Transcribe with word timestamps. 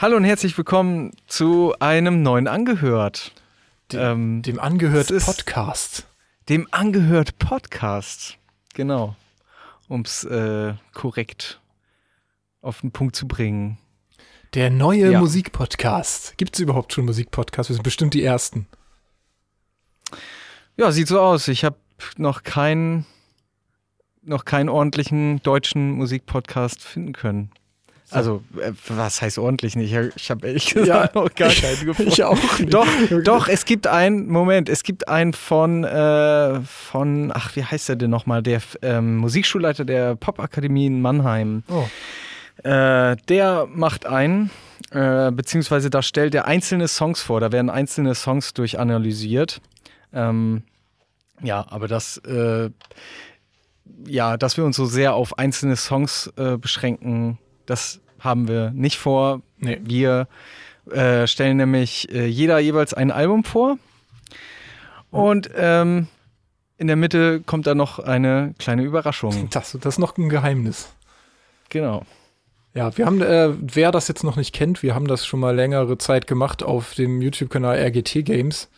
Hallo 0.00 0.16
und 0.16 0.22
herzlich 0.22 0.56
willkommen 0.56 1.10
zu 1.26 1.74
einem 1.80 2.22
neuen 2.22 2.46
Angehört. 2.46 3.32
Dem, 3.90 4.00
ähm, 4.00 4.42
dem 4.42 4.60
Angehört 4.60 5.08
Podcast. 5.08 6.06
Dem 6.48 6.68
Angehört 6.70 7.36
Podcast. 7.40 8.38
Genau. 8.74 9.16
Um 9.88 10.02
es 10.02 10.24
äh, 10.24 10.74
korrekt 10.92 11.60
auf 12.60 12.82
den 12.82 12.92
Punkt 12.92 13.16
zu 13.16 13.26
bringen. 13.26 13.78
Der 14.54 14.70
neue 14.70 15.12
ja. 15.12 15.20
Musikpodcast. 15.20 16.36
Gibt 16.36 16.54
es 16.54 16.60
überhaupt 16.60 16.92
schon 16.92 17.04
Musikpodcasts? 17.04 17.70
Wir 17.70 17.74
sind 17.74 17.82
bestimmt 17.82 18.14
die 18.14 18.22
Ersten. 18.22 18.66
Ja, 20.76 20.92
sieht 20.92 21.08
so 21.08 21.20
aus. 21.20 21.48
Ich 21.48 21.64
habe 21.64 21.76
noch 22.16 22.42
keinen 22.42 23.06
noch 24.22 24.44
keinen 24.44 24.68
ordentlichen 24.68 25.42
deutschen 25.42 25.92
Musikpodcast 25.92 26.82
finden 26.82 27.12
können. 27.12 27.50
Also, 28.10 28.42
äh, 28.60 28.72
was 28.88 29.20
heißt 29.20 29.38
ordentlich 29.38 29.76
nicht? 29.76 29.94
Ich 30.16 30.30
habe 30.30 30.46
ehrlich 30.46 30.66
gesagt 30.66 30.86
ja, 30.88 31.10
noch 31.20 31.34
gar 31.34 31.50
keinen 31.50 31.84
gefunden. 31.84 32.10
Ich 32.10 32.24
auch 32.24 32.58
nicht. 32.58 32.72
Doch, 32.72 32.86
doch, 33.24 33.48
es 33.48 33.64
gibt 33.64 33.86
einen, 33.86 34.28
Moment, 34.28 34.68
es 34.68 34.82
gibt 34.82 35.08
einen 35.08 35.32
von, 35.32 35.84
äh, 35.84 36.60
von 36.62 37.30
ach, 37.34 37.54
wie 37.56 37.64
heißt 37.64 37.88
der 37.90 37.96
denn 37.96 38.10
nochmal? 38.10 38.42
Der 38.42 38.60
ähm, 38.82 39.16
Musikschulleiter 39.18 39.84
der 39.84 40.16
Popakademie 40.16 40.86
in 40.86 41.02
Mannheim. 41.02 41.62
Oh. 41.68 41.86
Äh, 42.66 43.16
der 43.28 43.66
macht 43.70 44.06
einen, 44.06 44.50
äh, 44.90 45.30
beziehungsweise 45.30 45.90
da 45.90 46.02
stellt 46.02 46.34
er 46.34 46.46
einzelne 46.46 46.88
Songs 46.88 47.20
vor. 47.20 47.40
Da 47.40 47.52
werden 47.52 47.70
einzelne 47.70 48.14
Songs 48.14 48.54
durchanalysiert. 48.54 49.60
Ähm, 50.12 50.62
ja, 51.42 51.66
aber 51.68 51.88
das, 51.88 52.16
äh, 52.18 52.70
ja, 54.06 54.36
dass 54.36 54.56
wir 54.56 54.64
uns 54.64 54.76
so 54.76 54.86
sehr 54.86 55.14
auf 55.14 55.38
einzelne 55.38 55.76
Songs 55.76 56.32
äh, 56.36 56.56
beschränken, 56.56 57.38
das 57.68 58.00
haben 58.18 58.48
wir 58.48 58.70
nicht 58.70 58.98
vor. 58.98 59.42
Nee. 59.58 59.80
Wir 59.82 60.28
äh, 60.90 61.26
stellen 61.26 61.58
nämlich 61.58 62.12
äh, 62.12 62.26
jeder 62.26 62.58
jeweils 62.58 62.94
ein 62.94 63.10
Album 63.10 63.44
vor. 63.44 63.78
Und 65.10 65.50
ähm, 65.54 66.08
in 66.76 66.86
der 66.86 66.96
Mitte 66.96 67.40
kommt 67.40 67.66
da 67.66 67.74
noch 67.74 67.98
eine 67.98 68.54
kleine 68.58 68.82
Überraschung. 68.82 69.48
Das, 69.50 69.72
das 69.72 69.94
ist 69.94 69.98
noch 69.98 70.16
ein 70.16 70.28
Geheimnis. 70.28 70.92
Genau. 71.68 72.04
Ja, 72.74 72.96
wir 72.96 73.06
haben, 73.06 73.20
äh, 73.20 73.50
wer 73.60 73.90
das 73.90 74.08
jetzt 74.08 74.24
noch 74.24 74.36
nicht 74.36 74.54
kennt, 74.54 74.82
wir 74.82 74.94
haben 74.94 75.08
das 75.08 75.26
schon 75.26 75.40
mal 75.40 75.54
längere 75.54 75.98
Zeit 75.98 76.26
gemacht 76.26 76.62
auf 76.62 76.94
dem 76.94 77.20
YouTube-Kanal 77.20 77.76
RGT 77.76 78.24
Games. 78.24 78.68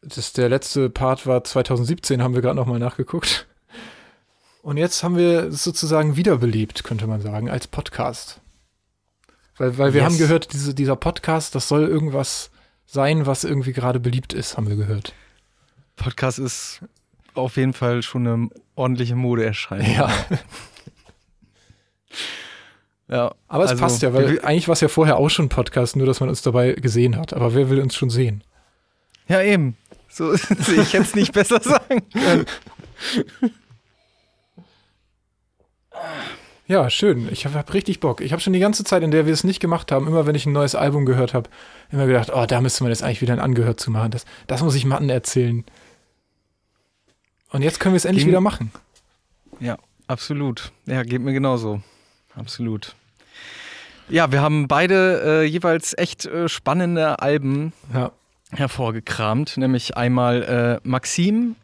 Das, 0.00 0.32
der 0.32 0.48
letzte 0.48 0.88
Part 0.88 1.26
war 1.26 1.42
2017, 1.42 2.22
haben 2.22 2.34
wir 2.34 2.42
gerade 2.42 2.56
noch 2.56 2.66
mal 2.66 2.78
nachgeguckt. 2.78 3.47
Und 4.68 4.76
jetzt 4.76 5.02
haben 5.02 5.16
wir 5.16 5.44
es 5.44 5.64
sozusagen 5.64 6.16
wiederbelebt, 6.16 6.84
könnte 6.84 7.06
man 7.06 7.22
sagen, 7.22 7.48
als 7.48 7.66
Podcast. 7.66 8.42
Weil, 9.56 9.78
weil 9.78 9.94
wir 9.94 10.02
yes. 10.02 10.10
haben 10.10 10.18
gehört, 10.18 10.52
diese, 10.52 10.74
dieser 10.74 10.94
Podcast, 10.94 11.54
das 11.54 11.68
soll 11.68 11.88
irgendwas 11.88 12.50
sein, 12.84 13.24
was 13.24 13.44
irgendwie 13.44 13.72
gerade 13.72 13.98
beliebt 13.98 14.34
ist, 14.34 14.58
haben 14.58 14.68
wir 14.68 14.76
gehört. 14.76 15.14
Podcast 15.96 16.38
ist 16.38 16.82
auf 17.32 17.56
jeden 17.56 17.72
Fall 17.72 18.02
schon 18.02 18.26
eine 18.26 18.50
ordentliche 18.74 19.16
Modeerscheinung. 19.16 19.90
Ja. 19.90 20.12
ja. 23.08 23.34
Aber 23.48 23.64
es 23.64 23.70
also, 23.70 23.82
passt 23.82 24.02
ja, 24.02 24.12
weil 24.12 24.38
eigentlich 24.42 24.68
war 24.68 24.74
es 24.74 24.82
ja 24.82 24.88
vorher 24.88 25.16
auch 25.16 25.30
schon 25.30 25.48
Podcast, 25.48 25.96
nur 25.96 26.06
dass 26.06 26.20
man 26.20 26.28
uns 26.28 26.42
dabei 26.42 26.72
gesehen 26.72 27.16
hat. 27.16 27.32
Aber 27.32 27.54
wer 27.54 27.70
will 27.70 27.80
uns 27.80 27.94
schon 27.94 28.10
sehen? 28.10 28.44
Ja, 29.28 29.40
eben. 29.40 29.78
So, 30.10 30.34
ich 30.34 30.50
hätte 30.50 30.98
es 30.98 31.14
nicht 31.14 31.32
besser 31.32 31.58
sagen 31.62 32.02
können. 32.12 32.44
Ja, 36.68 36.90
schön. 36.90 37.28
Ich 37.32 37.46
habe 37.46 37.56
hab 37.56 37.72
richtig 37.72 37.98
Bock. 37.98 38.20
Ich 38.20 38.32
habe 38.32 38.42
schon 38.42 38.52
die 38.52 38.58
ganze 38.58 38.84
Zeit, 38.84 39.02
in 39.02 39.10
der 39.10 39.24
wir 39.24 39.32
es 39.32 39.42
nicht 39.42 39.58
gemacht 39.58 39.90
haben, 39.90 40.06
immer 40.06 40.26
wenn 40.26 40.34
ich 40.34 40.44
ein 40.44 40.52
neues 40.52 40.74
Album 40.74 41.06
gehört 41.06 41.32
habe, 41.32 41.48
immer 41.90 42.06
gedacht, 42.06 42.30
oh, 42.32 42.44
da 42.44 42.60
müsste 42.60 42.84
man 42.84 42.92
jetzt 42.92 43.02
eigentlich 43.02 43.22
wieder 43.22 43.32
ein 43.32 43.40
Angehört 43.40 43.80
zu 43.80 43.90
machen. 43.90 44.10
Das, 44.10 44.26
das 44.46 44.62
muss 44.62 44.74
ich 44.74 44.84
Matten 44.84 45.08
erzählen. 45.08 45.64
Und 47.50 47.62
jetzt 47.62 47.80
können 47.80 47.94
wir 47.94 47.96
es 47.96 48.04
endlich 48.04 48.24
Ge 48.24 48.32
wieder 48.32 48.42
machen. 48.42 48.70
Ja, 49.60 49.78
absolut. 50.08 50.72
Ja, 50.84 51.04
geht 51.04 51.22
mir 51.22 51.32
genauso. 51.32 51.80
Absolut. 52.36 52.94
Ja, 54.10 54.30
wir 54.30 54.42
haben 54.42 54.68
beide 54.68 55.22
äh, 55.24 55.44
jeweils 55.44 55.96
echt 55.96 56.26
äh, 56.26 56.50
spannende 56.50 57.20
Alben 57.20 57.72
ja. 57.94 58.12
hervorgekramt. 58.50 59.56
Nämlich 59.56 59.96
einmal 59.96 60.80
äh, 60.82 60.86
Maxim 60.86 61.56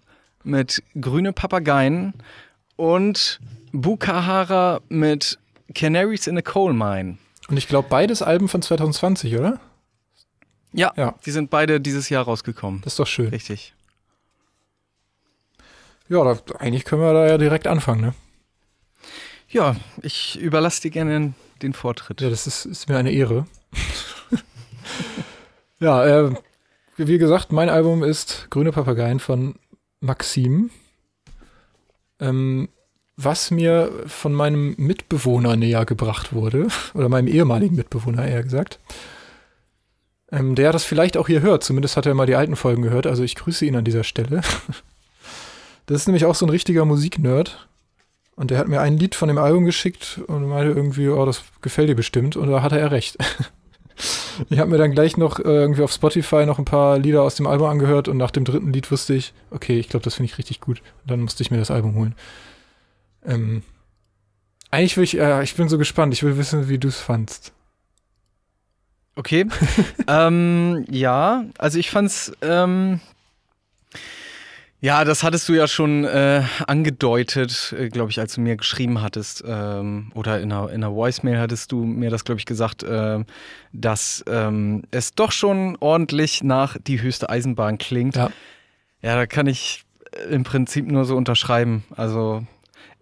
mit 0.44 0.82
Grüne 0.98 1.34
Papageien 1.34 2.14
und 2.76 3.38
Bukahara 3.74 4.80
mit 4.88 5.36
Canaries 5.74 6.28
in 6.28 6.38
a 6.38 6.42
Coal 6.42 6.72
Mine. 6.72 7.18
Und 7.48 7.56
ich 7.56 7.66
glaube, 7.66 7.88
beides 7.90 8.22
Alben 8.22 8.48
von 8.48 8.62
2020, 8.62 9.36
oder? 9.36 9.60
Ja, 10.72 10.92
ja, 10.96 11.14
die 11.26 11.32
sind 11.32 11.50
beide 11.50 11.80
dieses 11.80 12.08
Jahr 12.08 12.24
rausgekommen. 12.24 12.82
Das 12.82 12.92
ist 12.94 12.98
doch 13.00 13.06
schön. 13.06 13.28
Richtig. 13.28 13.74
Ja, 16.08 16.22
da, 16.22 16.38
eigentlich 16.58 16.84
können 16.84 17.02
wir 17.02 17.12
da 17.12 17.26
ja 17.26 17.36
direkt 17.36 17.66
anfangen, 17.66 18.00
ne? 18.00 18.14
Ja, 19.48 19.76
ich 20.02 20.38
überlasse 20.38 20.82
dir 20.82 20.90
gerne 20.90 21.34
den 21.60 21.72
Vortritt. 21.72 22.20
Ja, 22.20 22.30
das 22.30 22.46
ist, 22.46 22.66
ist 22.66 22.88
mir 22.88 22.96
eine 22.96 23.10
Ehre. 23.10 23.46
ja, 25.80 26.04
äh, 26.06 26.34
wie 26.96 27.18
gesagt, 27.18 27.50
mein 27.52 27.68
Album 27.68 28.04
ist 28.04 28.46
Grüne 28.50 28.70
Papageien 28.70 29.18
von 29.18 29.56
Maxim. 30.00 30.70
Ähm, 32.20 32.68
was 33.16 33.50
mir 33.50 33.90
von 34.06 34.32
meinem 34.32 34.74
Mitbewohner 34.76 35.56
näher 35.56 35.84
gebracht 35.84 36.32
wurde, 36.32 36.68
oder 36.94 37.08
meinem 37.08 37.28
ehemaligen 37.28 37.76
Mitbewohner 37.76 38.26
eher 38.26 38.42
gesagt, 38.42 38.80
ähm, 40.32 40.54
der 40.54 40.72
das 40.72 40.84
vielleicht 40.84 41.16
auch 41.16 41.26
hier 41.26 41.42
hört, 41.42 41.64
zumindest 41.64 41.96
hat 41.96 42.06
er 42.06 42.14
mal 42.14 42.26
die 42.26 42.34
alten 42.34 42.56
Folgen 42.56 42.82
gehört, 42.82 43.06
also 43.06 43.22
ich 43.22 43.34
grüße 43.34 43.64
ihn 43.64 43.76
an 43.76 43.84
dieser 43.84 44.04
Stelle. 44.04 44.42
Das 45.86 46.00
ist 46.00 46.06
nämlich 46.06 46.24
auch 46.24 46.34
so 46.34 46.46
ein 46.46 46.50
richtiger 46.50 46.86
Musiknerd. 46.86 47.68
Und 48.36 48.50
der 48.50 48.58
hat 48.58 48.68
mir 48.68 48.80
ein 48.80 48.96
Lied 48.96 49.14
von 49.14 49.28
dem 49.28 49.38
Album 49.38 49.64
geschickt 49.64 50.20
und 50.26 50.48
meinte 50.48 50.72
irgendwie, 50.72 51.08
oh, 51.08 51.24
das 51.24 51.42
gefällt 51.60 51.88
dir 51.88 51.94
bestimmt. 51.94 52.36
Und 52.36 52.50
da 52.50 52.62
hatte 52.62 52.78
er 52.78 52.90
recht. 52.90 53.18
Ich 54.50 54.58
habe 54.58 54.70
mir 54.70 54.78
dann 54.78 54.90
gleich 54.90 55.16
noch 55.16 55.38
äh, 55.38 55.42
irgendwie 55.44 55.84
auf 55.84 55.92
Spotify 55.92 56.46
noch 56.46 56.58
ein 56.58 56.64
paar 56.64 56.98
Lieder 56.98 57.22
aus 57.22 57.36
dem 57.36 57.46
Album 57.46 57.68
angehört 57.68 58.08
und 58.08 58.16
nach 58.16 58.32
dem 58.32 58.44
dritten 58.44 58.72
Lied 58.72 58.90
wusste 58.90 59.14
ich, 59.14 59.32
okay, 59.52 59.78
ich 59.78 59.88
glaube, 59.88 60.02
das 60.02 60.14
finde 60.16 60.32
ich 60.32 60.36
richtig 60.36 60.60
gut. 60.60 60.80
Und 61.02 61.12
dann 61.12 61.20
musste 61.20 61.44
ich 61.44 61.52
mir 61.52 61.58
das 61.58 61.70
Album 61.70 61.94
holen. 61.94 62.16
Ähm, 63.24 63.62
eigentlich 64.70 64.96
will 64.96 65.04
ich, 65.04 65.18
äh, 65.18 65.42
ich 65.42 65.54
bin 65.54 65.68
so 65.68 65.78
gespannt. 65.78 66.12
Ich 66.14 66.22
will 66.22 66.36
wissen, 66.36 66.68
wie 66.68 66.78
du 66.78 66.88
es 66.88 67.00
fandst. 67.00 67.52
Okay. 69.16 69.46
ähm, 70.08 70.84
ja, 70.90 71.44
also 71.58 71.78
ich 71.78 71.90
fand's, 71.90 72.32
ähm, 72.42 73.00
ja, 74.80 75.04
das 75.04 75.22
hattest 75.22 75.48
du 75.48 75.54
ja 75.54 75.68
schon 75.68 76.04
äh, 76.04 76.42
angedeutet, 76.66 77.74
äh, 77.78 77.88
glaube 77.88 78.10
ich, 78.10 78.18
als 78.18 78.34
du 78.34 78.40
mir 78.40 78.56
geschrieben 78.56 79.00
hattest, 79.00 79.44
ähm, 79.46 80.10
oder 80.14 80.40
in 80.40 80.52
einer, 80.52 80.68
in 80.70 80.82
einer 80.82 80.94
Voicemail 80.94 81.38
hattest 81.38 81.70
du 81.72 81.84
mir 81.84 82.10
das, 82.10 82.24
glaube 82.24 82.40
ich, 82.40 82.44
gesagt, 82.44 82.82
äh, 82.82 83.24
dass 83.72 84.24
ähm, 84.26 84.82
es 84.90 85.14
doch 85.14 85.32
schon 85.32 85.76
ordentlich 85.78 86.42
nach 86.42 86.76
die 86.84 87.00
höchste 87.00 87.30
Eisenbahn 87.30 87.78
klingt. 87.78 88.16
Ja. 88.16 88.30
Ja, 89.00 89.16
da 89.16 89.26
kann 89.26 89.46
ich 89.46 89.84
im 90.30 90.44
Prinzip 90.44 90.86
nur 90.86 91.04
so 91.04 91.16
unterschreiben. 91.16 91.84
Also 91.94 92.46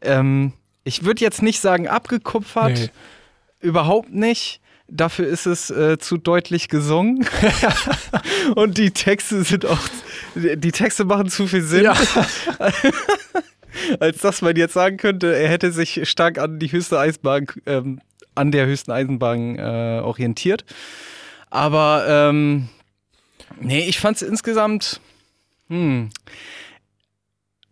ähm, 0.02 0.52
ich 0.84 1.04
würde 1.04 1.20
jetzt 1.20 1.42
nicht 1.42 1.60
sagen 1.60 1.88
abgekupfert, 1.88 2.78
nee. 2.78 2.90
überhaupt 3.60 4.12
nicht. 4.12 4.60
Dafür 4.88 5.26
ist 5.26 5.46
es 5.46 5.70
äh, 5.70 5.98
zu 5.98 6.18
deutlich 6.18 6.68
gesungen. 6.68 7.26
Und 8.56 8.76
die 8.76 8.90
Texte 8.90 9.42
sind 9.42 9.64
auch, 9.64 9.80
die 10.34 10.72
Texte 10.72 11.04
machen 11.04 11.28
zu 11.28 11.46
viel 11.46 11.62
Sinn. 11.62 11.84
Ja. 11.84 11.94
Als 14.00 14.18
dass 14.18 14.42
man 14.42 14.54
jetzt 14.56 14.74
sagen 14.74 14.98
könnte, 14.98 15.34
er 15.34 15.48
hätte 15.48 15.72
sich 15.72 16.06
stark 16.08 16.38
an 16.38 16.58
die 16.58 16.70
höchste 16.70 16.98
Eisenbahn, 16.98 17.46
ähm, 17.64 18.00
an 18.34 18.52
der 18.52 18.66
höchsten 18.66 18.90
Eisenbahn 18.90 19.58
äh, 19.58 20.00
orientiert. 20.02 20.64
Aber 21.48 22.04
ähm, 22.08 22.68
nee, 23.60 23.86
ich 23.88 23.98
fand 23.98 24.16
es 24.16 24.22
insgesamt, 24.22 25.00
hm, 25.68 26.10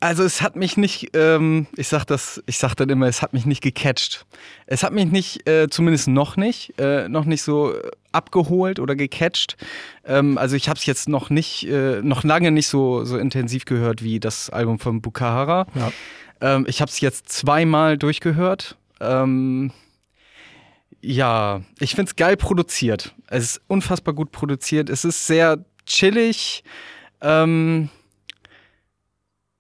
also 0.01 0.25
es 0.25 0.41
hat 0.41 0.57
mich 0.57 0.79
nicht, 0.79 1.11
ähm, 1.15 1.67
ich 1.77 1.89
sag 1.89 2.07
das, 2.07 2.43
ich 2.47 2.57
sag 2.57 2.75
dann 2.75 2.89
immer, 2.89 3.07
es 3.07 3.21
hat 3.21 3.35
mich 3.35 3.45
nicht 3.45 3.63
gecatcht. 3.63 4.27
Es 4.67 4.83
hat 4.83 4.95
mich 4.95 5.07
nicht, 5.07 5.47
äh, 5.47 5.69
zumindest 5.69 6.09
noch 6.09 6.37
nicht, 6.37 6.73
äh, 6.79 7.07
noch 7.09 7.27
nicht 7.27 7.43
so 7.43 7.75
abgeholt 8.11 8.81
oder 8.81 8.97
gecatcht. 8.97 9.59
Ähm, 10.05 10.39
also 10.39 10.57
ich 10.57 10.71
habe 10.71 10.79
es 10.79 10.87
jetzt 10.87 11.09
noch 11.09 11.29
nicht, 11.29 11.69
äh, 11.69 12.01
noch 12.03 12.25
lange 12.25 12.51
nicht 12.51 12.67
so 12.67 13.05
so 13.05 13.19
intensiv 13.19 13.67
gehört 13.67 14.03
wie 14.03 14.21
das 14.21 14.49
Album 14.49 14.79
von 14.79 15.03
Bukahara. 15.03 15.67
Ja. 15.75 15.93
Ähm, 16.41 16.65
ich 16.67 16.81
habe 16.81 16.91
es 16.91 17.01
jetzt 17.01 17.29
zweimal 17.29 17.99
durchgehört. 17.99 18.79
Ähm, 19.01 19.71
ja, 21.03 21.61
ich 21.79 21.95
finde 21.95 22.11
es 22.11 22.17
geil 22.17 22.39
produziert. 22.39 23.15
Es 23.29 23.45
ist 23.45 23.61
unfassbar 23.69 24.15
gut 24.15 24.33
produziert. 24.33 24.89
Es 24.89 25.05
ist 25.05 25.27
sehr 25.27 25.65
chillig. 25.87 26.65
Ähm, 27.21 27.91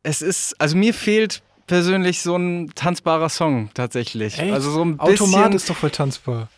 es 0.03 0.23
ist, 0.23 0.61
also 0.61 0.77
mir 0.77 0.95
fehlt 0.95 1.43
persönlich 1.67 2.21
so 2.23 2.37
ein 2.37 2.73
tanzbarer 2.75 3.29
Song 3.29 3.71
tatsächlich. 3.75 4.39
Echt? 4.39 4.53
Also 4.53 4.71
so 4.71 4.85
ein 4.85 4.97
bisschen. 4.97 5.27
Automat 5.27 5.55
ist 5.55 5.71
doch 5.71 5.77
voll 5.77 5.91
tanzbar. 5.91 6.49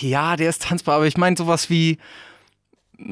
Ja, 0.00 0.36
der 0.36 0.48
ist 0.48 0.62
tanzbar, 0.62 0.96
aber 0.96 1.06
ich 1.06 1.16
meine 1.16 1.36
sowas 1.36 1.70
wie. 1.70 1.98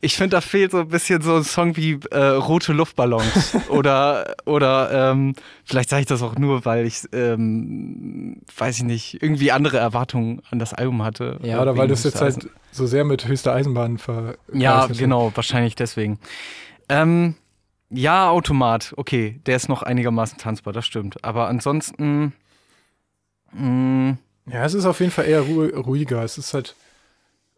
Ich 0.00 0.16
finde, 0.16 0.36
da 0.36 0.42
fehlt 0.42 0.72
so 0.72 0.80
ein 0.80 0.88
bisschen 0.88 1.22
so 1.22 1.36
ein 1.36 1.44
Song 1.44 1.78
wie 1.78 1.98
äh, 2.10 2.18
Rote 2.18 2.74
Luftballons. 2.74 3.56
oder, 3.70 4.34
oder 4.44 5.12
ähm, 5.12 5.34
vielleicht 5.64 5.88
sage 5.88 6.00
ich 6.02 6.06
das 6.06 6.20
auch 6.20 6.36
nur, 6.36 6.66
weil 6.66 6.84
ich, 6.84 7.04
ähm, 7.12 8.42
weiß 8.54 8.76
ich 8.76 8.82
nicht, 8.82 9.22
irgendwie 9.22 9.50
andere 9.50 9.78
Erwartungen 9.78 10.42
an 10.50 10.58
das 10.58 10.74
Album 10.74 11.02
hatte. 11.02 11.38
Ja, 11.42 11.62
oder 11.62 11.78
weil 11.78 11.88
du 11.88 11.94
es 11.94 12.04
jetzt 12.04 12.20
halt 12.20 12.50
so 12.70 12.86
sehr 12.86 13.04
mit 13.04 13.26
höchster 13.26 13.54
Eisenbahn 13.54 13.96
ver. 13.96 14.36
Ja, 14.52 14.86
genau, 14.88 15.32
wahrscheinlich 15.34 15.74
deswegen. 15.74 16.18
Ähm, 16.90 17.34
ja, 17.94 18.30
Automat, 18.30 18.92
okay, 18.96 19.40
der 19.46 19.56
ist 19.56 19.68
noch 19.68 19.82
einigermaßen 19.82 20.38
tanzbar, 20.38 20.72
das 20.72 20.86
stimmt. 20.86 21.22
Aber 21.24 21.48
ansonsten. 21.48 22.32
Mh, 23.52 24.16
ja, 24.50 24.64
es 24.64 24.74
ist 24.74 24.84
auf 24.84 25.00
jeden 25.00 25.12
Fall 25.12 25.26
eher 25.26 25.40
ruhiger. 25.40 26.22
Es 26.22 26.38
ist 26.38 26.54
halt. 26.54 26.74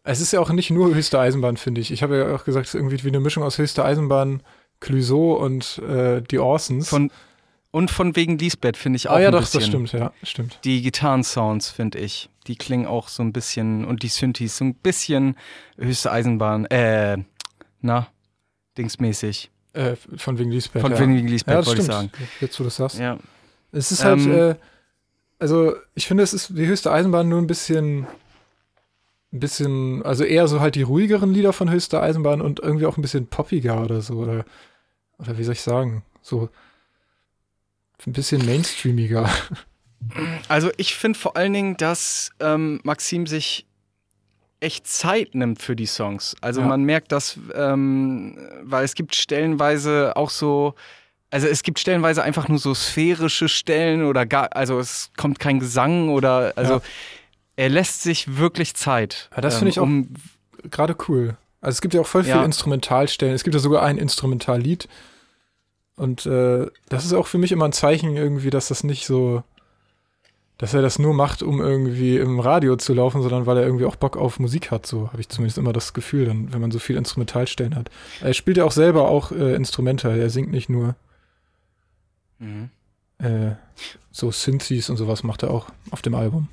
Es 0.03 0.21
ist 0.21 0.31
ja 0.31 0.39
auch 0.39 0.49
nicht 0.51 0.69
nur 0.69 0.95
höchste 0.95 1.19
Eisenbahn, 1.19 1.57
finde 1.57 1.81
ich. 1.81 1.91
Ich 1.91 2.01
habe 2.01 2.17
ja 2.17 2.35
auch 2.35 2.45
gesagt, 2.45 2.67
es 2.67 2.73
ist 2.73 2.79
irgendwie 2.79 3.03
wie 3.03 3.09
eine 3.09 3.19
Mischung 3.19 3.43
aus 3.43 3.57
höchster 3.57 3.83
Eisenbahn, 3.83 4.41
Clouseau 4.79 5.33
und 5.33 5.79
äh, 5.79 6.21
die 6.21 6.39
Orsons. 6.39 6.87
Von, 6.87 7.11
und 7.71 7.91
von 7.91 8.15
wegen 8.15 8.37
Lisbeth 8.37 8.77
finde 8.77 8.97
ich 8.97 9.09
auch. 9.09 9.15
Ah 9.15 9.19
ja, 9.19 9.27
ein 9.27 9.33
doch, 9.33 9.41
bisschen. 9.41 9.59
das 9.59 9.67
stimmt, 9.67 9.91
ja, 9.91 10.13
stimmt. 10.23 10.59
Die 10.63 10.81
Gitarrensounds, 10.81 11.69
finde 11.69 11.99
ich. 11.99 12.29
Die 12.47 12.55
klingen 12.55 12.85
auch 12.85 13.09
so 13.09 13.21
ein 13.21 13.33
bisschen, 13.33 13.83
und 13.83 14.01
die 14.01 14.07
Synthes, 14.07 14.57
so 14.57 14.63
ein 14.63 14.75
bisschen 14.75 15.35
höchste 15.77 16.09
Eisenbahn, 16.09 16.65
äh, 16.67 17.17
na, 17.81 18.07
dingsmäßig. 18.77 19.51
Äh, 19.77 19.95
von 20.17 20.39
wegen 20.39 20.51
Lisbeth. 20.51 20.81
Von 20.81 20.91
ja. 20.91 20.99
wegen 20.99 21.27
Lisbeth, 21.27 21.53
ja, 21.53 21.65
wollte 21.65 21.81
ich 21.81 21.87
sagen. 21.87 22.11
Jetzt, 22.41 22.59
wo 22.59 22.63
du 22.63 22.67
das 22.67 22.77
sagst. 22.77 22.97
Ja. 22.97 23.19
Es 23.71 23.91
ist 23.91 24.03
halt, 24.03 24.21
Ähm, 24.21 24.31
äh, 24.33 24.55
also 25.37 25.75
ich 25.93 26.07
finde, 26.07 26.23
es 26.23 26.33
ist 26.33 26.49
die 26.57 26.65
höchste 26.65 26.91
Eisenbahn 26.91 27.29
nur 27.29 27.39
ein 27.39 27.45
bisschen, 27.45 28.07
ein 29.31 29.39
bisschen, 29.39 30.03
also 30.03 30.23
eher 30.23 30.47
so 30.47 30.61
halt 30.61 30.73
die 30.73 30.81
ruhigeren 30.81 31.31
Lieder 31.31 31.53
von 31.53 31.69
höchster 31.69 32.01
Eisenbahn 32.01 32.41
und 32.41 32.59
irgendwie 32.59 32.87
auch 32.87 32.97
ein 32.97 33.03
bisschen 33.03 33.27
poppiger 33.27 33.83
oder 33.83 34.01
so, 34.01 34.15
oder, 34.15 34.45
oder 35.19 35.37
wie 35.37 35.43
soll 35.43 35.53
ich 35.53 35.61
sagen, 35.61 36.03
so 36.23 36.49
ein 38.07 38.13
bisschen 38.13 38.43
mainstreamiger. 38.45 39.29
Also 40.47 40.71
ich 40.77 40.95
finde 40.95 41.19
vor 41.19 41.37
allen 41.37 41.53
Dingen, 41.53 41.77
dass 41.77 42.31
ähm, 42.39 42.79
Maxim 42.83 43.27
sich 43.27 43.67
echt 44.59 44.87
Zeit 44.87 45.35
nimmt 45.35 45.61
für 45.61 45.75
die 45.75 45.85
Songs. 45.85 46.35
Also 46.41 46.61
Ja. 46.61 46.67
man 46.67 46.83
merkt 46.83 47.11
das, 47.11 47.37
ähm, 47.53 48.37
weil 48.63 48.83
es 48.85 48.95
gibt 48.95 49.15
stellenweise 49.15 50.13
auch 50.15 50.29
so, 50.29 50.73
also 51.29 51.47
es 51.47 51.61
gibt 51.63 51.79
stellenweise 51.79 52.23
einfach 52.23 52.47
nur 52.47 52.57
so 52.59 52.73
sphärische 52.73 53.49
Stellen 53.49 54.03
oder 54.05 54.25
gar, 54.25 54.55
also 54.55 54.79
es 54.79 55.11
kommt 55.17 55.39
kein 55.39 55.59
Gesang 55.59 56.09
oder, 56.09 56.53
also 56.55 56.75
Ja. 56.75 56.81
er 57.55 57.69
lässt 57.69 58.01
sich 58.03 58.37
wirklich 58.37 58.73
Zeit. 58.75 59.29
Ja, 59.35 59.41
das 59.41 59.57
finde 59.57 59.69
ich 59.71 59.79
auch 59.79 59.83
um, 59.83 60.09
Gerade 60.71 60.95
cool. 61.07 61.37
Also 61.61 61.77
es 61.77 61.81
gibt 61.81 61.93
ja 61.93 62.01
auch 62.01 62.07
voll 62.07 62.23
viel 62.23 62.31
Ja. 62.31 62.43
Instrumentalstellen. 62.45 63.35
Es 63.35 63.43
gibt 63.43 63.53
ja 63.53 63.59
sogar 63.59 63.83
ein 63.83 63.97
Instrumentallied. 63.97 64.87
Und 65.95 66.25
äh, 66.25 66.67
das 66.89 67.05
ist 67.05 67.13
auch 67.13 67.27
für 67.27 67.37
mich 67.37 67.51
immer 67.51 67.65
ein 67.65 67.73
Zeichen 67.73 68.15
irgendwie, 68.15 68.49
dass 68.49 68.67
das 68.67 68.83
nicht 68.83 69.05
so, 69.05 69.43
dass 70.57 70.73
er 70.73 70.81
das 70.81 70.97
nur 70.97 71.13
macht, 71.13 71.43
um 71.43 71.61
irgendwie 71.61 72.17
im 72.17 72.39
Radio 72.39 72.75
zu 72.77 72.93
laufen, 72.93 73.21
sondern 73.21 73.45
weil 73.45 73.57
er 73.57 73.63
irgendwie 73.63 73.85
auch 73.85 73.95
Bock 73.95 74.17
auf 74.17 74.39
Musik 74.39 74.71
hat. 74.71 74.85
So 74.87 75.09
habe 75.11 75.21
ich 75.21 75.29
zumindest 75.29 75.57
immer 75.57 75.73
das 75.73 75.93
Gefühl, 75.93 76.25
dann, 76.25 76.51
wenn 76.51 76.61
man 76.61 76.71
so 76.71 76.79
viel 76.79 76.95
Instrumentalstellen 76.97 77.75
hat. 77.75 77.89
Er 78.21 78.33
spielt 78.33 78.57
ja 78.57 78.63
auch 78.65 78.71
selber 78.71 79.07
auch 79.07 79.31
äh, 79.31 79.53
Instrumente. 79.55 80.09
Er 80.09 80.29
singt 80.29 80.51
nicht 80.51 80.69
nur 80.69 80.95
Mhm. 82.39 82.69
äh, 83.17 83.51
so 84.11 84.31
Synthes 84.31 84.89
und 84.91 84.97
sowas 84.97 85.23
macht 85.23 85.41
er 85.43 85.49
auch 85.51 85.67
auf 85.89 86.01
dem 86.03 86.13
Album. 86.15 86.49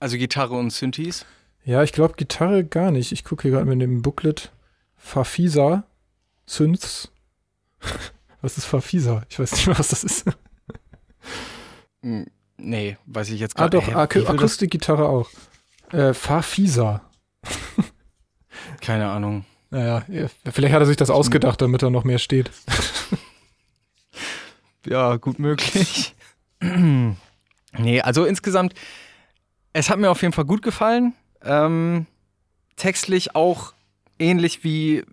Also 0.00 0.16
Gitarre 0.18 0.54
und 0.54 0.70
Synthes. 0.70 1.24
Ja, 1.64 1.82
ich 1.82 1.92
glaube 1.92 2.14
Gitarre 2.16 2.64
gar 2.64 2.90
nicht. 2.90 3.12
Ich 3.12 3.24
gucke 3.24 3.42
hier 3.42 3.50
gerade 3.52 3.66
mit 3.66 3.80
dem 3.80 4.02
Booklet. 4.02 4.52
Farfisa 4.96 5.84
Synths. 6.46 7.10
Was 8.40 8.56
ist 8.58 8.64
Farfisa? 8.66 9.22
Ich 9.28 9.38
weiß 9.38 9.52
nicht 9.52 9.66
mehr, 9.66 9.78
was 9.78 9.88
das 9.88 10.04
ist. 10.04 10.24
Hm, 12.02 12.26
Nee, 12.58 12.96
weiß 13.06 13.30
ich 13.30 13.40
jetzt 13.40 13.56
Ah, 13.56 13.62
gar 13.62 13.70
doch, 13.70 13.86
Hä, 13.86 13.94
Ak 13.94 14.14
wie 14.14 14.18
will 14.20 14.24
das- 14.24 14.34
Akustikgitarre 14.34 15.08
auch. 15.08 15.30
Äh, 15.92 16.12
Farfisa. 16.12 17.00
Keine 18.80 19.08
Ahnung. 19.08 19.44
Naja, 19.70 20.02
ja, 20.08 20.26
vielleicht 20.50 20.74
hat 20.74 20.80
er 20.82 20.86
sich 20.86 20.96
das 20.96 21.10
ausgedacht, 21.10 21.60
damit 21.62 21.82
er 21.82 21.90
noch 21.90 22.04
mehr 22.04 22.18
steht. 22.18 22.50
Ja, 24.86 25.16
gut 25.16 25.38
möglich. 25.38 26.14
nee, 26.62 28.00
also 28.00 28.24
insgesamt, 28.24 28.74
es 29.74 29.90
hat 29.90 29.98
mir 29.98 30.10
auf 30.10 30.22
jeden 30.22 30.32
Fall 30.32 30.46
gut 30.46 30.62
gefallen. 30.62 31.14
Ähm, 31.42 32.06
textlich 32.76 33.34
auch 33.34 33.74
ähnlich 34.18 34.64
wie 34.64 35.04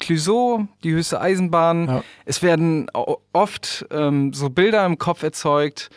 Clouseau, 0.00 0.66
die 0.82 0.92
höchste 0.92 1.20
Eisenbahn. 1.20 1.86
Ja. 1.88 2.04
Es 2.24 2.42
werden 2.42 2.90
oft 3.32 3.86
ähm, 3.90 4.32
so 4.32 4.50
Bilder 4.50 4.84
im 4.84 4.98
Kopf 4.98 5.22
erzeugt. 5.22 5.90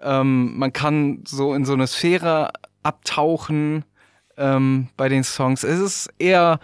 Ähm, 0.00 0.58
man 0.58 0.72
kann 0.72 1.24
so 1.26 1.54
in 1.54 1.64
so 1.64 1.72
eine 1.72 1.86
Sphäre 1.86 2.52
abtauchen 2.82 3.84
ähm, 4.36 4.88
bei 4.96 5.08
den 5.08 5.24
Songs. 5.24 5.64
Es 5.64 5.80
ist 5.80 6.10
eher, 6.18 6.60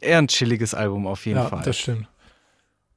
eher 0.00 0.18
ein 0.18 0.28
chilliges 0.28 0.74
Album 0.74 1.06
auf 1.06 1.26
jeden 1.26 1.38
ja, 1.38 1.46
Fall. 1.48 1.62
das 1.64 1.78
stimmt. 1.78 2.06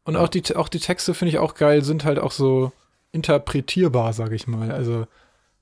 Und 0.03 0.15
auch 0.15 0.27
die, 0.27 0.55
auch 0.55 0.69
die 0.69 0.79
Texte 0.79 1.13
finde 1.13 1.29
ich 1.29 1.37
auch 1.39 1.53
geil, 1.55 1.83
sind 1.83 2.03
halt 2.03 2.19
auch 2.19 2.31
so 2.31 2.71
interpretierbar, 3.11 4.13
sage 4.13 4.35
ich 4.35 4.47
mal. 4.47 4.71
Also, 4.71 5.05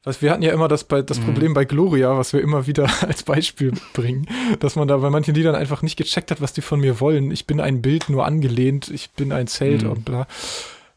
was, 0.04 0.22
wir 0.22 0.32
hatten 0.32 0.42
ja 0.44 0.54
immer 0.54 0.68
das, 0.68 0.86
bei, 0.86 1.02
das 1.02 1.20
Mhm. 1.20 1.26
Problem 1.26 1.54
bei 1.54 1.66
Gloria, 1.66 2.18
was 2.18 2.32
wir 2.34 2.42
immer 2.42 2.66
wieder 2.66 2.90
als 3.08 3.24
Beispiel 3.24 3.74
bringen, 3.94 4.28
dass 4.60 4.76
man 4.76 4.88
da 4.88 4.98
bei 4.98 5.10
manchen 5.10 5.36
Liedern 5.36 5.56
einfach 5.56 5.82
nicht 5.82 5.98
gecheckt 5.98 6.32
hat, 6.32 6.42
was 6.42 6.54
die 6.54 6.62
von 6.62 6.80
mir 6.80 7.00
wollen. 7.00 7.30
Ich 7.32 7.46
bin 7.46 7.60
ein 7.60 7.82
Bild 7.82 8.10
nur 8.10 8.26
angelehnt, 8.26 8.90
ich 8.90 9.12
bin 9.12 9.32
ein 9.32 9.48
Zelt 9.48 9.84
Mhm. 9.84 9.90
und 9.92 10.06
bla. 10.06 10.28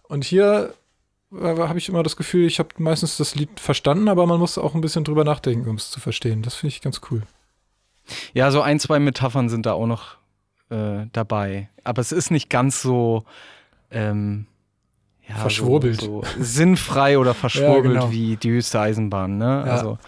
Und 0.05 0.25
hier 0.25 0.75
habe 1.33 1.79
ich 1.79 1.89
immer 1.89 2.03
das 2.03 2.17
Gefühl, 2.17 2.47
ich 2.47 2.59
habe 2.59 2.71
meistens 2.79 3.17
das 3.17 3.35
Lied 3.35 3.61
verstanden, 3.61 4.09
aber 4.09 4.27
man 4.27 4.41
muss 4.41 4.59
auch 4.59 4.75
ein 4.75 4.81
bisschen 4.81 5.05
drüber 5.05 5.25
nachdenken, 5.25 5.69
um 5.69 5.77
es 5.77 5.91
zu 5.91 6.01
verstehen. 6.01 6.43
Das 6.43 6.55
finde 6.57 6.75
ich 6.75 6.81
ganz 6.81 7.01
cool. 7.11 7.23
Ja, 8.33 8.51
so 8.51 8.61
ein, 8.61 8.81
zwei 8.81 8.99
Metaphern 8.99 9.49
sind 9.49 9.67
da 9.67 9.73
auch 9.73 9.87
noch 9.87 10.17
äh, 10.71 11.07
dabei. 11.13 11.69
Aber 11.85 12.01
es 12.01 12.13
ist 12.13 12.31
nicht 12.31 12.51
ganz 12.51 12.83
so 12.83 13.25
ähm, 13.91 14.47
ja, 15.29 15.37
Verschwurbelt. 15.37 16.01
So, 16.01 16.23
so 16.23 16.43
sinnfrei 16.43 17.19
oder 17.19 17.35
verschwurbelt 17.35 17.95
genau. 17.95 18.11
wie 18.11 18.37
die 18.37 18.51
höchste 18.51 18.81
Eisenbahn, 18.81 19.39
ne? 19.39 19.65
Ja. 19.67 19.73
Also, 19.73 19.99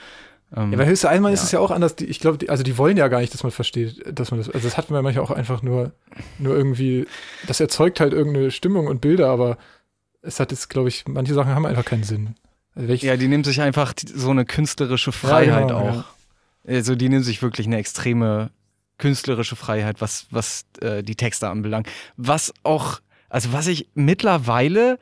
ähm, 0.56 0.73
Ja, 0.73 0.78
bei 0.78 0.87
höchste 0.87 1.08
Eisenbahn 1.08 1.32
ist 1.32 1.40
Ja. 1.40 1.44
es 1.44 1.52
ja 1.52 1.61
auch 1.61 1.70
anders. 1.70 1.94
Ich 2.00 2.18
glaube, 2.18 2.49
also 2.50 2.64
die 2.64 2.76
wollen 2.78 2.97
ja 2.97 3.06
gar 3.06 3.20
nicht, 3.20 3.32
dass 3.32 3.44
man 3.44 3.52
versteht, 3.52 4.02
dass 4.18 4.32
man 4.32 4.38
das. 4.38 4.50
Also 4.50 4.66
das 4.66 4.76
hat 4.76 4.90
man 4.90 5.04
manchmal 5.04 5.25
auch 5.25 5.30
einfach 5.30 5.62
nur, 5.62 5.92
nur 6.38 6.56
irgendwie. 6.56 7.06
Das 7.47 7.61
erzeugt 7.61 8.00
halt 8.00 8.12
irgendeine 8.12 8.50
Stimmung 8.50 8.88
und 8.88 9.00
Bilder, 9.00 9.28
aber 9.28 9.58
es 10.23 10.41
hat 10.41 10.50
jetzt, 10.52 10.71
glaube 10.71 10.88
ich, 10.88 11.05
manche 11.07 11.35
Sachen 11.35 11.55
haben 11.55 11.67
einfach 11.67 11.85
keinen 11.85 12.05
Sinn. 12.05 12.35
Also 12.75 12.93
ja, 12.95 13.17
die 13.17 13.29
nehmen 13.29 13.45
sich 13.45 13.61
einfach 13.61 13.93
so 14.14 14.31
eine 14.31 14.45
künstlerische 14.45 15.12
Freiheit 15.12 15.69
genau, 15.69 15.79
auch. 15.79 16.05
Also 16.67 16.95
die 16.95 17.09
nehmen 17.09 17.25
sich 17.25 17.43
wirklich 17.43 17.67
eine 17.67 17.76
extreme 17.76 18.50
künstlerische 18.99 19.57
Freiheit, 19.57 20.00
was, 20.00 20.26
was 20.31 20.64
äh, 20.81 21.02
die 21.02 21.17
Texte 21.17 21.49
anbelangt. 21.49 21.88
Was 22.17 22.55
auch, 22.62 23.00
also 23.29 23.52
was 23.52 23.67
ich 23.67 23.88
mittlerweile 23.95 24.99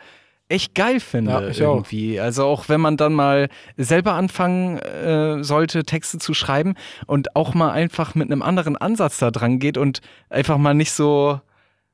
echt 0.49 0.75
geil 0.75 0.99
finde 1.00 1.31
Ja, 1.31 1.49
ich 1.49 1.62
auch. 1.62 1.77
irgendwie. 1.77 2.19
Also 2.19 2.45
auch 2.45 2.69
wenn 2.69 2.81
man 2.81 2.97
dann 2.97 3.12
mal 3.12 3.49
selber 3.77 4.15
anfangen 4.15 4.79
äh, 4.79 5.45
sollte, 5.45 5.85
Texte 5.85 6.19
zu 6.19 6.35
schreiben 6.35 6.75
und 7.07 7.37
auch 7.37 7.55
mal 7.55 7.71
einfach 7.71 8.15
mit 8.15 8.33
einem 8.33 8.43
anderen 8.43 8.77
Ansatz 8.77 9.19
da 9.19 9.31
dran 9.31 9.59
geht 9.61 9.79
und 9.79 10.00
einfach 10.29 10.59
mal 10.59 10.75
nicht 10.75 10.93
so, 10.93 11.41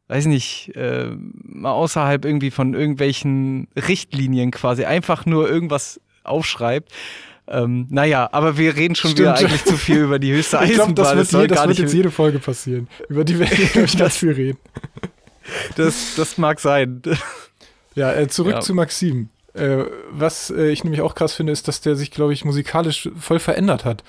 weiß 0.08 0.26
nicht, 0.26 0.72
äh, 0.76 1.10
mal 1.42 1.72
außerhalb 1.72 2.24
irgendwie 2.24 2.50
von 2.50 2.74
irgendwelchen 2.74 3.68
Richtlinien 3.76 4.50
quasi 4.50 4.84
einfach 4.84 5.26
nur 5.26 5.48
irgendwas 5.50 6.00
aufschreibt. 6.24 6.92
Ähm, 7.48 7.86
naja, 7.90 8.28
aber 8.32 8.58
wir 8.58 8.74
reden 8.76 8.94
schon 8.96 9.12
wieder 9.12 9.36
Stimmt. 9.36 9.50
eigentlich 9.52 9.64
zu 9.64 9.76
viel 9.76 9.98
über 9.98 10.18
die 10.18 10.32
höchste 10.32 10.56
ich 10.64 10.72
glaube, 10.72 10.82
Eisenbahn. 10.92 10.94
das 11.04 11.16
wird, 11.16 11.28
soll 11.28 11.42
je, 11.42 11.46
das 11.48 11.58
wird 11.60 11.68
nicht- 11.70 11.78
jetzt 11.78 11.94
jede 11.94 12.10
Folge 12.10 12.38
passieren. 12.40 12.88
Über 13.08 13.24
die 13.24 13.38
wir, 13.38 13.46
glaube 13.46 13.82
ich, 13.86 13.96
ganz 13.96 14.16
viel 14.18 14.32
reden. 14.32 14.58
das, 15.76 16.14
das 16.16 16.38
mag 16.38 16.60
sein. 16.60 17.02
Ja, 17.94 18.12
äh, 18.12 18.28
zurück 18.28 18.54
Ja. 18.54 18.60
zu 18.60 18.74
Maxim. 18.74 19.28
Äh, 19.54 19.84
was 20.10 20.50
äh, 20.50 20.68
ich 20.70 20.84
nämlich 20.84 21.00
auch 21.02 21.14
krass 21.14 21.34
finde, 21.34 21.52
ist, 21.52 21.66
dass 21.68 21.80
der 21.80 21.96
sich, 21.96 22.10
glaube 22.10 22.32
ich, 22.32 22.44
musikalisch 22.44 23.08
voll 23.18 23.38
verändert 23.38 23.84
hat. 23.84 24.02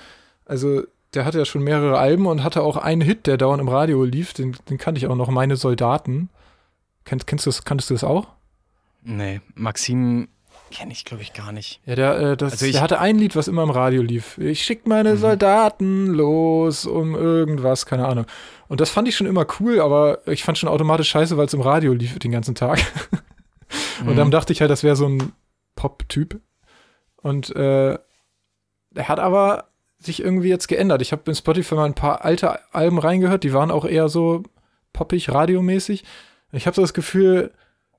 Also, 0.44 0.82
der 1.14 1.24
hatte 1.24 1.38
ja 1.38 1.44
schon 1.44 1.62
mehrere 1.62 1.98
Alben 1.98 2.26
und 2.26 2.44
hatte 2.44 2.62
auch 2.62 2.76
einen 2.76 3.00
Hit, 3.00 3.26
der 3.26 3.36
dauernd 3.36 3.60
im 3.60 3.68
Radio 3.68 4.04
lief. 4.04 4.32
Den, 4.34 4.56
den 4.68 4.78
kannte 4.78 4.98
ich 4.98 5.06
auch 5.06 5.16
noch, 5.16 5.28
Meine 5.30 5.56
Soldaten. 5.56 6.28
Kennst, 7.04 7.26
kennst 7.26 7.46
du 7.46 7.48
das, 7.50 7.64
kanntest 7.64 7.88
du 7.90 7.94
das 7.94 8.04
auch? 8.04 8.26
Nee, 9.02 9.40
Maxim 9.54 10.28
kenne 10.70 10.92
ich, 10.92 11.06
glaube 11.06 11.22
ich, 11.22 11.32
gar 11.32 11.50
nicht. 11.52 11.80
Ja, 11.86 11.94
der, 11.94 12.18
äh, 12.18 12.36
das, 12.36 12.52
Also 12.52 12.66
ich- 12.66 12.72
der 12.72 12.82
hatte 12.82 13.00
ein 13.00 13.16
Lied, 13.16 13.36
was 13.36 13.48
immer 13.48 13.62
im 13.62 13.70
Radio 13.70 14.02
lief. 14.02 14.36
Ich 14.36 14.62
schick 14.64 14.86
meine 14.86 15.14
Mhm. 15.14 15.18
Soldaten 15.18 16.06
los 16.08 16.84
um 16.84 17.14
irgendwas, 17.14 17.86
keine 17.86 18.06
Ahnung. 18.06 18.26
Und 18.68 18.82
das 18.82 18.90
fand 18.90 19.08
ich 19.08 19.16
schon 19.16 19.26
immer 19.26 19.46
cool, 19.60 19.80
aber 19.80 20.26
ich 20.28 20.44
fand 20.44 20.58
schon 20.58 20.68
automatisch 20.68 21.08
scheiße, 21.08 21.38
weil 21.38 21.46
es 21.46 21.54
im 21.54 21.62
Radio 21.62 21.94
lief 21.94 22.18
den 22.18 22.32
ganzen 22.32 22.54
Tag. 22.54 22.80
Und 24.06 24.16
dann 24.16 24.28
Mhm. 24.28 24.32
dachte 24.32 24.52
ich 24.52 24.60
halt, 24.60 24.70
das 24.70 24.82
wäre 24.82 24.96
so 24.96 25.06
ein 25.08 25.32
Pop-Typ. 25.74 26.38
Und 27.22 27.54
äh, 27.56 27.92
er 28.94 29.08
hat 29.08 29.20
aber 29.20 29.68
sich 29.98 30.22
irgendwie 30.22 30.48
jetzt 30.48 30.68
geändert. 30.68 31.02
Ich 31.02 31.12
habe 31.12 31.22
in 31.26 31.34
Spotify 31.34 31.74
mal 31.74 31.84
ein 31.86 31.94
paar 31.94 32.24
alte 32.24 32.58
Alben 32.74 32.98
reingehört, 32.98 33.44
die 33.44 33.52
waren 33.52 33.70
auch 33.70 33.84
eher 33.84 34.08
so 34.08 34.42
poppig, 34.92 35.30
radiomäßig. 35.30 36.04
Ich 36.52 36.66
habe 36.66 36.74
so 36.74 36.82
das 36.82 36.94
Gefühl, 36.94 37.52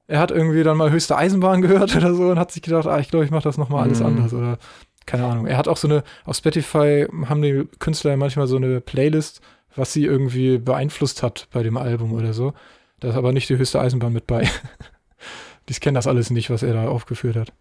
er 0.08 0.20
hat 0.20 0.32
irgendwie 0.32 0.64
dann 0.64 0.78
mal 0.78 0.92
höchste 0.92 1.18
Eisenbahn 1.18 1.62
gehört 1.64 1.96
oder 1.96 2.14
so 2.14 2.30
und 2.30 2.40
hat 2.40 2.52
sich 2.52 2.62
gedacht, 2.62 2.88
ah, 2.88 3.00
ich 3.00 3.10
glaube, 3.10 3.26
ich 3.26 3.32
mache 3.32 3.44
das 3.44 3.58
nochmal 3.58 3.84
alles 3.84 4.00
Mhm. 4.00 4.06
anders 4.06 4.34
oder 4.34 4.58
keine 5.06 5.26
Ahnung. 5.26 5.48
Er 5.48 5.58
hat 5.58 5.68
auch 5.68 5.78
so 5.78 5.88
eine, 5.88 6.04
auf 6.26 6.36
Spotify 6.36 7.08
haben 7.28 7.42
die 7.42 7.68
Künstler 7.80 8.12
ja 8.12 8.18
manchmal 8.18 8.48
so 8.48 8.56
eine 8.58 8.80
Playlist, 8.80 9.42
was 9.76 9.92
sie 9.94 10.06
irgendwie 10.06 10.58
beeinflusst 10.58 11.24
hat 11.24 11.48
bei 11.52 11.64
dem 11.64 11.78
Album 11.78 12.14
oder 12.14 12.34
so. 12.34 12.54
Da 13.00 13.10
ist 13.10 13.16
aber 13.16 13.32
nicht 13.32 13.50
die 13.50 13.58
höchste 13.58 13.80
Eisenbahn 13.80 14.14
mit 14.14 14.28
bei. 14.28 14.48
Die 15.70 15.74
kennen 15.76 15.96
das 15.96 16.08
alles 16.08 16.32
nicht, 16.32 16.50
was 16.50 16.64
er 16.64 16.74
da 16.74 16.88
aufgeführt 16.88 17.36
hat. 17.36 17.54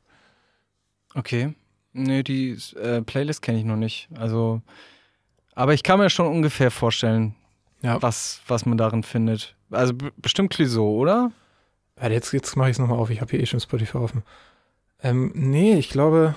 Okay. 1.14 1.54
Nee, 1.92 2.22
die 2.22 2.56
äh, 2.76 3.02
Playlist 3.02 3.42
kenne 3.42 3.58
ich 3.58 3.64
noch 3.64 3.76
nicht. 3.76 4.08
Also, 4.16 4.62
aber 5.54 5.74
ich 5.74 5.82
kann 5.82 5.98
mir 5.98 6.10
schon 6.10 6.26
ungefähr 6.28 6.70
vorstellen, 6.70 7.34
Ja. 7.82 8.00
was, 8.02 8.40
was 8.46 8.66
man 8.66 8.78
darin 8.78 9.02
findet. 9.02 9.56
Also 9.70 9.94
bestimmt 10.16 10.50
Clouseau, 10.52 10.96
oder? 10.96 11.32
Warte, 11.96 12.14
jetzt, 12.14 12.32
jetzt 12.32 12.56
mache 12.56 12.70
ich 12.70 12.74
es 12.74 12.78
nochmal 12.78 12.98
auf. 12.98 13.10
Ich 13.10 13.20
habe 13.20 13.30
hier 13.30 13.40
eh 13.40 13.46
schon 13.46 13.60
Spotify 13.60 13.98
offen. 13.98 14.22
Ähm, 15.02 15.32
nee, 15.34 15.74
ich 15.74 15.90
glaube, 15.90 16.34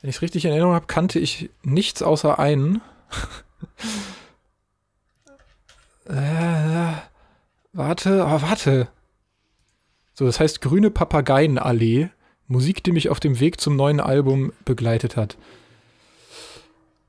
wenn 0.00 0.10
ich 0.10 0.16
es 0.16 0.22
richtig 0.22 0.44
in 0.44 0.50
Erinnerung 0.50 0.74
habe, 0.74 0.86
kannte 0.86 1.18
ich 1.18 1.50
nichts 1.62 2.02
außer 2.02 2.38
einen. 2.38 2.80
äh, 6.08 6.92
warte, 7.72 8.24
aber 8.24 8.42
warte. 8.42 8.88
So, 10.14 10.24
das 10.24 10.40
heißt 10.40 10.60
Grüne 10.60 10.90
Papageienallee. 10.90 12.10
Musik, 12.48 12.84
die 12.84 12.92
mich 12.92 13.08
auf 13.08 13.20
dem 13.20 13.40
Weg 13.40 13.60
zum 13.60 13.76
neuen 13.76 14.00
Album 14.00 14.52
begleitet 14.64 15.16
hat. 15.16 15.36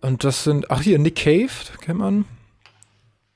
Und 0.02 0.24
das 0.24 0.44
sind, 0.44 0.72
ach 0.72 0.82
hier, 0.82 1.00
Nick 1.00 1.16
Cave, 1.16 1.50
kennt 1.82 2.00
man. 2.00 2.26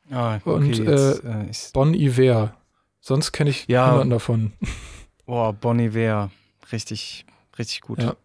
Ah, 0.10 0.40
Und, 0.44 0.78
jetzt, 0.78 1.24
äh, 1.24 1.50
ich, 1.50 1.70
Bon 1.74 1.94
Iver. 1.94 2.56
Sonst 3.00 3.32
kenne 3.32 3.50
ich 3.50 3.68
Ja. 3.68 3.88
niemanden 3.92 4.12
davon. 4.12 4.52
oh, 5.26 5.54
Bon 5.54 5.80
Iver. 5.80 6.32
Richtig, 6.72 7.26
richtig 7.58 7.82
gut. 7.82 8.02
Ja. 8.02 8.16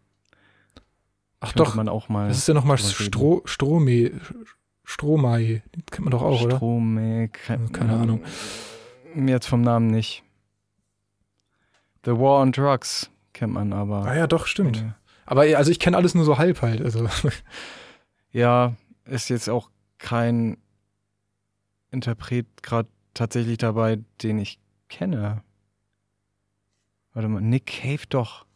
Ach 1.41 1.53
Könnte 1.53 1.71
doch, 1.71 1.75
man 1.75 1.89
auch 1.89 2.09
mal. 2.09 2.29
Das 2.29 2.39
ist 2.39 2.49
ja 2.49 2.55
nochmal. 2.55 2.79
Stro 2.79 3.43
Strome, 3.45 4.11
Stromae. 4.85 5.63
Die 5.75 5.83
kennt 5.83 6.05
man 6.07 6.11
doch 6.11 6.23
auch, 6.23 6.43
oder? 6.43 6.57
Strome, 6.57 7.29
ke 7.29 7.59
Keine 7.73 7.97
Ahnung. 7.97 8.23
Mir 9.15 9.33
jetzt 9.33 9.47
vom 9.47 9.61
Namen 9.63 9.89
nicht. 9.89 10.23
The 12.05 12.13
War 12.13 12.41
on 12.41 12.53
Drugs 12.53 13.11
kennt 13.37 13.53
man 13.53 13.75
aber. 13.75 14.07
Ah 14.07 14.17
ja, 14.17 14.27
doch, 14.27 14.47
stimmt. 14.47 14.79
Äh, 14.79 14.93
Aber 15.27 15.43
also 15.43 15.71
ich 15.71 15.79
kenne 15.79 15.97
alles 15.97 16.15
nur 16.15 16.25
so 16.25 16.39
halb 16.39 16.63
halt. 16.63 16.81
Also 16.81 17.07
Ja, 18.33 18.75
ist 19.05 19.29
jetzt 19.29 19.51
auch 19.51 19.71
kein 19.99 20.57
Interpret 21.91 22.47
gerade 22.63 22.89
tatsächlich 23.13 23.59
dabei, 23.59 23.99
den 24.23 24.39
ich 24.39 24.59
kenne. 24.89 25.43
Warte 27.13 27.29
mal, 27.29 27.43
Nick 27.43 27.67
Cave 27.67 28.07
doch. 28.09 28.47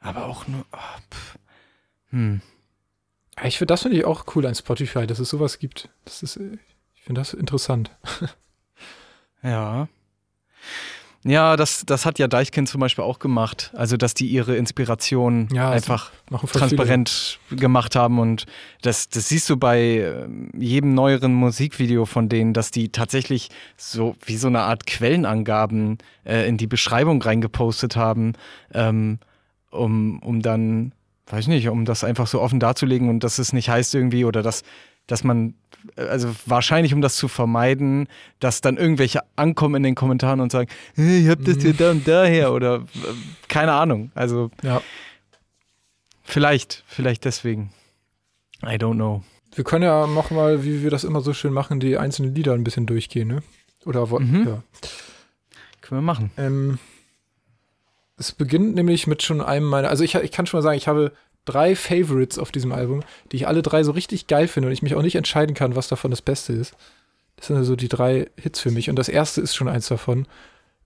Aber 0.00 0.26
auch 0.26 0.48
nur. 0.48 0.64
ah, 0.72 0.98
pff. 1.12 1.38
Hm. 2.10 2.40
ich 3.44 3.58
finde, 3.58 3.72
das 3.72 3.82
finde 3.82 3.96
ich 3.96 4.04
auch 4.04 4.24
cool 4.34 4.44
an 4.44 4.56
Spotify, 4.56 5.06
dass 5.06 5.20
es 5.20 5.28
sowas 5.28 5.60
gibt. 5.60 5.88
Das 6.04 6.24
ist, 6.24 6.36
äh, 6.36 6.58
ich 6.94 7.02
finde 7.02 7.20
das 7.20 7.32
interessant. 7.32 7.96
Ja. 9.42 9.88
Ja, 11.22 11.56
das, 11.56 11.84
das 11.84 12.06
hat 12.06 12.18
ja 12.18 12.28
Deichkind 12.28 12.68
zum 12.68 12.80
Beispiel 12.80 13.04
auch 13.04 13.18
gemacht. 13.18 13.70
Also, 13.74 13.98
dass 13.98 14.14
die 14.14 14.26
ihre 14.26 14.56
Inspiration 14.56 15.48
Ja, 15.52 15.70
einfach 15.70 16.12
voll 16.30 16.40
viele. 16.40 16.52
transparent 16.60 17.38
gemacht 17.50 17.94
haben. 17.94 18.18
Und 18.18 18.46
das, 18.80 19.10
das 19.10 19.28
siehst 19.28 19.50
du 19.50 19.58
bei 19.58 19.80
ähm, 19.80 20.50
jedem 20.58 20.94
neueren 20.94 21.34
Musikvideo 21.34 22.06
von 22.06 22.30
denen, 22.30 22.54
dass 22.54 22.70
die 22.70 22.88
tatsächlich 22.88 23.50
so 23.76 24.16
wie 24.24 24.36
so 24.36 24.48
eine 24.48 24.60
Art 24.60 24.86
Quellenangaben 24.86 25.98
äh, 26.24 26.48
in 26.48 26.56
die 26.56 26.66
Beschreibung 26.66 27.20
reingepostet 27.20 27.96
haben, 27.96 28.32
ähm, 28.72 29.18
um, 29.70 30.20
um 30.20 30.40
dann, 30.40 30.92
weiß 31.26 31.40
ich 31.40 31.48
nicht, 31.48 31.68
um 31.68 31.84
das 31.84 32.02
einfach 32.02 32.28
so 32.28 32.40
offen 32.40 32.60
darzulegen 32.60 33.10
und 33.10 33.22
dass 33.24 33.38
es 33.38 33.52
nicht 33.52 33.68
heißt 33.68 33.94
irgendwie 33.94 34.24
oder 34.24 34.42
dass, 34.42 34.62
dass 35.06 35.24
man, 35.24 35.54
äh, 35.96 36.02
also 36.02 36.34
wahrscheinlich 36.46 36.94
um 36.94 37.00
das 37.00 37.16
zu 37.16 37.28
vermeiden, 37.28 38.08
dass 38.38 38.60
dann 38.60 38.76
irgendwelche 38.76 39.20
ankommen 39.36 39.76
in 39.76 39.82
den 39.82 39.94
Kommentaren 39.94 40.40
und 40.40 40.52
sagen, 40.52 40.68
hey, 40.94 41.22
ich 41.22 41.28
hab 41.28 41.44
das 41.44 41.56
Mhm. 41.56 41.60
hier 41.60 41.74
da 41.74 41.90
und 41.90 42.06
daher 42.08 42.52
oder 42.52 42.76
äh, 42.76 42.82
keine 43.48 43.72
Ahnung. 43.72 44.10
Also 44.14 44.50
Ja. 44.62 44.80
Vielleicht, 46.22 46.84
vielleicht 46.86 47.24
deswegen. 47.24 47.72
I 48.62 48.74
don't 48.76 48.94
know. 48.94 49.22
Wir 49.54 49.64
können 49.64 49.82
ja 49.82 50.06
noch 50.06 50.30
mal, 50.30 50.64
wie 50.64 50.82
wir 50.82 50.90
das 50.90 51.02
immer 51.02 51.22
so 51.22 51.32
schön 51.32 51.52
machen, 51.52 51.80
die 51.80 51.96
einzelnen 51.98 52.34
Lieder 52.34 52.52
ein 52.54 52.62
bisschen 52.62 52.86
durchgehen, 52.86 53.26
ne? 53.28 53.42
Oder 53.84 54.06
Mhm. 54.06 54.46
ja. 54.46 54.62
Können 55.80 56.00
wir 56.02 56.06
machen. 56.06 56.30
Ähm, 56.36 56.78
es 58.16 58.32
beginnt 58.32 58.74
nämlich 58.76 59.06
mit 59.06 59.22
schon 59.22 59.40
einem 59.40 59.66
meiner, 59.66 59.88
also 59.88 60.04
ich, 60.04 60.14
ich 60.14 60.30
kann 60.30 60.46
schon 60.46 60.58
mal 60.58 60.62
sagen, 60.62 60.76
ich 60.76 60.86
habe 60.86 61.12
drei 61.44 61.74
Favorites 61.74 62.38
auf 62.38 62.52
diesem 62.52 62.72
Album, 62.72 63.02
die 63.32 63.36
ich 63.36 63.48
alle 63.48 63.62
drei 63.62 63.82
so 63.82 63.92
richtig 63.92 64.26
geil 64.26 64.48
finde 64.48 64.68
und 64.68 64.72
ich 64.72 64.82
mich 64.82 64.94
auch 64.94 65.02
nicht 65.02 65.16
entscheiden 65.16 65.54
kann, 65.54 65.76
was 65.76 65.88
davon 65.88 66.10
das 66.10 66.22
Beste 66.22 66.52
ist. 66.52 66.74
Das 67.36 67.46
sind 67.46 67.56
also 67.56 67.76
die 67.76 67.88
drei 67.88 68.30
Hits 68.36 68.60
für 68.60 68.70
mich 68.70 68.90
und 68.90 68.96
das 68.96 69.08
erste 69.08 69.40
ist 69.40 69.54
schon 69.54 69.68
eins 69.68 69.88
davon, 69.88 70.26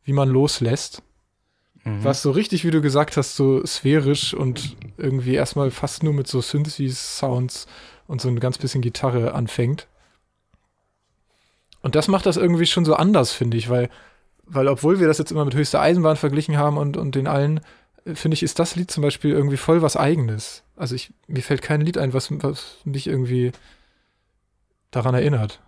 wie 0.04 0.12
man 0.12 0.28
loslässt. 0.28 1.02
Mhm. 1.84 2.04
Was 2.04 2.22
so 2.22 2.30
richtig, 2.30 2.64
wie 2.64 2.70
du 2.70 2.80
gesagt 2.80 3.16
hast, 3.16 3.36
so 3.36 3.64
sphärisch 3.66 4.34
und 4.34 4.76
irgendwie 4.96 5.34
erstmal 5.34 5.70
fast 5.70 6.02
nur 6.02 6.12
mit 6.12 6.26
so 6.26 6.40
Synthes-Sounds 6.40 7.66
und 8.06 8.20
so 8.20 8.28
ein 8.28 8.40
ganz 8.40 8.58
bisschen 8.58 8.82
Gitarre 8.82 9.34
anfängt. 9.34 9.86
Und 11.82 11.94
das 11.94 12.08
macht 12.08 12.24
das 12.24 12.38
irgendwie 12.38 12.66
schon 12.66 12.86
so 12.86 12.94
anders, 12.94 13.32
finde 13.32 13.58
ich, 13.58 13.68
weil, 13.68 13.90
weil 14.46 14.68
obwohl 14.68 15.00
wir 15.00 15.06
das 15.06 15.18
jetzt 15.18 15.30
immer 15.30 15.44
mit 15.44 15.54
höchster 15.54 15.80
Eisenbahn 15.80 16.16
verglichen 16.16 16.56
haben 16.56 16.78
und, 16.78 16.96
und 16.96 17.14
den 17.14 17.26
allen, 17.26 17.60
finde 18.12 18.34
ich, 18.34 18.42
ist 18.42 18.58
das 18.58 18.76
Lied 18.76 18.90
zum 18.90 19.02
Beispiel 19.02 19.30
irgendwie 19.32 19.56
voll 19.56 19.82
was 19.82 19.96
Eigenes. 19.96 20.62
Also 20.76 20.94
ich, 20.94 21.12
mir 21.26 21.42
fällt 21.42 21.62
kein 21.62 21.80
Lied 21.80 21.96
ein, 21.96 22.12
was, 22.12 22.30
was 22.30 22.78
mich 22.84 23.06
irgendwie 23.06 23.52
daran 24.90 25.14
erinnert. 25.14 25.60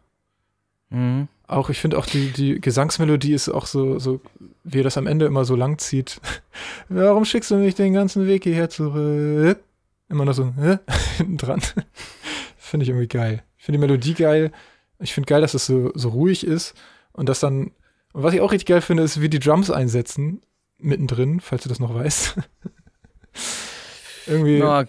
Mhm. 0.90 1.28
Auch, 1.47 1.71
ich 1.71 1.78
finde 1.78 1.99
auch 1.99 2.07
die, 2.07 2.33
die 2.33 2.61
Gesangsmelodie 2.61 3.33
ist 3.33 3.49
auch 3.49 3.66
so, 3.66 3.99
so, 3.99 4.21
wie 4.64 4.81
er 4.81 4.85
das 4.85 4.99
am 4.99 5.07
Ende 5.07 5.26
immer 5.26 5.45
so 5.45 5.55
lang 5.55 5.78
zieht. 5.78 6.21
Warum 6.88 7.25
schickst 7.25 7.50
du 7.50 7.57
mich 7.57 7.75
den 7.75 7.95
ganzen 7.95 8.26
Weg 8.26 8.43
hierher 8.43 8.69
zurück? 8.69 9.61
Immer 10.09 10.25
noch 10.25 10.35
so, 10.35 10.52
hä? 10.57 10.78
hinten 11.16 11.38
dran. 11.38 11.62
finde 12.57 12.85
ich 12.85 12.90
irgendwie 12.90 13.09
geil. 13.09 13.43
Ich 13.57 13.64
finde 13.64 13.78
die 13.78 13.87
Melodie 13.87 14.14
geil. 14.14 14.52
Ich 14.99 15.14
finde 15.14 15.28
geil, 15.28 15.40
dass 15.40 15.55
es 15.55 15.66
so, 15.66 15.93
so 15.95 16.11
ruhig 16.11 16.47
ist 16.47 16.75
und 17.12 17.28
dass 17.28 17.40
dann, 17.40 17.73
und 18.12 18.23
was 18.23 18.35
ich 18.35 18.40
auch 18.40 18.52
richtig 18.52 18.66
geil 18.66 18.81
finde, 18.81 19.02
ist, 19.02 19.21
wie 19.21 19.28
die 19.28 19.38
Drums 19.38 19.71
einsetzen, 19.71 20.43
mittendrin, 20.78 21.40
falls 21.40 21.62
du 21.62 21.68
das 21.68 21.80
noch 21.80 21.95
weißt. 21.95 22.37
irgendwie. 24.26 24.59
Na, 24.59 24.83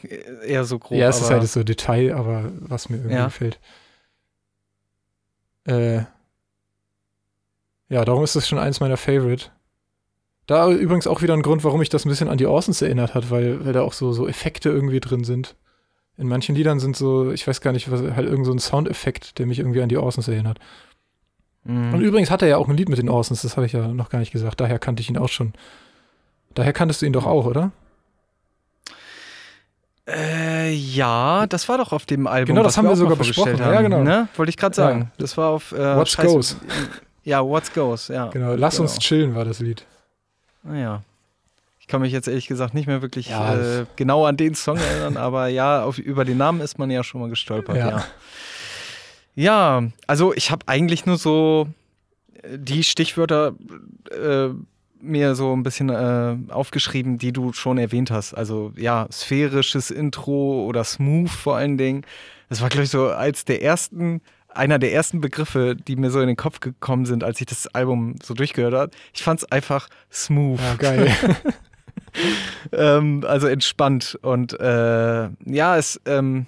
eher 0.46 0.66
so 0.66 0.80
grob. 0.80 0.98
Ja, 0.98 1.10
es 1.10 1.22
ist 1.22 1.30
halt 1.30 1.48
so 1.48 1.64
Detail, 1.64 2.14
aber 2.16 2.52
was 2.60 2.90
mir 2.90 2.98
irgendwie 2.98 3.16
Ja. 3.16 3.26
gefällt. 3.26 3.60
Äh, 5.66 6.04
ja, 7.90 8.04
darum 8.06 8.24
ist 8.24 8.36
das 8.36 8.48
schon 8.48 8.60
eins 8.60 8.80
meiner 8.80 8.98
Favorite. 8.98 9.46
Da 10.46 10.72
übrigens 10.72 11.08
auch 11.08 11.22
wieder 11.22 11.34
ein 11.34 11.42
Grund, 11.42 11.64
warum 11.64 11.80
mich 11.80 11.90
das 11.90 12.06
ein 12.06 12.10
bisschen 12.10 12.30
an 12.30 12.38
die 12.38 12.46
Orsons 12.46 12.82
erinnert 12.82 13.14
hat, 13.14 13.32
weil, 13.32 13.66
weil 13.66 13.74
da 13.74 13.82
auch 13.82 13.94
so, 13.94 14.14
so 14.14 14.28
Effekte 14.28 14.70
irgendwie 14.70 15.02
drin 15.02 15.24
sind. 15.26 15.56
In 16.18 16.28
manchen 16.28 16.56
Liedern 16.56 16.80
sind 16.80 16.96
so, 16.96 17.32
ich 17.32 17.46
weiß 17.48 17.62
gar 17.62 17.74
nicht, 17.74 17.92
was, 17.92 18.02
halt 18.02 18.28
irgend 18.28 18.46
so 18.46 18.52
ein 18.54 18.60
Soundeffekt, 18.60 19.40
der 19.40 19.46
mich 19.46 19.60
irgendwie 19.60 19.82
an 19.82 19.90
die 19.90 19.98
Orsons 19.98 20.28
erinnert. 20.28 20.60
Mhm. 21.68 21.94
Und 21.94 22.02
übrigens 22.02 22.32
hat 22.32 22.42
er 22.42 22.48
ja 22.48 22.58
auch 22.58 22.68
ein 22.68 22.78
Lied 22.78 22.90
mit 22.90 22.98
den 22.98 23.10
Orsons, 23.10 23.42
das 23.44 23.56
habe 23.58 23.66
ich 23.66 23.74
ja 23.74 23.88
noch 23.88 24.10
gar 24.10 24.20
nicht 24.20 24.32
gesagt. 24.32 24.60
Daher 24.60 24.80
kannte 24.80 25.02
ich 25.02 25.10
ihn 25.10 25.18
auch 25.18 25.30
schon. 25.30 25.54
Daher 26.56 26.74
kanntest 26.74 27.02
du 27.02 27.06
ihn 27.06 27.14
doch 27.14 27.26
auch, 27.26 27.46
oder? 27.46 27.72
Äh, 30.08 30.72
ja, 30.74 31.46
das 31.48 31.68
war 31.68 31.78
doch 31.78 31.92
auf 31.92 32.06
dem 32.06 32.28
Album. 32.28 32.56
Genau, 32.56 32.64
das 32.64 32.78
haben 32.78 32.86
wir 32.86 32.92
auch 32.94 32.96
sogar 32.96 33.18
besprochen. 33.18 33.58
Ja, 33.58 33.66
haben, 33.66 33.84
genau. 33.84 34.04
Ne? 34.04 34.30
Wollte 34.38 34.50
ich 34.50 34.58
gerade 34.58 34.74
sagen. 34.76 35.12
Das 35.18 35.36
war 35.38 35.50
auf 35.50 35.74
äh, 35.74 35.96
What's 35.98 36.18
Scheiße- 36.18 36.26
Goes. 36.26 36.58
Ja, 37.24 37.44
What's 37.46 37.74
Goes, 37.74 38.08
ja. 38.08 38.28
Genau, 38.30 38.54
Lass 38.56 38.80
uns 38.80 38.94
Genau. 38.94 39.02
chillen 39.02 39.36
war 39.36 39.44
das 39.44 39.60
Lied. 39.60 39.84
Naja. 40.64 41.02
Ich 41.82 41.88
kann 41.88 42.00
mich 42.00 42.14
jetzt 42.14 42.30
ehrlich 42.30 42.48
gesagt 42.48 42.74
nicht 42.74 42.88
mehr 42.88 43.02
wirklich 43.02 43.28
Ja, 43.30 43.54
äh, 43.82 43.86
genau 43.98 44.26
an 44.26 44.38
den 44.38 44.56
Song 44.56 44.78
erinnern, 44.78 45.18
aber 45.18 45.48
ja, 45.50 45.84
auf, 45.84 45.98
über 45.98 46.24
den 46.24 46.38
Namen 46.38 46.62
ist 46.62 46.80
man 46.80 46.90
ja 46.90 47.04
schon 47.04 47.20
mal 47.20 47.30
gestolpert, 47.30 47.76
Ja. 47.76 47.90
ja. 47.90 48.06
Ja, 49.38 49.84
also 50.08 50.34
ich 50.34 50.50
habe 50.50 50.68
eigentlich 50.68 51.06
nur 51.06 51.18
so 51.18 51.68
die 52.50 52.84
Stichwörter 52.84 53.54
äh, 54.10 54.50
mir 55.00 55.36
so 55.36 55.56
ein 55.56 55.62
bisschen 55.62 55.90
äh, 55.90 56.36
aufgeschrieben, 56.52 57.20
die 57.20 57.34
du 57.34 57.54
schon 57.54 57.78
erwähnt 57.78 58.10
hast. 58.10 58.34
Also 58.34 58.74
ja, 58.76 59.08
sphärisches 59.12 59.92
Intro 59.92 60.66
oder 60.66 60.84
smooth 60.84 61.30
vor 61.30 61.56
allen 61.56 61.78
Dingen. 61.78 62.04
Das 62.50 62.62
war, 62.62 62.70
glaube 62.70 62.86
ich, 62.86 62.90
so 62.90 63.10
als 63.10 63.46
der 63.46 63.62
ersten, 63.62 64.22
einer 64.50 64.80
der 64.80 64.92
ersten 64.92 65.22
Begriffe, 65.22 65.76
die 65.76 65.98
mir 65.98 66.10
so 66.10 66.20
in 66.20 66.28
den 66.28 66.36
Kopf 66.36 66.60
gekommen 66.60 67.06
sind, 67.06 67.24
als 67.24 67.40
ich 67.40 67.46
das 67.46 67.68
Album 67.68 68.16
so 68.24 68.34
durchgehört 68.34 68.74
habe. 68.74 68.92
Ich 69.14 69.22
fand 69.22 69.42
es 69.42 69.52
einfach 69.52 69.88
smooth. 70.12 70.60
Ja, 70.60 70.74
geil. 70.78 71.16
ähm, 72.72 73.24
also 73.28 73.46
entspannt. 73.46 74.18
Und 74.24 74.60
äh, 74.60 75.30
ja, 75.46 75.78
es, 75.78 76.02
ähm, 76.08 76.48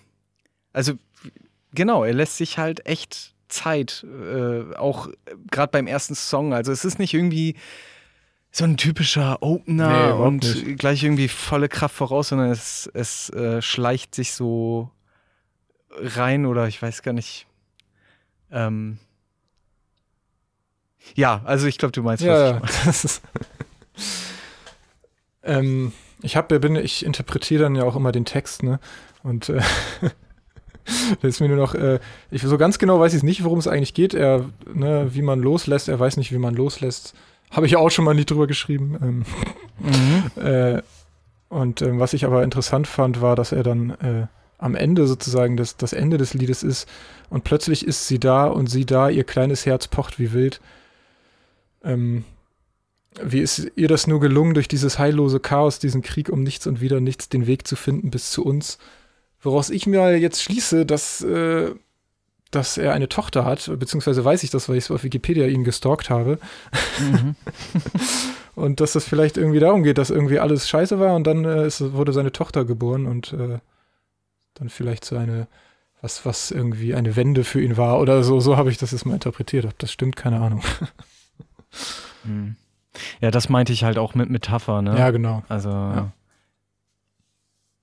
also 0.74 0.94
genau, 1.74 2.04
er 2.04 2.14
lässt 2.14 2.38
sich 2.38 2.58
halt 2.58 2.86
echt 2.86 3.34
Zeit, 3.48 4.06
äh, 4.06 4.76
auch 4.76 5.10
gerade 5.50 5.72
beim 5.72 5.88
ersten 5.88 6.16
Song. 6.16 6.54
Also 6.54 6.72
es 6.72 6.86
ist 6.86 7.00
nicht 7.00 7.14
irgendwie 7.14 7.56
so 8.52 8.64
ein 8.64 8.78
typischer 8.78 9.42
Opener 9.42 9.88
Nee, 10.18 10.24
und 10.24 10.44
nicht. 10.44 10.80
gleich 10.80 11.04
irgendwie 11.04 11.28
volle 11.28 11.70
Kraft 11.70 11.96
voraus, 11.96 12.30
sondern 12.30 12.50
es, 12.52 12.90
es 12.94 13.30
äh, 13.32 13.62
schleicht 13.62 14.16
sich 14.16 14.34
so 14.34 14.90
rein 15.92 16.46
oder 16.46 16.68
ich 16.68 16.82
weiß 16.82 17.02
gar 17.02 17.14
nicht. 17.14 17.48
Ähm 18.52 19.00
ja, 21.16 21.42
also 21.46 21.68
ich 21.68 21.78
glaube, 21.78 21.92
du 21.92 22.04
meinst, 22.04 22.24
was 22.26 22.28
Ja, 22.28 22.58
ich 22.58 22.86
meine. 23.24 23.40
Ähm, 25.42 25.94
ich 26.22 26.36
habe, 26.36 26.60
bin, 26.60 26.76
ich 26.76 27.06
interpretiere 27.06 27.64
dann 27.64 27.76
ja 27.76 27.84
auch 27.84 27.96
immer 27.96 28.12
den 28.12 28.26
Text, 28.26 28.62
ne? 28.62 28.80
Und 29.24 29.50
äh, 29.50 29.62
da 31.22 31.28
ist 31.28 31.40
mir 31.40 31.48
nur 31.48 31.58
noch, 31.58 31.76
äh, 31.76 32.00
ich 32.32 32.42
so 32.42 32.58
ganz 32.58 32.80
genau 32.80 33.00
weiß 33.00 33.14
ich 33.14 33.24
nicht, 33.24 33.44
worum 33.44 33.60
es 33.60 33.68
eigentlich 33.68 33.94
geht. 33.94 34.14
Er, 34.14 34.46
ne, 34.74 35.10
wie 35.14 35.22
man 35.22 35.40
loslässt, 35.40 35.90
er 35.90 36.00
weiß 36.00 36.18
nicht, 36.18 36.32
wie 36.32 36.38
man 36.38 36.56
loslässt. 36.56 37.14
Habe 37.52 37.66
ich 37.66 37.78
auch 37.78 37.90
schon 37.90 38.06
mal 38.06 38.14
nicht 38.14 38.30
drüber 38.30 38.46
geschrieben. 38.48 38.98
Ähm, 39.02 39.26
Mhm. 39.80 40.32
äh, 40.44 40.82
und 41.50 41.82
ähm, 41.82 42.00
was 42.00 42.14
ich 42.14 42.26
aber 42.26 42.44
interessant 42.44 42.88
fand, 42.88 43.22
war, 43.22 43.36
dass 43.36 43.52
er 43.52 43.64
dann 43.64 43.92
äh, 43.92 44.28
am 44.58 44.76
Ende 44.76 45.08
sozusagen 45.08 45.58
das, 45.58 45.78
das 45.78 45.94
Ende 45.94 46.18
des 46.18 46.34
Liedes 46.34 46.64
ist 46.64 46.88
und 47.30 47.44
plötzlich 47.44 47.88
ist 47.88 48.08
sie 48.08 48.20
da 48.20 48.48
und 48.48 48.68
sie 48.68 48.86
da, 48.86 49.10
ihr 49.10 49.24
kleines 49.24 49.66
Herz 49.66 49.88
pocht 49.88 50.20
wie 50.20 50.34
wild. 50.34 50.62
Ähm, 51.84 52.26
wie 53.24 53.40
ist 53.40 53.72
ihr 53.76 53.88
das 53.88 54.06
nur 54.06 54.20
gelungen, 54.20 54.54
durch 54.54 54.68
dieses 54.68 55.00
heillose 55.00 55.40
Chaos, 55.40 55.80
diesen 55.80 56.04
Krieg 56.04 56.30
um 56.30 56.44
nichts 56.44 56.68
und 56.68 56.82
wieder 56.82 57.00
nichts, 57.00 57.30
den 57.30 57.48
Weg 57.48 57.68
zu 57.68 57.76
finden 57.76 58.12
bis 58.12 58.32
zu 58.32 58.46
uns? 58.46 58.78
Woraus 59.42 59.70
ich 59.70 59.88
mir 59.88 60.18
jetzt 60.18 60.44
schließe, 60.44 60.86
dass, 60.86 61.22
äh, 61.22 61.74
dass 62.52 62.78
er 62.78 62.94
eine 62.94 63.10
Tochter 63.10 63.46
hat, 63.46 63.72
beziehungsweise 63.80 64.26
weiß 64.26 64.44
ich 64.44 64.50
das, 64.50 64.68
weil 64.68 64.78
ich 64.78 64.86
es 64.86 64.92
auf 64.92 65.04
Wikipedia 65.04 65.48
ihn 65.48 65.64
gestalkt 65.64 66.10
habe. 66.10 66.40
Mhm. 67.00 67.36
Und 68.56 68.82
dass 68.82 68.92
das 68.92 69.06
vielleicht 69.06 69.38
irgendwie 69.38 69.60
darum 69.60 69.84
geht, 69.84 69.98
dass 69.98 70.10
irgendwie 70.10 70.40
alles 70.40 70.68
scheiße 70.68 71.00
war 71.00 71.16
und 71.16 71.26
dann 71.26 71.46
äh, 71.46 71.66
ist, 71.66 71.94
wurde 71.94 72.12
seine 72.12 72.34
Tochter 72.34 72.66
geboren 72.66 73.06
und 73.06 73.32
äh, 73.32 73.60
dann 74.56 74.68
vielleicht 74.68 75.06
so 75.06 75.16
eine, 75.16 75.48
was, 76.02 76.26
was 76.26 76.52
irgendwie 76.52 76.94
eine 76.94 77.16
Wende 77.16 77.46
für 77.46 77.62
ihn 77.62 77.78
war 77.78 78.02
oder 78.02 78.22
so, 78.22 78.42
so 78.42 78.58
habe 78.58 78.70
ich 78.70 78.78
das 78.78 78.92
jetzt 78.92 79.06
mal 79.06 79.14
interpretiert. 79.14 79.64
Ob 79.64 79.80
das 79.80 79.94
stimmt, 79.94 80.18
keine 80.18 80.42
Ahnung. 80.42 80.62
Mhm. 82.26 82.58
Ja, 83.22 83.32
das 83.32 83.48
meinte 83.48 83.72
ich 83.72 83.86
halt 83.86 83.98
auch 83.98 84.14
mit 84.14 84.30
Metapher, 84.30 84.82
ne? 84.82 84.98
Ja, 84.98 85.12
genau. 85.12 85.44
Also, 85.48 85.70
Ja. 85.70 86.12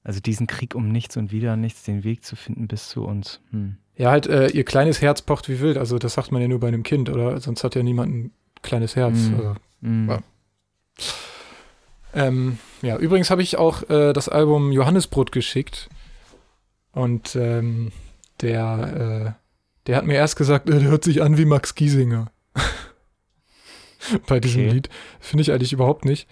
Also 0.07 0.21
diesen 0.21 0.47
Krieg 0.47 0.77
um 0.77 0.93
nichts 0.93 1.17
und 1.17 1.33
wieder 1.33 1.57
nichts, 1.57 1.83
den 1.83 2.05
Weg 2.05 2.25
zu 2.25 2.37
finden 2.37 2.69
bis 2.69 2.89
zu 2.89 3.05
uns. 3.05 3.41
Hm. 3.51 3.77
Ja, 3.97 4.11
halt, 4.11 4.29
äh, 4.29 4.49
ihr 4.49 4.65
kleines 4.65 5.03
Herz 5.03 5.21
pocht 5.21 5.49
wie 5.49 5.59
wild. 5.59 5.77
Also 5.79 5.99
das 5.99 6.15
sagt 6.15 6.31
man 6.31 6.41
ja 6.41 6.47
nur 6.47 6.61
bei 6.61 6.69
einem 6.69 6.85
Kind, 6.85 7.11
oder? 7.11 7.41
Sonst 7.41 7.65
hat 7.65 7.75
ja 7.75 7.83
niemand 7.83 8.15
ein 8.15 8.31
kleines 8.63 8.95
Herz. 8.95 9.17
Mhm. 9.17 9.35
Also, 9.35 9.55
Mhm. 9.81 10.09
Ja. 10.09 10.19
Ähm, 12.15 12.59
ja, 12.83 12.97
übrigens 12.97 13.31
habe 13.31 13.43
ich 13.43 13.59
auch 13.59 13.89
äh, 13.91 14.13
das 14.13 14.29
Album 14.29 14.73
Johannesbrot 14.73 15.33
geschickt. 15.33 15.89
Und 16.93 17.37
ähm, 17.37 17.93
der, 18.41 19.37
äh, 19.37 19.43
der 19.87 19.97
hat 19.97 20.07
mir 20.07 20.15
erst 20.15 20.37
gesagt, 20.37 20.69
der 20.69 20.81
hört 20.83 21.05
sich 21.05 21.21
an 21.21 21.37
wie 21.37 21.45
Max 21.45 21.75
Giesinger. 21.75 22.31
Bei 24.29 24.41
diesem 24.41 24.63
Okay. 24.63 24.71
Lied. 24.71 24.89
Finde 25.21 25.43
ich 25.43 25.53
eigentlich 25.53 25.73
überhaupt 25.73 26.05
nicht. 26.05 26.29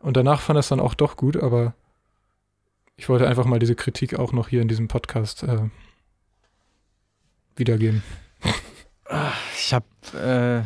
Und 0.00 0.16
danach 0.16 0.40
fand 0.40 0.56
er 0.56 0.60
es 0.60 0.68
dann 0.68 0.80
auch 0.80 0.94
doch 0.94 1.16
gut, 1.16 1.36
aber 1.36 1.74
ich 2.96 3.08
wollte 3.08 3.26
einfach 3.28 3.44
mal 3.44 3.58
diese 3.58 3.74
Kritik 3.74 4.18
auch 4.18 4.32
noch 4.32 4.48
hier 4.48 4.62
in 4.62 4.68
diesem 4.68 4.88
Podcast 4.88 5.42
äh, 5.42 5.58
wiedergeben. 7.56 8.02
Ich 9.58 9.74
habe 9.74 9.86
äh, 10.16 10.62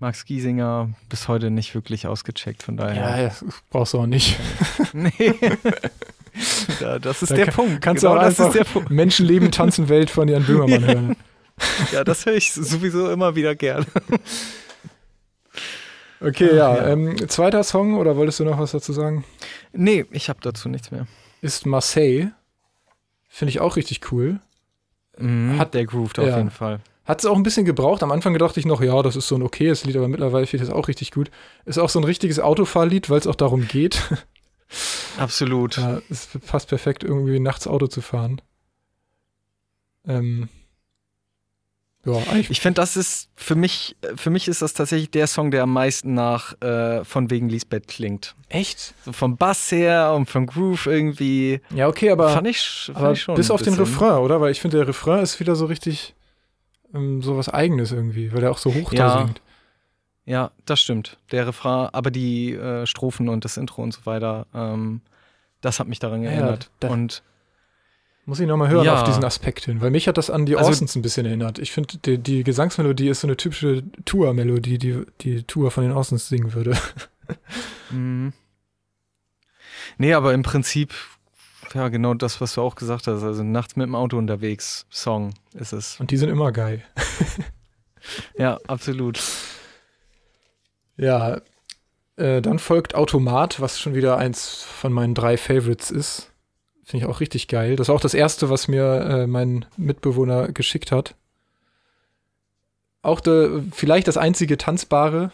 Max 0.00 0.24
Giesinger 0.24 0.90
bis 1.08 1.28
heute 1.28 1.50
nicht 1.50 1.74
wirklich 1.74 2.06
ausgecheckt, 2.06 2.62
von 2.62 2.76
daher. 2.76 2.94
Ja, 3.18 3.20
ja, 3.22 3.32
brauchst 3.70 3.94
du 3.94 3.98
auch 4.00 4.06
nicht. 4.06 4.38
Nee. 4.92 5.10
ja, 6.80 6.98
das 6.98 7.22
ist 7.22 7.30
Da 7.32 7.36
der 7.36 7.46
kann- 7.46 7.54
Punkt. 7.54 7.80
kannst 7.82 8.02
du 8.02 8.08
genau 8.08 8.18
auch 8.20 8.24
das 8.24 8.38
ist 8.38 8.52
der 8.54 8.64
Punkt. 8.64 8.90
Menschen 8.90 9.26
leben, 9.26 9.50
tanzen 9.50 9.88
Welt 9.88 10.08
von 10.08 10.28
Jan 10.28 10.44
Böhmermann 10.44 10.84
hören. 10.86 11.16
Ja, 11.92 12.04
das 12.04 12.24
höre 12.24 12.34
ich 12.34 12.52
sowieso 12.52 13.10
immer 13.10 13.34
wieder 13.34 13.54
gerne. 13.56 13.84
Okay, 16.20 16.54
ja. 16.56 16.76
ja. 16.76 16.86
Ähm, 16.88 17.28
zweiter 17.28 17.62
Song, 17.64 17.96
oder 17.96 18.16
wolltest 18.16 18.40
du 18.40 18.44
noch 18.44 18.58
was 18.58 18.70
dazu 18.72 18.92
sagen? 18.92 19.24
Nee, 19.72 20.06
ich 20.10 20.28
habe 20.28 20.38
dazu 20.42 20.68
nichts 20.68 20.90
mehr. 20.90 21.06
Ist 21.40 21.66
Marseille. 21.66 22.30
Finde 23.28 23.50
ich 23.50 23.60
auch 23.60 23.76
richtig 23.76 24.12
cool. 24.12 24.40
Mhm, 25.18 25.58
Hat- 25.58 25.74
der 25.74 25.84
grooved 25.86 26.18
auf 26.18 26.26
ja. 26.26 26.36
jeden 26.38 26.50
Fall. 26.50 26.80
Hat 27.04 27.20
es 27.20 27.26
auch 27.26 27.36
ein 27.36 27.42
bisschen 27.42 27.64
gebraucht. 27.64 28.02
Am 28.02 28.12
Anfang 28.12 28.34
gedachte 28.34 28.60
ich 28.60 28.66
noch, 28.66 28.82
ja, 28.82 29.00
das 29.02 29.16
ist 29.16 29.28
so 29.28 29.34
ein 29.34 29.42
okayes 29.42 29.84
Lied, 29.86 29.96
aber 29.96 30.08
mittlerweile 30.08 30.46
finde 30.46 30.64
ich 30.64 30.68
das 30.68 30.76
auch 30.76 30.88
richtig 30.88 31.10
gut. 31.10 31.30
Ist 31.64 31.78
auch 31.78 31.88
so 31.88 31.98
ein 31.98 32.04
richtiges 32.04 32.38
Autofahrlied, 32.38 33.08
weil 33.08 33.18
es 33.18 33.26
auch 33.26 33.34
darum 33.34 33.66
geht. 33.66 34.02
Absolut. 35.18 35.78
ja, 35.78 36.02
es 36.10 36.28
passt 36.46 36.68
perfekt, 36.68 37.02
irgendwie 37.04 37.40
nachts 37.40 37.66
Auto 37.66 37.86
zu 37.86 38.02
fahren. 38.02 38.42
Ähm, 40.06 40.48
ja. 42.14 42.36
Ich 42.48 42.60
finde, 42.60 42.80
das 42.80 42.96
ist 42.96 43.28
für 43.36 43.54
mich, 43.54 43.96
für 44.16 44.30
mich 44.30 44.48
ist 44.48 44.62
das 44.62 44.74
tatsächlich 44.74 45.10
der 45.10 45.26
Song, 45.26 45.50
der 45.50 45.62
am 45.64 45.72
meisten 45.72 46.14
nach 46.14 46.60
äh, 46.62 47.04
von 47.04 47.30
wegen 47.30 47.48
Lisbeth 47.48 47.88
klingt. 47.88 48.34
Echt? 48.48 48.94
So 49.04 49.12
vom 49.12 49.36
Bass 49.36 49.70
her 49.72 50.12
und 50.14 50.28
vom 50.28 50.46
Groove 50.46 50.86
irgendwie. 50.86 51.60
Ja, 51.74 51.88
okay, 51.88 52.10
aber, 52.10 52.30
fand 52.30 52.46
ich, 52.46 52.60
fand 52.86 52.98
aber 52.98 53.12
ich 53.12 53.22
schon. 53.22 53.34
bis 53.34 53.50
auf 53.50 53.62
den. 53.62 53.74
Refrain, 53.74 54.18
oder? 54.18 54.40
Weil 54.40 54.52
ich 54.52 54.60
finde, 54.60 54.78
der 54.78 54.88
Refrain 54.88 55.20
ist 55.22 55.38
wieder 55.40 55.54
so 55.56 55.66
richtig 55.66 56.14
ähm, 56.94 57.22
so 57.22 57.36
was 57.36 57.48
Eigenes 57.48 57.92
irgendwie, 57.92 58.32
weil 58.32 58.42
er 58.42 58.50
auch 58.50 58.58
so 58.58 58.72
hoch 58.74 58.92
Ja. 58.92 59.06
da 59.08 59.18
singt. 59.26 59.40
Ja, 60.24 60.50
das 60.66 60.80
stimmt. 60.80 61.16
Der 61.32 61.46
Refrain, 61.46 61.88
aber 61.92 62.10
die 62.10 62.52
äh, 62.54 62.86
Strophen 62.86 63.28
und 63.28 63.44
das 63.44 63.56
Intro 63.56 63.82
und 63.82 63.92
so 63.94 64.04
weiter, 64.04 64.46
ähm, 64.54 65.00
das 65.62 65.80
hat 65.80 65.88
mich 65.88 65.98
daran 65.98 66.22
Ja, 66.22 66.30
erinnert. 66.30 66.70
da- 66.80 66.88
und 66.88 67.22
Muss 68.28 68.40
ich 68.40 68.46
nochmal 68.46 68.68
hören 68.68 68.84
Ja. 68.84 69.00
auf 69.00 69.04
diesen 69.04 69.24
Aspekt 69.24 69.64
hin, 69.64 69.80
weil 69.80 69.90
mich 69.90 70.06
hat 70.06 70.18
das 70.18 70.28
an 70.28 70.44
die 70.44 70.54
Also- 70.54 70.68
Orsons 70.68 70.94
ein 70.94 71.00
bisschen 71.00 71.24
erinnert. 71.24 71.58
Ich 71.58 71.72
finde, 71.72 71.96
die, 71.96 72.18
die 72.18 72.44
Gesangsmelodie 72.44 73.08
ist 73.08 73.22
so 73.22 73.26
eine 73.26 73.38
typische 73.38 73.84
Tour-Melodie, 74.04 74.76
die 74.76 75.06
die 75.22 75.44
Tour 75.44 75.70
von 75.70 75.82
den 75.84 75.92
Orsons 75.92 76.28
singen 76.28 76.52
würde. 76.52 76.76
Mhm. 77.90 78.34
Nee, 79.96 80.12
aber 80.12 80.34
im 80.34 80.42
Prinzip, 80.42 80.92
ja, 81.72 81.88
genau 81.88 82.12
das, 82.12 82.40
was 82.42 82.52
du 82.54 82.60
auch 82.60 82.74
gesagt 82.74 83.06
hast. 83.06 83.22
Also 83.22 83.42
nachts 83.42 83.76
mit 83.76 83.86
dem 83.86 83.94
Auto 83.94 84.18
unterwegs, 84.18 84.84
Song 84.90 85.32
ist 85.54 85.72
es. 85.72 85.98
Und 85.98 86.10
die 86.10 86.18
sind 86.18 86.28
immer 86.28 86.52
geil. 86.52 86.82
Ja, 88.38 88.58
absolut. 88.66 89.20
Ja, 90.96 91.40
äh, 92.16 92.40
dann 92.42 92.58
folgt 92.58 92.94
Automat, 92.94 93.60
was 93.60 93.78
schon 93.80 93.94
wieder 93.94 94.16
eins 94.18 94.62
von 94.62 94.92
meinen 94.92 95.14
drei 95.14 95.36
Favorites 95.36 95.90
ist. 95.90 96.30
Finde 96.88 97.04
ich 97.04 97.10
auch 97.10 97.20
richtig 97.20 97.48
geil. 97.48 97.76
Das 97.76 97.88
ist 97.88 97.94
auch 97.94 98.00
das 98.00 98.14
erste, 98.14 98.48
was 98.48 98.66
mir 98.66 99.00
äh, 99.02 99.26
mein 99.26 99.66
Mitbewohner 99.76 100.52
geschickt 100.52 100.90
hat. 100.90 101.16
Auch 103.02 103.20
de, 103.20 103.60
vielleicht 103.72 104.08
das 104.08 104.16
einzige 104.16 104.56
tanzbare. 104.56 105.30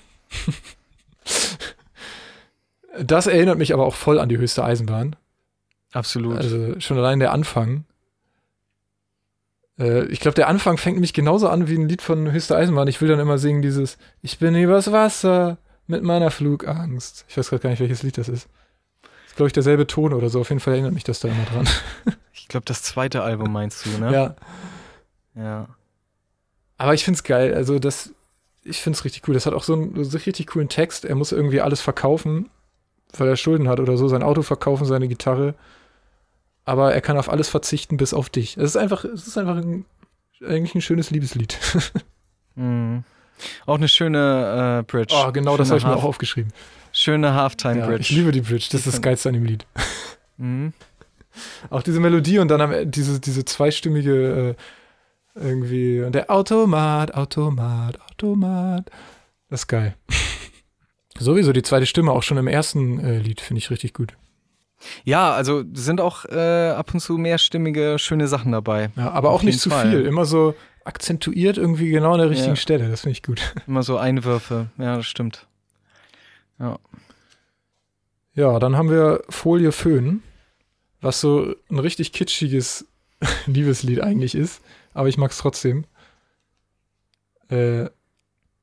das 3.00 3.28
erinnert 3.28 3.56
mich 3.56 3.72
aber 3.72 3.86
auch 3.86 3.94
voll 3.94 4.18
an 4.18 4.28
die 4.28 4.36
höchste 4.36 4.64
Eisenbahn. 4.64 5.14
Absolut. 5.92 6.38
Also 6.38 6.80
schon 6.80 6.98
allein 6.98 7.20
der 7.20 7.32
Anfang. 7.32 7.84
Äh, 9.78 10.06
ich 10.06 10.18
glaube, 10.18 10.34
der 10.34 10.48
Anfang 10.48 10.76
fängt 10.76 10.96
nämlich 10.96 11.12
genauso 11.12 11.48
an 11.48 11.68
wie 11.68 11.76
ein 11.76 11.88
Lied 11.88 12.02
von 12.02 12.32
Höchste 12.32 12.56
Eisenbahn. 12.56 12.88
Ich 12.88 13.00
will 13.00 13.06
dann 13.06 13.20
immer 13.20 13.38
singen 13.38 13.62
dieses 13.62 13.96
Ich 14.22 14.40
bin 14.40 14.56
übers 14.56 14.90
Wasser 14.90 15.58
mit 15.86 16.02
meiner 16.02 16.32
Flugangst. 16.32 17.26
Ich 17.28 17.36
weiß 17.36 17.50
gerade 17.50 17.62
gar 17.62 17.70
nicht, 17.70 17.78
welches 17.78 18.02
Lied 18.02 18.18
das 18.18 18.28
ist. 18.28 18.48
Glaube 19.36 19.48
ich, 19.48 19.52
derselbe 19.52 19.86
Ton 19.86 20.12
oder 20.12 20.28
so. 20.28 20.40
Auf 20.40 20.48
jeden 20.48 20.60
Fall 20.60 20.74
erinnert 20.74 20.92
mich 20.92 21.04
das 21.04 21.20
da 21.20 21.28
immer 21.28 21.44
dran. 21.44 21.68
ich 22.32 22.48
glaube, 22.48 22.64
das 22.66 22.82
zweite 22.82 23.22
Album 23.22 23.52
meinst 23.52 23.84
du, 23.84 23.90
ne? 23.98 24.12
Ja. 24.12 24.36
Ja. 25.34 25.68
Aber 26.78 26.94
ich 26.94 27.04
finde 27.04 27.16
es 27.16 27.24
geil. 27.24 27.54
Also, 27.54 27.78
das, 27.78 28.12
ich 28.62 28.80
finde 28.80 28.96
es 28.96 29.04
richtig 29.04 29.26
cool. 29.28 29.34
Das 29.34 29.46
hat 29.46 29.54
auch 29.54 29.64
so 29.64 29.74
einen 29.74 30.04
so 30.04 30.18
richtig 30.18 30.46
coolen 30.48 30.68
Text. 30.68 31.04
Er 31.04 31.14
muss 31.14 31.32
irgendwie 31.32 31.60
alles 31.60 31.80
verkaufen, 31.80 32.50
weil 33.16 33.28
er 33.28 33.36
Schulden 33.36 33.68
hat 33.68 33.80
oder 33.80 33.96
so. 33.96 34.08
Sein 34.08 34.22
Auto 34.22 34.42
verkaufen, 34.42 34.84
seine 34.84 35.08
Gitarre. 35.08 35.54
Aber 36.64 36.94
er 36.94 37.00
kann 37.00 37.18
auf 37.18 37.28
alles 37.28 37.48
verzichten, 37.48 37.96
bis 37.96 38.14
auf 38.14 38.30
dich. 38.30 38.56
Es 38.56 38.64
ist 38.64 38.76
einfach, 38.76 39.04
es 39.04 39.26
ist 39.26 39.36
einfach 39.36 39.56
ein, 39.56 39.84
eigentlich 40.46 40.74
ein 40.74 40.80
schönes 40.80 41.10
Liebeslied. 41.10 41.58
Mhm. 42.56 43.02
Auch 43.66 43.74
eine 43.74 43.88
schöne 43.88 44.78
äh, 44.78 44.82
Bridge. 44.84 45.12
Oh, 45.16 45.32
genau, 45.32 45.52
schöne 45.52 45.58
das 45.58 45.70
habe 45.70 45.78
ich 45.78 45.84
mir 45.84 45.96
auch 45.96 46.04
aufgeschrieben. 46.04 46.52
Schöne 46.96 47.34
Halftime 47.34 47.80
Ja, 47.80 47.90
ich 47.96 48.10
liebe 48.10 48.30
die 48.30 48.40
Bridge, 48.40 48.68
das 48.70 48.86
ist 48.86 48.94
das 48.94 49.02
Geilste 49.02 49.28
an 49.28 49.34
dem 49.34 49.44
Lied. 49.44 49.66
Mhm. 50.36 50.72
Auch 51.68 51.82
diese 51.82 51.98
Melodie 51.98 52.38
und 52.38 52.46
dann 52.48 52.60
am 52.60 52.90
diese, 52.90 53.18
diese 53.18 53.44
zweistimmige 53.44 54.54
äh, 55.36 55.40
irgendwie 55.44 56.02
und 56.02 56.14
der 56.14 56.30
Automat, 56.30 57.12
Automat, 57.14 58.00
Automat. 58.12 58.90
Das 59.50 59.62
ist 59.62 59.66
geil. 59.66 59.96
Sowieso 61.18 61.52
die 61.52 61.62
zweite 61.62 61.86
Stimme 61.86 62.12
auch 62.12 62.22
schon 62.22 62.38
im 62.38 62.46
ersten 62.46 63.00
äh, 63.00 63.18
Lied 63.18 63.40
finde 63.40 63.58
ich 63.58 63.70
richtig 63.70 63.92
gut. 63.92 64.14
Ja, 65.02 65.32
also 65.32 65.64
sind 65.72 66.00
auch 66.00 66.24
äh, 66.26 66.68
ab 66.70 66.94
und 66.94 67.00
zu 67.00 67.18
mehrstimmige, 67.18 67.96
schöne 67.98 68.28
Sachen 68.28 68.52
dabei. 68.52 68.90
Ja, 68.96 69.10
aber 69.10 69.30
Auf 69.30 69.40
auch 69.40 69.42
nicht 69.42 69.58
zu 69.58 69.70
Fall. 69.70 69.90
viel, 69.90 70.06
immer 70.06 70.26
so 70.26 70.54
akzentuiert 70.84 71.56
irgendwie 71.56 71.90
genau 71.90 72.12
an 72.12 72.18
der 72.20 72.30
richtigen 72.30 72.50
Ja. 72.54 72.56
Stelle. 72.56 72.88
Das 72.88 73.00
finde 73.00 73.12
ich 73.12 73.22
gut. 73.24 73.40
Immer 73.66 73.82
so 73.82 73.96
Einwürfe. 73.96 74.68
Ja, 74.78 74.96
das 74.96 75.06
stimmt. 75.06 75.48
Ja, 76.58 76.78
dann 78.58 78.76
haben 78.76 78.90
wir 78.90 79.22
Folie 79.28 79.72
Föhn, 79.72 80.22
was 81.00 81.20
so 81.20 81.54
ein 81.70 81.78
richtig 81.78 82.12
kitschiges 82.12 82.86
Liebeslied 83.46 84.00
eigentlich 84.00 84.34
ist, 84.34 84.62
aber 84.92 85.08
ich 85.08 85.18
mag 85.18 85.30
es 85.30 85.38
trotzdem. 85.38 85.84
Äh, 87.48 87.88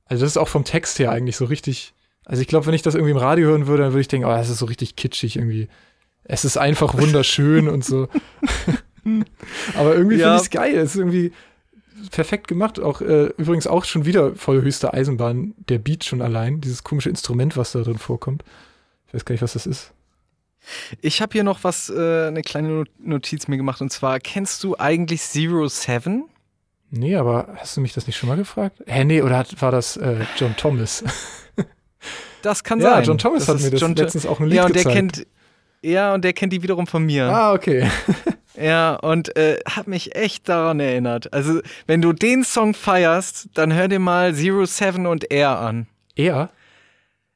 also 0.05 0.25
das 0.25 0.31
ist 0.31 0.37
auch 0.37 0.47
vom 0.49 0.65
Text 0.65 0.99
her 0.99 1.11
eigentlich 1.11 1.37
so 1.37 1.45
richtig. 1.45 1.93
Also 2.25 2.41
ich 2.41 2.47
glaube, 2.47 2.65
wenn 2.65 2.73
ich 2.73 2.81
das 2.81 2.95
irgendwie 2.95 3.11
im 3.11 3.17
Radio 3.17 3.47
hören 3.47 3.67
würde, 3.67 3.83
dann 3.83 3.93
würde 3.93 4.01
ich 4.01 4.07
denken, 4.07 4.27
oh, 4.27 4.31
das 4.31 4.49
ist 4.49 4.59
so 4.59 4.65
richtig 4.65 4.95
kitschig 4.95 5.37
irgendwie. 5.37 5.69
Es 6.23 6.45
ist 6.45 6.57
einfach 6.57 6.93
wunderschön 6.99 7.67
und 7.69 7.85
so. 7.85 8.07
aber 9.75 9.95
irgendwie 9.95 10.17
Ja. 10.17 10.27
finde 10.27 10.35
ich 10.37 10.41
es 10.43 10.49
geil. 10.49 10.75
Es 10.77 10.91
ist 10.91 10.97
irgendwie 10.97 11.31
perfekt 12.09 12.47
gemacht. 12.47 12.79
Auch 12.79 13.01
äh, 13.01 13.27
übrigens 13.37 13.67
auch 13.67 13.85
schon 13.85 14.05
wieder 14.05 14.35
voll 14.35 14.61
höchste 14.61 14.93
Eisenbahn. 14.93 15.53
Der 15.69 15.77
Beat 15.77 16.03
schon 16.03 16.21
allein, 16.21 16.61
dieses 16.61 16.83
komische 16.83 17.09
Instrument, 17.09 17.57
was 17.57 17.73
da 17.73 17.81
drin 17.81 17.97
vorkommt. 17.97 18.43
Ich 19.07 19.13
weiß 19.13 19.25
gar 19.25 19.33
nicht, 19.33 19.41
was 19.41 19.53
das 19.53 19.65
ist. 19.67 19.91
Ich 21.01 21.21
habe 21.21 21.33
hier 21.33 21.43
noch 21.43 21.63
was, 21.63 21.89
äh, 21.89 22.27
eine 22.27 22.41
kleine 22.43 22.69
Not- 22.69 22.89
Notiz 22.99 23.47
mir 23.47 23.57
gemacht. 23.57 23.81
Und 23.81 23.91
zwar, 23.91 24.19
kennst 24.19 24.63
du 24.63 24.77
eigentlich 24.77 25.21
Zero 25.21 25.67
Seven? 25.67 26.25
Nee, 26.91 27.15
aber 27.15 27.47
hast 27.57 27.77
du 27.77 27.81
mich 27.81 27.93
das 27.93 28.05
nicht 28.05 28.17
schon 28.17 28.29
mal 28.29 28.37
gefragt? 28.37 28.83
Hä, 28.85 29.03
nee, 29.05 29.21
oder 29.21 29.37
hat, 29.37 29.61
war 29.61 29.71
das 29.71 29.97
äh, 29.97 30.25
John 30.37 30.55
Thomas? 30.57 31.03
Das 32.41 32.63
kann 32.63 32.79
ja, 32.79 32.91
sein. 32.95 33.03
John 33.05 33.17
Thomas 33.17 33.47
hat 33.47 33.57
ist 33.57 33.63
mir 33.63 33.71
das 33.71 33.81
John 33.81 33.95
letztens 33.95 34.25
auch 34.25 34.39
ein 34.39 34.47
Lied 34.47 34.55
Ja, 34.57 34.65
und 34.65 34.75
der 34.75 34.83
gezeigt. 34.83 35.13
kennt. 35.15 35.27
Ja, 35.83 36.13
und 36.13 36.23
der 36.23 36.33
kennt 36.33 36.53
die 36.53 36.61
wiederum 36.63 36.87
von 36.87 37.03
mir. 37.05 37.25
Ah, 37.25 37.53
okay. 37.53 37.87
Ja, 38.61 38.95
und 38.95 39.35
äh, 39.37 39.59
hat 39.65 39.87
mich 39.87 40.13
echt 40.13 40.49
daran 40.49 40.81
erinnert. 40.81 41.31
Also, 41.33 41.61
wenn 41.87 42.01
du 42.01 42.11
den 42.11 42.43
Song 42.43 42.73
feierst, 42.73 43.47
dann 43.53 43.73
hör 43.73 43.87
dir 43.87 43.97
mal 43.97 44.35
Zero 44.35 44.65
Seven 44.65 45.07
und 45.07 45.31
Air 45.31 45.57
an. 45.57 45.87
Er? 46.17 46.49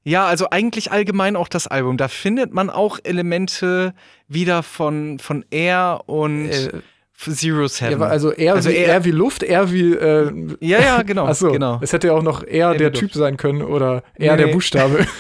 Ja, 0.04 0.26
also 0.26 0.50
eigentlich 0.52 0.92
allgemein 0.92 1.38
auch 1.38 1.48
das 1.48 1.68
Album. 1.68 1.96
Da 1.96 2.10
findet 2.10 2.54
man 2.54 2.70
auch 2.70 3.00
Elemente 3.02 3.94
wieder 4.28 4.62
von, 4.62 5.18
von 5.18 5.46
Air 5.52 6.02
und 6.06 6.50
Äh, 6.50 6.82
Zero 7.18 7.68
Seven. 7.70 7.98
war 8.00 8.10
also 8.12 8.32
er, 8.32 8.54
Also 8.56 8.70
wie, 8.70 8.76
er 8.76 9.06
wie 9.06 9.12
Luft, 9.12 9.42
er 9.42 9.72
wie. 9.72 9.94
Äh, 9.94 10.32
ja, 10.60 10.80
ja, 10.82 11.02
genau. 11.04 11.26
Achso, 11.28 11.50
genau. 11.54 11.80
es 11.82 11.94
hätte 11.94 12.08
ja 12.08 12.14
auch 12.14 12.24
noch 12.24 12.44
er 12.44 12.74
wie 12.74 12.78
der. 12.80 12.92
Typ 12.92 13.14
sein 13.14 13.38
können 13.38 13.62
oder 13.62 14.04
er 14.16 14.36
Nee, 14.36 14.44
der. 14.44 14.52
Buchstabe. 14.52 15.08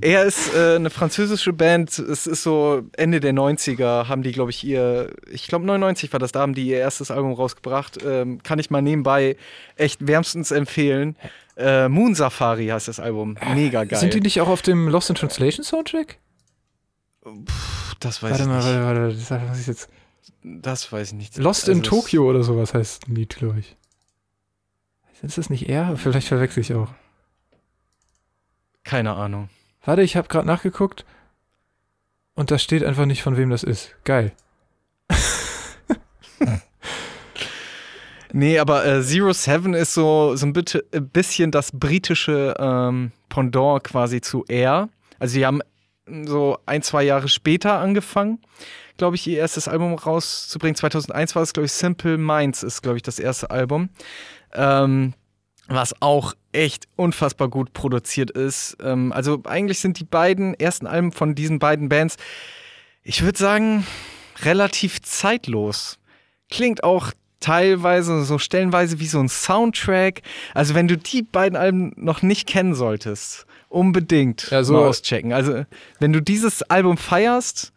Er 0.00 0.24
ist 0.24 0.54
äh, 0.54 0.76
eine 0.76 0.90
französische 0.90 1.52
Band. 1.52 1.98
Es 1.98 2.26
ist 2.26 2.42
so 2.42 2.82
Ende 2.96 3.20
der 3.20 3.32
90er 3.32 4.08
haben 4.08 4.22
die, 4.22 4.32
glaube 4.32 4.50
ich, 4.50 4.64
ihr, 4.64 5.10
ich 5.30 5.46
glaube 5.46 5.64
99 5.66 6.12
war 6.12 6.20
das, 6.20 6.32
da 6.32 6.40
haben 6.40 6.54
die 6.54 6.66
ihr 6.66 6.78
erstes 6.78 7.10
Album 7.10 7.32
rausgebracht. 7.32 7.98
Ähm, 8.04 8.42
kann 8.42 8.58
ich 8.58 8.70
mal 8.70 8.82
nebenbei 8.82 9.36
echt 9.76 10.06
wärmstens 10.06 10.50
empfehlen. 10.50 11.16
Äh, 11.56 11.88
Moon 11.88 12.14
Safari 12.14 12.68
heißt 12.68 12.88
das 12.88 12.98
Album. 13.00 13.36
Mega 13.54 13.84
geil. 13.84 13.98
Sind 13.98 14.14
die 14.14 14.20
nicht 14.20 14.40
auch 14.40 14.48
auf 14.48 14.62
dem 14.62 14.88
Lost 14.88 15.10
in 15.10 15.16
Translation 15.16 15.64
Soundtrack? 15.64 16.18
Puh, 17.22 17.44
das 18.00 18.22
weiß 18.22 18.30
Warte 18.30 18.42
ich 18.44 18.48
mal, 18.48 18.56
nicht. 18.56 18.84
warte, 18.84 19.02
warte, 19.02 19.14
das 19.16 19.30
was 19.50 19.58
ist 19.60 19.66
jetzt. 19.68 19.88
Das 20.42 20.90
weiß 20.90 21.08
ich 21.08 21.14
nicht. 21.14 21.36
Lost 21.36 21.68
Also 21.68 21.72
in 21.72 21.82
Tokyo 21.82 22.28
oder 22.28 22.42
sowas 22.42 22.74
heißt 22.74 23.08
ein 23.08 23.14
Lied, 23.14 23.36
glaube 23.36 23.60
ich. 23.60 23.76
Ist 25.22 25.38
das 25.38 25.50
nicht 25.50 25.68
er? 25.68 25.96
Vielleicht 25.96 26.26
verwechsel 26.26 26.62
ich 26.62 26.74
auch. 26.74 26.88
Keine 28.84 29.14
Ahnung. 29.14 29.48
Warte, 29.84 30.02
ich 30.02 30.16
habe 30.16 30.28
gerade 30.28 30.46
nachgeguckt 30.46 31.04
und 32.34 32.50
da 32.50 32.58
steht 32.58 32.84
einfach 32.84 33.06
nicht, 33.06 33.22
von 33.22 33.36
wem 33.36 33.50
das 33.50 33.62
ist. 33.62 33.94
Geil. 34.04 34.32
Nee, 38.34 38.58
aber 38.58 38.86
äh, 38.86 39.02
Zero 39.02 39.32
Seven 39.34 39.74
ist 39.74 39.92
so, 39.92 40.34
so 40.36 40.46
ein 40.46 40.54
ein 40.56 41.08
bisschen 41.10 41.50
das 41.50 41.70
britische 41.70 42.54
ähm, 42.58 43.12
Pendant 43.28 43.84
quasi 43.84 44.22
zu 44.22 44.44
Air. 44.48 44.88
Also 45.18 45.36
die 45.36 45.44
haben 45.44 45.60
so 46.24 46.58
ein, 46.64 46.82
zwei 46.82 47.02
Jahre 47.02 47.28
später 47.28 47.78
angefangen, 47.78 48.40
glaube 48.96 49.16
ich, 49.16 49.26
ihr 49.26 49.38
erstes 49.38 49.68
Album 49.68 49.94
rauszubringen. 49.94 50.74
2001 50.74 51.34
war 51.36 51.42
es, 51.42 51.52
glaube 51.52 51.66
ich, 51.66 51.72
Simple 51.72 52.16
Minds 52.16 52.62
ist, 52.62 52.82
glaube 52.82 52.96
ich, 52.96 53.02
das 53.02 53.18
erste 53.18 53.50
Album. 53.50 53.90
Ähm, 54.54 55.12
was 55.68 55.94
auch 56.00 56.32
echt 56.52 56.86
unfassbar 56.96 57.48
gut 57.48 57.72
produziert 57.72 58.30
ist. 58.30 58.76
Ähm, 58.82 59.12
also 59.12 59.40
eigentlich 59.44 59.78
sind 59.80 59.98
die 59.98 60.04
beiden 60.04 60.54
ersten 60.54 60.86
Alben 60.86 61.12
von 61.12 61.34
diesen 61.34 61.58
beiden 61.58 61.88
Bands, 61.88 62.16
ich 63.02 63.22
würde 63.22 63.38
sagen, 63.38 63.86
relativ 64.42 65.00
zeitlos. 65.02 65.98
Klingt 66.50 66.84
auch 66.84 67.12
teilweise, 67.40 68.22
so 68.24 68.38
stellenweise 68.38 69.00
wie 69.00 69.06
so 69.06 69.18
ein 69.18 69.28
Soundtrack. 69.28 70.22
Also 70.54 70.74
wenn 70.74 70.88
du 70.88 70.96
die 70.96 71.22
beiden 71.22 71.56
Alben 71.56 71.92
noch 71.96 72.22
nicht 72.22 72.46
kennen 72.48 72.74
solltest, 72.74 73.46
unbedingt 73.68 74.50
Ja, 74.50 74.62
so- 74.62 74.74
mal 74.74 74.88
auschecken. 74.88 75.32
Also 75.32 75.64
wenn 75.98 76.12
du 76.12 76.20
dieses 76.20 76.62
Album 76.62 76.96
feierst 76.96 77.72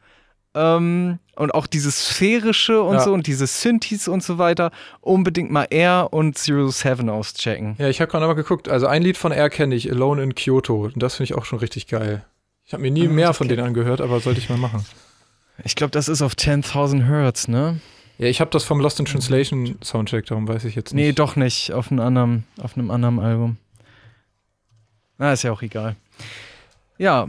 ähm, 0.56 1.20
und 1.36 1.54
auch 1.54 1.68
dieses 1.68 2.08
sphärische 2.08 2.82
und 2.82 2.96
Ja. 2.96 3.00
so 3.02 3.14
und 3.14 3.28
diese 3.28 3.46
Synthes 3.46 4.08
und 4.08 4.24
so 4.24 4.38
weiter, 4.38 4.72
unbedingt 5.02 5.52
mal 5.52 5.68
Air 5.70 6.08
und 6.12 6.38
Zero 6.38 6.70
Seven 6.70 7.10
auschecken. 7.10 7.76
Ja, 7.78 7.90
ich 7.90 8.00
habe 8.02 8.10
gerade 8.10 8.26
mal 8.26 8.34
geguckt. 8.34 8.70
Also 8.70 8.88
ein 8.88 9.04
Lied 9.04 9.18
von 9.18 9.32
er 9.32 9.50
kenne 9.50 9.76
ich, 9.76 9.92
Alone 9.92 10.24
in 10.24 10.34
Kyoto. 10.36 10.86
Und 10.86 11.04
das 11.04 11.16
finde 11.16 11.26
ich 11.32 11.38
auch 11.38 11.46
schon 11.46 11.60
richtig 11.60 11.88
geil. 11.88 12.24
Ich 12.66 12.74
habe 12.74 12.82
mir 12.82 12.90
nie 12.92 13.08
Ah, 13.08 13.12
mehr 13.12 13.34
von 13.34 13.48
denen 13.48 13.64
angehört, 13.66 14.02
aber 14.02 14.20
sollte 14.22 14.40
ich 14.40 14.50
mal 14.50 14.58
machen. 14.58 14.86
Ich 15.64 15.76
glaube, 15.76 15.92
das 15.92 16.08
ist 16.08 16.22
auf 16.22 16.34
10.000 16.34 17.04
Hertz, 17.06 17.48
ne? 17.48 17.80
Ja, 18.18 18.28
ich 18.28 18.40
habe 18.40 18.50
das 18.52 18.64
vom 18.64 18.80
Lost 18.80 19.00
in 19.00 19.06
Translation 19.06 19.78
Soundtrack, 19.84 20.26
darum 20.26 20.48
weiß 20.48 20.64
ich 20.64 20.76
jetzt 20.76 20.94
nicht. 20.94 21.04
Nee, 21.06 21.12
doch 21.12 21.36
nicht. 21.36 21.74
Auf 21.74 21.92
einem 21.92 22.00
anderen, 22.00 22.46
auf 22.62 22.78
einem 22.78 22.90
anderen 22.92 23.20
Album. 23.20 23.58
Na, 25.18 25.34
ist 25.34 25.44
ja 25.44 25.52
auch 25.52 25.62
egal. 25.62 25.96
Ja, 26.98 27.28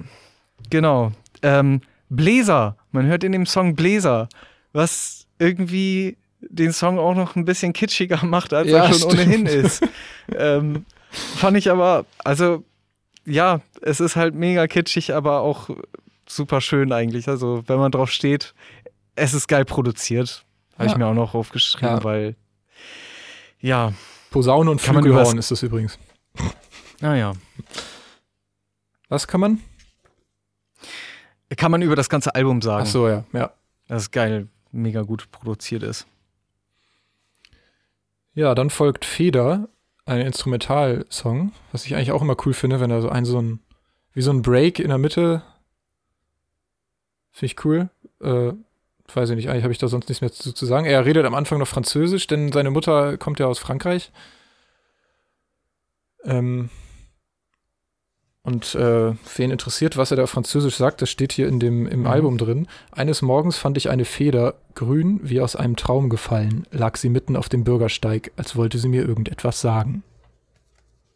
genau. 0.71 1.13
Ähm, 1.43 1.81
Bläser. 2.09 2.77
Man 2.97 3.07
hört 3.07 3.25
in 3.25 3.33
dem 3.33 3.45
Song 3.47 3.75
Bläser, 3.77 4.29
was 4.73 5.27
irgendwie 5.39 6.17
den 6.41 6.73
Song 6.73 6.99
auch 6.99 7.15
noch 7.15 7.37
ein 7.37 7.45
bisschen 7.45 7.73
kitschiger 7.73 8.25
macht, 8.25 8.53
als 8.55 8.69
Ja, 8.69 8.85
er 8.85 8.93
schon 8.93 9.11
stimmt. 9.11 9.13
ohnehin 9.13 9.47
ist. 9.47 9.83
ähm, 10.35 10.85
fand 11.11 11.57
ich 11.59 11.71
aber, 11.71 12.07
also 12.25 12.65
ja, 13.27 13.61
es 13.83 14.01
ist 14.01 14.17
halt 14.17 14.35
mega 14.35 14.67
kitschig, 14.67 15.13
aber 15.15 15.41
auch 15.41 15.69
super 16.29 16.61
schön 16.61 16.93
eigentlich. 16.93 17.29
Also, 17.29 17.63
wenn 17.67 17.79
man 17.79 17.93
drauf 17.93 18.11
steht, 18.11 18.55
es 19.15 19.35
ist 19.35 19.47
geil 19.49 19.65
produziert. 19.65 20.45
Habe 20.75 20.87
Ja. 20.87 20.93
ich 20.93 20.97
mir 20.99 21.07
auch 21.07 21.15
noch 21.15 21.35
aufgeschrieben, 21.35 21.89
Ja. 21.99 22.05
weil 22.05 22.37
ja, 23.61 23.93
Posaune 24.31 24.71
und 24.71 24.81
Flügelhorn 24.81 25.39
ist 25.39 25.51
das 25.51 25.63
übrigens. 25.63 25.99
naja. 27.01 27.33
Was 29.09 29.27
kann 29.27 29.41
man? 29.41 29.61
Kann 31.57 31.71
man 31.71 31.83
über 31.83 31.97
das 31.97 32.09
ganze 32.09 32.35
Album 32.35 32.61
sagen, 32.63 32.85
Ach 32.87 32.91
so, 32.91 33.09
ja. 33.09 33.25
ja. 33.33 33.53
dass 33.89 34.03
es 34.03 34.11
geil, 34.11 34.49
mega 34.73 35.03
gut 35.03 35.31
produziert 35.31 35.83
ist. 35.83 36.07
Ja, 38.35 38.55
dann 38.55 38.71
folgt 38.71 39.05
Feder, 39.05 39.69
ein 40.05 40.21
Instrumentalsong, 40.21 41.53
was 41.73 41.87
ich 41.87 41.95
eigentlich 41.95 42.13
auch 42.13 42.23
immer 42.23 42.37
cool 42.45 42.53
finde, 42.53 42.81
wenn 42.81 42.91
da 42.91 43.01
so 43.01 43.09
ein 43.09 43.25
so 43.25 43.41
ein 43.41 43.61
wie 44.13 44.23
so 44.23 44.31
ein 44.31 44.43
Break 44.43 44.79
in 44.79 44.89
der 44.89 44.99
Mitte 44.99 45.43
finde 47.37 47.53
ich 47.53 47.65
cool. 47.65 47.91
Äh, 48.23 48.53
weiß 49.15 49.31
ich 49.31 49.37
nicht, 49.37 49.51
eigentlich 49.51 49.63
habe 49.63 49.73
ich 49.73 49.79
da 49.79 49.89
sonst 49.89 50.09
nichts 50.09 50.23
mehr 50.23 50.33
zu, 50.33 50.53
zu 50.53 50.67
sagen. 50.67 50.87
Er 50.87 51.05
redet 51.05 51.27
am 51.27 51.35
Anfang 51.35 51.59
noch 51.59 51.69
Französisch, 51.69 52.27
denn 52.27 52.51
seine 52.51 52.71
Mutter 52.71 53.19
kommt 53.19 53.39
ja 53.39 53.47
aus 53.47 53.59
Frankreich. 53.59 54.11
Ähm, 56.25 56.71
und 58.47 58.77
äh, 58.77 59.13
wen 59.37 59.51
interessiert, 59.51 59.97
was 59.97 60.13
er 60.13 60.17
da 60.17 60.27
Französisch 60.29 60.77
sagt, 60.77 61.03
das 61.03 61.11
steht 61.11 61.33
hier 61.33 61.49
in 61.49 61.59
dem, 61.59 61.85
im 61.89 62.01
Mhm. 62.01 62.07
Album 62.07 62.39
drin. 62.39 62.69
Eines 62.93 63.21
Morgens 63.21 63.59
fand 63.59 63.77
ich 63.77 63.91
eine 63.91 64.05
Feder, 64.05 64.55
grün 64.77 65.19
wie 65.25 65.41
aus 65.41 65.57
einem 65.57 65.75
Traum 65.75 66.09
gefallen, 66.09 66.65
lag 66.71 66.97
sie 66.97 67.09
mitten 67.09 67.35
auf 67.35 67.49
dem 67.49 67.65
Bürgersteig, 67.65 68.31
als 68.37 68.55
wollte 68.55 68.79
sie 68.79 68.89
mir 68.89 69.05
irgendetwas 69.05 69.61
sagen. 69.61 70.05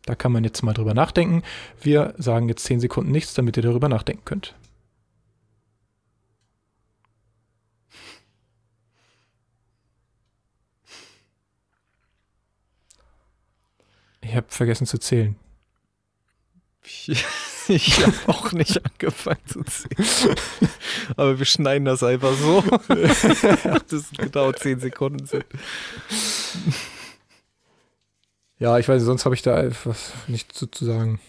Da 0.07 0.17
kann 0.17 0.33
man 0.33 0.43
jetzt 0.43 0.63
mal 0.63 0.73
drüber 0.73 0.93
nachdenken. 0.93 1.45
Wir 1.81 2.15
sagen 2.19 2.49
jetzt 2.49 2.65
10 2.65 2.81
Sekunden 2.81 3.13
nichts, 3.13 3.33
damit 3.33 3.57
ihr 3.57 3.63
darüber 3.63 3.89
nachdenken 3.89 4.25
könnt. 4.25 4.57
Ich 14.21 14.35
habe 14.35 14.47
vergessen 14.49 14.87
zu 14.87 14.99
zählen. 14.99 15.37
Ich, 17.07 17.25
ich 17.69 18.05
habe 18.05 18.17
auch 18.27 18.53
nicht 18.53 18.85
angefangen 18.85 19.41
zu 19.47 19.63
zählen. 19.65 20.37
Aber 21.17 21.39
wir 21.39 21.47
schneiden 21.47 21.85
das 21.85 22.03
einfach 22.03 22.35
so. 22.35 22.63
das 22.89 24.11
genau 24.17 24.53
zehn 24.53 24.81
Sekunden 24.81 25.27
sind. 25.27 25.45
Ja, 28.59 28.79
ich 28.79 28.89
weiß, 28.89 29.03
sonst 29.03 29.25
habe 29.25 29.35
ich 29.35 29.43
da 29.43 29.63
etwas 29.63 30.13
nicht 30.27 30.53
zu, 30.53 30.67
zu 30.67 30.85
sagen. 30.85 31.21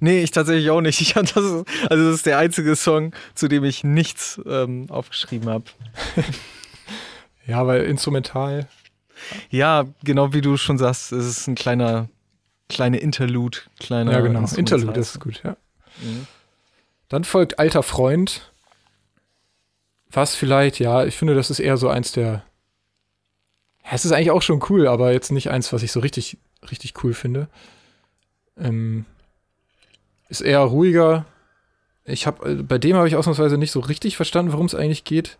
Nee, 0.00 0.22
ich 0.22 0.30
tatsächlich 0.30 0.70
auch 0.70 0.80
nicht. 0.80 1.00
Ich 1.00 1.12
das, 1.12 1.36
also 1.36 1.64
das 1.88 2.14
ist 2.14 2.26
der 2.26 2.38
einzige 2.38 2.74
Song, 2.76 3.14
zu 3.34 3.46
dem 3.48 3.64
ich 3.64 3.84
nichts 3.84 4.40
ähm, 4.46 4.86
aufgeschrieben 4.88 5.48
habe. 5.48 5.64
ja, 7.46 7.66
weil 7.66 7.84
instrumental. 7.84 8.68
Ja, 9.50 9.84
genau 10.02 10.32
wie 10.32 10.40
du 10.40 10.56
schon 10.56 10.78
sagst, 10.78 11.12
es 11.12 11.26
ist 11.26 11.46
ein 11.46 11.54
kleiner, 11.54 12.08
kleine 12.68 12.98
Interlude. 12.98 13.58
Kleiner 13.78 14.12
ja, 14.12 14.20
genau. 14.20 14.44
Interlude 14.56 15.00
ist 15.00 15.20
gut, 15.20 15.42
ja. 15.44 15.56
Mhm. 16.00 16.26
Dann 17.08 17.24
folgt 17.24 17.58
Alter 17.58 17.82
Freund. 17.82 18.52
Was 20.10 20.34
vielleicht, 20.34 20.78
ja, 20.78 21.04
ich 21.04 21.16
finde, 21.16 21.34
das 21.34 21.50
ist 21.50 21.60
eher 21.60 21.76
so 21.76 21.88
eins 21.88 22.12
der. 22.12 22.44
Ja, 23.84 23.92
es 23.92 24.04
ist 24.04 24.12
eigentlich 24.12 24.30
auch 24.30 24.42
schon 24.42 24.62
cool, 24.70 24.86
aber 24.88 25.12
jetzt 25.12 25.30
nicht 25.30 25.50
eins, 25.50 25.72
was 25.72 25.82
ich 25.82 25.92
so 25.92 26.00
richtig, 26.00 26.38
richtig 26.70 27.04
cool 27.04 27.14
finde. 27.14 27.48
Ähm, 28.58 29.04
ist 30.28 30.40
eher 30.40 30.60
ruhiger. 30.60 31.26
Ich 32.04 32.26
habe 32.26 32.50
äh, 32.50 32.54
bei 32.62 32.78
dem 32.78 32.96
habe 32.96 33.08
ich 33.08 33.16
ausnahmsweise 33.16 33.58
nicht 33.58 33.72
so 33.72 33.80
richtig 33.80 34.16
verstanden, 34.16 34.52
worum 34.52 34.66
es 34.66 34.74
eigentlich 34.74 35.04
geht. 35.04 35.36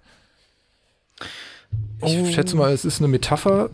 Ich 2.04 2.18
oh. 2.18 2.26
schätze 2.26 2.56
mal, 2.56 2.72
es 2.72 2.84
ist 2.84 2.98
eine 2.98 3.08
Metapher, 3.08 3.70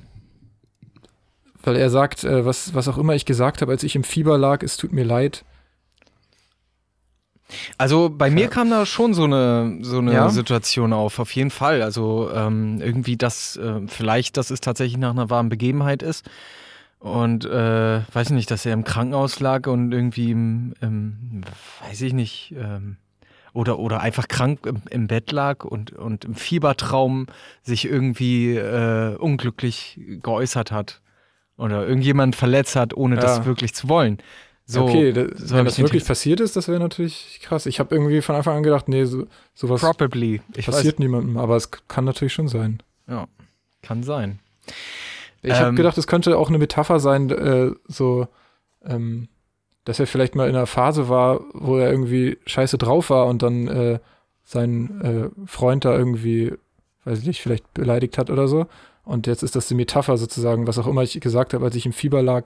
weil 1.64 1.76
er 1.76 1.90
sagt, 1.90 2.24
äh, 2.24 2.44
was, 2.44 2.74
was 2.74 2.88
auch 2.88 2.98
immer 2.98 3.14
ich 3.14 3.24
gesagt 3.24 3.62
habe, 3.62 3.72
als 3.72 3.82
ich 3.82 3.96
im 3.96 4.04
Fieber 4.04 4.38
lag, 4.38 4.62
es 4.62 4.76
tut 4.76 4.92
mir 4.92 5.04
leid. 5.04 5.44
Also 7.76 8.08
bei 8.08 8.30
mir 8.30 8.48
kam 8.48 8.70
da 8.70 8.86
schon 8.86 9.14
so 9.14 9.24
eine, 9.24 9.78
so 9.82 9.98
eine 9.98 10.14
ja? 10.14 10.30
Situation 10.30 10.92
auf, 10.92 11.18
auf 11.18 11.34
jeden 11.34 11.50
Fall. 11.50 11.82
Also 11.82 12.30
ähm, 12.34 12.80
irgendwie 12.80 13.16
das, 13.16 13.56
äh, 13.56 13.80
vielleicht, 13.86 14.36
dass 14.36 14.50
es 14.50 14.60
tatsächlich 14.60 14.98
nach 14.98 15.10
einer 15.10 15.30
warmen 15.30 15.48
Begebenheit 15.48 16.02
ist. 16.02 16.28
Und 16.98 17.44
äh, 17.44 18.00
weiß 18.12 18.28
ich 18.28 18.34
nicht, 18.34 18.50
dass 18.50 18.64
er 18.64 18.72
im 18.74 18.84
Krankenhaus 18.84 19.40
lag 19.40 19.66
und 19.66 19.92
irgendwie 19.92 20.30
im, 20.30 20.74
im 20.80 21.42
weiß 21.86 22.00
ich 22.02 22.12
nicht, 22.12 22.54
ähm, 22.56 22.96
oder, 23.52 23.78
oder 23.78 24.00
einfach 24.00 24.28
krank 24.28 24.60
im, 24.66 24.82
im, 24.88 25.08
Bett 25.08 25.32
lag 25.32 25.64
und, 25.64 25.92
und 25.92 26.24
im 26.24 26.34
Fiebertraum 26.34 27.26
sich 27.62 27.84
irgendwie 27.84 28.56
äh, 28.56 29.16
unglücklich 29.16 30.00
geäußert 30.22 30.70
hat. 30.70 31.01
Oder 31.62 31.86
irgendjemand 31.86 32.34
verletzt 32.34 32.74
hat, 32.74 32.92
ohne 32.92 33.14
ja. 33.14 33.20
das 33.20 33.44
wirklich 33.44 33.72
zu 33.72 33.88
wollen. 33.88 34.18
So, 34.64 34.82
okay, 34.82 35.12
das, 35.12 35.48
so 35.48 35.56
wenn 35.56 35.64
das 35.64 35.78
wirklich 35.78 36.04
passiert 36.04 36.40
ist, 36.40 36.56
das 36.56 36.66
wäre 36.66 36.80
natürlich 36.80 37.40
krass. 37.42 37.66
Ich 37.66 37.78
habe 37.78 37.94
irgendwie 37.94 38.20
von 38.20 38.34
Anfang 38.34 38.56
an 38.56 38.62
gedacht, 38.64 38.88
nee, 38.88 39.04
so, 39.04 39.26
sowas 39.54 39.80
Probably. 39.80 40.40
Ich 40.56 40.66
passiert 40.66 40.94
weiß. 40.94 40.98
niemandem, 40.98 41.36
aber 41.36 41.54
es 41.54 41.70
kann 41.70 42.04
natürlich 42.04 42.32
schon 42.32 42.48
sein. 42.48 42.82
Ja, 43.06 43.28
kann 43.80 44.02
sein. 44.02 44.40
Ich 45.42 45.52
ähm, 45.52 45.56
habe 45.56 45.74
gedacht, 45.74 45.98
es 45.98 46.08
könnte 46.08 46.36
auch 46.36 46.48
eine 46.48 46.58
Metapher 46.58 46.98
sein, 46.98 47.30
äh, 47.30 47.70
so, 47.86 48.26
ähm, 48.84 49.28
dass 49.84 50.00
er 50.00 50.08
vielleicht 50.08 50.34
mal 50.34 50.48
in 50.48 50.56
einer 50.56 50.66
Phase 50.66 51.08
war, 51.08 51.42
wo 51.52 51.76
er 51.76 51.90
irgendwie 51.90 52.38
scheiße 52.44 52.76
drauf 52.76 53.10
war 53.10 53.26
und 53.26 53.42
dann 53.42 53.68
äh, 53.68 53.98
seinen 54.42 55.00
äh, 55.00 55.46
Freund 55.46 55.84
da 55.84 55.96
irgendwie, 55.96 56.54
weiß 57.04 57.20
ich 57.20 57.26
nicht, 57.26 57.40
vielleicht 57.40 57.72
beleidigt 57.72 58.18
hat 58.18 58.30
oder 58.30 58.48
so. 58.48 58.66
Und 59.04 59.26
jetzt 59.26 59.42
ist 59.42 59.56
das 59.56 59.68
die 59.68 59.74
Metapher 59.74 60.16
sozusagen, 60.16 60.66
was 60.66 60.78
auch 60.78 60.86
immer 60.86 61.02
ich 61.02 61.20
gesagt 61.20 61.54
habe, 61.54 61.64
als 61.64 61.74
ich 61.74 61.86
im 61.86 61.92
Fieber 61.92 62.22
lag, 62.22 62.44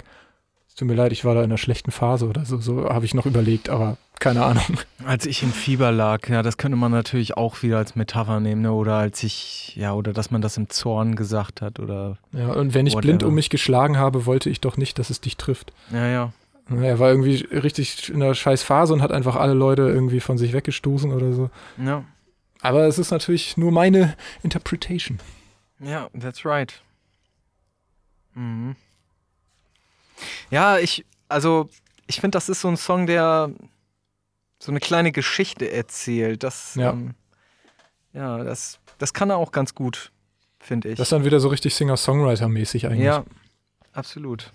tut 0.76 0.88
mir 0.88 0.94
leid, 0.94 1.12
ich 1.12 1.24
war 1.24 1.34
da 1.34 1.40
in 1.40 1.46
einer 1.46 1.58
schlechten 1.58 1.90
Phase 1.90 2.26
oder 2.26 2.44
so. 2.44 2.58
So 2.58 2.88
habe 2.88 3.04
ich 3.04 3.14
noch 3.14 3.26
überlegt, 3.26 3.70
aber 3.70 3.96
keine 4.20 4.44
Ahnung. 4.44 4.64
Als 5.04 5.26
ich 5.26 5.42
im 5.42 5.52
Fieber 5.52 5.90
lag, 5.90 6.28
ja, 6.28 6.42
das 6.42 6.58
könnte 6.58 6.76
man 6.76 6.92
natürlich 6.92 7.36
auch 7.36 7.62
wieder 7.62 7.78
als 7.78 7.96
Metapher 7.96 8.40
nehmen, 8.40 8.62
ne? 8.62 8.72
Oder 8.72 8.94
als 8.94 9.22
ich, 9.22 9.74
ja, 9.76 9.94
oder 9.94 10.12
dass 10.12 10.30
man 10.30 10.42
das 10.42 10.56
im 10.56 10.68
Zorn 10.68 11.16
gesagt 11.16 11.62
hat 11.62 11.80
oder. 11.80 12.18
Ja, 12.32 12.52
und 12.52 12.74
wenn 12.74 12.86
ich 12.86 12.94
whatever. 12.94 13.08
blind 13.08 13.22
um 13.22 13.34
mich 13.34 13.50
geschlagen 13.50 13.96
habe, 13.96 14.26
wollte 14.26 14.50
ich 14.50 14.60
doch 14.60 14.76
nicht, 14.76 14.98
dass 14.98 15.10
es 15.10 15.20
dich 15.20 15.36
trifft. 15.36 15.72
Ja, 15.92 16.06
ja. 16.06 16.32
Er 16.68 16.98
war 16.98 17.10
irgendwie 17.10 17.46
richtig 17.52 18.10
in 18.10 18.22
einer 18.22 18.34
scheiß 18.34 18.62
Phase 18.62 18.92
und 18.92 19.00
hat 19.00 19.12
einfach 19.12 19.36
alle 19.36 19.54
Leute 19.54 19.82
irgendwie 19.82 20.20
von 20.20 20.36
sich 20.36 20.52
weggestoßen 20.52 21.12
oder 21.12 21.32
so. 21.32 21.50
Ja. 21.82 22.04
Aber 22.60 22.86
es 22.86 22.98
ist 22.98 23.12
natürlich 23.12 23.56
nur 23.56 23.70
meine 23.70 24.14
Interpretation. 24.42 25.20
Ja, 25.80 26.08
that's 26.18 26.44
right. 26.44 26.80
Mhm. 28.34 28.76
Ja, 30.50 30.78
ich, 30.78 31.04
also, 31.28 31.68
ich 32.06 32.20
finde, 32.20 32.36
das 32.36 32.48
ist 32.48 32.60
so 32.60 32.68
ein 32.68 32.76
Song, 32.76 33.06
der 33.06 33.50
so 34.58 34.72
eine 34.72 34.80
kleine 34.80 35.12
Geschichte 35.12 35.70
erzählt. 35.70 36.42
Das, 36.42 36.74
ja, 36.76 36.90
ähm, 36.90 37.14
ja 38.12 38.42
das, 38.42 38.78
das 38.98 39.12
kann 39.12 39.30
er 39.30 39.36
auch 39.36 39.52
ganz 39.52 39.74
gut, 39.74 40.12
finde 40.58 40.88
ich. 40.88 40.96
Das 40.96 41.06
ist 41.06 41.12
dann 41.12 41.24
wieder 41.24 41.40
so 41.40 41.48
richtig 41.48 41.74
Singer-Songwriter-mäßig 41.74 42.86
eigentlich. 42.86 43.04
Ja, 43.04 43.24
absolut. 43.92 44.52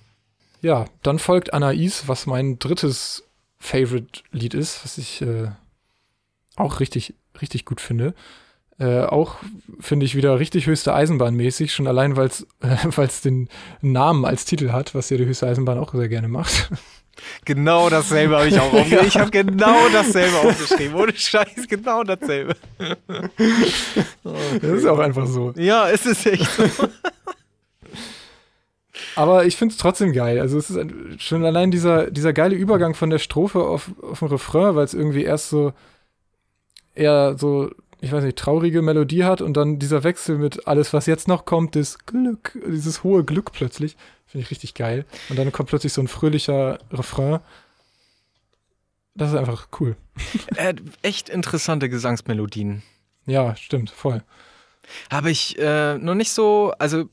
Ja, 0.61 0.85
dann 1.01 1.19
folgt 1.19 1.53
Anais, 1.53 2.07
was 2.07 2.25
mein 2.25 2.59
drittes 2.59 3.23
Favorite-Lied 3.59 4.53
ist, 4.53 4.83
was 4.83 4.97
ich 4.97 5.21
äh, 5.21 5.49
auch 6.55 6.79
richtig, 6.79 7.15
richtig 7.41 7.65
gut 7.65 7.81
finde. 7.81 8.13
Äh, 8.81 9.05
auch 9.05 9.35
finde 9.79 10.07
ich 10.07 10.15
wieder 10.15 10.39
richtig 10.39 10.65
höchste 10.65 10.95
Eisenbahn 10.95 11.35
mäßig, 11.35 11.71
schon 11.71 11.85
allein, 11.85 12.17
weil 12.17 12.29
es 12.29 12.47
äh, 12.61 13.07
den 13.23 13.47
Namen 13.81 14.25
als 14.25 14.45
Titel 14.45 14.71
hat, 14.71 14.95
was 14.95 15.11
ja 15.11 15.17
die 15.17 15.25
höchste 15.25 15.45
Eisenbahn 15.45 15.77
auch 15.77 15.93
sehr 15.93 16.09
gerne 16.09 16.27
macht. 16.27 16.71
Genau 17.45 17.87
dasselbe 17.91 18.37
habe 18.37 18.47
ich 18.47 18.59
auch 18.59 18.73
aufgeschrieben. 18.73 19.05
Ich 19.05 19.17
habe 19.17 19.29
genau 19.29 19.77
dasselbe 19.93 20.35
aufgeschrieben. 20.37 20.95
Ohne 20.95 21.13
Scheiß, 21.13 21.67
genau 21.67 22.03
dasselbe. 22.03 22.55
Das 24.59 24.71
ist 24.71 24.85
auch 24.87 24.97
einfach 24.97 25.27
so. 25.27 25.53
Ja, 25.55 25.87
es 25.87 26.07
ist 26.07 26.25
echt 26.25 26.49
so. 26.49 26.63
Aber 29.15 29.45
ich 29.45 29.57
finde 29.57 29.73
es 29.73 29.77
trotzdem 29.77 30.13
geil. 30.13 30.39
Also 30.39 30.57
es 30.57 30.71
ist 30.71 31.21
schon 31.21 31.45
allein 31.45 31.69
dieser, 31.69 32.09
dieser 32.09 32.33
geile 32.33 32.55
Übergang 32.55 32.95
von 32.95 33.11
der 33.11 33.19
Strophe 33.19 33.59
auf, 33.61 33.91
auf 34.01 34.19
den 34.19 34.29
Refrain, 34.29 34.73
weil 34.73 34.85
es 34.85 34.95
irgendwie 34.95 35.23
erst 35.23 35.49
so 35.49 35.73
eher 36.95 37.37
so 37.37 37.69
ich 38.01 38.11
weiß 38.11 38.23
nicht, 38.23 38.37
traurige 38.37 38.81
Melodie 38.81 39.23
hat 39.23 39.41
und 39.41 39.55
dann 39.55 39.77
dieser 39.77 40.03
Wechsel 40.03 40.39
mit 40.39 40.67
alles, 40.67 40.91
was 40.91 41.05
jetzt 41.05 41.27
noch 41.27 41.45
kommt, 41.45 41.75
das 41.75 41.99
Glück, 41.99 42.57
dieses 42.67 43.03
hohe 43.03 43.23
Glück 43.23 43.51
plötzlich, 43.51 43.95
finde 44.25 44.43
ich 44.43 44.51
richtig 44.51 44.73
geil. 44.73 45.05
Und 45.29 45.37
dann 45.37 45.51
kommt 45.51 45.69
plötzlich 45.69 45.93
so 45.93 46.01
ein 46.01 46.07
fröhlicher 46.07 46.79
Refrain. 46.91 47.39
Das 49.13 49.29
ist 49.29 49.37
einfach 49.37 49.67
cool. 49.79 49.95
Äh, 50.55 50.73
echt 51.03 51.29
interessante 51.29 51.89
Gesangsmelodien. 51.89 52.81
Ja, 53.27 53.55
stimmt, 53.55 53.91
voll. 53.91 54.23
Habe 55.11 55.29
ich 55.29 55.57
äh, 55.59 55.97
noch 55.97 56.15
nicht 56.15 56.31
so, 56.31 56.73
also 56.79 57.05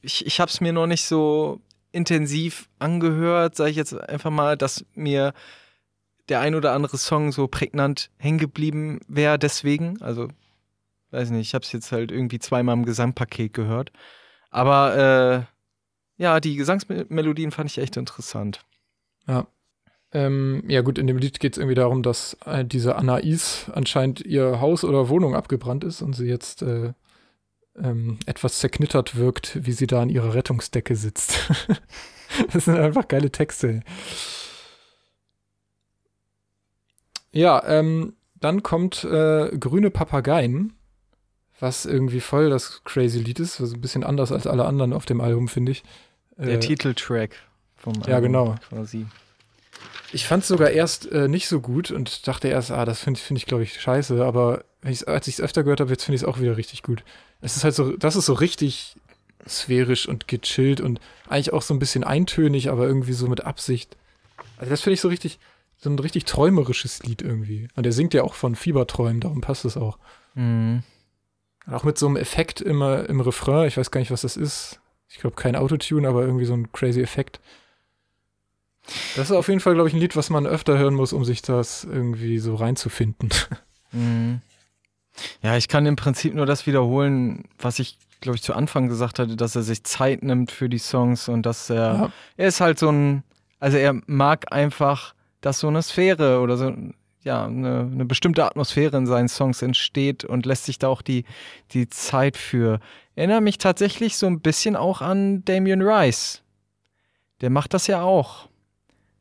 ich, 0.00 0.26
ich 0.26 0.40
habe 0.40 0.50
es 0.50 0.60
mir 0.60 0.72
noch 0.72 0.86
nicht 0.86 1.04
so 1.04 1.60
intensiv 1.92 2.68
angehört, 2.78 3.54
sage 3.54 3.70
ich 3.70 3.76
jetzt 3.76 3.92
einfach 3.94 4.30
mal, 4.30 4.56
dass 4.56 4.84
mir 4.94 5.34
der 6.32 6.40
ein 6.40 6.54
oder 6.54 6.72
andere 6.72 6.96
Song 6.96 7.30
so 7.30 7.46
prägnant 7.46 8.10
hängen 8.16 8.38
geblieben 8.38 9.00
wäre 9.06 9.38
deswegen. 9.38 10.00
Also, 10.00 10.28
weiß 11.10 11.28
nicht, 11.28 11.46
ich 11.46 11.54
habe 11.54 11.62
es 11.62 11.72
jetzt 11.72 11.92
halt 11.92 12.10
irgendwie 12.10 12.38
zweimal 12.38 12.74
im 12.74 12.86
Gesamtpaket 12.86 13.52
gehört. 13.52 13.92
Aber 14.48 14.96
äh, 14.96 16.22
ja, 16.22 16.40
die 16.40 16.56
Gesangsmelodien 16.56 17.50
fand 17.50 17.70
ich 17.70 17.76
echt 17.76 17.98
interessant. 17.98 18.64
Ja. 19.28 19.46
Ähm, 20.14 20.64
ja, 20.68 20.80
gut, 20.80 20.96
in 20.96 21.06
dem 21.06 21.18
Lied 21.18 21.38
geht 21.38 21.52
es 21.52 21.58
irgendwie 21.58 21.74
darum, 21.74 22.02
dass 22.02 22.38
äh, 22.46 22.64
diese 22.64 22.96
Anais 22.96 23.70
anscheinend 23.74 24.22
ihr 24.22 24.58
Haus 24.62 24.84
oder 24.84 25.10
Wohnung 25.10 25.34
abgebrannt 25.34 25.84
ist 25.84 26.00
und 26.00 26.14
sie 26.14 26.28
jetzt 26.28 26.62
äh, 26.62 26.94
ähm, 27.76 28.18
etwas 28.24 28.58
zerknittert 28.58 29.16
wirkt, 29.16 29.66
wie 29.66 29.72
sie 29.72 29.86
da 29.86 30.00
an 30.00 30.08
ihrer 30.08 30.32
Rettungsdecke 30.32 30.96
sitzt. 30.96 31.50
das 32.54 32.64
sind 32.64 32.78
einfach 32.78 33.06
geile 33.06 33.30
Texte. 33.30 33.82
Ja, 37.32 37.62
ähm, 37.66 38.14
dann 38.40 38.62
kommt 38.62 39.04
äh, 39.04 39.56
Grüne 39.58 39.90
Papageien, 39.90 40.74
was 41.60 41.86
irgendwie 41.86 42.20
voll 42.20 42.50
das 42.50 42.82
crazy 42.84 43.18
Lied 43.18 43.40
ist, 43.40 43.60
was 43.60 43.72
ein 43.72 43.80
bisschen 43.80 44.04
anders 44.04 44.32
als 44.32 44.46
alle 44.46 44.64
anderen 44.64 44.92
auf 44.92 45.06
dem 45.06 45.20
Album, 45.20 45.48
finde 45.48 45.72
ich. 45.72 45.82
Der 46.36 46.54
äh, 46.54 46.60
Titeltrack 46.60 47.36
vom 47.76 47.94
Album 47.94 48.10
ja, 48.10 48.20
genau. 48.20 48.54
quasi. 48.68 49.06
Ich 50.12 50.26
fand 50.26 50.42
es 50.42 50.48
sogar 50.48 50.70
erst 50.70 51.10
äh, 51.10 51.28
nicht 51.28 51.48
so 51.48 51.60
gut 51.60 51.90
und 51.90 52.26
dachte 52.28 52.48
erst, 52.48 52.70
ah, 52.70 52.84
das 52.84 53.00
finde 53.00 53.18
find 53.18 53.38
ich, 53.38 53.46
glaube 53.46 53.62
ich, 53.62 53.80
scheiße, 53.80 54.22
aber 54.22 54.64
als 54.82 55.28
ich 55.28 55.34
es 55.34 55.40
öfter 55.40 55.62
gehört 55.62 55.80
habe, 55.80 55.90
jetzt 55.90 56.04
finde 56.04 56.16
ich 56.16 56.22
es 56.22 56.28
auch 56.28 56.38
wieder 56.38 56.56
richtig 56.56 56.82
gut. 56.82 57.04
Es 57.40 57.56
ist 57.56 57.64
halt 57.64 57.74
so, 57.74 57.96
das 57.96 58.16
ist 58.16 58.26
so 58.26 58.34
richtig 58.34 58.96
sphärisch 59.48 60.08
und 60.08 60.28
gechillt 60.28 60.80
und 60.80 61.00
eigentlich 61.28 61.52
auch 61.52 61.62
so 61.62 61.72
ein 61.72 61.78
bisschen 61.78 62.04
eintönig, 62.04 62.70
aber 62.70 62.86
irgendwie 62.86 63.12
so 63.12 63.26
mit 63.26 63.44
Absicht. 63.44 63.96
Also 64.58 64.70
das 64.70 64.82
finde 64.82 64.94
ich 64.94 65.00
so 65.00 65.08
richtig, 65.08 65.38
so 65.82 65.90
ein 65.90 65.98
richtig 65.98 66.24
träumerisches 66.26 67.02
Lied 67.02 67.22
irgendwie. 67.22 67.66
Und 67.74 67.84
er 67.84 67.92
singt 67.92 68.14
ja 68.14 68.22
auch 68.22 68.34
von 68.34 68.54
Fieberträumen, 68.54 69.20
darum 69.20 69.40
passt 69.40 69.64
es 69.64 69.76
auch. 69.76 69.98
Mhm. 70.34 70.84
Auch 71.66 71.82
mit 71.82 71.98
so 71.98 72.06
einem 72.06 72.16
Effekt 72.16 72.60
immer 72.60 73.08
im 73.08 73.20
Refrain. 73.20 73.66
Ich 73.66 73.76
weiß 73.76 73.90
gar 73.90 73.98
nicht, 73.98 74.12
was 74.12 74.22
das 74.22 74.36
ist. 74.36 74.80
Ich 75.08 75.18
glaube, 75.18 75.34
kein 75.34 75.56
Autotune, 75.56 76.08
aber 76.08 76.22
irgendwie 76.22 76.44
so 76.44 76.54
ein 76.54 76.70
crazy 76.70 77.02
Effekt. 77.02 77.40
Das 79.16 79.30
ist 79.30 79.36
auf 79.36 79.48
jeden 79.48 79.58
Fall, 79.58 79.74
glaube 79.74 79.88
ich, 79.88 79.94
ein 79.94 80.00
Lied, 80.00 80.14
was 80.14 80.30
man 80.30 80.46
öfter 80.46 80.78
hören 80.78 80.94
muss, 80.94 81.12
um 81.12 81.24
sich 81.24 81.42
das 81.42 81.84
irgendwie 81.84 82.38
so 82.38 82.54
reinzufinden. 82.54 83.30
Mhm. 83.94 84.40
Ja, 85.42 85.58
ich 85.58 85.68
kann 85.68 85.84
im 85.84 85.96
Prinzip 85.96 86.32
nur 86.32 86.46
das 86.46 86.66
wiederholen, 86.66 87.44
was 87.58 87.78
ich, 87.78 87.98
glaube 88.22 88.36
ich, 88.36 88.42
zu 88.42 88.54
Anfang 88.54 88.88
gesagt 88.88 89.18
hatte, 89.18 89.36
dass 89.36 89.54
er 89.54 89.60
sich 89.60 89.84
Zeit 89.84 90.22
nimmt 90.22 90.50
für 90.50 90.70
die 90.70 90.78
Songs 90.78 91.28
und 91.28 91.44
dass 91.44 91.68
er, 91.68 91.76
ja. 91.76 92.12
er 92.38 92.48
ist 92.48 92.62
halt 92.62 92.78
so 92.78 92.88
ein, 92.88 93.22
also 93.60 93.76
er 93.76 94.00
mag 94.06 94.50
einfach, 94.50 95.14
dass 95.42 95.58
so 95.58 95.68
eine 95.68 95.82
Sphäre 95.82 96.40
oder 96.40 96.56
so, 96.56 96.72
ja, 97.22 97.44
eine, 97.44 97.90
eine 97.92 98.04
bestimmte 98.06 98.44
Atmosphäre 98.44 98.96
in 98.96 99.06
seinen 99.06 99.28
Songs 99.28 99.60
entsteht 99.60 100.24
und 100.24 100.46
lässt 100.46 100.64
sich 100.64 100.78
da 100.78 100.88
auch 100.88 101.02
die, 101.02 101.24
die 101.72 101.88
Zeit 101.88 102.36
für. 102.36 102.80
Erinnert 103.14 103.42
mich 103.42 103.58
tatsächlich 103.58 104.16
so 104.16 104.26
ein 104.26 104.40
bisschen 104.40 104.74
auch 104.74 105.02
an 105.02 105.44
Damien 105.44 105.82
Rice. 105.82 106.42
Der 107.42 107.50
macht 107.50 107.74
das 107.74 107.86
ja 107.86 108.02
auch. 108.02 108.48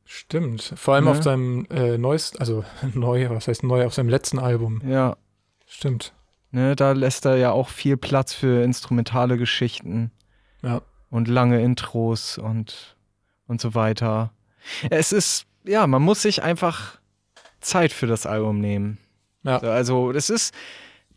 Stimmt. 0.05 0.73
Vor 0.75 0.95
allem 0.95 1.05
ja. 1.05 1.11
auf 1.11 1.23
seinem 1.23 1.65
äh, 1.69 1.97
neuesten, 1.97 2.39
also 2.39 2.63
neu, 2.93 3.29
was 3.29 3.47
heißt 3.47 3.63
neu, 3.63 3.85
auf 3.85 3.93
seinem 3.93 4.09
letzten 4.09 4.39
Album. 4.39 4.81
Ja. 4.87 5.17
Stimmt. 5.65 6.13
Ne, 6.51 6.75
da 6.75 6.91
lässt 6.91 7.25
er 7.25 7.37
ja 7.37 7.51
auch 7.51 7.69
viel 7.69 7.95
Platz 7.95 8.33
für 8.33 8.61
instrumentale 8.63 9.37
Geschichten. 9.37 10.11
Ja. 10.61 10.81
Und 11.09 11.27
lange 11.27 11.61
Intros 11.61 12.37
und, 12.37 12.97
und 13.47 13.61
so 13.61 13.73
weiter. 13.73 14.33
Es 14.89 15.11
ist, 15.11 15.45
ja, 15.65 15.87
man 15.87 16.01
muss 16.01 16.21
sich 16.21 16.43
einfach 16.43 16.99
Zeit 17.59 17.91
für 17.91 18.07
das 18.07 18.25
Album 18.25 18.59
nehmen. 18.59 18.97
Ja. 19.43 19.59
Also, 19.59 20.11
das 20.11 20.29
ist, 20.29 20.53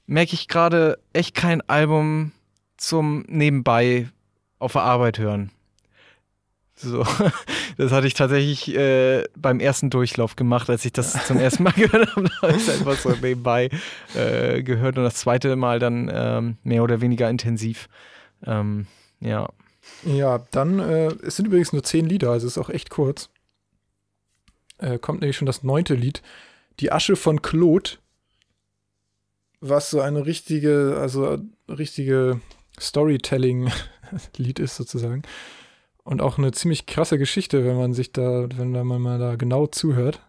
merke 0.07 0.35
ich 0.35 0.49
gerade, 0.49 0.99
echt 1.13 1.35
kein 1.35 1.61
Album 1.69 2.33
zum 2.77 3.25
Nebenbei 3.29 4.09
auf 4.59 4.73
der 4.73 4.83
Arbeit 4.83 5.19
hören. 5.19 5.51
So, 6.77 7.05
das 7.77 7.93
hatte 7.93 8.07
ich 8.07 8.15
tatsächlich 8.15 8.75
äh, 8.75 9.25
beim 9.37 9.61
ersten 9.61 9.91
Durchlauf 9.91 10.37
gemacht, 10.37 10.69
als 10.69 10.85
ich 10.85 10.93
das 10.93 11.13
zum 11.27 11.39
ersten 11.39 11.63
Mal 11.63 11.73
gehört 11.73 12.15
habe. 12.15 12.29
Da 12.29 12.49
habe 12.49 12.57
ich 12.57 12.71
einfach 12.71 12.97
so 12.97 13.11
nebenbei 13.11 13.71
äh, 14.15 14.63
gehört 14.63 14.99
und 14.99 15.05
das 15.05 15.15
zweite 15.15 15.55
Mal 15.57 15.79
dann 15.79 16.11
ähm, 16.13 16.57
mehr 16.65 16.83
oder 16.83 17.01
weniger 17.01 17.31
intensiv. 17.31 17.89
Ähm, 18.45 18.87
ja. 19.21 19.49
Ja, 20.05 20.43
dann, 20.51 20.79
äh, 20.81 21.09
es 21.23 21.37
sind 21.37 21.47
übrigens 21.47 21.73
nur 21.73 21.83
zehn 21.83 22.07
Lieder, 22.07 22.31
also 22.31 22.47
es 22.47 22.57
ist 22.57 22.59
auch 22.59 22.71
echt 22.71 22.91
kurz. 22.91 23.29
Äh, 24.85 24.99
kommt 24.99 25.21
nämlich 25.21 25.37
schon 25.37 25.47
das 25.47 25.63
neunte 25.63 25.95
Lied. 25.95 26.23
Die 26.81 26.93
Asche 26.93 27.17
von 27.17 27.41
Claude, 27.41 27.93
was 29.61 29.89
so 29.89 30.01
eine 30.01 30.27
richtige, 30.27 30.99
also 31.01 31.39
richtige 31.69 32.41
Storytelling-Lied 32.79 34.59
ist 34.59 34.77
sozusagen. 34.77 35.23
Und 36.03 36.21
auch 36.21 36.37
eine 36.37 36.53
ziemlich 36.53 36.85
krasse 36.85 37.17
Geschichte, 37.17 37.65
wenn 37.65 37.79
man 37.79 37.95
sich 37.95 38.13
da, 38.13 38.47
wenn 38.57 38.73
man 38.73 39.01
mal 39.01 39.19
da 39.19 39.37
genau 39.37 39.67
zuhört. 39.67 40.21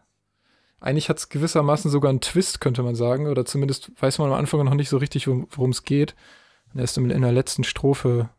Eigentlich 0.79 1.09
hat 1.09 1.17
es 1.17 1.27
gewissermaßen 1.27 1.91
sogar 1.91 2.09
einen 2.09 2.21
Twist, 2.21 2.61
könnte 2.61 2.81
man 2.81 2.95
sagen. 2.95 3.27
Oder 3.27 3.43
zumindest 3.43 3.91
weiß 4.01 4.19
man 4.19 4.31
am 4.31 4.37
Anfang 4.37 4.63
noch 4.63 4.73
nicht 4.73 4.87
so 4.87 4.97
richtig, 4.97 5.27
worum 5.27 5.71
es 5.71 5.83
geht. 5.83 6.15
Und 6.73 6.79
erst 6.79 6.97
in 6.97 7.09
der 7.09 7.31
letzten 7.33 7.65
Strophe 7.65 8.29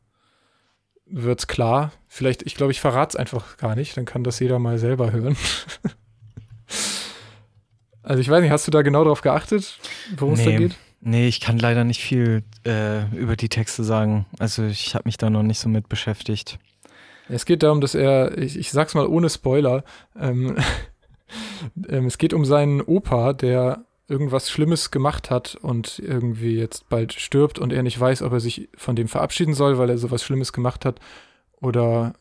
wird 1.04 1.40
es 1.40 1.46
klar. 1.46 1.92
Vielleicht, 2.06 2.42
ich 2.42 2.54
glaube, 2.54 2.72
ich 2.72 2.80
verrate 2.80 3.10
es 3.10 3.16
einfach 3.16 3.58
gar 3.58 3.76
nicht, 3.76 3.98
dann 3.98 4.06
kann 4.06 4.24
das 4.24 4.40
jeder 4.40 4.58
mal 4.58 4.78
selber 4.78 5.12
hören. 5.12 5.36
also 8.06 8.20
ich 8.20 8.30
weiß 8.30 8.40
nicht, 8.40 8.52
hast 8.52 8.66
du 8.66 8.70
da 8.70 8.82
genau 8.82 9.02
drauf 9.02 9.20
geachtet, 9.20 9.78
worum 10.16 10.34
es 10.34 10.40
nee. 10.40 10.52
da 10.52 10.58
geht? 10.58 10.76
Nee, 11.00 11.26
ich 11.26 11.40
kann 11.40 11.58
leider 11.58 11.84
nicht 11.84 12.00
viel 12.00 12.44
äh, 12.64 13.04
über 13.16 13.36
die 13.36 13.48
Texte 13.48 13.84
sagen. 13.84 14.26
Also 14.38 14.64
ich 14.64 14.94
habe 14.94 15.02
mich 15.06 15.16
da 15.16 15.28
noch 15.28 15.42
nicht 15.42 15.58
so 15.58 15.68
mit 15.68 15.88
beschäftigt. 15.88 16.58
Es 17.28 17.44
geht 17.44 17.64
darum, 17.64 17.80
dass 17.80 17.94
er, 17.96 18.38
ich, 18.38 18.56
ich 18.56 18.70
sag's 18.70 18.94
mal 18.94 19.06
ohne 19.06 19.28
Spoiler, 19.28 19.84
ähm, 20.18 20.56
ähm, 21.88 22.06
es 22.06 22.18
geht 22.18 22.32
um 22.32 22.44
seinen 22.44 22.80
Opa, 22.80 23.32
der 23.32 23.84
irgendwas 24.08 24.50
Schlimmes 24.50 24.92
gemacht 24.92 25.30
hat 25.30 25.56
und 25.56 25.98
irgendwie 25.98 26.56
jetzt 26.56 26.88
bald 26.88 27.12
stirbt 27.12 27.58
und 27.58 27.72
er 27.72 27.82
nicht 27.82 27.98
weiß, 27.98 28.22
ob 28.22 28.32
er 28.32 28.40
sich 28.40 28.68
von 28.76 28.94
dem 28.94 29.08
verabschieden 29.08 29.54
soll, 29.54 29.78
weil 29.78 29.90
er 29.90 29.98
sowas 29.98 30.22
Schlimmes 30.22 30.52
gemacht 30.52 30.84
hat, 30.84 31.00
oder 31.60 32.14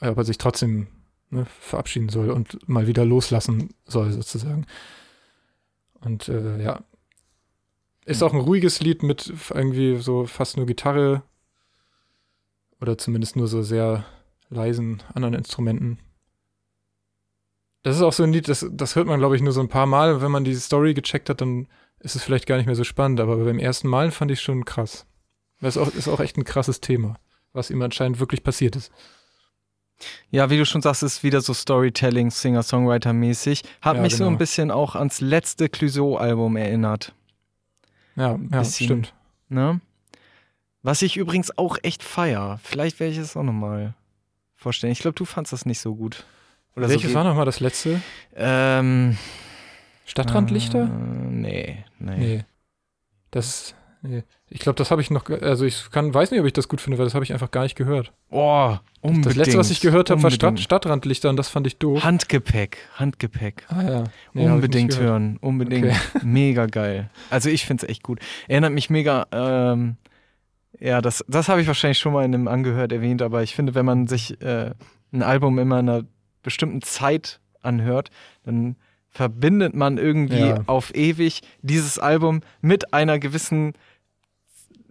äh, 0.00 0.08
ob 0.08 0.18
er 0.18 0.24
sich 0.24 0.38
trotzdem 0.38 0.86
ne, 1.30 1.46
verabschieden 1.60 2.10
soll 2.10 2.30
und 2.30 2.68
mal 2.68 2.86
wieder 2.86 3.04
loslassen 3.04 3.70
soll, 3.86 4.12
sozusagen. 4.12 4.66
Und 6.04 6.28
äh, 6.28 6.62
ja. 6.62 6.84
Ist 8.04 8.22
auch 8.22 8.32
ein 8.32 8.40
ruhiges 8.40 8.80
Lied 8.80 9.02
mit 9.02 9.32
irgendwie 9.50 9.96
so 9.96 10.26
fast 10.26 10.56
nur 10.56 10.66
Gitarre. 10.66 11.22
Oder 12.80 12.98
zumindest 12.98 13.36
nur 13.36 13.46
so 13.46 13.62
sehr 13.62 14.04
leisen 14.50 15.02
anderen 15.14 15.34
Instrumenten. 15.34 15.98
Das 17.84 17.96
ist 17.96 18.02
auch 18.02 18.12
so 18.12 18.22
ein 18.22 18.32
Lied, 18.32 18.48
das, 18.48 18.66
das 18.70 18.96
hört 18.96 19.06
man, 19.06 19.18
glaube 19.18 19.36
ich, 19.36 19.42
nur 19.42 19.52
so 19.52 19.60
ein 19.60 19.68
paar 19.68 19.86
Mal. 19.86 20.20
Wenn 20.20 20.30
man 20.30 20.44
die 20.44 20.54
Story 20.54 20.94
gecheckt 20.94 21.28
hat, 21.30 21.40
dann 21.40 21.68
ist 22.00 22.16
es 22.16 22.22
vielleicht 22.22 22.46
gar 22.46 22.56
nicht 22.56 22.66
mehr 22.66 22.74
so 22.74 22.84
spannend. 22.84 23.20
Aber 23.20 23.36
beim 23.36 23.58
ersten 23.58 23.88
Mal 23.88 24.10
fand 24.10 24.30
ich 24.30 24.40
schon 24.40 24.64
krass. 24.64 25.06
Das 25.60 25.76
ist 25.76 25.82
auch, 25.82 25.94
ist 25.94 26.08
auch 26.08 26.20
echt 26.20 26.36
ein 26.36 26.44
krasses 26.44 26.80
Thema, 26.80 27.18
was 27.52 27.70
ihm 27.70 27.80
anscheinend 27.82 28.18
wirklich 28.18 28.42
passiert 28.42 28.74
ist. 28.74 28.90
Ja, 30.30 30.50
wie 30.50 30.58
du 30.58 30.66
schon 30.66 30.82
sagst, 30.82 31.02
ist 31.02 31.22
wieder 31.22 31.40
so 31.40 31.54
Storytelling, 31.54 32.30
Singer-Songwriter-mäßig. 32.30 33.62
Hat 33.80 33.96
ja, 33.96 34.02
mich 34.02 34.14
genau. 34.14 34.24
so 34.24 34.30
ein 34.30 34.38
bisschen 34.38 34.70
auch 34.70 34.94
ans 34.94 35.20
letzte 35.20 35.68
Clouseau-Album 35.68 36.56
erinnert. 36.56 37.12
Ja, 38.16 38.32
ja 38.32 38.36
bisschen, 38.36 38.86
stimmt. 38.86 39.14
Ne? 39.48 39.80
Was 40.82 41.02
ich 41.02 41.16
übrigens 41.16 41.56
auch 41.56 41.78
echt 41.82 42.02
feier. 42.02 42.58
Vielleicht 42.62 42.98
werde 43.00 43.12
ich 43.12 43.18
es 43.18 43.36
auch 43.36 43.42
nochmal 43.42 43.94
vorstellen. 44.56 44.92
Ich 44.92 45.00
glaube, 45.00 45.14
du 45.14 45.24
fandest 45.24 45.52
das 45.52 45.66
nicht 45.66 45.80
so 45.80 45.94
gut. 45.94 46.24
Oder 46.76 46.88
Welches 46.88 47.10
so 47.10 47.14
war 47.14 47.24
nochmal 47.24 47.44
das 47.44 47.60
letzte? 47.60 48.00
Ähm, 48.34 49.16
Stadtrandlichter? 50.06 50.84
Äh, 50.84 50.88
nee, 51.30 51.84
nee. 51.98 52.16
Nee. 52.16 52.44
Das, 53.30 53.74
nee. 54.02 54.22
Ich 54.50 54.60
glaube, 54.60 54.76
das 54.76 54.90
habe 54.90 55.00
ich 55.00 55.10
noch, 55.10 55.28
also 55.28 55.64
ich 55.64 55.90
kann, 55.90 56.12
weiß 56.12 56.30
nicht, 56.30 56.40
ob 56.40 56.46
ich 56.46 56.52
das 56.52 56.68
gut 56.68 56.80
finde, 56.80 56.98
weil 56.98 57.06
das 57.06 57.14
habe 57.14 57.24
ich 57.24 57.32
einfach 57.32 57.50
gar 57.50 57.62
nicht 57.62 57.74
gehört. 57.74 58.12
Boah, 58.28 58.82
unbedingt. 59.00 59.26
Das 59.26 59.36
letzte, 59.36 59.58
was 59.58 59.70
ich 59.70 59.80
gehört 59.80 60.10
habe, 60.10 60.22
war 60.22 60.30
Stadt, 60.30 60.60
Stadtrandlichter 60.60 61.30
und 61.30 61.36
das 61.36 61.48
fand 61.48 61.66
ich 61.66 61.78
doof. 61.78 62.04
Handgepäck, 62.04 62.78
Handgepäck. 62.94 63.64
Ah 63.68 63.82
ja. 63.82 64.04
Nee, 64.34 64.48
unbedingt 64.48 64.98
hören, 64.98 65.38
unbedingt. 65.40 65.86
Okay. 65.86 65.96
Mega 66.24 66.66
geil. 66.66 67.10
Also 67.30 67.48
ich 67.48 67.64
finde 67.64 67.86
es 67.86 67.90
echt 67.90 68.02
gut. 68.02 68.20
Erinnert 68.48 68.72
mich 68.72 68.90
mega 68.90 69.26
ähm, 69.32 69.96
ja, 70.82 71.00
das, 71.00 71.24
das 71.28 71.48
habe 71.48 71.60
ich 71.60 71.66
wahrscheinlich 71.68 71.98
schon 71.98 72.12
mal 72.12 72.24
in 72.24 72.34
einem 72.34 72.48
Angehört 72.48 72.92
erwähnt, 72.92 73.22
aber 73.22 73.42
ich 73.42 73.54
finde, 73.54 73.74
wenn 73.74 73.86
man 73.86 74.08
sich 74.08 74.40
äh, 74.42 74.72
ein 75.12 75.22
Album 75.22 75.58
immer 75.58 75.78
in 75.78 75.88
einer 75.88 76.04
bestimmten 76.42 76.82
Zeit 76.82 77.40
anhört, 77.62 78.10
dann 78.44 78.76
verbindet 79.08 79.74
man 79.74 79.98
irgendwie 79.98 80.40
ja. 80.40 80.62
auf 80.66 80.94
ewig 80.94 81.42
dieses 81.60 81.98
Album 81.98 82.40
mit 82.62 82.94
einer 82.94 83.18
gewissen 83.18 83.74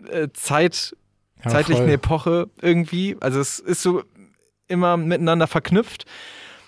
äh, 0.10 0.30
Zeit, 0.34 0.96
ja, 1.44 1.52
zeitlichen 1.52 1.86
voll. 1.86 1.94
Epoche 1.94 2.50
irgendwie. 2.62 3.18
Also 3.20 3.40
es 3.40 3.60
ist 3.60 3.82
so 3.82 4.04
immer 4.68 4.98
miteinander 4.98 5.48
verknüpft. 5.48 6.06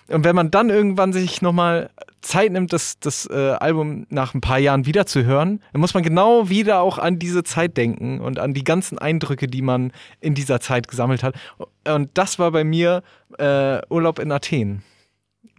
Und 0.08 0.24
wenn 0.24 0.36
man 0.36 0.50
dann 0.50 0.68
irgendwann 0.68 1.12
sich 1.12 1.40
nochmal 1.40 1.90
Zeit 2.20 2.52
nimmt, 2.52 2.72
das, 2.72 2.98
das 3.00 3.28
äh, 3.30 3.52
Album 3.52 4.06
nach 4.10 4.34
ein 4.34 4.40
paar 4.40 4.58
Jahren 4.58 4.86
wieder 4.86 5.06
zu 5.06 5.24
hören, 5.24 5.60
dann 5.72 5.80
muss 5.80 5.94
man 5.94 6.02
genau 6.02 6.48
wieder 6.48 6.80
auch 6.80 6.98
an 6.98 7.18
diese 7.18 7.42
Zeit 7.42 7.76
denken 7.76 8.20
und 8.20 8.38
an 8.38 8.52
die 8.54 8.64
ganzen 8.64 8.98
Eindrücke, 8.98 9.46
die 9.46 9.62
man 9.62 9.92
in 10.20 10.34
dieser 10.34 10.60
Zeit 10.60 10.88
gesammelt 10.88 11.22
hat. 11.22 11.34
Und 11.86 12.10
das 12.14 12.38
war 12.38 12.50
bei 12.50 12.64
mir 12.64 13.02
äh, 13.38 13.80
Urlaub 13.88 14.18
in 14.18 14.30
Athen. 14.30 14.82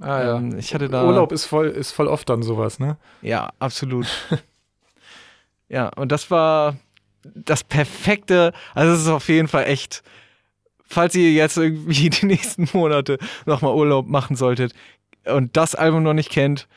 Ah 0.01 0.23
ja. 0.23 0.37
Ähm, 0.37 0.57
ich 0.57 0.73
hatte 0.73 0.89
da 0.89 1.05
Urlaub 1.05 1.31
ist 1.31 1.45
voll, 1.45 1.67
ist 1.67 1.91
voll 1.91 2.07
oft 2.07 2.29
dann 2.29 2.43
sowas, 2.43 2.79
ne? 2.79 2.97
Ja, 3.21 3.49
absolut. 3.59 4.07
ja, 5.69 5.89
und 5.89 6.11
das 6.11 6.29
war 6.29 6.75
das 7.33 7.63
perfekte, 7.63 8.53
also 8.73 8.93
es 8.93 9.01
ist 9.01 9.07
auf 9.07 9.27
jeden 9.27 9.47
Fall 9.47 9.65
echt 9.65 10.03
falls 10.85 11.15
ihr 11.15 11.31
jetzt 11.31 11.57
irgendwie 11.57 12.09
die 12.21 12.25
nächsten 12.25 12.69
Monate 12.73 13.17
nochmal 13.45 13.75
Urlaub 13.75 14.07
machen 14.07 14.35
solltet 14.35 14.73
und 15.25 15.57
das 15.57 15.75
Album 15.75 16.03
noch 16.03 16.13
nicht 16.13 16.29
kennt, 16.29 16.67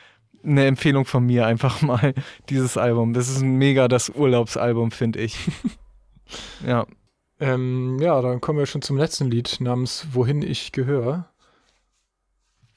eine 0.42 0.66
Empfehlung 0.66 1.04
von 1.04 1.24
mir 1.24 1.46
einfach 1.46 1.82
mal, 1.82 2.14
dieses 2.48 2.76
Album. 2.76 3.12
Das 3.12 3.28
ist 3.28 3.40
ein 3.40 3.56
mega 3.56 3.88
das 3.88 4.10
Urlaubsalbum, 4.10 4.90
finde 4.90 5.20
ich. 5.20 5.36
ja. 6.66 6.86
Ähm, 7.40 7.98
ja, 8.00 8.20
dann 8.20 8.40
kommen 8.40 8.58
wir 8.58 8.66
schon 8.66 8.82
zum 8.82 8.96
letzten 8.96 9.30
Lied 9.30 9.58
namens 9.60 10.08
Wohin 10.12 10.42
ich 10.42 10.72
gehöre. 10.72 11.30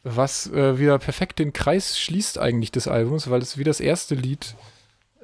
Was 0.03 0.51
äh, 0.51 0.77
wieder 0.77 0.97
perfekt 0.99 1.39
den 1.39 1.53
Kreis 1.53 1.99
schließt 1.99 2.37
eigentlich 2.37 2.71
des 2.71 2.87
Albums, 2.87 3.29
weil 3.29 3.41
es 3.41 3.57
wie 3.57 3.63
das 3.63 3.79
erste 3.79 4.15
Lied 4.15 4.55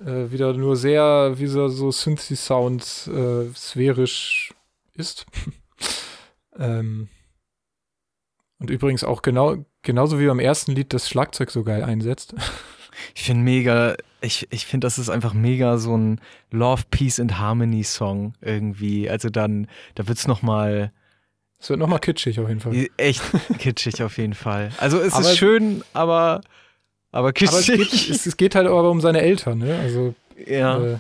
äh, 0.02 0.32
wieder 0.32 0.54
nur 0.54 0.76
sehr, 0.76 1.34
wie 1.38 1.48
so, 1.48 1.68
so 1.68 1.92
Synthi-Sound 1.92 3.10
äh, 3.14 3.54
sphärisch 3.56 4.54
ist. 4.94 5.26
Ähm, 6.60 7.08
und 8.60 8.72
übrigens 8.72 9.04
auch 9.04 9.22
genau, 9.22 9.66
genauso 9.84 10.20
wie 10.20 10.26
beim 10.26 10.40
ersten 10.40 10.72
Lied 10.72 10.94
das 10.94 11.08
Schlagzeug 11.08 11.52
so 11.52 11.64
geil 11.64 11.84
einsetzt. 11.84 12.34
Ich 13.14 13.26
finde 13.26 13.44
mega, 13.44 13.96
ich, 14.22 14.48
ich 14.50 14.66
finde, 14.66 14.88
das 14.88 14.98
ist 14.98 15.10
einfach 15.10 15.36
mega 15.36 15.78
so 15.78 15.96
ein 15.96 16.20
Love, 16.50 16.82
Peace 16.90 17.20
and 17.20 17.38
Harmony 17.38 17.84
Song 17.84 18.34
irgendwie. 18.42 19.08
Also 19.08 19.30
dann, 19.30 19.68
da 19.94 20.08
wird 20.08 20.18
es 20.18 20.26
nochmal 20.26 20.92
Es 21.60 21.70
wird 21.70 21.80
nochmal 21.80 22.00
kitschig 22.00 22.40
auf 22.40 22.50
jeden 22.50 22.60
Fall. 22.60 22.88
Echt 22.98 23.22
kitschig 23.60 24.02
auf 24.02 24.18
jeden 24.18 24.34
Fall. 24.34 24.72
Also 24.80 25.00
es 25.00 25.14
aber 25.14 25.30
ist 25.30 25.38
schön, 25.38 25.84
aber, 25.94 26.42
aber 27.18 27.34
kitschig. 27.34 27.72
Aber 27.72 27.82
es, 27.82 27.92
geht, 27.92 28.12
es, 28.12 28.26
es 28.28 28.38
geht 28.38 28.54
halt 28.54 28.68
aber 28.68 28.92
um 28.92 29.02
seine 29.02 29.22
Eltern, 29.22 29.58
ne? 29.58 29.80
Also, 29.80 30.14
ja. 30.46 30.84
Äh, 30.84 30.98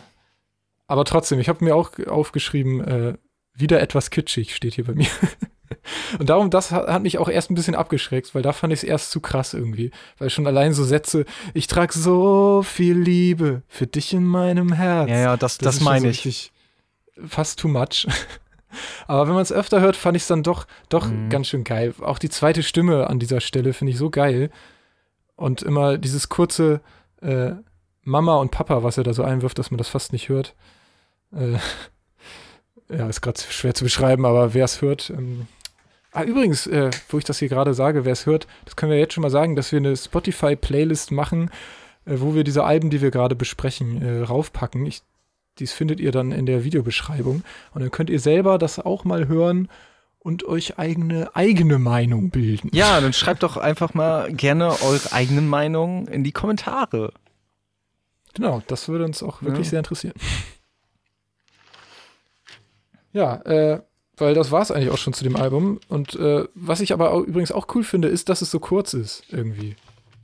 aber 0.87 1.05
trotzdem, 1.05 1.39
ich 1.39 1.47
habe 1.47 1.63
mir 1.63 1.75
auch 1.75 1.91
aufgeschrieben, 2.07 2.81
äh, 2.81 3.13
wieder 3.53 3.79
etwas 3.81 4.09
kitschig 4.09 4.55
steht 4.55 4.73
hier 4.73 4.85
bei 4.85 4.93
mir. 4.93 5.07
Und 6.19 6.29
darum, 6.29 6.49
das 6.49 6.71
hat, 6.71 7.03
mich 7.03 7.19
auch 7.19 7.29
erst 7.29 7.51
ein 7.51 7.55
bisschen 7.55 7.75
abgeschreckt, 7.75 8.33
weil 8.33 8.41
da 8.41 8.51
fand 8.51 8.73
ich 8.73 8.79
es 8.79 8.83
erst 8.83 9.11
zu 9.11 9.19
krass 9.19 9.53
irgendwie. 9.53 9.91
Weil 10.17 10.29
schon 10.31 10.47
allein 10.47 10.73
so 10.73 10.83
Sätze, 10.83 11.25
ich 11.53 11.67
trage 11.67 11.93
so 11.93 12.63
viel 12.63 12.97
Liebe 12.97 13.61
für 13.67 13.85
dich 13.85 14.13
in 14.13 14.23
meinem 14.23 14.73
Herz. 14.73 15.09
Ja, 15.09 15.17
ja, 15.17 15.37
das, 15.37 15.59
das, 15.59 15.75
das 15.75 15.83
meine 15.83 16.13
so 16.13 16.29
ich. 16.29 16.51
Fast 17.27 17.59
too 17.59 17.67
much. 17.67 18.07
Aber 19.07 19.27
wenn 19.27 19.33
man 19.33 19.43
es 19.43 19.51
öfter 19.51 19.81
hört, 19.81 19.95
fand 19.95 20.17
ich 20.17 20.23
es 20.23 20.27
dann 20.27 20.43
doch, 20.43 20.65
doch 20.89 21.07
mhm. 21.09 21.29
ganz 21.29 21.47
schön 21.47 21.63
geil. 21.63 21.93
Auch 22.01 22.19
die 22.19 22.29
zweite 22.29 22.63
Stimme 22.63 23.07
an 23.07 23.19
dieser 23.19 23.39
Stelle 23.39 23.73
finde 23.73 23.91
ich 23.91 23.99
so 23.99 24.09
geil. 24.09 24.49
Und 25.37 25.61
immer 25.61 25.97
dieses 25.97 26.27
kurze 26.27 26.81
äh, 27.21 27.51
Mama 28.03 28.37
und 28.37 28.51
Papa, 28.51 28.83
was 28.83 28.97
er 28.97 29.03
da 29.03 29.13
so 29.13 29.23
einwirft, 29.23 29.57
dass 29.59 29.71
man 29.71 29.77
das 29.77 29.87
fast 29.87 30.11
nicht 30.11 30.29
hört. 30.29 30.55
Äh, 31.31 31.57
ja, 32.93 33.07
ist 33.07 33.21
gerade 33.21 33.39
schwer 33.39 33.73
zu 33.73 33.83
beschreiben, 33.83 34.25
aber 34.25 34.53
wer 34.53 34.65
es 34.65 34.81
hört. 34.81 35.09
Ähm, 35.11 35.47
ah, 36.11 36.23
übrigens, 36.23 36.67
äh, 36.67 36.89
wo 37.09 37.17
ich 37.17 37.23
das 37.23 37.39
hier 37.39 37.49
gerade 37.49 37.73
sage, 37.73 38.03
wer 38.03 38.13
es 38.13 38.25
hört, 38.25 38.47
das 38.65 38.75
können 38.75 38.91
wir 38.91 38.99
jetzt 38.99 39.13
schon 39.13 39.21
mal 39.21 39.29
sagen, 39.29 39.55
dass 39.55 39.71
wir 39.71 39.77
eine 39.77 39.95
Spotify-Playlist 39.95 41.11
machen, 41.11 41.51
äh, 42.05 42.15
wo 42.17 42.33
wir 42.33 42.43
diese 42.43 42.63
Alben, 42.63 42.89
die 42.89 43.01
wir 43.01 43.11
gerade 43.11 43.35
besprechen, 43.35 44.01
äh, 44.01 44.23
raufpacken. 44.23 44.85
Ich, 44.85 45.03
dies 45.59 45.71
findet 45.71 45.99
ihr 45.99 46.11
dann 46.11 46.31
in 46.31 46.47
der 46.47 46.63
Videobeschreibung. 46.63 47.43
Und 47.73 47.81
dann 47.81 47.91
könnt 47.91 48.09
ihr 48.09 48.19
selber 48.19 48.57
das 48.57 48.79
auch 48.79 49.03
mal 49.03 49.27
hören 49.27 49.69
und 50.27 50.43
euch 50.43 50.77
eigene 50.77 51.33
eigene 51.37 51.79
Meinung 51.79 52.31
bilden. 52.31 52.69
Ja, 52.73 52.99
dann 52.99 53.13
schreibt 53.13 53.43
doch 53.43 53.55
einfach 53.55 53.93
mal 53.93 54.29
gerne 54.33 54.75
eure 54.81 55.13
eigenen 55.13 55.47
Meinungen 55.47 56.05
in 56.09 56.25
die 56.25 56.33
Kommentare. 56.33 57.13
Genau, 58.33 58.61
das 58.67 58.89
würde 58.89 59.05
uns 59.05 59.23
auch 59.23 59.41
wirklich 59.41 59.67
ja. 59.67 59.69
sehr 59.69 59.79
interessieren. 59.79 60.13
Ja, 63.13 63.35
äh, 63.43 63.81
weil 64.17 64.33
das 64.33 64.51
war 64.51 64.61
es 64.61 64.69
eigentlich 64.69 64.89
auch 64.89 64.97
schon 64.97 65.13
zu 65.13 65.23
dem 65.23 65.37
Album. 65.37 65.79
Und 65.87 66.15
äh, 66.15 66.43
was 66.53 66.81
ich 66.81 66.91
aber 66.91 67.13
auch, 67.13 67.21
übrigens 67.21 67.53
auch 67.53 67.73
cool 67.73 67.85
finde, 67.85 68.09
ist, 68.09 68.27
dass 68.27 68.41
es 68.41 68.51
so 68.51 68.59
kurz 68.59 68.93
ist, 68.93 69.23
irgendwie. 69.29 69.77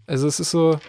Also 0.05 0.27
es 0.27 0.41
ist 0.41 0.51
so, 0.51 0.79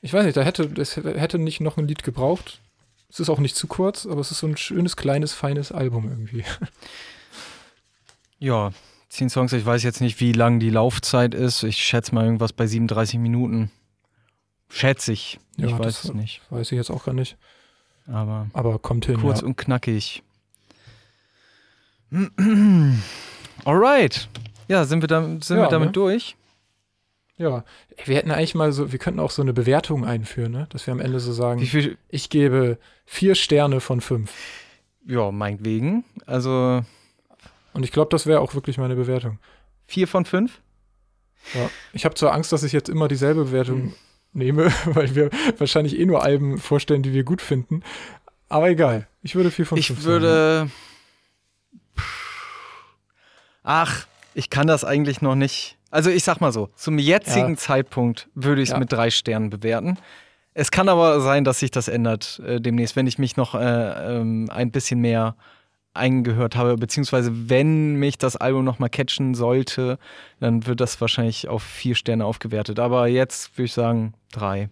ich 0.00 0.12
weiß 0.12 0.24
nicht, 0.24 0.36
da 0.36 0.42
hätte, 0.42 0.68
es 0.80 0.96
hätte 0.96 1.38
nicht 1.38 1.60
noch 1.60 1.76
ein 1.76 1.86
Lied 1.86 2.02
gebraucht. 2.02 2.60
Es 3.08 3.20
ist 3.20 3.30
auch 3.30 3.38
nicht 3.38 3.54
zu 3.54 3.68
kurz, 3.68 4.04
aber 4.04 4.20
es 4.20 4.32
ist 4.32 4.40
so 4.40 4.48
ein 4.48 4.56
schönes, 4.56 4.96
kleines, 4.96 5.32
feines 5.32 5.70
Album 5.70 6.08
irgendwie. 6.08 6.42
Ja, 8.38 8.72
zehn 9.08 9.30
Songs, 9.30 9.52
ich 9.52 9.64
weiß 9.64 9.82
jetzt 9.82 10.00
nicht, 10.00 10.20
wie 10.20 10.32
lang 10.32 10.60
die 10.60 10.70
Laufzeit 10.70 11.34
ist. 11.34 11.62
Ich 11.62 11.78
schätze 11.78 12.14
mal 12.14 12.24
irgendwas 12.24 12.52
bei 12.52 12.66
37 12.66 13.18
Minuten. 13.18 13.70
Schätze 14.68 15.12
ich. 15.12 15.38
Ja, 15.56 15.68
ich 15.68 15.78
weiß 15.78 16.04
es 16.04 16.14
nicht. 16.14 16.42
Weiß 16.50 16.72
ich 16.72 16.76
jetzt 16.76 16.90
auch 16.90 17.04
gar 17.04 17.14
nicht. 17.14 17.36
Aber, 18.06 18.48
aber 18.52 18.78
kommt 18.78 19.06
hin. 19.06 19.20
Kurz 19.20 19.40
ja. 19.40 19.46
und 19.46 19.56
knackig. 19.56 20.22
Alright. 23.64 24.28
Ja, 24.68 24.84
sind 24.84 25.02
wir, 25.02 25.08
da, 25.08 25.22
sind 25.22 25.50
ja, 25.50 25.56
wir 25.56 25.68
damit 25.68 25.88
ne? 25.88 25.92
durch? 25.92 26.36
Ja, 27.38 27.64
wir 28.04 28.16
hätten 28.16 28.30
eigentlich 28.30 28.54
mal 28.54 28.72
so, 28.72 28.92
wir 28.92 28.98
könnten 28.98 29.20
auch 29.20 29.30
so 29.30 29.42
eine 29.42 29.52
Bewertung 29.52 30.04
einführen, 30.04 30.52
ne? 30.52 30.66
dass 30.70 30.86
wir 30.86 30.92
am 30.92 31.00
Ende 31.00 31.20
so 31.20 31.32
sagen, 31.32 31.60
ich 32.08 32.30
gebe 32.30 32.78
vier 33.04 33.34
Sterne 33.34 33.80
von 33.80 34.00
fünf. 34.00 34.32
Ja, 35.06 35.30
meinetwegen. 35.30 36.04
Also. 36.24 36.82
Und 37.76 37.84
ich 37.84 37.92
glaube, 37.92 38.08
das 38.10 38.26
wäre 38.26 38.40
auch 38.40 38.54
wirklich 38.54 38.78
meine 38.78 38.96
Bewertung. 38.96 39.38
Vier 39.86 40.08
von 40.08 40.24
fünf? 40.24 40.60
Ja. 41.52 41.68
Ich 41.92 42.06
habe 42.06 42.14
zwar 42.14 42.32
Angst, 42.32 42.50
dass 42.50 42.62
ich 42.62 42.72
jetzt 42.72 42.88
immer 42.88 43.06
dieselbe 43.06 43.44
Bewertung 43.44 43.82
hm. 43.82 43.94
nehme, 44.32 44.72
weil 44.86 45.14
wir 45.14 45.28
wahrscheinlich 45.58 45.98
eh 45.98 46.06
nur 46.06 46.22
Alben 46.22 46.56
vorstellen, 46.56 47.02
die 47.02 47.12
wir 47.12 47.22
gut 47.22 47.42
finden. 47.42 47.82
Aber 48.48 48.70
egal. 48.70 49.06
Ich 49.22 49.34
würde 49.34 49.50
vier 49.50 49.66
von 49.66 49.76
ich 49.76 49.88
fünf. 49.88 49.98
Ich 49.98 50.04
würde. 50.06 50.70
Ach, 53.62 54.06
ich 54.32 54.48
kann 54.48 54.66
das 54.66 54.82
eigentlich 54.84 55.20
noch 55.20 55.34
nicht. 55.34 55.76
Also 55.90 56.08
ich 56.08 56.24
sag 56.24 56.40
mal 56.40 56.52
so, 56.52 56.70
zum 56.76 56.98
jetzigen 56.98 57.50
ja. 57.50 57.56
Zeitpunkt 57.56 58.28
würde 58.34 58.62
ich 58.62 58.70
es 58.70 58.72
ja. 58.72 58.78
mit 58.78 58.90
drei 58.90 59.10
Sternen 59.10 59.50
bewerten. 59.50 59.98
Es 60.54 60.70
kann 60.70 60.88
aber 60.88 61.20
sein, 61.20 61.44
dass 61.44 61.58
sich 61.58 61.70
das 61.70 61.88
ändert 61.88 62.40
äh, 62.46 62.58
demnächst, 62.58 62.96
wenn 62.96 63.06
ich 63.06 63.18
mich 63.18 63.36
noch 63.36 63.54
äh, 63.54 64.16
ähm, 64.16 64.48
ein 64.50 64.70
bisschen 64.70 65.00
mehr 65.02 65.36
eingehört 65.96 66.56
habe, 66.56 66.76
beziehungsweise 66.76 67.48
wenn 67.48 67.96
mich 67.96 68.18
das 68.18 68.36
Album 68.36 68.64
noch 68.64 68.78
mal 68.78 68.88
catchen 68.88 69.34
sollte, 69.34 69.98
dann 70.40 70.66
wird 70.66 70.80
das 70.80 71.00
wahrscheinlich 71.00 71.48
auf 71.48 71.62
vier 71.62 71.94
Sterne 71.94 72.24
aufgewertet. 72.24 72.78
Aber 72.78 73.06
jetzt 73.08 73.56
würde 73.56 73.66
ich 73.66 73.72
sagen 73.72 74.14
drei. 74.32 74.70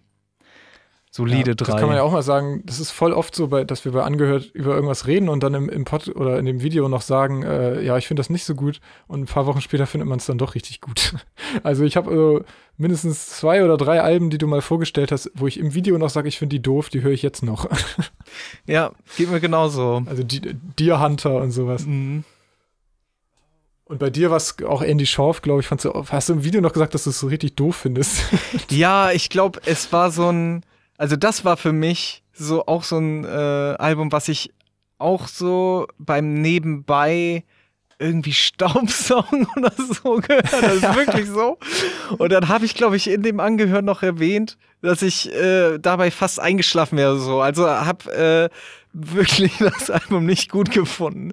Solide 1.15 1.51
ja, 1.51 1.55
drei. 1.55 1.71
Das 1.71 1.77
kann 1.77 1.87
man 1.87 1.95
ja 1.95 2.03
auch 2.03 2.11
mal 2.11 2.23
sagen, 2.23 2.61
das 2.65 2.81
ist 2.81 2.91
voll 2.91 3.13
oft 3.13 3.33
so, 3.35 3.47
bei, 3.47 3.63
dass 3.63 3.85
wir 3.85 3.93
bei 3.93 4.03
Angehört 4.03 4.51
über 4.53 4.75
irgendwas 4.75 5.07
reden 5.07 5.29
und 5.29 5.43
dann 5.43 5.53
im, 5.53 5.69
im 5.69 5.85
Pod 5.85 6.09
oder 6.13 6.37
in 6.37 6.45
dem 6.45 6.61
Video 6.61 6.89
noch 6.89 7.01
sagen, 7.01 7.41
äh, 7.43 7.81
ja, 7.81 7.97
ich 7.97 8.05
finde 8.05 8.19
das 8.19 8.29
nicht 8.29 8.43
so 8.43 8.53
gut 8.53 8.81
und 9.07 9.21
ein 9.21 9.25
paar 9.25 9.45
Wochen 9.45 9.61
später 9.61 9.87
findet 9.87 10.09
man 10.09 10.17
es 10.17 10.25
dann 10.25 10.37
doch 10.37 10.55
richtig 10.55 10.81
gut. 10.81 11.15
Also 11.63 11.85
ich 11.85 11.95
habe 11.95 12.11
also 12.11 12.43
mindestens 12.77 13.27
zwei 13.27 13.63
oder 13.63 13.77
drei 13.77 14.01
Alben, 14.01 14.29
die 14.29 14.37
du 14.37 14.45
mal 14.45 14.61
vorgestellt 14.61 15.13
hast, 15.13 15.31
wo 15.35 15.47
ich 15.47 15.57
im 15.57 15.73
Video 15.73 15.97
noch 15.97 16.09
sage, 16.09 16.27
ich 16.27 16.37
finde 16.37 16.57
die 16.57 16.61
doof, 16.61 16.89
die 16.89 17.01
höre 17.01 17.13
ich 17.13 17.21
jetzt 17.21 17.43
noch. 17.43 17.69
Ja, 18.67 18.91
geht 19.15 19.31
mir 19.31 19.39
genauso. 19.39 20.03
Also 20.07 20.23
die, 20.23 20.41
Deer 20.41 20.99
Hunter 20.99 21.35
und 21.37 21.51
sowas. 21.51 21.85
Mhm. 21.85 22.25
Und 23.85 23.99
bei 23.99 24.09
dir 24.09 24.31
war 24.31 24.37
es 24.37 24.57
auch 24.65 24.81
Andy 24.81 25.05
Schorf, 25.05 25.41
glaube 25.41 25.61
ich, 25.61 25.67
fandst 25.67 25.85
du, 25.85 25.93
hast 26.09 26.27
du 26.27 26.33
im 26.33 26.43
Video 26.43 26.59
noch 26.59 26.73
gesagt, 26.73 26.93
dass 26.93 27.05
du 27.05 27.11
es 27.11 27.19
so 27.19 27.27
richtig 27.27 27.55
doof 27.55 27.77
findest? 27.77 28.23
Ja, 28.69 29.11
ich 29.11 29.29
glaube, 29.29 29.61
es 29.65 29.93
war 29.93 30.11
so 30.11 30.29
ein 30.29 30.65
also 30.97 31.15
das 31.15 31.45
war 31.45 31.57
für 31.57 31.73
mich 31.73 32.23
so 32.33 32.65
auch 32.65 32.83
so 32.83 32.97
ein 32.97 33.23
äh, 33.23 33.27
Album, 33.27 34.11
was 34.11 34.27
ich 34.27 34.51
auch 34.97 35.27
so 35.27 35.87
beim 35.97 36.33
Nebenbei 36.41 37.43
irgendwie 37.97 38.33
Staubsaugen 38.33 39.47
oder 39.55 39.71
so 39.77 40.15
gehört. 40.15 40.51
Das 40.51 40.75
ist 40.75 40.83
wirklich 40.95 41.27
so. 41.27 41.57
Und 42.17 42.31
dann 42.31 42.47
habe 42.47 42.65
ich, 42.65 42.75
glaube 42.75 42.95
ich, 42.95 43.09
in 43.09 43.23
dem 43.23 43.39
Angehör 43.39 43.81
noch 43.81 44.03
erwähnt, 44.03 44.57
dass 44.81 45.01
ich 45.01 45.31
äh, 45.33 45.77
dabei 45.79 46.11
fast 46.11 46.39
eingeschlafen 46.39 46.97
wäre. 46.97 47.17
So. 47.19 47.41
Also 47.41 47.67
habe 47.67 48.11
äh, 48.13 48.49
wirklich 48.93 49.57
das 49.59 49.89
Album 49.89 50.25
nicht 50.25 50.49
gut 50.51 50.71
gefunden. 50.71 51.31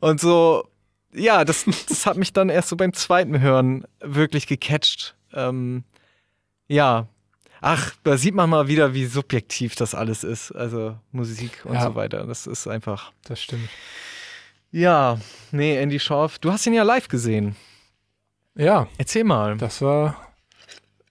Und 0.00 0.20
so, 0.20 0.68
ja, 1.14 1.44
das, 1.44 1.64
das 1.88 2.06
hat 2.06 2.16
mich 2.16 2.32
dann 2.32 2.48
erst 2.48 2.68
so 2.68 2.76
beim 2.76 2.92
zweiten 2.92 3.40
Hören 3.40 3.84
wirklich 4.00 4.46
gecatcht. 4.46 5.14
Ähm, 5.34 5.84
ja, 6.68 7.06
ach, 7.62 7.94
da 8.04 8.18
sieht 8.18 8.34
man 8.34 8.50
mal 8.50 8.68
wieder, 8.68 8.92
wie 8.92 9.06
subjektiv 9.06 9.74
das 9.76 9.94
alles 9.94 10.24
ist. 10.24 10.52
Also 10.52 10.96
Musik 11.12 11.64
und 11.64 11.74
ja. 11.74 11.86
so 11.86 11.94
weiter. 11.94 12.26
Das 12.26 12.46
ist 12.46 12.66
einfach. 12.66 13.12
Das 13.24 13.40
stimmt. 13.40 13.70
Ja, 14.70 15.18
nee, 15.52 15.76
Andy 15.76 15.98
Schorf, 15.98 16.38
du 16.38 16.52
hast 16.52 16.66
ihn 16.66 16.74
ja 16.74 16.82
live 16.82 17.08
gesehen. 17.08 17.56
Ja. 18.54 18.88
Erzähl 18.98 19.24
mal. 19.24 19.56
Das 19.56 19.80
war. 19.80 20.16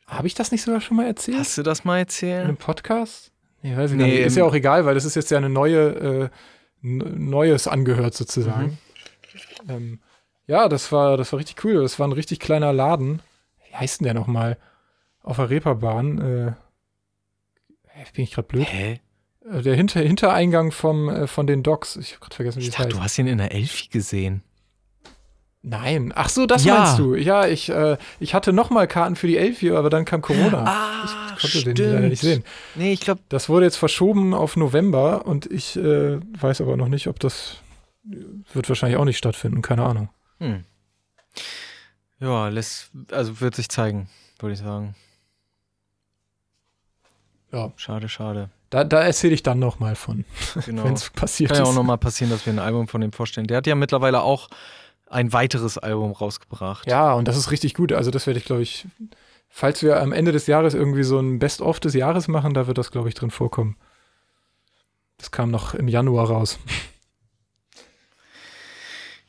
Habe 0.05 0.27
ich 0.27 0.33
das 0.33 0.51
nicht 0.51 0.61
sogar 0.61 0.81
schon 0.81 0.97
mal 0.97 1.07
erzählt? 1.07 1.39
Hast 1.39 1.57
du 1.57 1.63
das 1.63 1.85
mal 1.85 1.99
erzählt? 1.99 2.41
In 2.41 2.47
einem 2.49 2.57
Podcast? 2.57 3.31
Nee, 3.61 3.77
weiß 3.77 3.91
ich 3.91 3.97
nee, 3.97 4.03
nicht. 4.03 4.19
Ist 4.19 4.35
ja 4.35 4.43
auch 4.43 4.53
egal, 4.53 4.85
weil 4.85 4.93
das 4.93 5.05
ist 5.05 5.15
jetzt 5.15 5.31
ja 5.31 5.37
eine 5.37 5.49
neue, 5.49 5.89
äh, 5.89 6.29
Neues 6.81 7.67
angehört 7.67 8.15
sozusagen. 8.15 8.77
Mhm. 9.63 9.69
Ähm, 9.69 9.99
ja, 10.47 10.67
das 10.67 10.91
war, 10.91 11.15
das 11.15 11.31
war 11.31 11.39
richtig 11.39 11.63
cool. 11.63 11.81
Das 11.81 11.97
war 11.99 12.07
ein 12.07 12.11
richtig 12.11 12.39
kleiner 12.39 12.73
Laden. 12.73 13.21
Wie 13.69 13.75
heißt 13.75 14.01
denn 14.01 14.05
der 14.05 14.15
nochmal? 14.15 14.57
Auf 15.23 15.37
der 15.37 15.49
Reeperbahn. 15.49 16.17
Äh, 16.19 16.53
bin 18.13 18.23
ich 18.23 18.31
gerade 18.31 18.47
blöd? 18.47 18.67
Hä? 18.67 18.99
Äh, 19.49 19.61
der 19.61 19.75
Hinter 19.75 20.01
Hintereingang 20.01 20.71
vom, 20.71 21.09
äh, 21.09 21.27
von 21.27 21.47
den 21.47 21.63
Docks. 21.63 21.95
Ich 21.95 22.11
habe 22.13 22.21
gerade 22.21 22.35
vergessen, 22.35 22.59
wie 22.59 22.63
ich 22.63 22.71
dachte, 22.71 22.85
heißt. 22.85 22.93
du 22.93 23.01
hast 23.01 23.17
ihn 23.17 23.27
in 23.27 23.37
der 23.37 23.53
Elfi 23.53 23.87
gesehen. 23.89 24.43
Nein. 25.63 26.11
Ach 26.15 26.29
so, 26.29 26.47
das 26.47 26.65
ja. 26.65 26.79
meinst 26.79 26.97
du. 26.97 27.13
Ja, 27.13 27.45
ich, 27.45 27.69
äh, 27.69 27.97
ich 28.19 28.33
hatte 28.33 28.51
noch 28.51 28.71
mal 28.71 28.87
Karten 28.87 29.15
für 29.15 29.27
die 29.27 29.37
Elfi, 29.37 29.71
aber 29.71 29.91
dann 29.91 30.05
kam 30.05 30.21
Corona. 30.21 30.63
Ah, 30.65 31.05
ich 31.05 31.41
konnte 31.41 31.59
stimmt. 31.59 31.77
den 31.77 31.93
leider 31.93 32.07
nicht 32.07 32.21
sehen. 32.21 32.43
Nee, 32.73 32.93
ich 32.93 33.01
glaube. 33.01 33.21
Das 33.29 33.47
wurde 33.47 33.65
jetzt 33.65 33.77
verschoben 33.77 34.33
auf 34.33 34.57
November 34.57 35.27
und 35.27 35.45
ich 35.51 35.75
äh, 35.75 36.19
weiß 36.39 36.61
aber 36.61 36.77
noch 36.77 36.87
nicht, 36.87 37.07
ob 37.07 37.19
das 37.19 37.57
wird 38.03 38.67
wahrscheinlich 38.69 38.97
auch 38.97 39.05
nicht 39.05 39.17
stattfinden. 39.17 39.61
Keine 39.61 39.83
Ahnung. 39.83 40.09
Hm. 40.39 40.63
Ja, 42.19 42.47
lässt, 42.47 42.91
also 43.11 43.39
wird 43.39 43.55
sich 43.55 43.69
zeigen, 43.69 44.09
würde 44.39 44.53
ich 44.53 44.59
sagen. 44.59 44.95
Ja. 47.51 47.71
Schade, 47.75 48.07
schade. 48.09 48.49
Da, 48.69 48.83
da 48.85 49.01
erzähle 49.01 49.33
ich 49.33 49.43
dann 49.43 49.59
nochmal 49.59 49.95
von, 49.95 50.23
genau. 50.65 50.83
wenn 50.85 50.93
es 50.93 51.09
passiert 51.09 51.49
Kann 51.49 51.55
ist. 51.55 51.59
Kann 51.59 51.65
ja 51.65 51.71
auch 51.71 51.75
nochmal 51.75 51.97
passieren, 51.97 52.31
dass 52.31 52.45
wir 52.45 52.53
ein 52.53 52.59
Album 52.59 52.87
von 52.87 53.01
dem 53.01 53.11
vorstellen. 53.11 53.47
Der 53.47 53.57
hat 53.57 53.67
ja 53.67 53.75
mittlerweile 53.75 54.21
auch 54.21 54.47
ein 55.09 55.33
weiteres 55.33 55.77
Album 55.77 56.11
rausgebracht. 56.13 56.87
Ja, 56.89 57.13
und 57.13 57.27
das 57.27 57.35
ist 57.35 57.51
richtig 57.51 57.73
gut. 57.73 57.91
Also 57.91 58.11
das 58.11 58.27
werde 58.27 58.39
ich, 58.39 58.45
glaube 58.45 58.61
ich, 58.61 58.87
falls 59.49 59.83
wir 59.83 59.99
am 60.01 60.13
Ende 60.13 60.31
des 60.31 60.47
Jahres 60.47 60.73
irgendwie 60.73 61.03
so 61.03 61.19
ein 61.19 61.37
Best-of 61.39 61.81
des 61.81 61.93
Jahres 61.93 62.29
machen, 62.29 62.53
da 62.53 62.67
wird 62.67 62.77
das, 62.77 62.91
glaube 62.91 63.09
ich, 63.09 63.15
drin 63.15 63.29
vorkommen. 63.31 63.75
Das 65.17 65.31
kam 65.31 65.51
noch 65.51 65.73
im 65.73 65.89
Januar 65.89 66.27
raus. 66.29 66.57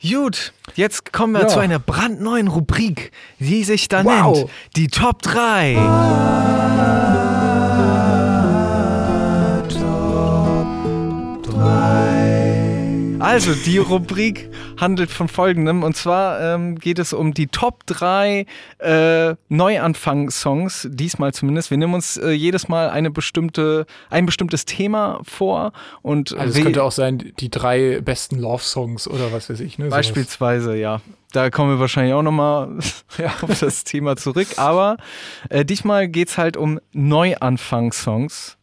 Gut, 0.09 0.53
jetzt 0.75 1.13
kommen 1.13 1.33
wir 1.35 1.43
Ja. 1.43 1.49
zu 1.49 1.59
einer 1.61 1.79
brandneuen 1.79 2.49
Rubrik, 2.49 3.13
die 3.39 3.63
sich 3.65 3.89
da 3.89 4.05
Wow. 4.05 4.37
nennt 4.37 4.51
die 4.77 4.87
Top 4.89 5.23
3. 5.23 5.77
Also, 13.33 13.55
die 13.55 13.79
Rubrik 13.79 14.51
handelt 14.79 15.11
von 15.11 15.27
folgendem. 15.27 15.83
Und 15.83 15.97
zwar 15.97 16.39
ähm, 16.41 16.79
geht 16.79 16.99
es 16.99 17.15
um 17.15 17.33
die 17.33 17.47
Top 17.47 17.87
3 17.87 18.45
äh, 18.79 19.35
Neuanfang-Songs, 19.49 20.89
diesmal 20.91 21.33
zumindest. 21.33 21.71
Wir 21.71 21.79
nehmen 21.79 21.95
uns 21.95 22.19
äh, 22.19 22.31
jedes 22.33 22.69
Mal 22.69 22.91
eine 22.91 23.11
bestimmte, 23.11 23.87
ein 24.11 24.27
bestimmtes 24.27 24.67
Thema 24.67 25.21
vor. 25.23 25.73
Und 26.03 26.37
Also 26.37 26.59
es 26.59 26.63
könnte 26.65 26.83
auch 26.85 26.93
sein, 26.93 27.33
die 27.41 27.49
drei 27.49 28.01
besten 28.03 28.39
Love-Songs 28.39 29.09
oder 29.09 29.33
was 29.33 29.49
weiß 29.49 29.61
ich. 29.61 29.79
Ne? 29.79 29.87
Sowas. 29.87 29.97
Beispielsweise, 29.99 30.77
ja. 30.77 31.01
Da 31.33 31.49
kommen 31.49 31.71
wir 31.71 31.81
wahrscheinlich 31.81 32.13
auch 32.13 32.23
nochmal 32.23 32.69
Ja. 33.19 33.33
auf 33.41 33.59
das 33.61 33.85
Thema 33.85 34.17
zurück. 34.17 34.49
Aber 34.57 34.99
äh, 35.49 35.65
diesmal 35.65 36.07
geht 36.09 36.29
es 36.29 36.37
halt 36.37 36.59
um 36.59 36.79
Neuanfang-Songs. 36.93 38.59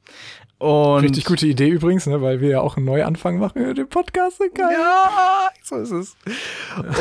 Und 0.60 1.04
Richtig 1.04 1.24
gute 1.26 1.48
Idee 1.48 1.70
übrigens, 1.70 2.06
ne? 2.06 2.22
weil 2.22 2.42
wir 2.42 2.50
ja 2.50 2.62
auch 2.62 2.76
einen 2.76 2.86
Neuanfang 2.86 3.40
machen 3.40 3.66
mit 3.66 3.78
dem 3.78 3.88
Podcast. 3.88 4.40
Geil. 4.54 4.76
Ja, 4.78 5.50
so 5.64 5.78
ist 5.78 5.92
es. 5.92 6.16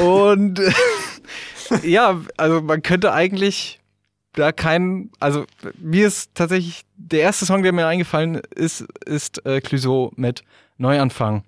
Und 0.00 0.60
ja, 1.82 2.20
also 2.36 2.62
man 2.62 2.82
könnte 2.82 3.12
eigentlich 3.12 3.80
da 4.34 4.52
keinen, 4.52 5.10
also 5.18 5.44
mir 5.78 6.06
ist 6.06 6.30
tatsächlich 6.34 6.82
der 6.96 7.20
erste 7.20 7.46
Song, 7.46 7.64
der 7.64 7.72
mir 7.72 7.86
eingefallen 7.86 8.40
ist, 8.54 8.84
ist 9.04 9.44
äh, 9.44 9.60
Clouseau 9.60 10.12
mit 10.14 10.44
Neuanfang. 10.76 11.42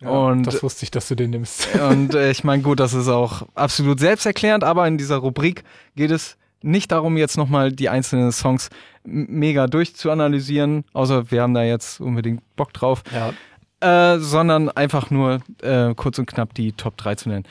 Ja, 0.00 0.10
Und- 0.10 0.46
das 0.46 0.62
wusste 0.62 0.84
ich, 0.84 0.90
dass 0.90 1.08
du 1.08 1.14
den 1.14 1.30
nimmst. 1.30 1.68
Und 1.80 2.14
äh, 2.14 2.30
ich 2.30 2.44
meine, 2.44 2.62
gut, 2.62 2.78
das 2.78 2.92
ist 2.92 3.08
auch 3.08 3.42
absolut 3.54 4.00
selbsterklärend, 4.00 4.64
aber 4.64 4.86
in 4.86 4.98
dieser 4.98 5.16
Rubrik 5.16 5.64
geht 5.96 6.10
es 6.10 6.36
nicht 6.60 6.92
darum, 6.92 7.16
jetzt 7.16 7.36
nochmal 7.38 7.72
die 7.72 7.88
einzelnen 7.88 8.32
Songs 8.32 8.68
mega 9.08 9.66
durchzuanalysieren, 9.66 10.84
außer 10.92 11.30
wir 11.30 11.42
haben 11.42 11.54
da 11.54 11.62
jetzt 11.62 12.00
unbedingt 12.00 12.42
Bock 12.56 12.72
drauf, 12.72 13.02
Ja. 13.12 14.14
äh, 14.14 14.18
sondern 14.18 14.68
einfach 14.70 15.10
nur 15.10 15.40
äh, 15.62 15.94
kurz 15.94 16.18
und 16.18 16.26
knapp 16.26 16.54
die 16.54 16.72
Top 16.72 16.96
3 16.96 17.14
zu 17.16 17.28
nennen. 17.28 17.44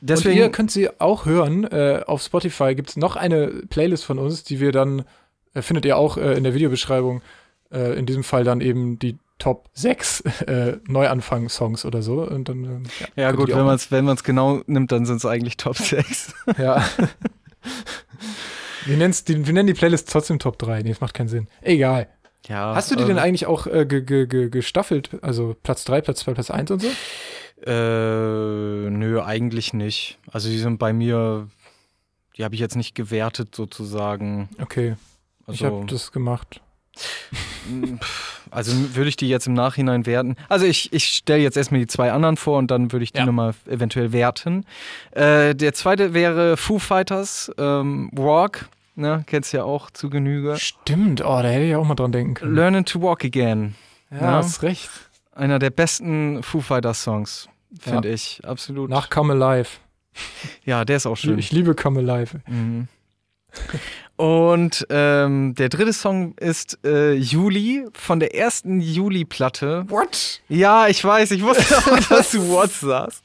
Und 0.00 0.10
ihr 0.10 0.14
Deswegen, 0.14 0.52
könnt 0.52 0.70
sie 0.70 0.88
auch 1.00 1.26
hören. 1.26 1.64
Äh, 1.64 2.02
auf 2.06 2.22
Spotify 2.22 2.74
gibt 2.76 2.90
es 2.90 2.96
noch 2.96 3.16
eine 3.16 3.48
Playlist 3.68 4.04
von 4.04 4.18
uns, 4.18 4.44
die 4.44 4.60
wir 4.60 4.70
dann, 4.70 5.04
äh, 5.54 5.62
findet 5.62 5.84
ihr 5.86 5.96
auch 5.96 6.16
äh, 6.16 6.34
in 6.34 6.44
der 6.44 6.54
Videobeschreibung, 6.54 7.20
äh, 7.72 7.98
in 7.98 8.06
diesem 8.06 8.22
Fall 8.22 8.44
dann 8.44 8.60
eben 8.60 8.98
die 9.00 9.18
Top 9.40 9.68
6 9.74 10.20
äh, 10.46 10.76
Neuanfang-Songs 10.88 11.84
oder 11.84 12.02
so. 12.02 12.22
Und 12.22 12.48
dann, 12.48 12.64
ähm, 12.64 12.82
ja 13.16 13.28
könnt 13.28 13.38
gut, 13.46 13.56
wenn 13.56 13.64
man 13.64 13.74
es 13.76 13.90
wenn 13.90 14.04
man's 14.04 14.22
genau 14.24 14.62
nimmt, 14.66 14.90
dann 14.92 15.04
sind 15.04 15.16
es 15.16 15.26
eigentlich 15.26 15.56
Top 15.56 15.76
6. 15.76 16.34
Ja. 16.58 16.84
wir, 18.86 18.96
die, 18.96 19.46
wir 19.46 19.52
nennen 19.52 19.66
die 19.66 19.74
Playlist 19.74 20.10
trotzdem 20.10 20.38
Top 20.38 20.58
3. 20.58 20.82
Nee, 20.82 20.90
das 20.90 21.00
macht 21.00 21.14
keinen 21.14 21.28
Sinn. 21.28 21.48
Egal. 21.62 22.08
Ja, 22.46 22.74
Hast 22.74 22.90
du 22.90 22.96
die 22.96 23.02
ähm, 23.02 23.08
denn 23.08 23.18
eigentlich 23.18 23.46
auch 23.46 23.66
äh, 23.66 23.84
ge, 23.84 24.02
ge, 24.02 24.26
ge, 24.26 24.48
gestaffelt? 24.48 25.10
Also 25.22 25.56
Platz 25.62 25.84
3, 25.84 26.00
Platz 26.00 26.20
2, 26.20 26.34
Platz 26.34 26.50
1 26.50 26.70
und 26.70 26.82
so? 26.82 26.88
Äh, 27.66 28.90
nö, 28.90 29.20
eigentlich 29.22 29.72
nicht. 29.74 30.18
Also 30.30 30.48
die 30.48 30.58
sind 30.58 30.78
bei 30.78 30.92
mir, 30.92 31.48
die 32.36 32.44
habe 32.44 32.54
ich 32.54 32.60
jetzt 32.60 32.76
nicht 32.76 32.94
gewertet 32.94 33.54
sozusagen. 33.54 34.48
Okay, 34.60 34.96
ich 35.42 35.64
Also, 35.64 35.66
habe 35.66 35.86
das 35.86 36.12
gemacht. 36.12 36.60
Pff, 38.00 38.40
Also 38.50 38.94
würde 38.94 39.08
ich 39.08 39.16
die 39.16 39.28
jetzt 39.28 39.46
im 39.46 39.52
Nachhinein 39.54 40.06
werten. 40.06 40.36
Also 40.48 40.64
ich, 40.66 40.92
ich 40.92 41.04
stelle 41.04 41.42
jetzt 41.42 41.56
erstmal 41.56 41.80
die 41.80 41.86
zwei 41.86 42.12
anderen 42.12 42.36
vor 42.36 42.58
und 42.58 42.70
dann 42.70 42.92
würde 42.92 43.04
ich 43.04 43.12
die 43.12 43.18
Ja. 43.18 43.26
nochmal 43.26 43.54
eventuell 43.66 44.12
werten. 44.12 44.64
Äh, 45.12 45.54
der 45.54 45.74
zweite 45.74 46.14
wäre 46.14 46.56
Foo 46.56 46.78
Fighters, 46.78 47.50
ähm, 47.58 48.10
Walk. 48.12 48.68
Ne, 48.96 49.22
kennst 49.26 49.52
ja 49.52 49.62
auch 49.62 49.90
zu 49.92 50.10
Genüge. 50.10 50.56
Stimmt, 50.58 51.20
oh, 51.24 51.40
da 51.40 51.44
hätte 51.48 51.64
ich 51.66 51.76
auch 51.76 51.84
mal 51.84 51.94
dran 51.94 52.10
denken 52.10 52.34
können. 52.34 52.54
Learning 52.56 52.84
to 52.84 53.00
Walk 53.00 53.24
Again. 53.24 53.74
ja, 54.10 54.16
ja. 54.16 54.30
hast 54.32 54.62
recht. 54.62 54.90
Einer 55.36 55.60
der 55.60 55.70
besten 55.70 56.42
Foo 56.42 56.60
Fighters 56.60 57.04
Songs, 57.04 57.48
finde 57.78 58.08
ich. 58.08 58.40
Absolut. 58.44 58.90
Nach 58.90 59.08
Come 59.08 59.34
Alive. 59.34 59.68
ja, 60.64 60.84
der 60.84 60.96
ist 60.96 61.06
auch 61.06 61.14
schön. 61.16 61.38
Ich 61.38 61.52
liebe 61.52 61.76
Come 61.76 62.00
Alive. 62.00 62.40
Mhm. 62.48 62.88
Und 64.18 64.84
ähm, 64.90 65.54
der 65.54 65.68
dritte 65.68 65.92
Song 65.92 66.34
ist 66.38 66.76
äh, 66.84 67.14
Juli 67.14 67.86
von 67.92 68.18
der 68.18 68.34
ersten 68.34 68.80
Juli-Platte. 68.80 69.84
What? 69.86 70.40
Ja, 70.48 70.88
ich 70.88 71.04
weiß, 71.04 71.30
ich 71.30 71.44
wusste 71.44 71.78
auch, 71.78 72.00
dass 72.08 72.32
du 72.32 72.48
What 72.48 72.72
sagst. 72.72 73.22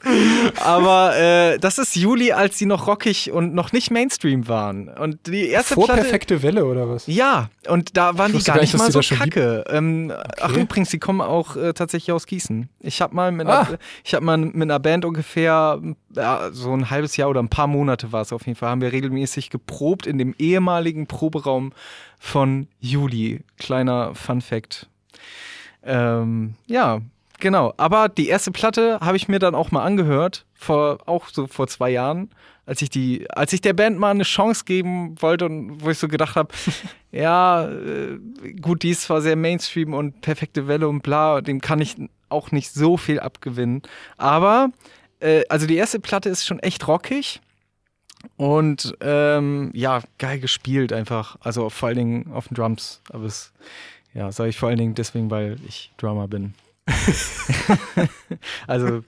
Aber 0.63 1.17
äh, 1.17 1.57
das 1.57 1.79
ist 1.79 1.95
Juli, 1.95 2.31
als 2.31 2.59
sie 2.59 2.67
noch 2.67 2.85
rockig 2.85 3.31
und 3.31 3.55
noch 3.55 3.71
nicht 3.71 3.89
Mainstream 3.89 4.47
waren. 4.47 4.87
Und 4.87 5.25
die 5.25 5.47
erste 5.47 5.73
Vor 5.73 5.85
Platte. 5.85 6.01
perfekte 6.03 6.43
Welle 6.43 6.63
oder 6.65 6.87
was? 6.87 7.07
Ja, 7.07 7.49
und 7.67 7.97
da 7.97 8.15
waren 8.19 8.31
die 8.31 8.43
gar 8.43 8.57
gar 8.57 8.61
nicht 8.61 8.77
mal 8.77 8.91
so 8.91 8.99
kacke. 8.99 9.63
Ähm, 9.69 10.13
Ach 10.41 10.55
übrigens, 10.55 10.91
die 10.91 10.99
kommen 10.99 11.21
auch 11.21 11.55
äh, 11.55 11.73
tatsächlich 11.73 12.11
aus 12.11 12.27
Gießen. 12.27 12.69
Ich 12.81 13.01
habe 13.01 13.15
mal 13.15 13.31
mit 13.31 13.47
Ah. 13.47 13.61
einer, 13.61 13.77
ich 14.03 14.13
habe 14.13 14.23
mal 14.23 14.37
mit 14.37 14.61
einer 14.61 14.77
Band 14.79 15.05
ungefähr 15.05 15.81
ja, 16.15 16.49
so 16.51 16.71
ein 16.71 16.91
halbes 16.91 17.17
Jahr 17.17 17.29
oder 17.29 17.41
ein 17.41 17.49
paar 17.49 17.65
Monate 17.65 18.11
war 18.11 18.21
es 18.21 18.31
auf 18.31 18.45
jeden 18.45 18.55
Fall, 18.59 18.69
haben 18.69 18.81
wir 18.81 18.91
regelmäßig 18.91 19.49
geprobt 19.49 20.05
in 20.05 20.19
dem 20.19 20.35
ehemaligen 20.37 20.82
Proberaum 21.07 21.73
von 22.19 22.67
Juli. 22.79 23.41
Kleiner 23.57 24.15
Fun 24.15 24.41
Fact. 24.41 24.87
Ähm, 25.83 26.55
ja, 26.67 27.01
genau. 27.39 27.73
Aber 27.77 28.09
die 28.09 28.27
erste 28.27 28.51
Platte 28.51 28.99
habe 29.01 29.17
ich 29.17 29.27
mir 29.27 29.39
dann 29.39 29.55
auch 29.55 29.71
mal 29.71 29.83
angehört, 29.83 30.45
vor, 30.53 30.99
auch 31.05 31.27
so 31.27 31.47
vor 31.47 31.67
zwei 31.67 31.89
Jahren, 31.89 32.29
als 32.65 32.81
ich 32.81 32.89
die, 32.89 33.29
als 33.29 33.51
ich 33.53 33.61
der 33.61 33.73
Band 33.73 33.99
mal 33.99 34.11
eine 34.11 34.23
Chance 34.23 34.63
geben 34.65 35.15
wollte 35.21 35.45
und 35.45 35.83
wo 35.83 35.89
ich 35.89 35.97
so 35.97 36.07
gedacht 36.07 36.35
habe, 36.35 36.53
ja, 37.11 37.67
äh, 37.67 38.17
gut, 38.61 38.83
die 38.83 38.91
ist 38.91 39.03
zwar 39.03 39.21
sehr 39.21 39.35
Mainstream 39.35 39.93
und 39.93 40.21
perfekte 40.21 40.67
Welle 40.67 40.87
und 40.87 41.03
bla, 41.03 41.41
dem 41.41 41.61
kann 41.61 41.81
ich 41.81 41.97
auch 42.29 42.51
nicht 42.51 42.73
so 42.73 42.97
viel 42.97 43.19
abgewinnen. 43.19 43.81
Aber, 44.17 44.69
äh, 45.19 45.43
also 45.49 45.67
die 45.67 45.75
erste 45.75 45.99
Platte 45.99 46.29
ist 46.29 46.45
schon 46.45 46.59
echt 46.59 46.87
rockig. 46.87 47.41
Und 48.37 48.95
ähm, 49.01 49.71
ja, 49.73 50.01
geil 50.17 50.39
gespielt 50.39 50.91
einfach. 50.93 51.37
Also 51.41 51.69
vor 51.69 51.87
allen 51.89 51.97
Dingen 51.97 52.31
auf 52.31 52.47
den 52.47 52.55
Drums. 52.55 53.01
Aber 53.11 53.25
es, 53.25 53.51
ja, 54.13 54.31
sage 54.31 54.49
ich 54.49 54.57
vor 54.57 54.69
allen 54.69 54.77
Dingen 54.77 54.95
deswegen, 54.95 55.29
weil 55.29 55.57
ich 55.67 55.91
Drummer 55.97 56.27
bin. 56.27 56.53
also, 58.67 59.03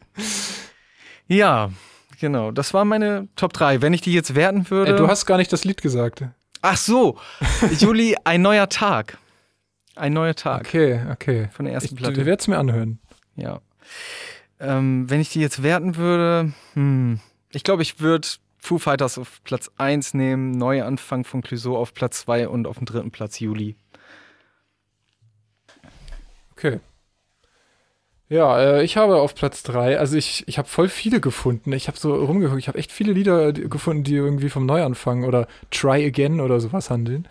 ja, 1.27 1.71
genau. 2.19 2.51
Das 2.51 2.73
war 2.73 2.85
meine 2.85 3.27
Top 3.35 3.53
3. 3.53 3.81
Wenn 3.81 3.93
ich 3.93 4.01
die 4.01 4.13
jetzt 4.13 4.35
werten 4.35 4.69
würde. 4.69 4.93
Äh, 4.93 4.97
du 4.97 5.07
hast 5.07 5.25
gar 5.25 5.37
nicht 5.37 5.51
das 5.51 5.63
Lied 5.65 5.81
gesagt. 5.81 6.23
Ach 6.61 6.77
so, 6.77 7.19
Juli, 7.79 8.15
ein 8.23 8.41
neuer 8.41 8.69
Tag. 8.69 9.17
Ein 9.95 10.13
neuer 10.13 10.35
Tag 10.35 10.61
Okay, 10.61 10.99
okay. 11.11 11.47
von 11.51 11.65
der 11.65 11.73
ersten 11.75 11.93
Ich 11.93 12.01
Platte. 12.01 12.25
werde 12.25 12.41
es 12.41 12.47
mir 12.47 12.57
anhören. 12.57 12.99
Ja. 13.35 13.61
Ähm, 14.59 15.09
wenn 15.09 15.21
ich 15.21 15.29
die 15.29 15.41
jetzt 15.41 15.63
werten 15.63 15.95
würde, 15.95 16.53
hm, 16.73 17.19
ich 17.51 17.63
glaube, 17.63 17.81
ich 17.81 17.99
würde 17.99 18.27
Foo 18.65 18.79
Fighters 18.79 19.17
auf 19.17 19.43
Platz 19.43 19.69
1 19.77 20.13
nehmen, 20.15 20.51
Neuanfang 20.51 21.23
von 21.23 21.41
Clouseau 21.41 21.77
auf 21.77 21.93
Platz 21.93 22.21
2 22.21 22.47
und 22.49 22.67
auf 22.67 22.77
dem 22.77 22.85
dritten 22.85 23.11
Platz 23.11 23.39
Juli. 23.39 23.75
Okay. 26.53 26.79
Ja, 28.27 28.59
äh, 28.59 28.83
ich 28.83 28.97
habe 28.97 29.17
auf 29.17 29.35
Platz 29.35 29.61
3, 29.63 29.99
also 29.99 30.17
ich, 30.17 30.47
ich 30.47 30.57
habe 30.57 30.67
voll 30.67 30.89
viele 30.89 31.19
gefunden. 31.21 31.71
Ich 31.73 31.87
habe 31.87 31.97
so 31.97 32.15
rumgeguckt, 32.15 32.57
ich 32.59 32.67
habe 32.67 32.79
echt 32.79 32.91
viele 32.91 33.13
Lieder 33.13 33.53
die- 33.53 33.69
gefunden, 33.69 34.03
die 34.03 34.15
irgendwie 34.15 34.49
vom 34.49 34.65
Neuanfang 34.65 35.25
oder 35.25 35.47
Try 35.69 36.03
Again 36.05 36.39
oder 36.41 36.59
sowas 36.59 36.89
handeln. 36.89 37.27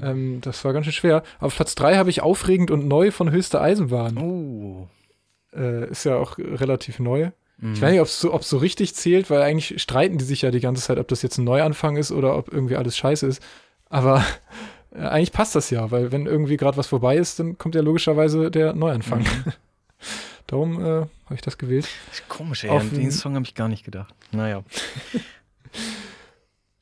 Ähm, 0.00 0.40
das 0.40 0.64
war 0.64 0.72
ganz 0.72 0.86
schön 0.86 0.94
schwer. 0.94 1.22
Auf 1.38 1.54
Platz 1.54 1.74
3 1.74 1.96
habe 1.96 2.08
ich 2.08 2.22
Aufregend 2.22 2.70
und 2.70 2.88
Neu 2.88 3.10
von 3.10 3.30
Höchste 3.30 3.60
Eisenbahn. 3.60 4.16
Oh. 4.16 4.88
Äh, 5.54 5.90
ist 5.90 6.04
ja 6.04 6.16
auch 6.16 6.38
relativ 6.38 6.98
neu. 6.98 7.30
Mhm. 7.60 7.74
Ich 7.74 7.80
weiß 7.82 7.90
nicht, 7.92 8.00
ob 8.00 8.06
es 8.06 8.20
so, 8.20 8.32
ob's 8.34 8.48
so 8.48 8.56
richtig 8.58 8.94
zählt, 8.94 9.30
weil 9.30 9.42
eigentlich 9.42 9.80
streiten 9.80 10.18
die 10.18 10.24
sich 10.24 10.42
ja 10.42 10.50
die 10.50 10.60
ganze 10.60 10.82
Zeit, 10.82 10.98
ob 10.98 11.08
das 11.08 11.22
jetzt 11.22 11.38
ein 11.38 11.44
Neuanfang 11.44 11.96
ist 11.96 12.10
oder 12.10 12.36
ob 12.36 12.52
irgendwie 12.52 12.76
alles 12.76 12.96
scheiße 12.96 13.26
ist. 13.26 13.42
Aber 13.88 14.24
äh, 14.94 15.00
eigentlich 15.00 15.32
passt 15.32 15.54
das 15.54 15.70
ja, 15.70 15.90
weil 15.90 16.10
wenn 16.12 16.26
irgendwie 16.26 16.56
gerade 16.56 16.76
was 16.76 16.86
vorbei 16.86 17.16
ist, 17.16 17.38
dann 17.38 17.58
kommt 17.58 17.74
ja 17.74 17.82
logischerweise 17.82 18.50
der 18.50 18.72
Neuanfang. 18.74 19.24
Darum 20.46 20.80
äh, 20.80 20.86
habe 20.86 21.34
ich 21.34 21.42
das 21.42 21.58
gewählt. 21.58 21.86
Komisch, 22.28 22.64
ey. 22.64 22.70
Auf 22.70 22.82
An 22.82 22.90
den- 22.94 23.10
Song 23.12 23.34
habe 23.36 23.44
ich 23.44 23.54
gar 23.54 23.68
nicht 23.68 23.84
gedacht. 23.84 24.14
Naja. 24.32 24.64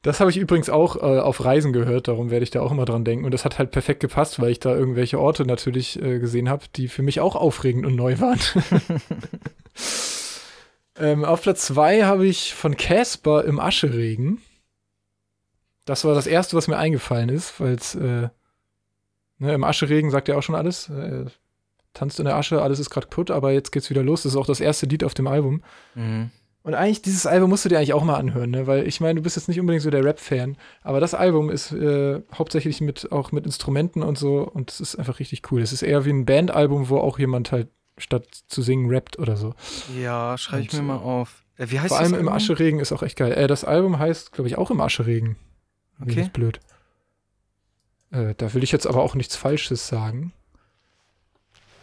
Das 0.02 0.20
habe 0.20 0.30
ich 0.30 0.36
übrigens 0.36 0.70
auch 0.70 0.94
äh, 0.96 1.00
auf 1.20 1.44
Reisen 1.44 1.72
gehört, 1.72 2.06
darum 2.06 2.30
werde 2.30 2.44
ich 2.44 2.50
da 2.50 2.62
auch 2.62 2.70
immer 2.70 2.84
dran 2.84 3.04
denken. 3.04 3.24
Und 3.24 3.34
das 3.34 3.44
hat 3.44 3.58
halt 3.58 3.72
perfekt 3.72 3.98
gepasst, 3.98 4.40
weil 4.40 4.52
ich 4.52 4.60
da 4.60 4.74
irgendwelche 4.74 5.18
Orte 5.18 5.44
natürlich 5.44 6.00
äh, 6.00 6.20
gesehen 6.20 6.48
habe, 6.48 6.64
die 6.76 6.86
für 6.86 7.02
mich 7.02 7.18
auch 7.20 7.34
aufregend 7.34 7.84
und 7.84 7.96
neu 7.96 8.18
waren. 8.20 8.38
Ähm, 11.00 11.24
auf 11.24 11.42
Platz 11.42 11.66
2 11.66 12.04
habe 12.04 12.26
ich 12.26 12.54
von 12.54 12.76
Casper 12.76 13.44
im 13.44 13.60
Ascheregen. 13.60 14.40
Das 15.84 16.04
war 16.04 16.14
das 16.14 16.26
erste, 16.26 16.56
was 16.56 16.68
mir 16.68 16.76
eingefallen 16.76 17.28
ist, 17.28 17.60
weil 17.60 17.74
es 17.74 17.94
äh, 17.94 18.28
ne, 19.38 19.54
im 19.54 19.64
Ascheregen 19.64 20.10
sagt 20.10 20.28
ja 20.28 20.36
auch 20.36 20.42
schon 20.42 20.54
alles. 20.54 20.88
Äh, 20.88 21.26
tanzt 21.94 22.18
in 22.18 22.26
der 22.26 22.36
Asche, 22.36 22.62
alles 22.62 22.78
ist 22.78 22.90
gerade 22.90 23.06
kaputt, 23.06 23.30
aber 23.30 23.52
jetzt 23.52 23.72
geht's 23.72 23.90
wieder 23.90 24.02
los. 24.02 24.22
Das 24.22 24.32
ist 24.32 24.38
auch 24.38 24.46
das 24.46 24.60
erste 24.60 24.86
Lied 24.86 25.04
auf 25.04 25.14
dem 25.14 25.26
Album. 25.26 25.62
Mhm. 25.94 26.30
Und 26.62 26.74
eigentlich, 26.74 27.02
dieses 27.02 27.24
Album 27.24 27.50
musst 27.50 27.64
du 27.64 27.68
dir 27.68 27.78
eigentlich 27.78 27.94
auch 27.94 28.04
mal 28.04 28.18
anhören, 28.18 28.50
ne? 28.50 28.66
Weil 28.66 28.86
ich 28.86 29.00
meine, 29.00 29.14
du 29.14 29.22
bist 29.22 29.36
jetzt 29.36 29.48
nicht 29.48 29.58
unbedingt 29.58 29.82
so 29.82 29.90
der 29.90 30.04
Rap-Fan, 30.04 30.56
aber 30.82 31.00
das 31.00 31.14
Album 31.14 31.50
ist 31.50 31.72
äh, 31.72 32.20
hauptsächlich 32.34 32.80
mit 32.80 33.10
auch 33.10 33.32
mit 33.32 33.46
Instrumenten 33.46 34.02
und 34.02 34.18
so 34.18 34.42
und 34.42 34.70
es 34.70 34.80
ist 34.80 34.96
einfach 34.96 35.18
richtig 35.18 35.50
cool. 35.50 35.62
Es 35.62 35.72
ist 35.72 35.82
eher 35.82 36.04
wie 36.04 36.10
ein 36.10 36.26
Bandalbum, 36.26 36.90
wo 36.90 36.98
auch 36.98 37.18
jemand 37.18 37.52
halt 37.52 37.68
statt 37.98 38.26
zu 38.46 38.62
singen 38.62 38.90
rappt 38.90 39.18
oder 39.18 39.36
so. 39.36 39.54
Ja, 39.98 40.36
schreibe 40.38 40.64
ich 40.64 40.72
mir 40.72 40.82
mal 40.82 40.96
auf. 40.96 41.44
Äh, 41.56 41.70
wie 41.70 41.80
heißt 41.80 41.88
Vor 41.88 41.98
allem 41.98 42.14
im 42.14 42.28
Ascheregen 42.28 42.80
ist 42.80 42.92
auch 42.92 43.02
echt 43.02 43.16
geil. 43.16 43.32
Äh, 43.32 43.46
das 43.46 43.64
Album 43.64 43.98
heißt, 43.98 44.32
glaube 44.32 44.48
ich, 44.48 44.56
auch 44.56 44.70
im 44.70 44.80
Ascheregen. 44.80 45.36
Okay. 46.00 46.22
ist 46.22 46.32
blöd. 46.32 46.60
Äh, 48.10 48.34
da 48.36 48.54
will 48.54 48.62
ich 48.62 48.72
jetzt 48.72 48.86
aber 48.86 49.02
auch 49.02 49.14
nichts 49.14 49.36
Falsches 49.36 49.88
sagen. 49.88 50.32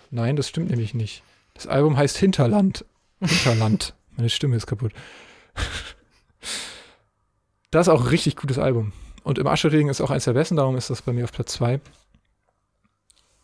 Nein, 0.09 0.35
das 0.35 0.47
stimmt 0.47 0.69
nämlich 0.69 0.93
nicht. 0.93 1.23
Das 1.53 1.67
Album 1.67 1.97
heißt 1.97 2.17
Hinterland. 2.17 2.85
Hinterland. 3.19 3.93
Meine 4.15 4.29
Stimme 4.29 4.55
ist 4.55 4.67
kaputt. 4.67 4.93
Das 7.71 7.87
ist 7.87 7.93
auch 7.93 8.01
ein 8.01 8.07
richtig 8.07 8.37
gutes 8.37 8.57
Album. 8.57 8.93
Und 9.23 9.37
im 9.37 9.47
Ascheregen 9.47 9.89
ist 9.89 9.99
auch 9.99 10.11
eins 10.11 10.23
der 10.23 10.33
besten, 10.33 10.55
darum 10.55 10.77
ist 10.77 10.89
das 10.89 11.01
bei 11.01 11.11
mir 11.11 11.25
auf 11.25 11.33
Platz 11.33 11.53
2. 11.53 11.81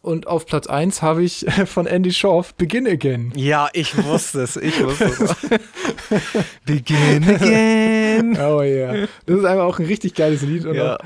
Und 0.01 0.25
auf 0.27 0.45
Platz 0.47 0.65
1 0.67 1.01
habe 1.03 1.23
ich 1.23 1.45
von 1.65 1.85
Andy 1.85 2.11
Schorf 2.11 2.55
Begin 2.55 2.87
Again. 2.87 3.31
Ja, 3.35 3.69
ich 3.73 3.95
wusste 4.03 4.41
es. 4.41 4.55
Ich 4.55 4.83
wusste 4.83 5.05
es. 5.05 5.35
Begin 6.65 7.23
again. 7.29 8.37
Oh 8.39 8.61
ja. 8.61 9.07
Das 9.25 9.37
ist 9.39 9.45
einfach 9.45 9.65
auch 9.65 9.79
ein 9.79 9.85
richtig 9.85 10.15
geiles 10.15 10.41
Lied. 10.41 10.65
Und 10.65 10.75
Ja. 10.75 10.95
auch, 10.95 10.99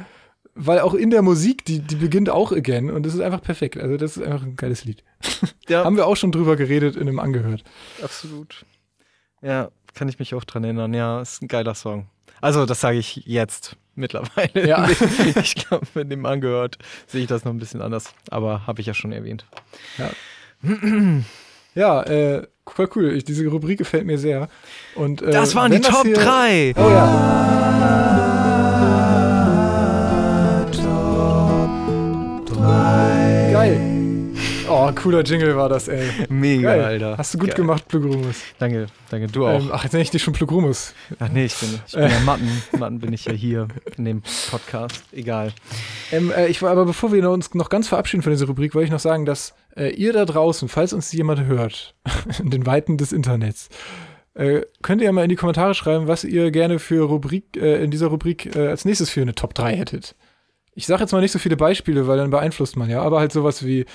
weil 0.56 0.80
auch 0.80 0.94
in 0.94 1.10
der 1.10 1.22
Musik, 1.22 1.66
die, 1.66 1.80
die 1.80 1.96
beginnt 1.96 2.30
auch 2.30 2.52
again. 2.52 2.90
Und 2.90 3.06
das 3.06 3.14
ist 3.14 3.20
einfach 3.20 3.42
perfekt. 3.42 3.78
Also, 3.78 3.98
das 3.98 4.16
ist 4.18 4.24
einfach 4.24 4.44
ein 4.46 4.56
geiles 4.56 4.86
Lied. 4.86 5.04
ja, 5.68 5.84
Haben 5.84 5.98
wir 5.98 6.08
auch 6.08 6.16
schon 6.16 6.32
drüber 6.32 6.56
geredet 6.56 6.96
in 6.96 7.04
einem 7.04 7.20
Angehört. 7.20 7.64
absolut. 8.02 8.66
Ja, 9.42 9.70
kann 9.94 10.08
ich 10.10 10.18
mich 10.20 10.34
auch 10.34 10.44
dran 10.46 10.64
erinnern. 10.64 10.94
Ja, 10.94 11.22
ist 11.22 11.42
ein 11.42 11.48
geiler 11.48 11.76
Song. 11.76 12.08
Also, 12.42 12.66
das 12.66 12.80
sage 12.82 12.98
ich 12.98 13.18
jetzt 13.26 13.76
mittlerweile. 13.96 14.68
Ja. 14.68 14.88
Ich 15.42 15.56
glaube, 15.56 15.86
mit 15.94 16.12
dem 16.12 16.26
angehört 16.26 16.78
sehe 17.08 17.22
ich 17.22 17.28
das 17.28 17.46
noch 17.46 17.52
ein 17.54 17.58
bisschen 17.60 17.82
anders. 17.82 18.14
Aber 18.30 18.66
habe 18.68 18.82
ich 18.82 18.88
ja 18.88 18.94
schon 18.94 19.12
erwähnt. 19.12 19.46
Ja, 21.76 22.02
äh, 22.04 22.44
voll 22.68 22.90
cool. 22.96 23.14
Ich, 23.16 23.24
diese 23.26 23.46
Rubrik 23.48 23.78
gefällt 23.80 24.06
mir 24.06 24.18
sehr. 24.18 24.48
Und, 24.96 25.22
äh, 25.22 25.32
Das 25.32 25.56
waren 25.56 25.72
die 25.72 25.80
das 25.80 25.90
Top 25.92 26.06
hier- 26.06 26.16
3. 26.16 26.74
Oh 26.78 26.90
ja. 26.90 28.15
Oh, 34.88 34.92
cooler 34.94 35.24
Jingle 35.24 35.56
war 35.56 35.68
das, 35.68 35.88
ey. 35.88 36.08
Mega, 36.30 36.76
Geil. 36.76 36.84
Alter. 36.84 37.18
Hast 37.18 37.34
du 37.34 37.40
gut 37.40 37.48
Geil. 37.50 37.56
gemacht, 37.56 37.88
Plugrumus. 37.88 38.36
Danke, 38.60 38.86
danke. 39.10 39.28
Du 39.28 39.48
auch. 39.48 39.60
Ähm, 39.60 39.70
ach, 39.72 39.84
jetzt 39.84 39.94
nenne 39.94 40.04
ich 40.04 40.12
dich 40.12 40.22
schon 40.22 40.34
Plugrumus. 40.34 40.94
Ach 41.18 41.30
nee, 41.30 41.46
ich 41.46 41.56
bin, 41.56 41.70
ich 41.88 41.94
bin 41.94 42.04
ja 42.04 42.20
Matten. 42.20 42.64
Matten 42.78 43.00
bin 43.00 43.12
ich 43.12 43.26
ja 43.26 43.34
hier 43.34 43.68
in 43.98 44.06
dem 44.06 44.22
Podcast. 44.52 45.04
Egal. 45.12 45.54
Ähm, 46.12 46.32
äh, 46.32 46.48
ich 46.48 46.62
aber 46.62 46.86
bevor 46.86 47.12
wir 47.12 47.28
uns 47.32 47.54
noch 47.56 47.70
ganz 47.70 47.88
verabschieden 47.88 48.22
von 48.22 48.32
dieser 48.32 48.46
Rubrik, 48.46 48.76
wollte 48.76 48.86
ich 48.86 48.92
noch 48.92 49.00
sagen, 49.00 49.26
dass 49.26 49.56
äh, 49.76 49.90
ihr 49.90 50.14
da 50.14 50.26
draußen, 50.26 50.70
falls 50.70 50.94
uns 50.94 51.12
jemand 51.12 51.46
hört, 51.46 51.96
in 52.40 52.52
den 52.52 52.68
Weiten 52.68 52.98
des 52.98 53.12
Internets, 53.12 53.70
äh, 54.36 54.62
könnt 54.84 55.02
ihr 55.02 55.06
ja 55.06 55.12
mal 55.12 55.24
in 55.24 55.30
die 55.30 55.36
Kommentare 55.36 55.74
schreiben, 55.74 56.08
was 56.08 56.24
ihr 56.24 56.52
gerne 56.52 56.78
für 56.78 57.08
Rubrik, 57.08 57.58
äh, 57.58 57.84
in 57.84 57.90
dieser 57.90 58.08
Rubrik 58.08 58.56
äh, 58.56 58.68
als 58.68 58.86
nächstes 58.86 59.10
für 59.10 59.22
eine 59.22 59.34
Top 59.34 59.56
3 59.56 59.76
hättet. 59.76 60.16
Ich 60.78 60.86
sage 60.86 61.02
jetzt 61.02 61.14
mal 61.14 61.22
nicht 61.22 61.32
so 61.32 61.40
viele 61.40 61.56
Beispiele, 61.56 62.06
weil 62.06 62.18
dann 62.18 62.32
beeinflusst 62.32 62.76
man 62.76 62.90
ja, 62.90 63.02
aber 63.02 63.20
halt 63.20 63.32
sowas 63.32 63.66
wie 63.66 63.86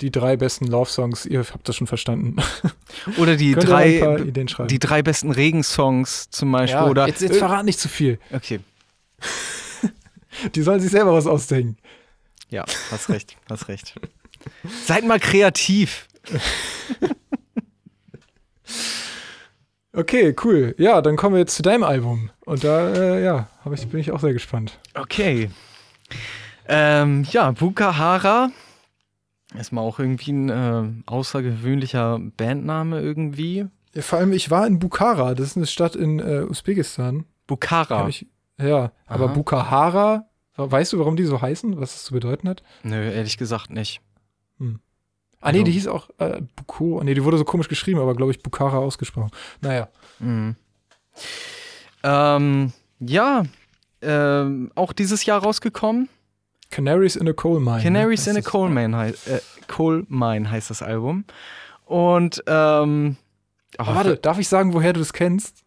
die 0.00 0.10
drei 0.10 0.36
besten 0.36 0.66
Love-Songs, 0.66 1.26
ihr 1.26 1.40
habt 1.40 1.68
das 1.68 1.76
schon 1.76 1.86
verstanden. 1.86 2.36
Oder 3.18 3.36
die 3.36 3.52
drei, 3.52 4.18
Ideen 4.18 4.48
schreiben. 4.48 4.68
die 4.68 4.78
drei 4.78 5.02
besten 5.02 5.30
Regensongs 5.30 6.30
zum 6.30 6.52
Beispiel. 6.52 6.82
oder 6.82 7.06
jetzt, 7.06 7.20
jetzt 7.22 7.38
verrat 7.38 7.64
nicht 7.64 7.78
zu 7.78 7.88
viel. 7.88 8.18
Okay, 8.32 8.60
Die 10.54 10.62
sollen 10.62 10.80
sich 10.80 10.90
selber 10.90 11.12
was 11.12 11.26
ausdenken. 11.26 11.76
ja, 12.48 12.64
hast 12.90 13.08
recht, 13.10 13.36
hast 13.48 13.68
recht. 13.68 13.94
Seid 14.86 15.04
mal 15.04 15.20
kreativ. 15.20 16.08
Okay, 19.92 20.36
cool. 20.44 20.76
Ja, 20.78 21.02
dann 21.02 21.16
kommen 21.16 21.34
wir 21.34 21.40
jetzt 21.40 21.56
zu 21.56 21.62
deinem 21.62 21.82
Album. 21.82 22.30
Und 22.44 22.62
da, 22.62 22.92
äh, 22.94 23.24
ja, 23.24 23.48
ich, 23.72 23.88
bin 23.88 23.98
ich 23.98 24.12
auch 24.12 24.20
sehr 24.20 24.32
gespannt. 24.32 24.78
Okay. 24.94 25.50
Ähm, 26.68 27.26
ja, 27.32 27.50
Bukahara. 27.50 28.50
Erstmal 29.54 29.84
auch 29.84 29.98
irgendwie 29.98 30.32
ein 30.32 30.48
äh, 30.48 30.84
außergewöhnlicher 31.06 32.18
Bandname 32.36 33.00
irgendwie. 33.00 33.66
Ja, 33.94 34.02
vor 34.02 34.18
allem, 34.20 34.32
ich 34.32 34.50
war 34.50 34.66
in 34.66 34.78
Bukhara, 34.78 35.34
das 35.34 35.48
ist 35.48 35.56
eine 35.56 35.66
Stadt 35.66 35.96
in 35.96 36.20
äh, 36.20 36.44
Usbekistan. 36.48 37.24
Bukhara. 37.48 38.06
Ich, 38.08 38.26
ja, 38.60 38.92
aber 39.06 39.24
Aha. 39.26 39.32
Bukhara, 39.32 40.26
weißt 40.56 40.92
du, 40.92 40.98
warum 41.00 41.16
die 41.16 41.24
so 41.24 41.42
heißen, 41.42 41.80
was 41.80 41.94
das 41.94 42.04
zu 42.04 42.12
bedeuten 42.14 42.48
hat? 42.48 42.62
Nö, 42.84 43.10
ehrlich 43.10 43.38
gesagt 43.38 43.70
nicht. 43.70 44.00
Ah, 45.42 45.52
nee, 45.52 45.58
Also- 45.60 45.64
die 45.64 45.72
hieß 45.72 45.86
auch 45.88 46.10
äh, 46.18 46.42
Buko. 46.54 47.02
Nee, 47.02 47.14
die 47.14 47.24
wurde 47.24 47.38
so 47.38 47.44
komisch 47.44 47.68
geschrieben, 47.68 47.98
aber 47.98 48.14
glaube 48.14 48.30
ich 48.30 48.42
Bukhara 48.42 48.76
ausgesprochen. 48.78 49.30
Naja. 49.62 49.88
Mhm. 50.18 50.54
Ähm, 52.02 52.72
ja, 53.00 53.42
ähm, 54.02 54.70
auch 54.74 54.92
dieses 54.92 55.24
Jahr 55.24 55.42
rausgekommen. 55.42 56.08
Canaries 56.70 57.16
in 57.16 57.28
a 57.28 57.32
Coal 57.32 57.60
Mine. 57.60 57.82
Canaries 57.82 58.26
ne? 58.26 58.32
in 58.32 58.38
a. 58.38 58.42
Coal 58.42 58.68
Mine, 58.68 59.14
äh, 59.26 59.40
Coal 59.66 60.04
Mine 60.08 60.50
heißt 60.50 60.70
das 60.70 60.82
Album. 60.82 61.24
Und, 61.84 62.42
ähm, 62.46 63.16
oh, 63.78 63.86
warte, 63.86 64.16
darf 64.16 64.38
ich 64.38 64.48
sagen, 64.48 64.72
woher 64.72 64.92
du 64.92 65.00
das 65.00 65.12
kennst? 65.12 65.60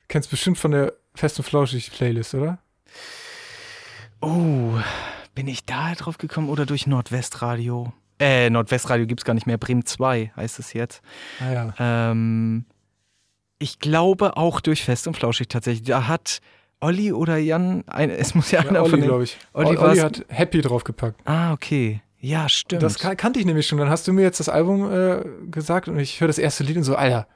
Du 0.00 0.06
kennst 0.08 0.30
bestimmt 0.30 0.58
von 0.58 0.72
der 0.72 0.92
Fest 1.14 1.38
und 1.38 1.44
Flauschig 1.44 1.90
Playlist, 1.90 2.34
oder? 2.34 2.58
Oh, 4.20 4.78
bin 5.34 5.48
ich 5.48 5.64
da 5.64 5.94
drauf 5.94 6.18
gekommen 6.18 6.48
oder 6.48 6.66
durch 6.66 6.86
Nordwestradio? 6.86 7.92
Äh, 8.18 8.50
Nordwestradio 8.50 9.06
gibt's 9.06 9.24
gar 9.24 9.34
nicht 9.34 9.46
mehr. 9.46 9.58
Bremen 9.58 9.84
2 9.84 10.32
heißt 10.36 10.58
es 10.58 10.74
jetzt. 10.74 11.02
Ah 11.40 11.52
ja. 11.52 11.74
Ähm, 11.78 12.66
ich 13.58 13.78
glaube 13.78 14.36
auch 14.36 14.60
durch 14.60 14.84
Fest 14.84 15.06
und 15.06 15.16
Flauschig 15.16 15.48
tatsächlich. 15.48 15.88
Da 15.88 16.06
hat 16.06 16.40
Olli 16.82 17.12
oder 17.12 17.36
Jan, 17.36 17.84
ein, 17.86 18.10
es 18.10 18.34
muss 18.34 18.50
ja, 18.50 18.60
einer 18.60 18.80
ja 18.80 18.84
von 18.84 18.94
Olli, 18.94 19.02
glaube 19.02 19.24
ich. 19.24 19.38
Olli 19.52 19.76
Olli, 19.76 19.98
hat 19.98 20.24
Happy 20.28 20.60
draufgepackt. 20.60 21.20
Ah, 21.24 21.52
okay. 21.52 22.02
Ja, 22.18 22.48
stimmt. 22.48 22.82
Das 22.82 22.98
kan 22.98 23.16
kannte 23.16 23.40
ich 23.40 23.46
nämlich 23.46 23.66
schon. 23.66 23.78
Dann 23.78 23.88
hast 23.88 24.06
du 24.06 24.12
mir 24.12 24.22
jetzt 24.22 24.40
das 24.40 24.48
Album 24.48 24.90
äh, 24.92 25.24
gesagt 25.50 25.88
und 25.88 25.98
ich 25.98 26.20
höre 26.20 26.28
das 26.28 26.38
erste 26.38 26.64
Lied 26.64 26.76
und 26.76 26.84
so, 26.84 26.94
Alter. 26.96 27.26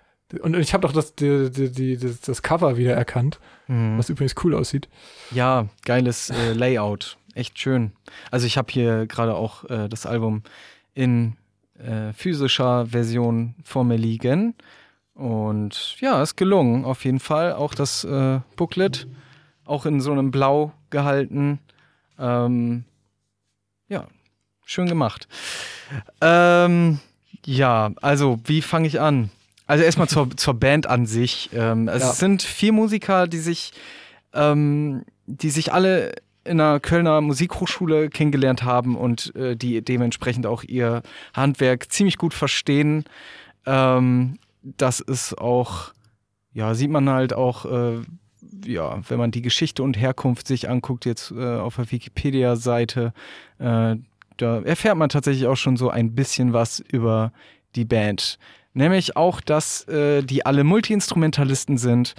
Und 0.43 0.57
ich 0.57 0.75
habe 0.75 0.87
doch 0.87 0.93
das, 0.93 1.15
die, 1.15 1.51
die, 1.51 1.71
die, 1.71 1.97
das, 1.97 2.21
das 2.21 2.43
Cover 2.43 2.77
wieder 2.77 2.95
erkannt, 2.95 3.39
Hm. 3.67 3.99
was 3.99 4.09
übrigens 4.11 4.35
cool 4.45 4.55
aussieht. 4.55 4.89
Ja, 5.31 5.67
geiles 5.85 6.31
äh, 6.31 6.53
Layout. 6.53 7.17
Echt 7.35 7.59
schön. 7.59 7.93
Also 8.31 8.47
ich 8.47 8.57
habe 8.59 8.73
hier 8.73 9.07
gerade 9.07 9.35
auch 9.35 9.65
äh, 9.71 9.89
das 9.89 10.07
Album 10.07 10.43
in 10.95 11.37
äh, 11.79 12.13
physischer 12.13 12.87
Version 12.87 13.55
vor 13.65 13.85
mir 13.85 13.97
liegen. 13.97 14.55
Und 15.15 15.97
ja, 16.01 16.23
ist 16.23 16.37
gelungen, 16.37 16.85
auf 16.85 17.05
jeden 17.05 17.21
Fall. 17.21 17.53
Auch 17.53 17.75
das 17.75 18.05
äh, 18.05 18.41
Booklet, 18.57 19.07
auch 19.67 19.87
in 19.87 20.01
so 20.01 20.13
einem 20.13 20.31
Blau 20.31 20.73
gehalten. 20.91 21.59
Ähm, 22.19 22.85
ja, 23.89 24.07
schön 24.65 24.87
gemacht. 24.89 25.29
Ähm, 26.21 27.01
ja, 27.45 27.91
also 28.01 28.39
wie 28.45 28.63
fange 28.63 28.87
ich 28.89 29.01
an? 29.01 29.31
Also 29.67 29.85
erstmal 29.85 30.09
zur, 30.09 30.31
zur 30.37 30.55
Band 30.55 30.87
an 30.87 31.07
sich. 31.07 31.51
Ähm, 31.53 31.89
es 31.89 32.03
Ja. 32.03 32.13
sind 32.13 32.43
vier 32.43 32.73
Musiker, 32.73 33.27
die 33.27 33.39
sich, 33.39 33.73
ähm, 34.33 35.05
die 35.27 35.51
sich 35.51 35.73
alle 35.73 36.15
in 36.45 36.61
einer 36.61 36.79
Kölner 36.79 37.21
Musikhochschule 37.21 38.09
kennengelernt 38.09 38.63
haben 38.63 38.97
und 38.97 39.35
äh, 39.35 39.57
die 39.57 39.83
dementsprechend 39.83 40.47
auch 40.47 40.63
ihr 40.63 41.03
Handwerk 41.35 41.91
ziemlich 41.91 42.19
gut 42.19 42.35
verstehen. 42.35 43.05
Ähm, 43.67 44.39
das 44.63 45.01
ist 45.01 45.37
auch, 45.39 45.93
ja, 46.53 46.75
sieht 46.75 46.91
man 46.91 47.09
halt 47.11 47.33
auch, 47.35 47.65
äh, 47.67 48.01
ja, 48.65 49.01
wenn 49.09 49.19
man 49.19 49.31
die 49.31 49.43
Geschichte 49.43 49.83
und 49.83 49.97
Herkunft 49.97 50.47
sich 50.47 50.69
anguckt, 50.69 51.05
jetzt 51.05 51.31
äh, 51.31 51.57
auf 51.57 51.77
der 51.77 51.91
Wikipedia-Seite, 51.91 53.13
äh, 53.59 53.97
da 54.37 54.61
erfährt 54.63 54.97
man 54.97 55.09
tatsächlich 55.09 55.47
auch 55.47 55.57
schon 55.57 55.77
so 55.77 55.91
ein 55.91 56.15
bisschen 56.15 56.53
was 56.53 56.81
über 56.81 57.33
die 57.75 57.85
Band. 57.85 58.39
Nämlich 58.75 59.17
auch, 59.17 59.41
dass 59.41 59.89
äh, 59.89 60.23
die 60.23 60.45
alle 60.45 60.65
Multiinstrumentalisten 60.65 61.79
sind. 61.79 62.15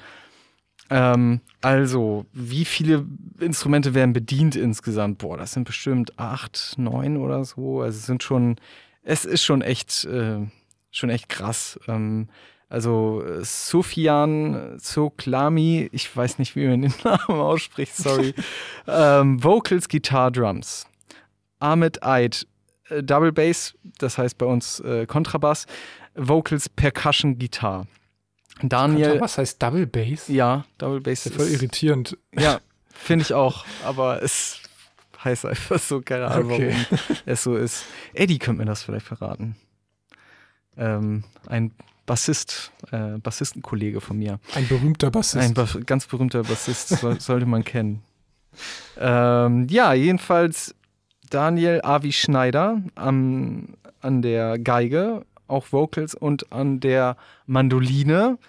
Ähm, 0.89 1.41
also, 1.61 2.25
wie 2.34 2.65
viele 2.65 3.05
Instrumente 3.39 3.93
werden 3.93 4.13
bedient 4.13 4.55
insgesamt? 4.55 5.19
Boah, 5.19 5.38
das 5.38 5.51
sind 5.51 5.65
bestimmt 5.65 6.17
acht, 6.17 6.73
neun 6.78 7.17
oder 7.17 7.45
so. 7.45 7.82
Also 7.82 7.97
es 7.97 8.05
sind 8.05 8.23
schon, 8.23 8.55
es 9.03 9.25
ist 9.25 9.43
schon 9.43 9.61
echt, 9.61 10.05
äh, 10.05 10.39
schon 10.91 11.09
echt 11.09 11.30
krass. 11.30 11.80
Ähm, 11.88 12.30
also 12.70 13.24
äh, 13.24 13.43
Sufjan 13.43 14.78
Soklami, 14.78 15.89
ich 15.91 16.15
weiß 16.15 16.39
nicht, 16.39 16.55
wie 16.55 16.68
man 16.68 16.82
den 16.82 16.93
Namen 17.03 17.39
ausspricht, 17.39 17.95
sorry. 17.95 18.34
ähm, 18.88 19.43
Vocals, 19.43 19.88
Guitar, 19.88 20.32
Drums. 20.32 20.86
Ahmed 21.59 22.03
Eid, 22.03 22.45
äh, 22.89 23.01
Double 23.01 23.32
Bass, 23.32 23.74
das 23.99 24.18
heißt 24.18 24.38
bei 24.38 24.45
uns 24.45 24.80
äh, 24.82 25.05
Kontrabass. 25.05 25.65
Vocals, 26.15 26.68
Percussion, 26.68 27.38
Gitarre. 27.38 27.88
Daniel. 28.61 29.22
Was 29.22 29.38
heißt 29.38 29.61
Double 29.61 29.86
Bass? 29.86 30.28
Ja, 30.28 30.65
Double 30.78 30.99
Bass 30.99 31.26
ist 31.26 31.36
voll 31.36 31.47
irritierend. 31.47 32.18
Ja, 32.34 32.59
finde 32.89 33.24
ich 33.24 33.34
auch. 33.34 33.65
Aber 33.86 34.22
es 34.24 34.59
heißt 35.24 35.45
einfach 35.45 35.80
so, 35.80 36.01
keine 36.01 36.28
Ahnung, 36.28 36.51
okay. 36.51 36.76
warum 36.89 37.18
es 37.26 37.43
so 37.43 37.55
ist. 37.55 37.86
Eddie 38.13 38.39
könnte 38.39 38.59
mir 38.59 38.65
das 38.65 38.84
vielleicht 38.84 39.05
verraten. 39.05 39.55
Ähm, 40.76 41.24
ein 41.47 41.72
Bassist, 42.08 42.72
äh, 42.91 43.20
Bassistenkollege 43.20 44.01
von 44.01 44.18
mir. 44.18 44.39
Ein 44.55 44.68
berühmter 44.68 45.12
Bassist. 45.12 45.45
Ein 45.45 45.53
ba 45.53 45.68
ganz 45.86 46.08
berühmter 46.08 46.41
Bassist, 46.41 46.88
soll, 46.89 47.20
sollte 47.20 47.45
man 47.45 47.64
kennen. 47.64 48.01
Ähm, 48.97 49.68
ja, 49.70 49.93
jedenfalls 49.93 50.74
Daniel 51.30 51.82
Avi 51.84 52.14
Schneider 52.14 52.82
am, 52.95 53.76
an 54.01 54.24
der 54.24 54.58
Geige, 54.58 55.26
auch 55.47 55.68
Vocals 55.72 56.16
und 56.16 56.51
an 56.51 56.80
der 56.80 57.18
Mandoline 57.45 58.39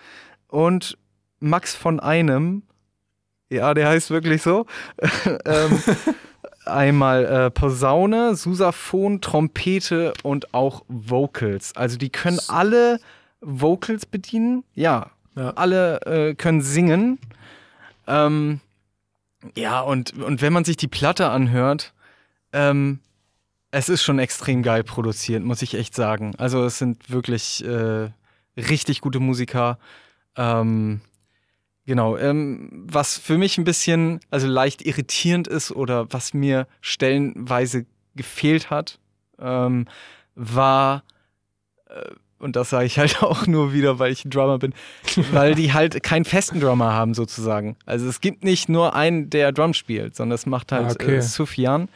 und 0.46 0.96
Max 1.40 1.74
von 1.74 2.00
einem, 2.00 2.62
ja, 3.50 3.74
der 3.74 3.88
heißt 3.88 4.10
wirklich 4.10 4.40
so, 4.40 4.66
ähm, 5.44 5.82
einmal 6.64 7.24
äh, 7.24 7.50
Posaune, 7.50 8.36
Susaphon, 8.36 9.20
Trompete 9.20 10.12
und 10.22 10.54
auch 10.54 10.84
Vocals. 10.86 11.74
Also 11.74 11.98
die 11.98 12.10
können 12.10 12.38
alle 12.46 13.00
Vocals 13.40 14.06
bedienen. 14.06 14.64
Ja, 14.74 15.10
ja. 15.36 15.50
alle 15.50 16.00
äh, 16.02 16.34
können 16.34 16.62
singen. 16.62 17.18
Ähm, 18.06 18.60
ja, 19.56 19.80
und, 19.80 20.12
und 20.14 20.42
wenn 20.42 20.52
man 20.52 20.64
sich 20.64 20.76
die 20.76 20.88
Platte 20.88 21.30
anhört, 21.30 21.92
ähm, 22.52 23.00
es 23.70 23.88
ist 23.88 24.02
schon 24.02 24.18
extrem 24.18 24.62
geil 24.62 24.82
produziert, 24.82 25.44
muss 25.44 25.62
ich 25.62 25.74
echt 25.74 25.94
sagen. 25.94 26.34
Also 26.36 26.64
es 26.64 26.78
sind 26.78 27.10
wirklich 27.10 27.64
äh, 27.64 28.10
richtig 28.56 29.00
gute 29.00 29.20
Musiker. 29.20 29.78
Ähm, 30.36 31.00
genau. 31.86 32.16
Ähm, 32.16 32.86
was 32.88 33.18
für 33.18 33.36
mich 33.36 33.58
ein 33.58 33.64
bisschen, 33.64 34.20
also 34.30 34.46
leicht 34.46 34.86
irritierend 34.86 35.48
ist 35.48 35.70
oder 35.70 36.12
was 36.12 36.32
mir 36.32 36.66
stellenweise 36.80 37.84
gefehlt 38.14 38.70
hat, 38.70 38.98
ähm, 39.38 39.86
war 40.34 41.04
äh, 41.86 42.10
und 42.38 42.56
das 42.56 42.70
sage 42.70 42.86
ich 42.86 42.98
halt 42.98 43.22
auch 43.22 43.46
nur 43.46 43.72
wieder, 43.72 43.98
weil 43.98 44.12
ich 44.12 44.24
ein 44.24 44.30
Drummer 44.30 44.58
bin, 44.58 44.74
weil 45.32 45.54
die 45.54 45.72
halt 45.72 46.02
keinen 46.02 46.24
festen 46.24 46.60
Drummer 46.60 46.92
haben 46.92 47.14
sozusagen. 47.14 47.76
Also 47.86 48.08
es 48.08 48.20
gibt 48.20 48.44
nicht 48.44 48.68
nur 48.68 48.94
einen, 48.94 49.30
der 49.30 49.52
Drum 49.52 49.74
spielt, 49.74 50.16
sondern 50.16 50.34
es 50.34 50.46
macht 50.46 50.72
halt 50.72 50.90
okay. 50.90 51.16
äh, 51.16 51.22
Sufjan. 51.22 51.88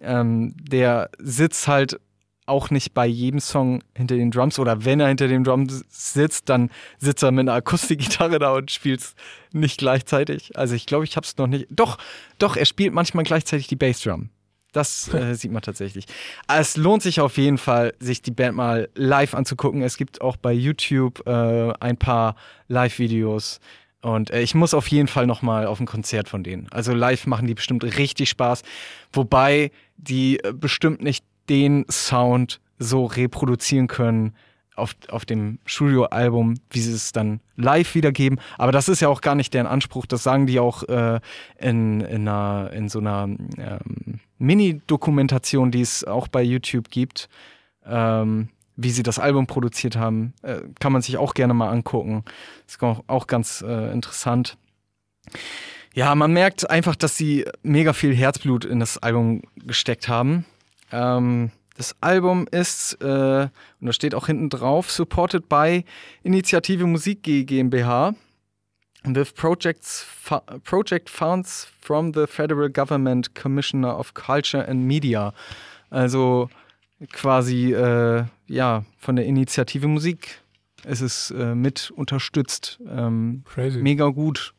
Ähm, 0.00 0.54
der 0.58 1.10
sitzt 1.18 1.68
halt 1.68 2.00
auch 2.46 2.70
nicht 2.70 2.94
bei 2.94 3.06
jedem 3.06 3.38
Song 3.38 3.82
hinter 3.96 4.16
den 4.16 4.32
Drums 4.32 4.58
oder 4.58 4.84
wenn 4.84 4.98
er 4.98 5.08
hinter 5.08 5.28
den 5.28 5.44
Drums 5.44 5.84
sitzt, 5.88 6.48
dann 6.48 6.70
sitzt 6.98 7.22
er 7.22 7.30
mit 7.30 7.42
einer 7.42 7.54
Akustikgitarre 7.54 8.38
da 8.40 8.52
und 8.54 8.70
spielt 8.72 9.00
es 9.00 9.14
nicht 9.52 9.78
gleichzeitig. 9.78 10.56
Also 10.56 10.74
ich 10.74 10.86
glaube, 10.86 11.04
ich 11.04 11.16
habe 11.16 11.24
es 11.24 11.36
noch 11.36 11.46
nicht. 11.46 11.68
Doch, 11.70 11.96
doch, 12.38 12.56
er 12.56 12.66
spielt 12.66 12.92
manchmal 12.92 13.24
gleichzeitig 13.24 13.68
die 13.68 13.76
Bassdrum. 13.76 14.30
Das 14.72 15.12
äh, 15.12 15.34
sieht 15.36 15.52
man 15.52 15.62
tatsächlich. 15.62 16.06
Es 16.48 16.76
lohnt 16.76 17.02
sich 17.02 17.20
auf 17.20 17.36
jeden 17.36 17.58
Fall, 17.58 17.94
sich 17.98 18.22
die 18.22 18.30
Band 18.30 18.56
mal 18.56 18.88
live 18.94 19.34
anzugucken. 19.34 19.82
Es 19.82 19.96
gibt 19.96 20.20
auch 20.20 20.36
bei 20.36 20.52
YouTube 20.52 21.26
äh, 21.26 21.72
ein 21.80 21.96
paar 21.96 22.36
Live-Videos. 22.68 23.60
Und 24.02 24.30
äh, 24.30 24.40
ich 24.40 24.54
muss 24.54 24.74
auf 24.74 24.88
jeden 24.88 25.08
Fall 25.08 25.26
noch 25.26 25.42
mal 25.42 25.66
auf 25.66 25.80
ein 25.80 25.86
Konzert 25.86 26.28
von 26.28 26.42
denen. 26.42 26.68
Also 26.70 26.92
live 26.92 27.26
machen 27.26 27.46
die 27.46 27.54
bestimmt 27.54 27.84
richtig 27.84 28.30
Spaß. 28.30 28.62
Wobei 29.12 29.70
die 29.96 30.38
äh, 30.42 30.52
bestimmt 30.52 31.02
nicht 31.02 31.24
den 31.48 31.84
Sound 31.90 32.60
so 32.78 33.04
reproduzieren 33.04 33.88
können, 33.88 34.34
auf, 34.76 34.94
auf 35.08 35.24
dem 35.24 35.58
Studioalbum, 35.66 36.54
wie 36.70 36.80
sie 36.80 36.92
es 36.92 37.12
dann 37.12 37.40
live 37.56 37.94
wiedergeben. 37.94 38.40
Aber 38.58 38.72
das 38.72 38.88
ist 38.88 39.00
ja 39.00 39.08
auch 39.08 39.20
gar 39.20 39.34
nicht 39.34 39.52
deren 39.54 39.66
Anspruch. 39.66 40.06
Das 40.06 40.22
sagen 40.22 40.46
die 40.46 40.60
auch 40.60 40.82
äh, 40.84 41.20
in, 41.58 42.00
in, 42.00 42.28
einer, 42.28 42.70
in 42.72 42.88
so 42.88 42.98
einer 42.98 43.24
ähm, 43.24 44.20
Mini-Dokumentation, 44.38 45.70
die 45.70 45.82
es 45.82 46.04
auch 46.04 46.28
bei 46.28 46.42
YouTube 46.42 46.90
gibt. 46.90 47.28
Ähm, 47.84 48.48
wie 48.76 48.90
sie 48.90 49.02
das 49.02 49.18
Album 49.18 49.46
produziert 49.46 49.96
haben, 49.96 50.32
äh, 50.42 50.60
kann 50.78 50.92
man 50.92 51.02
sich 51.02 51.18
auch 51.18 51.34
gerne 51.34 51.52
mal 51.52 51.68
angucken. 51.68 52.24
Ist 52.66 52.82
auch, 52.82 53.04
auch 53.08 53.26
ganz 53.26 53.62
äh, 53.66 53.92
interessant. 53.92 54.56
Ja, 55.94 56.14
man 56.14 56.32
merkt 56.32 56.70
einfach, 56.70 56.96
dass 56.96 57.16
sie 57.16 57.44
mega 57.62 57.92
viel 57.92 58.14
Herzblut 58.14 58.64
in 58.64 58.80
das 58.80 58.96
Album 58.98 59.42
gesteckt 59.56 60.08
haben. 60.08 60.46
Ähm, 60.92 61.50
das 61.80 61.96
Album 62.02 62.46
ist, 62.50 62.98
äh, 63.00 63.48
und 63.80 63.86
da 63.86 63.92
steht 63.94 64.14
auch 64.14 64.26
hinten 64.26 64.50
drauf, 64.50 64.90
supported 64.90 65.48
by 65.48 65.82
Initiative 66.22 66.86
Musik 66.86 67.22
GmbH 67.22 68.14
with 69.04 69.32
projects 69.32 70.06
project 70.64 71.08
funds 71.08 71.68
from 71.80 72.12
the 72.12 72.26
Federal 72.26 72.68
Government 72.68 73.34
Commissioner 73.34 73.98
of 73.98 74.12
Culture 74.12 74.68
and 74.68 74.86
Media. 74.86 75.32
Also 75.88 76.50
quasi 77.12 77.72
äh, 77.72 78.24
ja 78.46 78.84
von 78.98 79.16
der 79.16 79.24
Initiative 79.24 79.88
Musik 79.88 80.42
ist 80.84 81.00
es 81.00 81.30
äh, 81.30 81.54
mit 81.54 81.90
unterstützt. 81.92 82.78
Ähm, 82.86 83.42
Crazy. 83.46 83.78
Mega 83.78 84.08
gut, 84.08 84.52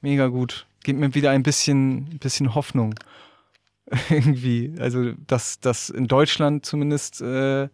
mega 0.00 0.28
gut. 0.28 0.66
Gibt 0.84 1.00
mir 1.00 1.12
wieder 1.12 1.32
ein 1.32 1.42
bisschen, 1.42 2.20
bisschen 2.20 2.54
Hoffnung. 2.54 2.94
irgendwie. 4.10 4.74
Also, 4.78 5.12
dass, 5.26 5.60
dass 5.60 5.90
in 5.90 6.08
Deutschland 6.08 6.64
zumindest 6.64 7.20
äh, 7.20 7.64
äh, 7.64 7.68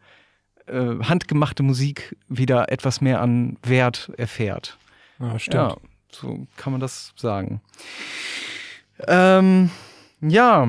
handgemachte 0.66 1.62
Musik 1.62 2.16
wieder 2.28 2.70
etwas 2.72 3.00
mehr 3.00 3.20
an 3.20 3.56
Wert 3.62 4.10
erfährt. 4.16 4.78
Ja, 5.20 5.38
stimmt. 5.38 5.54
Ja, 5.54 5.76
so 6.10 6.46
kann 6.56 6.72
man 6.72 6.80
das 6.80 7.12
sagen. 7.16 7.60
Ähm, 9.06 9.70
ja, 10.20 10.68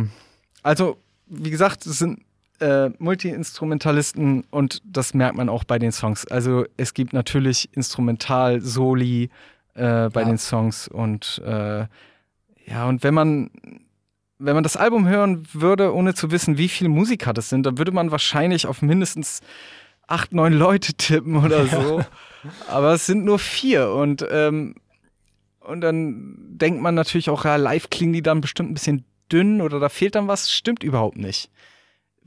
also, 0.61 0.97
wie 1.27 1.49
gesagt, 1.49 1.85
es 1.85 1.99
sind 1.99 2.21
äh, 2.59 2.89
Multi-Instrumentalisten 2.99 4.43
und 4.51 4.81
das 4.85 5.13
merkt 5.13 5.37
man 5.37 5.49
auch 5.49 5.63
bei 5.63 5.79
den 5.79 5.91
Songs. 5.91 6.27
Also, 6.27 6.65
es 6.77 6.93
gibt 6.93 7.13
natürlich 7.13 7.69
Instrumental-Soli 7.73 9.29
äh, 9.73 10.09
bei 10.09 10.21
ja. 10.21 10.27
den 10.27 10.37
Songs 10.37 10.87
und 10.87 11.41
äh, 11.45 11.85
ja, 12.65 12.87
und 12.87 13.01
wenn 13.01 13.15
man 13.15 13.49
wenn 14.39 14.55
man 14.55 14.63
das 14.63 14.77
Album 14.77 15.07
hören 15.07 15.45
würde, 15.53 15.93
ohne 15.93 16.13
zu 16.13 16.31
wissen, 16.31 16.57
wie 16.57 16.69
viele 16.69 16.89
Musiker 16.89 17.33
das 17.33 17.49
sind, 17.49 17.65
dann 17.65 17.77
würde 17.77 17.91
man 17.91 18.11
wahrscheinlich 18.11 18.65
auf 18.65 18.81
mindestens 18.81 19.41
acht, 20.07 20.33
neun 20.33 20.53
Leute 20.53 20.93
tippen 20.93 21.35
oder 21.43 21.67
so. 21.67 21.99
Ja. 21.99 22.07
Aber 22.69 22.93
es 22.93 23.05
sind 23.05 23.25
nur 23.25 23.37
vier 23.37 23.91
und, 23.91 24.25
ähm, 24.31 24.75
und 25.59 25.81
dann 25.81 26.37
denkt 26.51 26.81
man 26.81 26.95
natürlich 26.95 27.29
auch, 27.29 27.43
ja, 27.43 27.57
live 27.57 27.89
klingen 27.89 28.13
die 28.13 28.23
dann 28.23 28.41
bestimmt 28.41 28.71
ein 28.71 28.73
bisschen 28.73 29.03
dünn 29.31 29.61
oder 29.61 29.79
da 29.79 29.89
fehlt 29.89 30.15
dann 30.15 30.27
was. 30.27 30.51
Stimmt 30.51 30.83
überhaupt 30.83 31.17
nicht. 31.17 31.51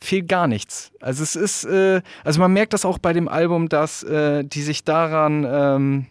Fehlt 0.00 0.28
gar 0.28 0.46
nichts. 0.46 0.92
Also 1.00 1.22
es 1.22 1.34
ist, 1.34 1.64
äh, 1.64 2.02
also 2.24 2.40
man 2.40 2.52
merkt 2.52 2.74
das 2.74 2.84
auch 2.84 2.98
bei 2.98 3.12
dem 3.12 3.26
Album, 3.26 3.68
dass 3.68 4.02
äh, 4.02 4.44
die 4.44 4.62
sich 4.62 4.84
daran 4.84 5.46
ähm, 5.48 6.06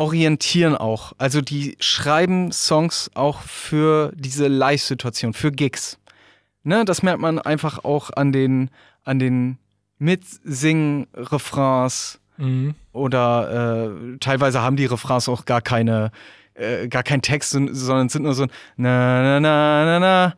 orientieren 0.00 0.74
auch. 0.76 1.12
Also 1.18 1.42
die 1.42 1.76
schreiben 1.78 2.50
Songs 2.52 3.10
auch 3.12 3.42
für 3.42 4.12
diese 4.14 4.48
Live-Situation, 4.48 5.34
für 5.34 5.52
Gigs. 5.52 5.98
Ne, 6.62 6.86
das 6.86 7.02
merkt 7.02 7.20
man 7.20 7.38
einfach 7.38 7.84
auch 7.84 8.08
an 8.10 8.32
den, 8.32 8.70
an 9.04 9.18
den 9.18 9.58
Mitsingen-Refrains. 9.98 12.18
Mhm. 12.38 12.74
Oder 12.92 13.90
äh, 13.90 14.16
teilweise 14.20 14.62
haben 14.62 14.76
die 14.76 14.86
Refrains 14.86 15.28
auch 15.28 15.44
gar 15.44 15.60
keine, 15.60 16.12
äh, 16.54 16.88
gar 16.88 17.02
keinen 17.02 17.20
Text, 17.20 17.50
sondern 17.50 18.08
sind 18.08 18.22
nur 18.22 18.32
so 18.32 18.44
ein 18.44 18.50
na 18.78 19.38
na 19.38 19.40
na 19.40 19.84
na 19.84 19.98
na 19.98 20.32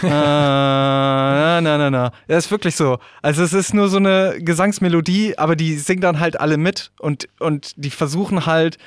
na 0.00 1.60
na 1.64 1.76
na 1.76 1.90
na. 1.90 2.12
Das 2.28 2.44
ist 2.44 2.52
wirklich 2.52 2.76
so. 2.76 3.00
Also 3.20 3.42
es 3.42 3.52
ist 3.52 3.74
nur 3.74 3.88
so 3.88 3.96
eine 3.96 4.36
Gesangsmelodie, 4.38 5.36
aber 5.38 5.56
die 5.56 5.74
singen 5.74 6.02
dann 6.02 6.20
halt 6.20 6.38
alle 6.38 6.56
mit 6.56 6.92
und, 7.00 7.28
und 7.40 7.72
die 7.76 7.90
versuchen 7.90 8.46
halt 8.46 8.78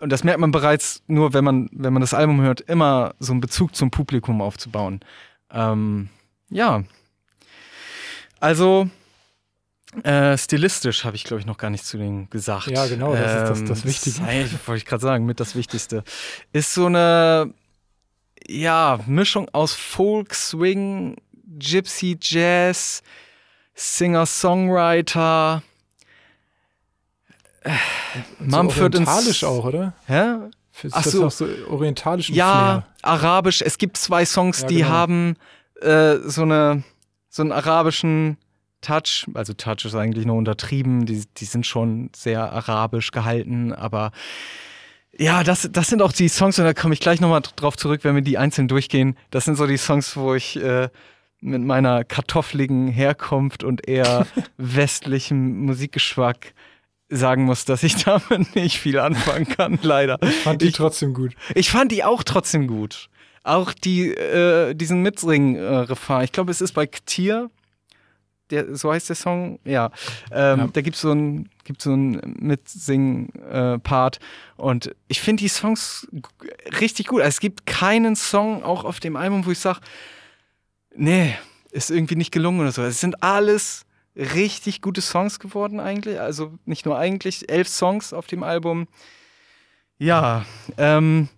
und 0.00 0.10
das 0.10 0.24
merkt 0.24 0.40
man 0.40 0.50
bereits 0.50 1.02
nur, 1.06 1.32
wenn 1.32 1.44
man, 1.44 1.68
wenn 1.72 1.92
man 1.92 2.00
das 2.00 2.14
Album 2.14 2.40
hört, 2.40 2.60
immer 2.62 3.14
so 3.18 3.32
einen 3.32 3.40
Bezug 3.40 3.74
zum 3.74 3.90
Publikum 3.90 4.40
aufzubauen. 4.40 5.00
Ähm, 5.50 6.08
ja. 6.50 6.84
Also, 8.40 8.88
äh, 10.04 10.36
stilistisch 10.36 11.04
habe 11.04 11.16
ich, 11.16 11.24
glaube 11.24 11.40
ich, 11.40 11.46
noch 11.46 11.58
gar 11.58 11.70
nicht 11.70 11.84
zu 11.84 11.98
denen 11.98 12.28
gesagt. 12.30 12.68
Ja, 12.68 12.86
genau, 12.86 13.14
das 13.14 13.32
ähm, 13.32 13.42
ist 13.42 13.50
das, 13.50 13.64
das 13.64 13.78
ähm, 13.80 13.84
Wichtige. 13.84 14.20
Das, 14.20 14.68
wollte 14.68 14.78
ich 14.78 14.84
gerade 14.84 15.02
sagen, 15.02 15.26
mit 15.26 15.40
das 15.40 15.54
Wichtigste. 15.56 16.04
Ist 16.52 16.74
so 16.74 16.86
eine, 16.86 17.52
ja, 18.46 19.00
Mischung 19.06 19.48
aus 19.52 19.72
Folk, 19.72 20.34
Swing, 20.34 21.16
Gypsy, 21.58 22.18
Jazz, 22.20 23.02
Singer-Songwriter, 23.74 25.62
Mumford 28.38 28.94
so 28.94 29.00
orientalisch 29.00 29.44
auch, 29.44 29.64
oder? 29.64 29.92
Hä? 30.06 30.34
Ist 30.82 30.94
Ach 30.94 31.04
so. 31.04 31.28
so 31.28 31.46
orientalisch 31.68 32.30
Ja, 32.30 32.84
Flair? 33.02 33.12
arabisch. 33.14 33.62
Es 33.62 33.78
gibt 33.78 33.96
zwei 33.96 34.24
Songs, 34.24 34.62
ja, 34.62 34.66
die 34.68 34.76
genau. 34.76 34.88
haben 34.88 35.36
äh, 35.80 36.16
so 36.24 36.42
eine 36.42 36.84
so 37.28 37.42
einen 37.42 37.52
arabischen 37.52 38.38
Touch, 38.80 39.26
also 39.34 39.52
Touch 39.54 39.84
ist 39.84 39.94
eigentlich 39.94 40.24
nur 40.24 40.36
untertrieben, 40.36 41.04
die, 41.04 41.24
die 41.36 41.44
sind 41.44 41.66
schon 41.66 42.10
sehr 42.14 42.52
arabisch 42.52 43.10
gehalten, 43.10 43.72
aber 43.72 44.12
ja, 45.16 45.42
das, 45.42 45.68
das 45.72 45.88
sind 45.88 46.00
auch 46.00 46.12
die 46.12 46.28
Songs, 46.28 46.58
und 46.58 46.64
da 46.64 46.74
komme 46.74 46.94
ich 46.94 47.00
gleich 47.00 47.20
nochmal 47.20 47.42
drauf 47.56 47.76
zurück, 47.76 48.04
wenn 48.04 48.14
wir 48.14 48.22
die 48.22 48.38
einzeln 48.38 48.68
durchgehen. 48.68 49.16
Das 49.30 49.44
sind 49.44 49.56
so 49.56 49.66
die 49.66 49.76
Songs, 49.76 50.16
wo 50.16 50.34
ich 50.34 50.56
äh, 50.62 50.90
mit 51.40 51.60
meiner 51.62 52.04
kartoffeligen 52.04 52.86
Herkunft 52.88 53.64
und 53.64 53.88
eher 53.88 54.26
westlichem 54.58 55.64
Musikgeschmack 55.64 56.54
sagen 57.08 57.44
muss, 57.44 57.64
dass 57.64 57.82
ich 57.82 57.96
damit 58.04 58.54
nicht 58.54 58.78
viel 58.78 58.98
anfangen 58.98 59.48
kann, 59.48 59.78
leider. 59.82 60.18
Ich 60.22 60.36
fand 60.36 60.62
die 60.62 60.68
ich, 60.68 60.74
trotzdem 60.74 61.14
gut. 61.14 61.34
Ich 61.54 61.70
fand 61.70 61.92
die 61.92 62.04
auch 62.04 62.22
trotzdem 62.22 62.66
gut. 62.66 63.08
Auch 63.44 63.72
die, 63.72 64.10
äh, 64.10 64.74
diesen 64.74 65.02
Mitsing-Refrain. 65.02 66.24
Ich 66.24 66.32
glaube, 66.32 66.50
es 66.50 66.60
ist 66.60 66.72
bei 66.72 66.86
Ktir 66.86 67.50
der, 68.50 68.76
so 68.76 68.92
heißt 68.92 69.08
der 69.08 69.16
Song, 69.16 69.58
ja. 69.64 69.90
Ähm, 70.30 70.58
ja. 70.58 70.68
Da 70.72 70.80
gibt 70.80 70.96
so 70.96 71.10
es 71.10 71.14
ein, 71.14 71.48
gibt 71.64 71.82
so 71.82 71.92
einen 71.92 72.36
Mitsing-Part. 72.40 74.18
Und 74.56 74.94
ich 75.08 75.20
finde 75.20 75.42
die 75.42 75.48
Songs 75.48 76.08
richtig 76.80 77.08
gut. 77.08 77.20
Also 77.20 77.28
es 77.28 77.40
gibt 77.40 77.66
keinen 77.66 78.16
Song 78.16 78.62
auch 78.62 78.84
auf 78.84 79.00
dem 79.00 79.16
Album, 79.16 79.46
wo 79.46 79.50
ich 79.50 79.58
sage, 79.58 79.80
nee, 80.94 81.36
ist 81.70 81.90
irgendwie 81.90 82.16
nicht 82.16 82.32
gelungen 82.32 82.60
oder 82.60 82.72
so. 82.72 82.82
Es 82.82 83.00
sind 83.00 83.22
alles 83.22 83.84
richtig 84.18 84.82
gute 84.82 85.00
Songs 85.00 85.38
geworden 85.38 85.80
eigentlich. 85.80 86.20
Also 86.20 86.58
nicht 86.64 86.84
nur 86.84 86.98
eigentlich, 86.98 87.48
elf 87.48 87.68
Songs 87.68 88.12
auf 88.12 88.26
dem 88.26 88.42
Album. 88.42 88.88
Ja, 89.98 90.44
ähm, 90.76 91.28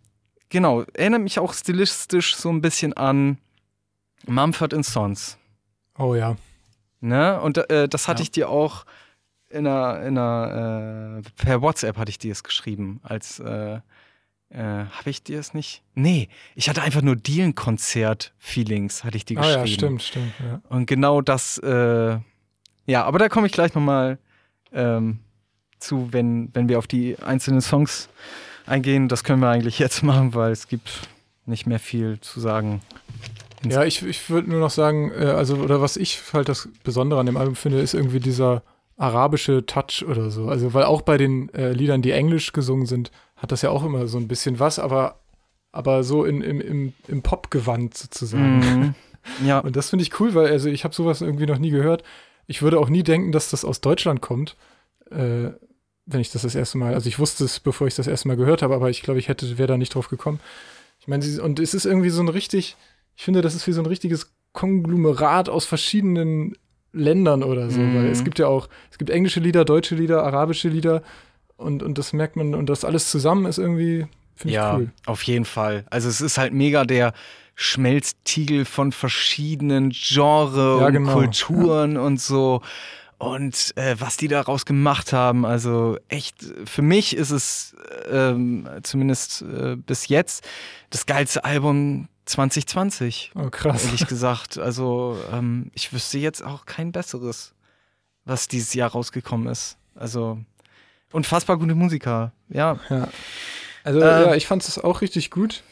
genau. 0.49 0.83
Erinnert 0.95 1.22
mich 1.22 1.39
auch 1.39 1.53
stilistisch 1.53 2.37
so 2.37 2.51
ein 2.51 2.61
bisschen 2.61 2.93
an 2.95 3.39
Mumford 4.26 4.85
Sons. 4.85 5.39
Oh 5.99 6.14
ja. 6.14 6.37
Ne? 7.01 7.41
Und 7.41 7.59
äh, 7.70 7.89
das 7.89 8.09
hatte 8.09 8.20
ja. 8.20 8.24
ich 8.24 8.31
dir 8.31 8.49
auch 8.49 8.85
in 9.51 9.66
einer, 9.66 10.03
in 10.07 10.16
einer 10.16 11.22
äh, 11.24 11.43
per 11.43 11.61
WhatsApp 11.61 11.97
hatte 11.97 12.11
ich 12.11 12.18
dir 12.18 12.33
es 12.33 12.45
geschrieben, 12.45 13.01
als 13.03 13.41
äh, 13.41 13.81
äh, 14.51 14.59
habe 14.59 15.11
ich 15.11 15.22
dir 15.22 15.39
es 15.39 15.55
nicht? 15.55 15.83
Nee, 15.95 16.28
ich 16.55 16.68
hatte 16.68 16.83
einfach 16.83 17.03
nur 17.03 17.16
Dielen-Konzert-Feelings, 17.16 19.05
hatte 19.05 19.16
ich 19.16 19.24
dir 19.24 19.37
geschrieben. 19.37 19.57
Ah 19.57 19.61
ja, 19.61 19.66
stimmt, 19.66 20.03
stimmt. 20.03 20.33
Ja. 20.41 20.61
Und 20.68 20.87
genau 20.87 21.20
das, 21.20 21.59
äh, 21.59 22.18
ja, 22.91 23.05
aber 23.05 23.18
da 23.18 23.28
komme 23.28 23.47
ich 23.47 23.53
gleich 23.53 23.74
nochmal 23.74 24.18
ähm, 24.72 25.20
zu, 25.78 26.09
wenn, 26.11 26.51
wenn 26.55 26.68
wir 26.68 26.78
auf 26.78 26.88
die 26.88 27.16
einzelnen 27.20 27.61
Songs 27.61 28.09
eingehen. 28.66 29.09
Das 29.09 29.22
können 29.22 29.41
wir 29.41 29.49
eigentlich 29.49 29.78
jetzt 29.78 30.03
machen, 30.03 30.34
weil 30.34 30.51
es 30.51 30.66
gibt 30.66 31.09
nicht 31.47 31.66
mehr 31.66 31.78
viel 31.78 32.18
zu 32.20 32.41
sagen. 32.41 32.80
Ja, 33.64 33.84
ich, 33.84 34.05
ich 34.05 34.28
würde 34.28 34.51
nur 34.51 34.59
noch 34.59 34.70
sagen, 34.70 35.12
äh, 35.12 35.26
also, 35.26 35.57
oder 35.57 35.80
was 35.80 35.97
ich 35.97 36.20
halt 36.32 36.49
das 36.49 36.68
Besondere 36.82 37.20
an 37.20 37.26
dem 37.26 37.36
Album 37.36 37.55
finde, 37.55 37.80
ist 37.80 37.95
irgendwie 37.95 38.20
dieser 38.20 38.62
arabische 38.97 39.64
Touch 39.66 40.05
oder 40.07 40.30
so. 40.30 40.49
Also, 40.49 40.74
weil 40.74 40.84
auch 40.84 41.03
bei 41.03 41.16
den 41.16 41.53
äh, 41.55 41.72
Liedern, 41.72 42.03
die 42.03 42.11
englisch 42.11 42.53
gesungen 42.53 42.86
sind, 42.86 43.12
hat 43.36 43.53
das 43.53 43.62
ja 43.62 43.70
auch 43.70 43.84
immer 43.84 44.09
so 44.09 44.18
ein 44.18 44.28
bisschen 44.28 44.59
was, 44.59 44.78
aber, 44.78 45.20
aber 45.70 46.03
so 46.03 46.24
in, 46.24 46.43
im, 46.43 46.61
im, 46.61 46.93
im 47.07 47.22
Popgewand 47.22 47.97
sozusagen. 47.97 48.59
Mhm. 48.59 48.95
Ja. 49.45 49.59
Und 49.59 49.76
das 49.76 49.91
finde 49.91 50.03
ich 50.03 50.18
cool, 50.18 50.34
weil 50.34 50.47
also 50.47 50.70
ich 50.70 50.82
habe 50.82 50.95
sowas 50.95 51.20
irgendwie 51.20 51.45
noch 51.45 51.59
nie 51.59 51.68
gehört. 51.68 52.05
Ich 52.51 52.62
würde 52.62 52.80
auch 52.80 52.88
nie 52.88 53.05
denken, 53.05 53.30
dass 53.30 53.48
das 53.48 53.64
aus 53.64 53.80
Deutschland 53.80 54.20
kommt, 54.20 54.57
äh, 55.12 55.51
wenn 56.05 56.20
ich 56.20 56.32
das 56.32 56.42
das 56.42 56.57
erste 56.57 56.78
Mal, 56.78 56.94
also 56.94 57.09
ich 57.09 57.20
wusste 57.20 57.44
es, 57.44 57.61
bevor 57.61 57.86
ich 57.86 57.94
das 57.94 58.09
erste 58.09 58.26
Mal 58.26 58.36
gehört 58.36 58.62
habe, 58.62 58.74
aber 58.74 58.90
ich 58.90 59.03
glaube, 59.03 59.20
ich 59.20 59.28
hätte, 59.28 59.57
wäre 59.57 59.68
da 59.68 59.78
nicht 59.78 59.94
drauf 59.94 60.09
gekommen. 60.09 60.40
Ich 60.98 61.07
meine, 61.07 61.24
und 61.42 61.61
es 61.61 61.74
ist 61.74 61.84
irgendwie 61.84 62.11
so 62.11 62.20
ein 62.20 62.28
richtig, 62.28 62.76
ich 63.14 63.22
finde, 63.22 63.40
das 63.40 63.55
ist 63.55 63.68
wie 63.68 63.72
so 63.72 63.80
ein 63.80 63.86
richtiges 63.86 64.32
Konglomerat 64.53 65.48
aus 65.48 65.64
verschiedenen 65.64 66.57
Ländern 66.92 67.44
oder 67.44 67.70
so. 67.70 67.78
Mhm. 67.78 67.94
Weil 67.94 68.07
es 68.07 68.24
gibt 68.24 68.40
ja 68.40 68.48
auch, 68.48 68.68
es 68.90 68.98
gibt 68.98 69.11
englische 69.11 69.38
Lieder, 69.38 69.64
deutsche 69.64 69.94
Lieder, 69.94 70.24
arabische 70.24 70.68
Lieder 70.68 71.05
und, 71.57 71.84
und 71.84 71.98
das 71.98 72.12
merkt 72.12 72.34
man, 72.34 72.57
und 72.57 72.68
das 72.68 72.84
alles 72.84 73.12
zusammen 73.12 73.46
ist 73.46 73.59
irgendwie, 73.59 74.09
finde 74.34 74.55
ja, 74.55 74.72
ich 74.72 74.76
cool. 74.76 74.84
Ja, 74.86 75.12
auf 75.12 75.22
jeden 75.22 75.44
Fall. 75.44 75.84
Also 75.88 76.09
es 76.09 76.20
ist 76.20 76.36
halt 76.36 76.53
mega 76.53 76.84
der 76.84 77.14
Schmelztiegel 77.61 78.64
von 78.64 78.90
verschiedenen 78.90 79.90
Genres 79.90 80.56
ja, 80.80 80.86
und 80.86 80.92
genau. 80.94 81.12
Kulturen 81.12 81.96
ja. 81.96 82.00
und 82.00 82.18
so. 82.18 82.62
Und 83.18 83.76
äh, 83.76 83.96
was 83.98 84.16
die 84.16 84.28
daraus 84.28 84.64
gemacht 84.64 85.12
haben, 85.12 85.44
also 85.44 85.98
echt, 86.08 86.36
für 86.64 86.80
mich 86.80 87.14
ist 87.14 87.30
es 87.30 87.76
ähm, 88.11 88.66
zumindest 88.82 89.42
äh, 89.42 89.76
bis 89.76 90.08
jetzt 90.08 90.48
das 90.88 91.04
geilste 91.04 91.44
Album 91.44 92.08
2020. 92.24 93.32
Oh, 93.34 93.50
krass. 93.50 93.84
Ehrlich 93.84 94.06
gesagt. 94.08 94.56
Also, 94.56 95.18
ähm, 95.30 95.70
ich 95.74 95.92
wüsste 95.92 96.16
jetzt 96.16 96.42
auch 96.42 96.64
kein 96.64 96.92
besseres, 96.92 97.52
was 98.24 98.48
dieses 98.48 98.72
Jahr 98.72 98.90
rausgekommen 98.90 99.48
ist. 99.48 99.76
Also, 99.94 100.38
unfassbar 101.12 101.58
gute 101.58 101.74
Musiker. 101.74 102.32
Ja. 102.48 102.78
ja. 102.88 103.08
Also, 103.84 104.00
äh, 104.00 104.02
ja, 104.02 104.34
ich 104.34 104.46
fand 104.46 104.66
es 104.66 104.78
auch 104.78 105.02
richtig 105.02 105.30
gut. 105.30 105.62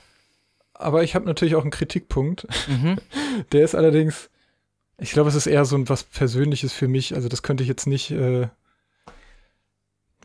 Aber 0.79 1.03
ich 1.03 1.15
habe 1.15 1.27
natürlich 1.27 1.57
auch 1.57 1.63
einen 1.63 1.73
Kritikpunkt. 1.73 2.47
Mhm. 2.69 2.97
Der 3.53 3.65
ist 3.65 3.75
allerdings, 3.75 4.31
ich 4.99 5.11
glaube, 5.11 5.29
es 5.29 5.35
ist 5.35 5.47
eher 5.47 5.65
so 5.65 5.77
ein 5.77 5.89
was 5.89 6.05
Persönliches 6.05 6.73
für 6.73 6.89
mich. 6.89 7.15
Also, 7.15 7.29
das 7.29 7.43
könnte 7.43 7.63
ich 7.65 7.69
jetzt 7.69 7.87
nicht. 7.87 8.11
Äh, 8.13 8.49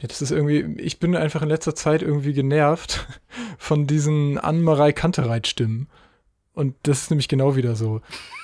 ja, 0.01 0.07
das 0.07 0.21
ist 0.21 0.31
irgendwie, 0.31 0.81
ich 0.81 0.99
bin 0.99 1.15
einfach 1.15 1.41
in 1.41 1.49
letzter 1.49 1.75
Zeit 1.75 2.01
irgendwie 2.01 2.33
genervt 2.33 3.07
von 3.57 3.87
diesen 3.87 4.37
Anmarei 4.37 4.93
Kantereit-Stimmen. 4.93 5.87
Und 6.53 6.75
das 6.83 7.03
ist 7.03 7.09
nämlich 7.09 7.27
genau 7.27 7.55
wieder 7.55 7.75
so. 7.75 8.01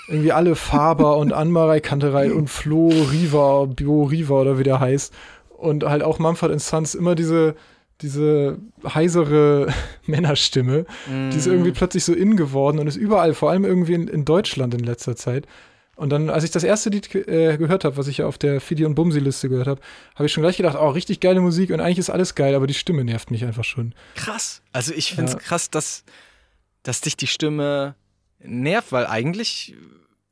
Irgendwie 0.08 0.32
alle 0.32 0.56
Faber 0.56 1.18
und 1.18 1.32
Anmarei 1.32 1.80
Kanterei 1.80 2.34
und 2.34 2.50
Flo 2.50 2.90
Riva, 2.90 3.66
Bio 3.66 4.04
Riva 4.04 4.42
oder 4.42 4.58
wie 4.58 4.64
der 4.64 4.80
heißt. 4.80 5.14
Und 5.50 5.84
halt 5.84 6.02
auch 6.02 6.18
Mumford 6.18 6.60
Sons 6.60 6.96
immer 6.96 7.14
diese, 7.14 7.56
diese 8.02 8.58
heisere 8.86 9.74
Männerstimme. 10.06 10.86
Mm. 11.08 11.32
Die 11.32 11.38
ist 11.38 11.48
irgendwie 11.48 11.72
mm. 11.72 11.76
plötzlich 11.76 12.06
so 12.06 12.14
in 12.14 12.38
geworden 12.38 12.80
und 12.80 12.88
ist 12.88 12.96
überall, 12.96 13.34
vor 13.34 13.50
allem 13.50 13.66
irgendwie 13.66 13.94
in, 13.94 14.08
in 14.08 14.26
Deutschland 14.26 14.74
in 14.74 14.82
letzter 14.82 15.16
Zeit. 15.16 15.46
Und 16.00 16.12
dann, 16.12 16.30
als 16.30 16.46
ich 16.46 16.52
das 16.52 16.64
erste 16.64 16.90
Lied 16.90 17.14
äh, 17.14 17.58
gehört 17.58 17.84
habe, 17.84 17.98
was 17.98 18.08
ich 18.08 18.20
ja 18.20 18.26
auf 18.26 18.38
der 18.38 18.62
Fidi 18.62 18.86
und 18.86 18.96
Bumsi-Liste 18.96 19.50
gehört 19.50 19.68
habe, 19.68 19.82
habe 20.16 20.28
ich 20.28 20.32
schon 20.32 20.44
gleich 20.44 20.56
gedacht, 20.56 20.78
oh, 20.80 20.88
richtig 20.92 21.20
geile 21.20 21.42
Musik 21.42 21.72
und 21.72 21.82
eigentlich 21.82 21.98
ist 21.98 22.10
alles 22.10 22.36
geil, 22.36 22.56
aber 22.56 22.68
die 22.68 22.74
Stimme 22.74 23.04
nervt 23.04 23.32
mich 23.32 23.44
einfach 23.44 23.66
schon. 23.66 23.94
Krass. 24.16 24.62
Also 24.72 24.94
ich 24.94 25.10
finde 25.10 25.26
es 25.26 25.34
ja. 25.34 25.40
krass, 25.40 25.70
dass, 25.70 26.06
dass 26.84 27.02
dich 27.02 27.18
die 27.18 27.28
Stimme 27.28 27.96
nervt, 28.40 28.94
weil 28.94 29.08
eigentlich. 29.08 29.76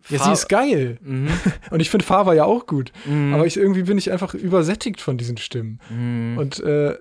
Ja, 0.08 0.20
sie 0.20 0.32
ist 0.32 0.48
geil. 0.48 1.00
Mhm. 1.02 1.28
Und 1.70 1.82
ich 1.82 1.90
finde 1.90 2.06
Faber 2.06 2.34
ja 2.34 2.46
auch 2.46 2.66
gut. 2.66 2.94
Mhm. 3.06 3.34
Aber 3.34 3.46
ich, 3.46 3.58
irgendwie 3.58 3.84
bin 3.84 3.98
ich 3.98 4.10
einfach 4.10 4.34
übersättigt 4.34 5.02
von 5.02 5.18
diesen 5.18 5.36
Stimmen. 5.36 5.82
Mhm. 5.90 6.38
Und 6.38 6.62
äh, 6.62 6.98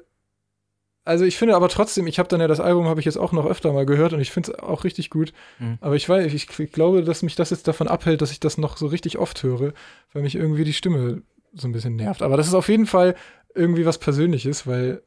also 1.07 1.25
ich 1.25 1.37
finde 1.37 1.55
aber 1.55 1.69
trotzdem, 1.69 2.07
ich 2.09 2.19
habe 2.19 2.29
dann 2.29 2.41
ja 2.41 2.49
das 2.49 2.59
Album, 2.59 2.87
habe 2.87 2.99
ich 2.99 3.07
jetzt 3.07 3.17
auch 3.17 3.31
noch 3.31 3.47
öfter 3.47 3.73
mal 3.73 3.87
gehört 3.87 4.13
und 4.13 4.21
ich 4.21 4.33
finde 4.33 4.53
es 4.53 4.59
auch 4.59 4.83
richtig 4.83 5.09
gut. 5.09 5.33
Mhm. 5.61 5.79
Aber 5.81 5.95
ich 5.95 6.09
weiß, 6.09 6.33
ich, 6.33 6.49
ich 6.59 6.73
glaube, 6.73 7.05
dass 7.05 7.23
mich 7.23 7.37
das 7.37 7.51
jetzt 7.51 7.69
davon 7.69 7.87
abhält, 7.87 8.23
dass 8.23 8.33
ich 8.33 8.41
das 8.41 8.59
noch 8.59 8.77
so 8.77 8.89
richtig 8.89 9.17
oft 9.17 9.43
höre, 9.45 9.73
weil 10.13 10.23
mich 10.23 10.35
irgendwie 10.35 10.65
die 10.65 10.73
Stimme 10.73 11.23
so 11.55 11.69
ein 11.69 11.73
bisschen 11.73 11.95
nervt. 11.95 12.23
Aber 12.23 12.37
das 12.37 12.49
ist 12.49 12.55
auf 12.55 12.69
jeden 12.69 12.87
Fall 12.87 13.15
irgendwie 13.55 13.87
was 13.87 13.99
Persönliches, 13.99 14.67
weil 14.67 15.01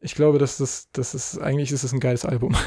ich 0.00 0.14
glaube, 0.14 0.38
dass 0.38 0.56
das, 0.56 0.88
das 0.92 1.14
ist, 1.14 1.38
eigentlich 1.38 1.72
ist 1.72 1.82
es 1.82 1.92
ein 1.92 2.00
geiles 2.00 2.24
Album. 2.24 2.56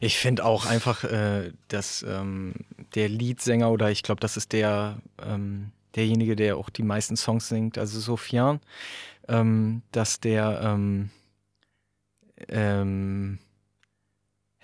Ich 0.00 0.18
finde 0.18 0.44
auch 0.44 0.66
einfach, 0.66 1.04
äh, 1.04 1.52
dass 1.68 2.04
ähm, 2.06 2.54
der 2.96 3.08
Leadsänger 3.08 3.70
oder 3.70 3.90
ich 3.92 4.02
glaube, 4.02 4.20
das 4.20 4.36
ist 4.36 4.52
der, 4.52 5.00
ähm, 5.24 5.70
derjenige, 5.94 6.34
der 6.34 6.56
auch 6.56 6.70
die 6.70 6.82
meisten 6.82 7.16
Songs 7.16 7.48
singt, 7.48 7.78
also 7.78 8.00
Sofian, 8.00 8.60
ähm, 9.28 9.82
dass 9.92 10.18
der, 10.18 10.60
ähm, 12.48 13.38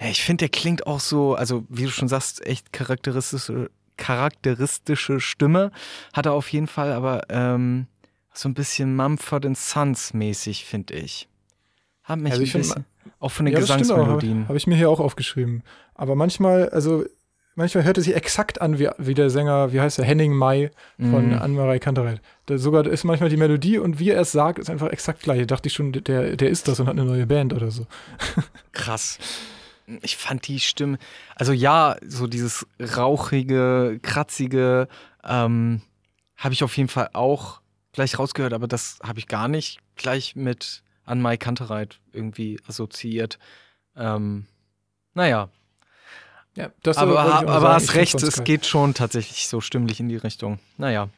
ich 0.01 0.23
finde, 0.23 0.43
der 0.43 0.49
klingt 0.49 0.87
auch 0.87 1.01
so, 1.01 1.35
also 1.35 1.65
wie 1.69 1.85
du 1.85 1.91
schon 1.91 2.09
sagst, 2.09 2.45
echt 2.47 2.73
charakteristische, 2.73 3.71
charakteristische 3.97 5.21
Stimme 5.21 5.73
hat 6.13 6.27
er 6.27 6.33
auf 6.33 6.53
jeden 6.53 6.69
Fall, 6.69 6.93
aber 6.93 7.23
ähm, 7.31 7.87
so 8.33 8.49
ein 8.49 8.55
bisschen 8.55 8.95
Mumford 8.95 9.47
Sons 9.57 10.15
mäßig, 10.15 10.65
finde 10.65 10.95
ich. 10.95 11.29
Haben 12.05 12.23
mich 12.23 12.33
also 12.33 12.45
ich 12.45 12.55
ein 12.55 12.61
bisschen, 12.61 12.85
auch 13.19 13.33
von 13.33 13.47
den 13.47 13.55
ja, 13.55 13.61
Gesangsmelodien. 13.61 14.41
Habe 14.41 14.49
hab 14.49 14.57
ich 14.57 14.67
mir 14.67 14.77
hier 14.77 14.89
auch 14.89 15.01
aufgeschrieben. 15.01 15.63
Aber 15.95 16.15
manchmal, 16.15 16.69
also 16.71 17.05
manchmal 17.59 17.83
hört 17.83 17.99
es 17.99 18.05
sich 18.05 18.15
exakt 18.15 18.61
an 18.61 18.79
wie, 18.79 18.89
wie 18.99 19.15
der 19.15 19.31
Sänger, 19.31 19.73
wie 19.73 19.81
heißt 19.81 19.99
er, 19.99 20.05
Henning 20.05 20.33
Mai 20.33 20.71
von 20.99 21.31
mm. 21.31 21.43
Anne-Marie 21.43 21.81
Kantereit. 21.81 22.23
sogar 22.49 22.87
ist 22.87 23.03
manchmal 23.03 23.31
die 23.31 23.37
Melodie 23.37 23.79
und 23.79 23.99
wie 23.99 24.11
er 24.11 24.21
es 24.21 24.31
sagt, 24.31 24.61
ist 24.61 24.71
einfach 24.71 24.89
exakt 24.91 25.23
gleich. 25.23 25.41
Da 25.41 25.47
dachte 25.47 25.67
ich 25.67 25.75
schon, 25.75 25.91
der, 25.91 26.37
der 26.37 26.49
ist 26.49 26.69
das 26.69 26.79
und 26.79 26.87
hat 26.87 26.97
eine 26.97 27.05
neue 27.05 27.27
Band 27.27 27.53
oder 27.53 27.73
so. 27.73 27.87
Krass. 28.73 29.19
Ich 30.03 30.17
fand 30.17 30.47
die 30.47 30.61
Stimme, 30.61 30.99
also 31.35 31.53
ja, 31.53 31.97
so 32.07 32.29
dieses 32.29 32.65
rauchige, 32.81 33.99
kratzige, 34.03 34.87
ähm, 35.25 35.83
habe 36.37 36.55
ich 36.55 36.63
auf 36.63 36.77
jeden 36.77 36.89
Fall 36.89 37.11
auch 37.13 37.61
gleich 37.93 38.19
rausgehört, 38.19 38.53
aber 38.53 38.69
das 38.69 39.01
habe 39.03 39.19
ich 39.19 39.27
gar 39.27 39.49
nicht 39.49 39.81
gleich 39.97 40.37
mit 40.37 40.85
an 41.05 41.21
Mai 41.21 41.37
Kantereit 41.37 41.99
irgendwie 42.13 42.61
assoziiert. 42.69 43.41
Ähm, 43.97 44.47
naja. 45.15 45.49
Ja, 46.59 46.71
das 46.83 46.99
aber 46.99 47.21
aber 47.21 47.53
sagen, 47.53 47.63
hast 47.69 47.95
recht, 47.95 48.21
es 48.21 48.43
geht 48.43 48.67
schon 48.67 48.93
tatsächlich 48.93 49.47
so 49.47 49.61
stimmlich 49.61 50.01
in 50.01 50.09
die 50.09 50.17
Richtung. 50.17 50.59
Naja. 50.77 51.09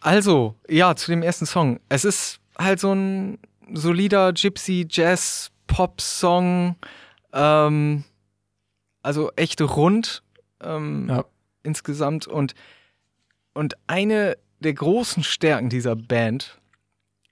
Also, 0.00 0.54
ja, 0.66 0.96
zu 0.96 1.10
dem 1.10 1.22
ersten 1.22 1.44
Song. 1.44 1.78
Es 1.90 2.06
ist 2.06 2.40
halt 2.58 2.80
so 2.80 2.94
ein 2.94 3.38
solider 3.74 4.32
Gypsy 4.32 4.86
Jazz 4.88 5.50
Pop 5.66 6.00
Song. 6.00 6.76
Ähm, 7.34 8.04
also 9.02 9.30
echt 9.36 9.60
rund 9.60 10.22
ähm, 10.62 11.08
Ja. 11.10 11.24
insgesamt 11.62 12.26
und 12.26 12.54
und 13.52 13.74
eine 13.88 14.38
der 14.60 14.72
großen 14.72 15.22
Stärken 15.22 15.68
dieser 15.68 15.96
Band 15.96 16.58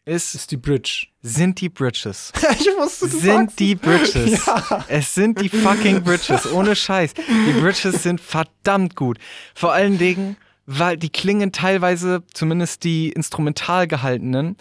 ist, 0.04 0.34
Ist 0.34 0.50
die 0.50 0.56
Bridge. 0.56 1.06
sind 1.22 1.60
die 1.60 1.68
Bridges. 1.68 2.32
ich 2.58 2.66
wusste, 2.76 3.08
sind 3.08 3.58
die 3.58 3.74
Bridges. 3.74 4.46
Ja. 4.46 4.84
Es 4.88 5.14
sind 5.14 5.40
die 5.40 5.48
fucking 5.48 6.02
Bridges, 6.02 6.50
ohne 6.50 6.74
Scheiß. 6.74 7.14
Die 7.14 7.60
Bridges 7.60 8.02
sind 8.02 8.20
verdammt 8.20 8.96
gut. 8.96 9.18
Vor 9.54 9.72
allen 9.72 9.98
Dingen, 9.98 10.36
weil 10.66 10.96
die 10.96 11.10
klingen 11.10 11.52
teilweise, 11.52 12.22
zumindest 12.32 12.84
die 12.84 13.10
instrumental 13.10 13.86
gehaltenen, 13.86 14.56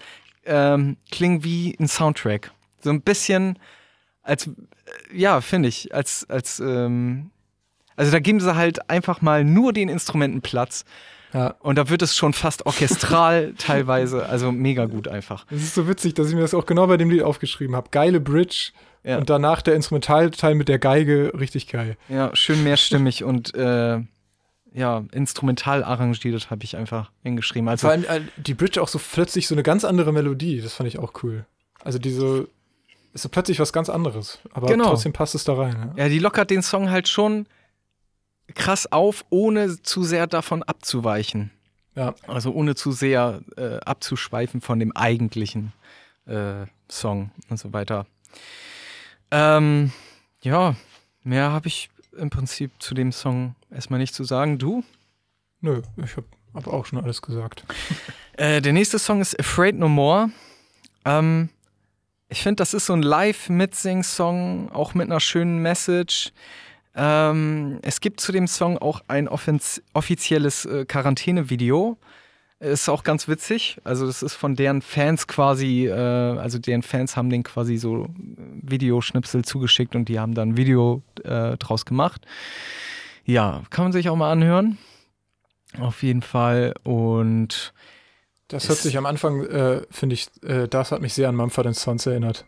ähm, 0.45 0.97
klingen 1.11 1.43
wie 1.43 1.75
ein 1.79 1.87
Soundtrack. 1.87 2.51
So 2.81 2.89
ein 2.89 3.01
bisschen 3.01 3.57
als, 4.23 4.47
äh, 4.47 4.51
ja, 5.13 5.41
finde 5.41 5.69
ich, 5.69 5.93
als, 5.93 6.29
als, 6.29 6.59
ähm, 6.59 7.31
also 7.95 8.11
da 8.11 8.19
geben 8.19 8.39
sie 8.39 8.55
halt 8.55 8.89
einfach 8.89 9.21
mal 9.21 9.43
nur 9.43 9.73
den 9.73 9.89
Instrumenten 9.89 10.41
Platz 10.41 10.85
Ja. 11.33 11.55
und 11.59 11.77
da 11.77 11.89
wird 11.89 12.01
es 12.01 12.15
schon 12.15 12.33
fast 12.33 12.65
orchestral 12.65 13.53
teilweise, 13.57 14.25
also 14.25 14.51
mega 14.51 14.85
gut 14.85 15.07
einfach. 15.07 15.45
Es 15.51 15.61
ist 15.61 15.75
so 15.75 15.87
witzig, 15.87 16.13
dass 16.15 16.29
ich 16.29 16.35
mir 16.35 16.41
das 16.41 16.53
auch 16.53 16.65
genau 16.65 16.87
bei 16.87 16.97
dem 16.97 17.09
Lied 17.09 17.21
aufgeschrieben 17.23 17.75
habe. 17.75 17.89
Geile 17.91 18.19
Bridge 18.19 18.71
Ja. 19.03 19.17
und 19.17 19.29
danach 19.29 19.61
der 19.61 19.75
Instrumentalteil 19.75 20.55
mit 20.55 20.67
der 20.69 20.79
Geige 20.79 21.31
richtig 21.37 21.67
geil. 21.67 21.97
Ja, 22.09 22.35
schön 22.35 22.63
mehrstimmig 22.63 23.23
und 23.23 23.53
äh, 23.55 23.99
ja, 24.73 25.03
instrumental 25.11 25.83
arrangiert 25.83 26.49
habe 26.51 26.63
ich 26.63 26.77
einfach 26.77 27.11
hingeschrieben. 27.23 27.67
Also 27.69 27.87
Vor 27.87 27.91
allem 27.91 28.03
äh, 28.05 28.21
die 28.37 28.53
Bridge 28.53 28.81
auch 28.81 28.87
so 28.87 28.99
plötzlich 28.99 29.47
so 29.47 29.55
eine 29.55 29.63
ganz 29.63 29.83
andere 29.83 30.13
Melodie. 30.13 30.61
Das 30.61 30.73
fand 30.73 30.87
ich 30.87 30.99
auch 30.99 31.13
cool. 31.23 31.45
Also 31.83 31.97
diese 31.97 32.47
ist 33.13 33.23
so 33.23 33.29
plötzlich 33.29 33.59
was 33.59 33.73
ganz 33.73 33.89
anderes, 33.89 34.39
aber 34.51 34.67
Genau. 34.67 34.89
trotzdem 34.89 35.11
passt 35.13 35.33
es 35.33 35.43
da 35.43 35.53
rein. 35.53 35.93
Ja. 35.95 36.03
ja, 36.03 36.09
die 36.09 36.19
lockert 36.19 36.51
den 36.51 36.61
Song 36.61 36.91
halt 36.91 37.07
schon 37.07 37.47
krass 38.55 38.91
auf, 38.91 39.25
ohne 39.29 39.81
zu 39.81 40.03
sehr 40.03 40.27
davon 40.27 40.63
abzuweichen. 40.63 41.51
Ja. 41.95 42.15
Also 42.27 42.51
ohne 42.51 42.75
zu 42.75 42.91
sehr 42.91 43.41
äh, 43.57 43.77
abzuschweifen 43.79 44.61
von 44.61 44.79
dem 44.79 44.95
eigentlichen 44.95 45.73
äh, 46.25 46.65
Song 46.89 47.31
und 47.49 47.57
so 47.57 47.73
weiter. 47.73 48.05
Ähm, 49.31 49.91
ja, 50.41 50.75
mehr 51.23 51.51
habe 51.51 51.67
ich 51.67 51.89
im 52.17 52.29
Prinzip 52.29 52.71
zu 52.79 52.93
dem 52.93 53.11
Song 53.11 53.55
erstmal 53.71 53.99
nicht 53.99 54.13
zu 54.13 54.23
sagen. 54.23 54.57
Du? 54.57 54.83
Nö, 55.61 55.81
ich 55.97 56.15
habe 56.15 56.27
hab 56.53 56.67
auch 56.67 56.85
schon 56.85 56.99
alles 56.99 57.21
gesagt. 57.21 57.63
Äh, 58.39 58.61
der 58.61 58.71
nächste 58.71 58.99
Song 58.99 59.19
ist 59.19 59.37
Afraid 59.37 59.75
No 59.75 59.89
More. 59.89 60.29
Ähm, 61.03 61.49
ich 62.29 62.41
finde, 62.41 62.61
das 62.61 62.73
ist 62.73 62.85
so 62.85 62.93
ein 62.93 63.01
Live-Mitsing-Song, 63.01 64.71
auch 64.71 64.93
mit 64.93 65.09
einer 65.09 65.19
schönen 65.19 65.61
Message. 65.61 66.31
Ähm, 67.01 67.79
es 67.81 68.01
gibt 68.01 68.19
zu 68.19 68.33
dem 68.33 68.45
Song 68.45 68.77
auch 68.77 69.01
ein 69.07 69.29
offizielles 69.29 70.65
äh, 70.65 70.83
Quarantäne-Video. 70.83 71.97
Ist 72.59 72.89
auch 72.89 73.05
ganz 73.05 73.29
witzig. 73.29 73.79
Also, 73.85 74.05
das 74.05 74.21
ist 74.21 74.33
von 74.33 74.57
deren 74.57 74.81
Fans 74.81 75.25
quasi, 75.27 75.87
äh, 75.87 75.93
also 75.93 76.59
deren 76.59 76.81
Fans 76.81 77.15
haben 77.15 77.29
den 77.29 77.43
quasi 77.43 77.77
so 77.77 78.03
äh, 78.03 78.07
Videoschnipsel 78.63 79.45
zugeschickt 79.45 79.95
und 79.95 80.09
die 80.09 80.19
haben 80.19 80.33
dann 80.33 80.49
ein 80.49 80.57
Video 80.57 81.01
äh, 81.23 81.55
draus 81.55 81.85
gemacht. 81.85 82.25
Ja, 83.23 83.63
kann 83.69 83.85
man 83.85 83.91
sich 83.93 84.09
auch 84.09 84.17
mal 84.17 84.31
anhören. 84.31 84.77
Auf 85.79 86.03
jeden 86.03 86.21
Fall. 86.21 86.73
Und 86.83 87.73
Das 88.49 88.67
hört 88.67 88.79
sich 88.79 88.97
am 88.97 89.05
Anfang, 89.05 89.45
äh, 89.45 89.83
finde 89.89 90.15
ich, 90.15 90.27
äh, 90.43 90.67
das 90.67 90.91
hat 90.91 90.99
mich 90.99 91.13
sehr 91.13 91.29
an 91.29 91.35
Mumford 91.35 91.73
Sons 91.75 92.05
erinnert. 92.05 92.45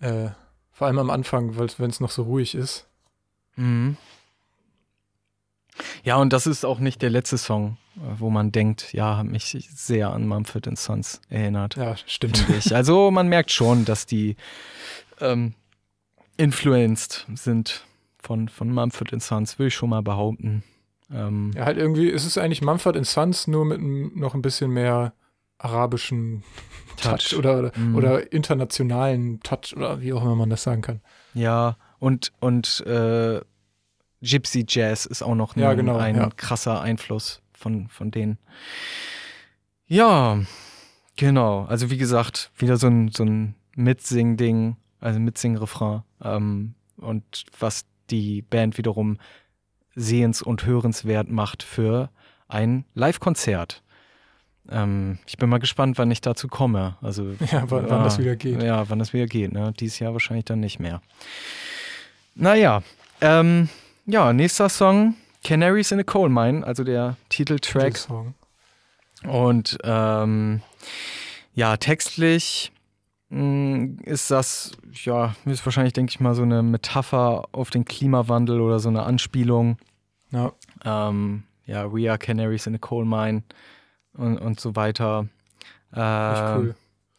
Äh, 0.00 0.30
vor 0.72 0.88
allem 0.88 0.98
am 0.98 1.10
Anfang, 1.10 1.56
wenn 1.56 1.90
es 1.90 2.00
noch 2.00 2.10
so 2.10 2.24
ruhig 2.24 2.56
ist. 2.56 2.88
Mhm. 3.56 3.96
Ja, 6.04 6.16
und 6.16 6.32
das 6.32 6.46
ist 6.46 6.64
auch 6.64 6.78
nicht 6.78 7.02
der 7.02 7.10
letzte 7.10 7.36
Song, 7.38 7.78
äh, 7.96 8.00
wo 8.18 8.30
man 8.30 8.52
denkt, 8.52 8.92
ja, 8.92 9.16
hat 9.16 9.26
mich 9.26 9.68
sehr 9.74 10.10
an 10.10 10.26
Mumford 10.26 10.68
Sons 10.78 11.20
erinnert. 11.28 11.76
Ja, 11.76 11.96
stimmt. 12.06 12.44
Also 12.72 13.10
man 13.10 13.28
merkt 13.28 13.50
schon, 13.50 13.84
dass 13.84 14.06
die 14.06 14.36
ähm, 15.20 15.54
influenced 16.36 17.26
sind 17.34 17.84
von, 18.22 18.48
von 18.48 18.70
Mumford 18.72 19.20
Sons, 19.20 19.58
will 19.58 19.66
ich 19.68 19.74
schon 19.74 19.90
mal 19.90 20.02
behaupten. 20.02 20.62
Ähm, 21.12 21.52
Ja, 21.56 21.64
halt 21.64 21.76
irgendwie, 21.78 22.10
es 22.10 22.24
ist 22.24 22.38
eigentlich 22.38 22.62
Mumford 22.62 23.04
Sons 23.04 23.46
nur 23.48 23.64
mit 23.64 23.80
noch 24.16 24.34
ein 24.34 24.42
bisschen 24.42 24.70
mehr 24.70 25.12
arabischen 25.58 26.44
Touch, 26.96 27.36
oder, 27.36 27.58
oder, 27.58 27.72
Mhm. 27.78 27.96
oder 27.96 28.32
internationalen 28.32 29.40
Touch 29.40 29.74
oder 29.76 30.00
wie 30.00 30.12
auch 30.12 30.22
immer 30.22 30.36
man 30.36 30.50
das 30.50 30.62
sagen 30.62 30.82
kann. 30.82 31.00
Ja, 31.32 31.76
und, 32.04 32.32
und 32.40 32.80
äh, 32.86 33.40
Gypsy 34.20 34.64
Jazz 34.68 35.06
ist 35.06 35.22
auch 35.22 35.34
noch 35.34 35.56
Ja, 35.56 35.70
ein, 35.70 35.76
genau, 35.76 35.96
ein 35.96 36.16
ja. 36.16 36.28
krasser 36.36 36.80
Einfluss 36.80 37.40
von, 37.52 37.88
von 37.88 38.10
denen. 38.10 38.38
Ja, 39.86 40.40
genau. 41.16 41.64
Also 41.64 41.90
wie 41.90 41.96
gesagt, 41.98 42.50
wieder 42.56 42.76
so 42.76 42.86
ein, 42.88 43.08
so 43.10 43.24
ein 43.24 43.54
Mitsing-Ding, 43.76 44.76
also 45.00 45.18
Mitsing-Refrain. 45.20 46.02
Ähm, 46.22 46.74
und 46.96 47.44
was 47.58 47.84
die 48.10 48.42
Band 48.42 48.78
wiederum 48.78 49.18
sehens- 49.94 50.42
und 50.42 50.66
hörenswert 50.66 51.28
macht 51.30 51.62
für 51.62 52.10
ein 52.48 52.84
Live-Konzert. 52.94 53.82
Ähm, 54.70 55.18
ich 55.26 55.36
bin 55.36 55.48
mal 55.48 55.58
gespannt, 55.58 55.98
wann 55.98 56.10
ich 56.10 56.20
dazu 56.20 56.48
komme. 56.48 56.96
Also 57.02 57.32
Ja, 57.52 57.64
wann, 57.70 57.88
wann 57.90 58.04
das 58.04 58.18
wieder 58.18 58.36
geht. 58.36 58.62
ja, 58.62 58.88
wann 58.88 58.98
das 58.98 59.12
wieder 59.12 59.26
geht. 59.26 59.52
Ne? 59.52 59.72
Dieses 59.78 59.98
Jahr 59.98 60.12
wahrscheinlich 60.12 60.44
dann 60.46 60.60
nicht 60.60 60.78
mehr. 60.80 61.00
Naja, 62.34 62.82
ähm, 63.20 63.68
ja, 64.06 64.32
nächster 64.32 64.68
Song, 64.68 65.14
Canaries 65.44 65.92
in 65.92 66.00
a 66.00 66.02
Coal 66.02 66.28
Mine, 66.28 66.66
also 66.66 66.84
der 66.84 67.16
Titeltrack. 67.28 67.96
Song. 67.96 68.34
Und 69.24 69.78
ähm, 69.84 70.60
ja, 71.54 71.76
textlich 71.76 72.72
mh, 73.30 74.02
ist 74.02 74.30
das, 74.30 74.72
ja, 75.04 75.34
ist 75.44 75.64
wahrscheinlich, 75.64 75.92
denke 75.92 76.10
ich 76.10 76.20
mal, 76.20 76.34
so 76.34 76.42
eine 76.42 76.62
Metapher 76.62 77.44
auf 77.52 77.70
den 77.70 77.84
Klimawandel 77.84 78.60
oder 78.60 78.80
so 78.80 78.88
eine 78.88 79.04
Anspielung. 79.04 79.78
Ja, 80.30 80.52
Ähm, 80.84 81.44
ja, 81.66 81.92
We 81.92 82.10
are 82.10 82.18
Canaries 82.18 82.66
in 82.66 82.74
a 82.74 82.78
Coal 82.78 83.04
Mine 83.04 83.42
und, 84.14 84.38
und 84.38 84.60
so 84.60 84.76
weiter. 84.76 85.28
Ähm, 85.94 86.56
cool. 86.56 86.74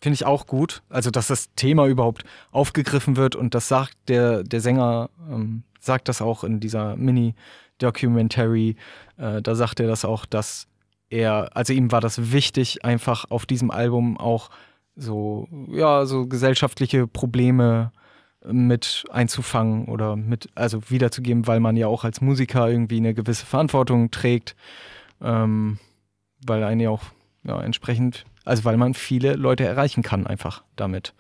Finde 0.06 0.14
ich 0.14 0.26
auch 0.28 0.45
gut. 0.45 0.84
Also, 0.88 1.10
dass 1.10 1.26
das 1.26 1.51
Thema 1.56 1.88
überhaupt 1.88 2.26
aufgegriffen 2.51 3.18
wird 3.18 3.36
und 3.36 3.56
das 3.56 3.68
sagt 3.68 3.97
der, 4.08 4.43
der 4.43 4.62
Sänger, 4.62 5.10
ähm, 5.28 5.64
sagt 5.80 6.10
das 6.10 6.22
auch 6.22 6.43
in 6.43 6.60
dieser 6.60 6.95
Mini-Documentary. 6.95 8.76
Äh, 9.18 9.41
da 9.41 9.56
sagt 9.56 9.80
er 9.80 9.88
das 9.88 10.06
auch, 10.06 10.28
dass 10.28 10.68
er, 11.10 11.58
also 11.58 11.74
ihm 11.74 11.91
war 11.91 12.01
das 12.01 12.32
wichtig, 12.32 12.86
einfach 12.86 13.26
auf 13.32 13.47
diesem 13.47 13.72
Album 13.72 14.20
auch 14.20 14.51
so, 14.95 15.47
ja, 15.72 16.06
so 16.06 16.28
gesellschaftliche 16.28 17.08
Probleme 17.08 17.91
mit 18.45 19.06
einzufangen 19.10 19.86
oder 19.86 20.16
mit, 20.16 20.49
also 20.53 20.88
wiederzugeben, 20.91 21.47
weil 21.47 21.62
man 21.62 21.78
ja 21.78 21.88
auch 21.88 22.03
als 22.03 22.22
Musiker 22.22 22.70
irgendwie 22.70 22.97
eine 22.97 23.16
gewisse 23.16 23.47
Verantwortung 23.47 24.12
trägt, 24.12 24.56
ähm, 25.20 25.80
weil 26.45 26.64
einen 26.64 26.82
ja 26.82 26.91
auch 26.91 27.06
ja, 27.43 27.60
entsprechend, 27.60 28.26
also 28.46 28.64
weil 28.64 28.78
man 28.78 28.93
viele 28.93 29.34
Leute 29.34 29.66
erreichen 29.66 30.04
kann 30.04 30.26
einfach 30.28 30.64
damit. 30.76 31.14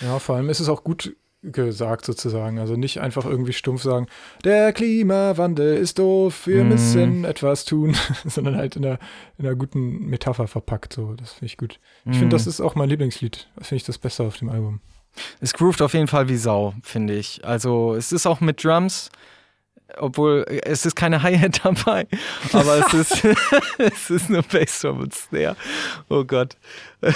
Ja, 0.00 0.18
vor 0.18 0.36
allem 0.36 0.48
ist 0.50 0.60
es 0.60 0.68
auch 0.68 0.84
gut 0.84 1.16
gesagt 1.42 2.06
sozusagen. 2.06 2.58
Also 2.58 2.74
nicht 2.76 3.00
einfach 3.00 3.26
irgendwie 3.26 3.52
stumpf 3.52 3.82
sagen, 3.82 4.06
der 4.44 4.72
Klimawandel 4.72 5.76
ist 5.76 5.98
doof, 5.98 6.46
wir 6.46 6.62
Mhm. 6.64 6.68
müssen 6.70 7.24
etwas 7.24 7.64
tun, 7.66 7.94
sondern 8.24 8.56
halt 8.56 8.76
in 8.76 8.86
einer, 8.86 8.98
in 9.36 9.46
einer 9.46 9.54
guten 9.54 10.06
Metapher 10.06 10.46
verpackt. 10.46 10.94
So, 10.94 11.12
das 11.14 11.32
finde 11.34 11.46
ich 11.46 11.56
gut. 11.58 11.80
Ich 12.10 12.16
finde, 12.18 12.34
das 12.34 12.46
ist 12.46 12.60
auch 12.62 12.74
mein 12.76 12.88
Lieblingslied. 12.88 13.48
Das 13.56 13.68
finde 13.68 13.76
ich 13.76 13.84
das 13.84 13.98
Beste 13.98 14.22
auf 14.22 14.38
dem 14.38 14.48
Album. 14.48 14.80
Es 15.40 15.52
groovt 15.52 15.80
auf 15.82 15.92
jeden 15.94 16.08
Fall 16.08 16.28
wie 16.28 16.36
Sau, 16.36 16.74
finde 16.82 17.14
ich. 17.14 17.44
Also 17.44 17.94
es 17.94 18.10
ist 18.10 18.26
auch 18.26 18.40
mit 18.40 18.64
Drums, 18.64 19.10
obwohl 19.98 20.44
es 20.64 20.86
ist 20.86 20.96
keine 20.96 21.22
Hi-Hat 21.22 21.64
dabei, 21.64 22.06
aber 22.52 22.86
es 22.86 22.94
ist, 22.94 23.24
es 23.78 24.10
ist 24.10 24.30
nur 24.30 24.42
Bassdrum 24.42 25.00
und 25.00 25.14
Snare. 25.14 25.56
Oh 26.08 26.24
Gott. 26.24 26.56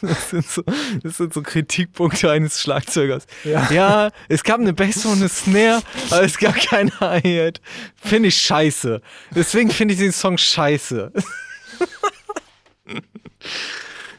Das 0.00 0.30
sind, 0.30 0.48
so, 0.48 0.62
das 1.02 1.18
sind 1.18 1.34
so 1.34 1.42
Kritikpunkte 1.42 2.30
eines 2.30 2.60
Schlagzeugers. 2.62 3.26
Ja. 3.44 3.70
Ja, 3.70 4.10
es 4.28 4.42
gab 4.42 4.60
eine 4.60 4.72
Bassdrum 4.72 5.12
und 5.12 5.18
eine 5.18 5.28
Snare, 5.28 5.82
aber 6.10 6.22
es 6.22 6.38
gab 6.38 6.54
keine 6.56 6.90
Hi-Hat. 7.00 7.60
Finde 7.96 8.28
ich 8.28 8.36
scheiße. 8.38 9.02
Deswegen 9.34 9.70
finde 9.70 9.92
ich 9.92 10.00
den 10.00 10.12
Song 10.12 10.38
scheiße. 10.38 11.12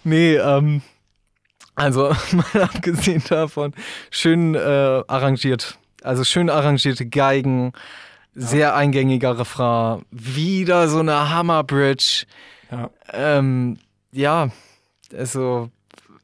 nee, 0.03 0.35
ähm, 0.35 0.83
also 1.73 2.15
mal 2.31 2.63
abgesehen 2.63 3.23
davon, 3.27 3.73
schön 4.11 4.53
äh, 4.53 4.59
arrangiert. 5.07 5.79
Also 6.05 6.23
schön 6.23 6.49
arrangierte 6.49 7.07
Geigen, 7.07 7.73
sehr 8.35 8.75
eingängiger 8.75 9.39
Refrain, 9.39 10.05
wieder 10.11 10.87
so 10.87 10.99
eine 10.99 11.29
Hammerbridge. 11.31 12.25
Ja, 12.71 12.89
ähm, 13.11 13.77
ja 14.11 14.49
also, 15.17 15.71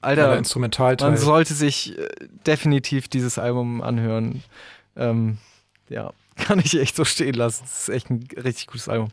Alter, 0.01 0.37
Instrumentalteil. 0.37 1.09
man 1.09 1.17
sollte 1.17 1.53
sich 1.55 1.97
äh, 1.97 2.09
definitiv 2.45 3.07
dieses 3.07 3.39
Album 3.39 3.81
anhören. 3.81 4.43
Ähm, 4.95 5.39
ja, 5.89 6.11
kann 6.35 6.59
ich 6.59 6.79
echt 6.79 6.95
so 6.95 7.03
stehen 7.03 7.33
lassen. 7.33 7.63
Das 7.63 7.81
ist 7.81 7.89
echt 7.89 8.09
ein 8.11 8.27
richtig 8.37 8.67
gutes 8.67 8.87
Album. 8.87 9.09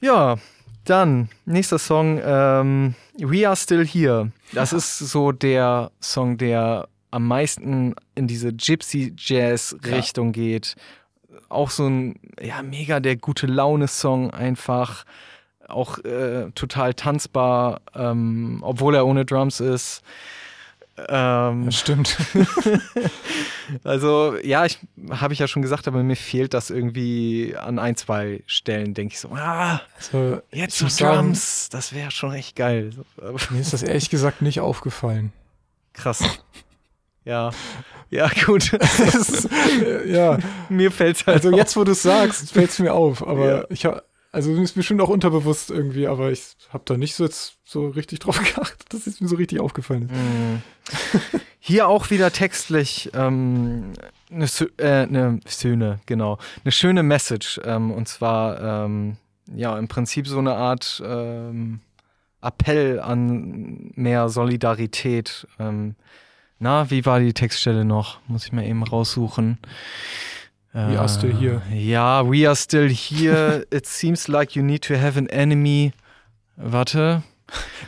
Ja, 0.00 0.36
dann 0.84 1.28
nächster 1.44 1.78
Song, 1.78 2.20
ähm, 2.24 2.94
We 3.18 3.46
Are 3.46 3.56
Still 3.56 3.86
Here. 3.86 4.32
Das 4.52 4.70
ja. 4.70 4.78
ist 4.78 4.98
so 4.98 5.32
der 5.32 5.90
Song, 6.00 6.38
der 6.38 6.88
am 7.10 7.26
meisten 7.26 7.94
in 8.14 8.26
diese 8.26 8.52
Gypsy 8.52 9.14
Jazz 9.16 9.76
Richtung 9.84 10.28
ja. 10.28 10.32
geht. 10.32 10.76
Auch 11.48 11.70
so 11.70 11.86
ein 11.86 12.20
ja 12.40 12.62
mega 12.62 13.00
der 13.00 13.16
gute 13.16 13.46
Laune 13.46 13.88
Song 13.88 14.30
einfach 14.30 15.04
auch 15.68 15.98
äh, 15.98 16.50
total 16.54 16.94
tanzbar, 16.94 17.80
ähm, 17.94 18.58
obwohl 18.62 18.94
er 18.94 19.06
ohne 19.06 19.24
Drums 19.24 19.60
ist. 19.60 20.02
Ähm, 21.08 21.64
ja, 21.64 21.70
stimmt. 21.70 22.16
also, 23.84 24.36
ja, 24.42 24.64
ich 24.64 24.78
habe 25.10 25.32
ich 25.32 25.38
ja 25.38 25.46
schon 25.46 25.62
gesagt, 25.62 25.86
aber 25.86 26.02
mir 26.02 26.16
fehlt 26.16 26.54
das 26.54 26.70
irgendwie 26.70 27.54
an 27.56 27.78
ein, 27.78 27.94
zwei 27.94 28.42
Stellen, 28.46 28.94
denke 28.94 29.12
ich 29.12 29.20
so, 29.20 29.28
ah, 29.28 29.80
also, 29.96 30.42
jetzt 30.50 30.78
so 30.78 30.86
Drums, 30.86 31.66
sagen, 31.66 31.70
das 31.72 31.92
wäre 31.92 32.10
schon 32.10 32.32
echt 32.32 32.56
geil. 32.56 32.90
Mir 33.50 33.60
ist 33.60 33.72
das 33.72 33.82
ehrlich 33.82 34.10
gesagt 34.10 34.42
nicht 34.42 34.60
aufgefallen. 34.60 35.32
Krass. 35.92 36.24
Ja. 37.28 37.50
Ja, 38.10 38.30
gut. 38.46 38.72
ja. 40.06 40.38
Mir 40.70 40.90
fällt 40.90 41.26
halt 41.26 41.36
Also, 41.36 41.50
auf. 41.50 41.56
jetzt, 41.56 41.76
wo 41.76 41.84
du 41.84 41.92
es 41.92 42.02
sagst, 42.02 42.52
fällt 42.52 42.70
es 42.70 42.78
mir 42.78 42.94
auf, 42.94 43.26
aber 43.26 43.46
ja. 43.46 43.64
ich 43.68 43.84
habe 43.84 44.02
also 44.30 44.54
ist 44.54 44.74
bestimmt 44.74 45.00
auch 45.00 45.08
unterbewusst 45.08 45.70
irgendwie, 45.70 46.06
aber 46.06 46.30
ich 46.30 46.56
habe 46.70 46.84
da 46.86 46.96
nicht 46.96 47.14
so 47.14 47.24
jetzt 47.24 47.56
so 47.64 47.88
richtig 47.88 48.20
drauf 48.20 48.38
geachtet, 48.54 48.86
dass 48.92 49.06
es 49.06 49.20
mir 49.20 49.28
so 49.28 49.36
richtig 49.36 49.60
aufgefallen 49.60 50.02
ist. 50.02 50.12
Mm. 50.12 51.40
Hier 51.60 51.88
auch 51.88 52.10
wieder 52.10 52.30
textlich 52.30 53.10
ähm, 53.14 53.92
eine, 54.30 54.46
äh, 54.76 55.02
eine 55.02 55.40
Szene, 55.46 56.00
genau. 56.06 56.38
Eine 56.62 56.72
schöne 56.72 57.02
Message. 57.02 57.60
Ähm, 57.64 57.90
und 57.90 58.06
zwar, 58.06 58.84
ähm, 58.84 59.16
ja, 59.54 59.78
im 59.78 59.88
Prinzip 59.88 60.28
so 60.28 60.38
eine 60.38 60.54
Art 60.54 61.02
ähm, 61.04 61.80
Appell 62.42 63.00
an 63.00 63.92
mehr 63.94 64.28
Solidarität. 64.28 65.46
Na, 66.58 66.90
wie 66.90 67.06
war 67.06 67.20
die 67.20 67.32
Textstelle 67.32 67.84
noch? 67.84 68.18
Muss 68.26 68.46
ich 68.46 68.52
mal 68.52 68.64
eben 68.64 68.82
raussuchen. 68.82 69.58
We 70.72 70.98
are 70.98 71.08
still 71.08 71.34
here. 71.34 71.62
Ja, 71.72 72.30
we 72.30 72.46
are 72.46 72.54
still 72.54 72.88
here. 72.88 73.66
It 73.72 73.86
seems 73.86 74.28
like 74.28 74.54
you 74.54 74.62
need 74.62 74.84
to 74.84 74.94
have 74.94 75.18
an 75.18 75.28
enemy. 75.28 75.92
Warte. 76.56 77.22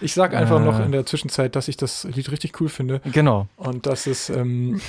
Ich 0.01 0.15
sag 0.15 0.35
einfach 0.35 0.61
äh, 0.61 0.65
noch 0.65 0.81
in 0.81 0.91
der 0.91 1.05
Zwischenzeit, 1.05 1.55
dass 1.55 1.69
ich 1.69 1.77
das 1.77 2.05
Lied 2.05 2.31
richtig 2.31 2.59
cool 2.61 2.71
finde. 2.71 3.03
Genau. 3.13 3.47
Und 3.57 3.87
das 3.87 4.07
ist, 4.07 4.31
ähm, 4.31 4.81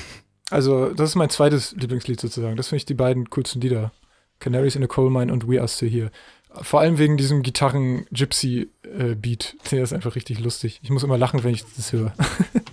also, 0.50 0.94
das 0.94 1.10
ist 1.10 1.16
mein 1.16 1.30
zweites 1.30 1.74
Lieblingslied 1.74 2.20
sozusagen. 2.20 2.56
Das 2.56 2.70
finde 2.70 2.78
ich 2.78 2.86
die 2.86 2.94
beiden 2.94 3.30
coolsten 3.30 3.62
Lieder. 3.62 3.92
Canaries 4.40 4.76
in 4.76 4.84
a 4.84 4.88
Coal 4.88 5.12
Mine 5.12 5.32
und 5.32 5.48
We 5.48 5.60
Are 5.60 5.68
Still 5.68 5.90
Here. 5.90 6.10
Vor 6.62 6.80
allem 6.80 6.98
wegen 6.98 7.18
diesem 7.18 7.44
Gitarren-Gypsy-Beat. 7.44 9.58
Der 9.72 9.84
ist 9.84 9.94
einfach 9.94 10.16
richtig 10.16 10.40
lustig. 10.40 10.80
Ich 10.82 10.90
muss 10.90 11.04
immer 11.04 11.18
lachen, 11.18 11.44
wenn 11.44 11.54
ich 11.54 11.64
das 11.76 11.94
höre. 11.94 12.14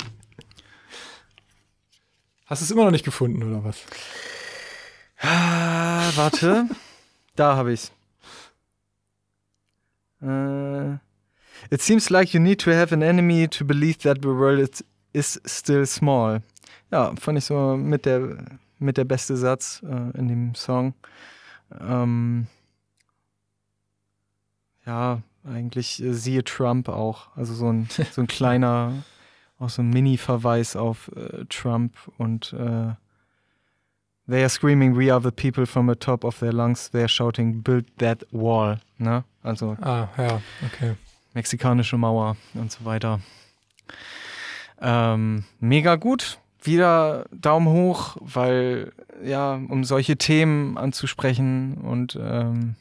Hast 2.48 2.62
du 2.62 2.64
es 2.64 2.70
immer 2.70 2.84
noch 2.84 2.90
nicht 2.90 3.04
gefunden, 3.04 3.42
oder 3.42 3.62
was? 3.62 3.76
Ah, 5.20 6.10
warte. 6.16 6.66
da 7.36 7.56
habe 7.56 7.74
ich's. 7.74 7.92
Uh, 10.22 10.96
it 11.70 11.82
seems 11.82 12.08
like 12.08 12.32
you 12.32 12.40
need 12.40 12.58
to 12.58 12.72
have 12.72 12.92
an 12.92 13.02
enemy 13.02 13.46
to 13.46 13.66
believe 13.66 13.98
that 13.98 14.22
the 14.22 14.28
world 14.28 14.82
is, 15.12 15.40
still 15.44 15.84
small. 15.84 16.40
Ja, 16.90 17.14
fand 17.16 17.36
ich 17.36 17.44
so 17.44 17.76
mit 17.76 18.06
der, 18.06 18.38
mit 18.78 18.96
der 18.96 19.04
beste 19.04 19.36
Satz 19.36 19.82
uh, 19.82 20.10
in 20.16 20.28
dem 20.28 20.54
Song. 20.54 20.94
Ähm, 21.78 22.46
ja, 24.86 25.20
eigentlich 25.44 26.02
äh, 26.02 26.14
siehe 26.14 26.44
Trump 26.44 26.88
auch. 26.88 27.36
Also 27.36 27.52
so 27.52 27.70
ein, 27.70 27.88
so 28.10 28.22
ein 28.22 28.26
kleiner, 28.26 28.94
auch 29.58 29.70
so 29.70 29.82
ein 29.82 29.90
Mini-Verweis 29.90 30.76
auf 30.76 31.10
äh, 31.16 31.44
Trump 31.48 31.94
und 32.16 32.52
äh, 32.52 32.94
They 34.28 34.42
are 34.42 34.50
screaming, 34.50 34.94
we 34.94 35.10
are 35.10 35.22
the 35.22 35.30
people 35.30 35.64
from 35.64 35.88
the 35.88 35.94
top 35.94 36.22
of 36.22 36.38
their 36.40 36.52
lungs. 36.52 36.90
They 36.90 37.00
are 37.00 37.08
shouting, 37.08 37.62
build 37.62 37.86
that 37.96 38.26
wall. 38.30 38.78
Ne? 38.98 39.24
Also 39.42 39.78
ah, 39.80 40.08
ja, 40.18 40.42
okay. 40.66 40.96
mexikanische 41.32 41.96
Mauer 41.96 42.36
und 42.52 42.70
so 42.70 42.84
weiter. 42.84 43.20
Ähm, 44.82 45.44
mega 45.60 45.96
gut. 45.96 46.38
Wieder 46.62 47.24
Daumen 47.30 47.68
hoch, 47.68 48.18
weil, 48.20 48.92
ja, 49.24 49.54
um 49.54 49.84
solche 49.84 50.18
Themen 50.18 50.76
anzusprechen 50.76 51.78
und, 51.78 52.18
ähm, 52.20 52.74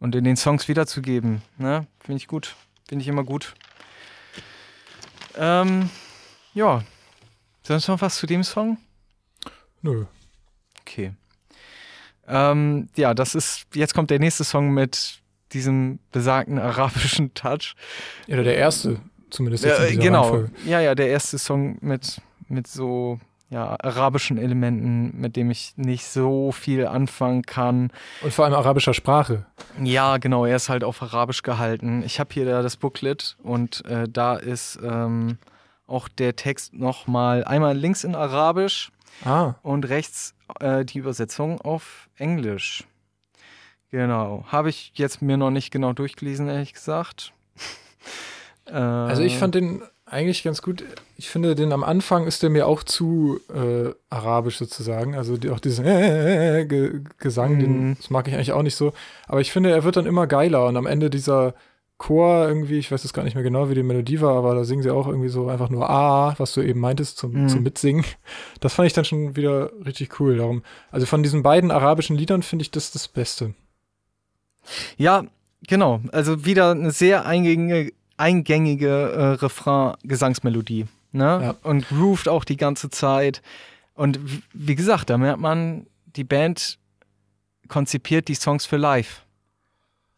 und 0.00 0.16
in 0.16 0.24
den 0.24 0.36
Songs 0.36 0.66
wiederzugeben. 0.66 1.42
Ne? 1.58 1.86
Finde 2.00 2.16
ich 2.16 2.26
gut. 2.26 2.56
Finde 2.88 3.02
ich 3.02 3.08
immer 3.08 3.22
gut. 3.22 3.54
Ähm, 5.36 5.90
ja. 6.54 6.82
Sonst 7.62 7.88
noch 7.88 8.00
was 8.00 8.16
zu 8.16 8.26
dem 8.26 8.42
Song? 8.42 8.78
Nö. 9.82 10.06
Okay. 10.80 11.12
Ähm, 12.26 12.88
ja, 12.96 13.14
das 13.14 13.34
ist, 13.34 13.66
jetzt 13.74 13.94
kommt 13.94 14.10
der 14.10 14.18
nächste 14.18 14.44
Song 14.44 14.72
mit 14.72 15.20
diesem 15.52 15.98
besagten 16.10 16.58
arabischen 16.58 17.34
Touch. 17.34 17.74
Oder 18.28 18.44
der 18.44 18.56
erste, 18.56 19.00
zumindest. 19.30 19.64
Jetzt 19.64 19.80
äh, 19.80 19.96
genau. 19.96 20.22
Reihenfolge. 20.22 20.50
Ja, 20.66 20.80
ja, 20.80 20.94
der 20.94 21.08
erste 21.08 21.38
Song 21.38 21.78
mit, 21.80 22.20
mit 22.48 22.66
so 22.66 23.20
ja, 23.50 23.76
arabischen 23.80 24.38
Elementen, 24.38 25.20
mit 25.20 25.36
dem 25.36 25.50
ich 25.50 25.74
nicht 25.76 26.06
so 26.06 26.52
viel 26.52 26.86
anfangen 26.86 27.42
kann. 27.42 27.92
Und 28.22 28.32
vor 28.32 28.46
allem 28.46 28.54
arabischer 28.54 28.94
Sprache. 28.94 29.44
Ja, 29.82 30.16
genau, 30.16 30.46
er 30.46 30.56
ist 30.56 30.70
halt 30.70 30.84
auf 30.84 31.02
Arabisch 31.02 31.42
gehalten. 31.42 32.02
Ich 32.02 32.18
habe 32.18 32.32
hier 32.32 32.46
da 32.46 32.62
das 32.62 32.78
Booklet 32.78 33.36
und 33.42 33.84
äh, 33.84 34.08
da 34.08 34.36
ist 34.36 34.78
ähm, 34.82 35.36
auch 35.86 36.08
der 36.08 36.36
Text 36.36 36.74
nochmal 36.74 37.44
einmal 37.44 37.76
links 37.76 38.04
in 38.04 38.14
Arabisch 38.14 38.90
ah. 39.24 39.54
und 39.62 39.88
rechts 39.88 40.34
äh, 40.60 40.84
die 40.84 40.98
Übersetzung 40.98 41.60
auf 41.60 42.08
Englisch. 42.16 42.84
Genau. 43.90 44.44
Habe 44.48 44.70
ich 44.70 44.92
jetzt 44.94 45.20
mir 45.20 45.36
noch 45.36 45.50
nicht 45.50 45.70
genau 45.70 45.92
durchgelesen, 45.92 46.48
ehrlich 46.48 46.72
gesagt. 46.72 47.32
äh, 48.66 48.72
also 48.72 49.22
ich 49.22 49.36
fand 49.36 49.54
den 49.54 49.82
eigentlich 50.06 50.42
ganz 50.42 50.60
gut. 50.60 50.84
Ich 51.16 51.30
finde, 51.30 51.54
den 51.54 51.72
am 51.72 51.82
Anfang 51.82 52.26
ist 52.26 52.42
der 52.42 52.50
mir 52.50 52.66
auch 52.66 52.82
zu 52.82 53.40
äh, 53.52 53.92
arabisch 54.10 54.58
sozusagen. 54.58 55.14
Also 55.14 55.36
die, 55.36 55.50
auch 55.50 55.60
diesen 55.60 55.86
äh, 55.86 56.66
Gesang, 57.18 57.58
den, 57.58 57.88
mhm. 57.88 57.96
das 57.96 58.10
mag 58.10 58.28
ich 58.28 58.34
eigentlich 58.34 58.52
auch 58.52 58.62
nicht 58.62 58.76
so. 58.76 58.92
Aber 59.26 59.40
ich 59.40 59.52
finde, 59.52 59.70
er 59.70 59.84
wird 59.84 59.96
dann 59.96 60.06
immer 60.06 60.26
geiler 60.26 60.66
und 60.66 60.76
am 60.76 60.86
Ende 60.86 61.08
dieser 61.08 61.54
Chor 62.02 62.48
irgendwie, 62.48 62.78
ich 62.78 62.90
weiß 62.90 63.04
jetzt 63.04 63.12
gar 63.12 63.22
nicht 63.22 63.34
mehr 63.34 63.44
genau, 63.44 63.70
wie 63.70 63.76
die 63.76 63.84
Melodie 63.84 64.20
war, 64.20 64.36
aber 64.36 64.56
da 64.56 64.64
singen 64.64 64.82
sie 64.82 64.90
auch 64.90 65.06
irgendwie 65.06 65.28
so 65.28 65.48
einfach 65.48 65.70
nur 65.70 65.88
A, 65.88 66.34
was 66.36 66.52
du 66.52 66.60
eben 66.60 66.80
meintest 66.80 67.16
zum, 67.16 67.44
mhm. 67.44 67.48
zum 67.48 67.62
Mitsingen. 67.62 68.04
Das 68.58 68.74
fand 68.74 68.88
ich 68.88 68.92
dann 68.92 69.04
schon 69.04 69.36
wieder 69.36 69.70
richtig 69.86 70.18
cool. 70.18 70.36
Darum, 70.36 70.64
also 70.90 71.06
von 71.06 71.22
diesen 71.22 71.44
beiden 71.44 71.70
arabischen 71.70 72.16
Liedern 72.16 72.42
finde 72.42 72.64
ich 72.64 72.72
das 72.72 72.90
das 72.90 73.06
Beste. 73.06 73.54
Ja, 74.96 75.24
genau. 75.68 76.00
Also 76.10 76.44
wieder 76.44 76.72
eine 76.72 76.90
sehr 76.90 77.24
eingängige, 77.24 77.92
eingängige 78.16 78.88
äh, 78.88 79.24
Refrain-Gesangsmelodie. 79.34 80.86
Ne? 81.12 81.22
Ja. 81.22 81.54
Und 81.62 81.88
grooved 81.88 82.28
auch 82.28 82.44
die 82.44 82.56
ganze 82.56 82.90
Zeit. 82.90 83.42
Und 83.94 84.18
wie 84.52 84.74
gesagt, 84.74 85.08
da 85.08 85.18
merkt 85.18 85.40
man, 85.40 85.86
die 86.16 86.24
Band 86.24 86.78
konzipiert 87.68 88.26
die 88.26 88.34
Songs 88.34 88.66
für 88.66 88.76
live. 88.76 89.21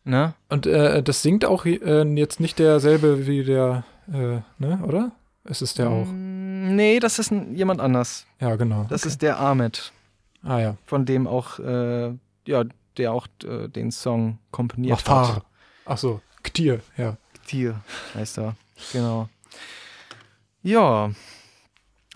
Ne? 0.05 0.35
Und 0.51 0.67
äh, 0.67 1.03
das 1.03 1.23
singt 1.23 1.47
auch 1.47 1.65
äh, 1.65 2.03
jetzt 2.17 2.39
nicht 2.39 2.59
derselbe 2.59 3.27
wie 3.27 3.43
der, 3.43 3.85
äh, 4.09 4.41
ne, 4.59 4.81
oder? 4.87 5.13
Ist 5.45 5.63
es 5.63 5.75
der 5.75 5.89
auch? 5.89 6.07
Mm, 6.07 6.77
nee, 6.77 7.01
das 7.01 7.19
ist 7.19 7.31
ein, 7.31 7.55
jemand 7.55 7.81
anders. 7.81 8.27
Ja, 8.39 8.57
genau. 8.57 8.85
Das 8.91 9.03
okay. 9.03 9.09
ist 9.09 9.23
der 9.23 9.41
Ahmed. 9.41 9.93
Ah 10.43 10.59
ja. 10.59 10.77
Von 10.85 11.07
dem 11.07 11.27
auch, 11.27 11.59
äh, 11.59 12.13
ja, 12.47 12.65
der 12.99 13.13
auch 13.13 13.27
äh, 13.45 13.69
den 13.69 13.91
Song 13.91 14.39
komponiert 14.51 14.91
Machfar. 14.93 15.37
hat. 15.37 15.45
Ach 15.87 15.99
so, 15.99 16.21
Ktir, 16.43 16.81
ja. 16.99 17.17
Ktir 17.45 17.81
heißt 18.15 18.39
er, 18.39 18.57
genau. 18.93 19.29
Ja, 20.63 21.11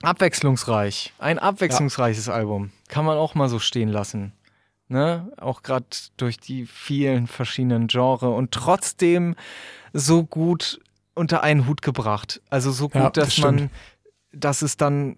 abwechslungsreich. 0.02 1.14
Ein 1.18 1.38
abwechslungsreiches 1.38 2.26
ja. 2.26 2.34
Album. 2.34 2.70
Kann 2.88 3.06
man 3.06 3.16
auch 3.16 3.34
mal 3.34 3.48
so 3.48 3.58
stehen 3.58 3.88
lassen 3.88 4.32
ne? 4.88 5.30
Auch 5.36 5.62
gerade 5.62 5.86
durch 6.16 6.38
die 6.38 6.66
vielen 6.66 7.26
verschiedenen 7.26 7.86
Genres 7.86 8.22
und 8.22 8.52
trotzdem 8.52 9.34
so 9.92 10.24
gut 10.24 10.80
unter 11.14 11.42
einen 11.42 11.66
Hut 11.66 11.82
gebracht. 11.82 12.40
Also 12.48 12.70
so 12.70 12.88
gut, 12.88 13.02
ja, 13.02 13.10
das 13.10 13.36
dass 13.36 13.38
man, 13.38 13.70
dass 14.32 14.62
es 14.62 14.76
dann 14.76 15.16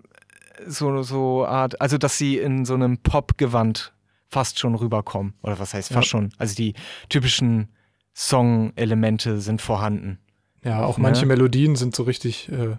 so, 0.67 1.03
so 1.03 1.47
Art, 1.47 1.81
also 1.81 1.99
dass 1.99 2.19
sie 2.19 2.39
in 2.39 2.65
so 2.65 2.75
einem 2.75 2.99
Pop-Gewand 2.99 3.93
fast 4.29 4.59
schon 4.59 4.75
rüberkommen. 4.75 5.35
Oder 5.43 5.59
was 5.59 5.75
heißt 5.75 5.93
fast 5.93 6.07
ja. 6.07 6.11
schon? 6.11 6.33
Also 6.39 6.55
die 6.55 6.75
typischen 7.09 7.69
Song-Elemente 8.15 9.41
sind 9.41 9.61
vorhanden. 9.61 10.19
Ja, 10.65 10.85
auch 10.85 10.99
manche 10.99 11.27
Melodien 11.27 11.75
sind 11.77 11.97
so 11.97 12.03
richtig, 12.03 12.51
äh, 12.51 12.77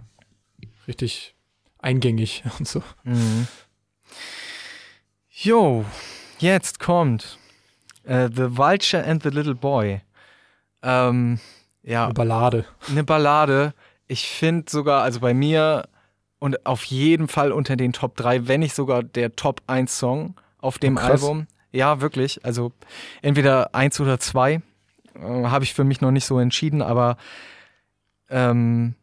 richtig 0.87 1.35
eingängig 1.79 2.43
und 2.59 2.67
so. 2.67 2.83
Mhm. 3.03 3.47
Jo, 5.29 5.85
jetzt 6.41 6.79
kommt 6.79 7.37
äh, 8.03 8.29
The 8.33 8.57
Vulture 8.57 9.03
and 9.05 9.23
the 9.23 9.29
Little 9.29 9.55
Boy. 9.55 10.01
Ähm, 10.83 11.39
ja, 11.83 12.05
Eine 12.05 12.13
Ballade. 12.13 12.65
eine 12.89 13.03
Ballade. 13.03 13.73
Ich 14.07 14.27
finde 14.27 14.69
sogar, 14.69 15.03
also 15.03 15.19
bei 15.19 15.33
mir 15.33 15.87
und 16.39 16.65
auf 16.65 16.83
jeden 16.85 17.27
Fall 17.27 17.51
unter 17.51 17.75
den 17.75 17.93
Top 17.93 18.15
3, 18.17 18.47
wenn 18.47 18.59
nicht 18.61 18.75
sogar 18.75 19.03
der 19.03 19.35
Top 19.35 19.61
1 19.67 19.97
Song 19.97 20.35
auf 20.59 20.79
dem 20.79 20.97
Oh. 20.97 21.01
Album. 21.01 21.47
Ja, 21.71 22.01
wirklich. 22.01 22.43
Also 22.43 22.73
entweder 23.21 23.73
eins 23.73 23.99
oder 24.01 24.19
zwei. 24.19 24.61
Äh, 25.15 25.19
Habe 25.21 25.63
ich 25.63 25.73
für 25.73 25.83
mich 25.83 26.01
noch 26.01 26.11
nicht 26.11 26.25
so 26.25 26.39
entschieden, 26.39 26.81
aber 26.81 27.17
ähm, 28.29 28.95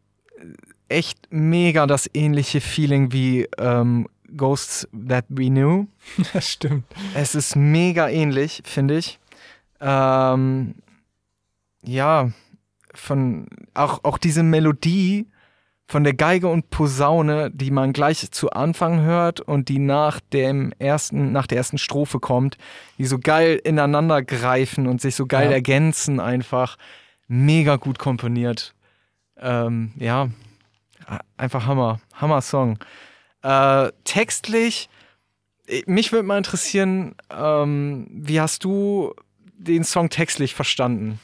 echt 0.87 1.27
mega 1.31 1.87
das 1.87 2.09
ähnliche 2.13 2.61
Feeling 2.61 3.11
wie 3.11 3.47
ähm, 3.57 4.07
Ghosts 4.35 4.87
That 5.07 5.25
We 5.29 5.47
Knew. 5.49 5.87
Das 6.33 6.49
stimmt. 6.49 6.85
Es 7.15 7.35
ist 7.35 7.55
mega 7.55 8.09
ähnlich, 8.09 8.61
finde 8.65 8.97
ich. 8.97 9.19
Ähm, 9.81 10.75
ja, 11.83 12.31
von 12.93 13.47
auch, 13.73 14.03
auch 14.03 14.17
diese 14.17 14.43
Melodie 14.43 15.27
von 15.87 16.03
der 16.03 16.13
Geige 16.13 16.47
und 16.47 16.69
Posaune, 16.69 17.49
die 17.51 17.71
man 17.71 17.93
gleich 17.93 18.29
zu 18.31 18.51
Anfang 18.51 19.01
hört 19.01 19.39
und 19.41 19.69
die 19.69 19.79
nach 19.79 20.19
dem 20.19 20.71
ersten, 20.77 21.31
nach 21.31 21.47
der 21.47 21.57
ersten 21.57 21.79
Strophe 21.79 22.19
kommt, 22.19 22.57
die 22.99 23.05
so 23.05 23.17
geil 23.17 23.59
ineinander 23.63 24.21
greifen 24.21 24.85
und 24.87 25.01
sich 25.01 25.15
so 25.15 25.25
geil 25.25 25.47
Ja. 25.47 25.53
ergänzen 25.53 26.19
einfach. 26.19 26.77
Mega 27.27 27.77
gut 27.77 27.97
komponiert. 27.97 28.75
Ähm, 29.37 29.93
ja, 29.97 30.29
einfach 31.37 31.65
Hammer. 31.65 31.99
Hammer-Song. 32.13 32.77
Äh, 33.41 33.91
textlich, 34.03 34.89
äh, 35.67 35.83
mich 35.85 36.11
würde 36.11 36.27
mal 36.27 36.37
interessieren, 36.37 37.15
ähm, 37.29 38.07
wie 38.11 38.41
hast 38.41 38.63
du 38.63 39.13
den 39.57 39.83
Song 39.83 40.09
textlich 40.09 40.55
verstanden? 40.55 41.19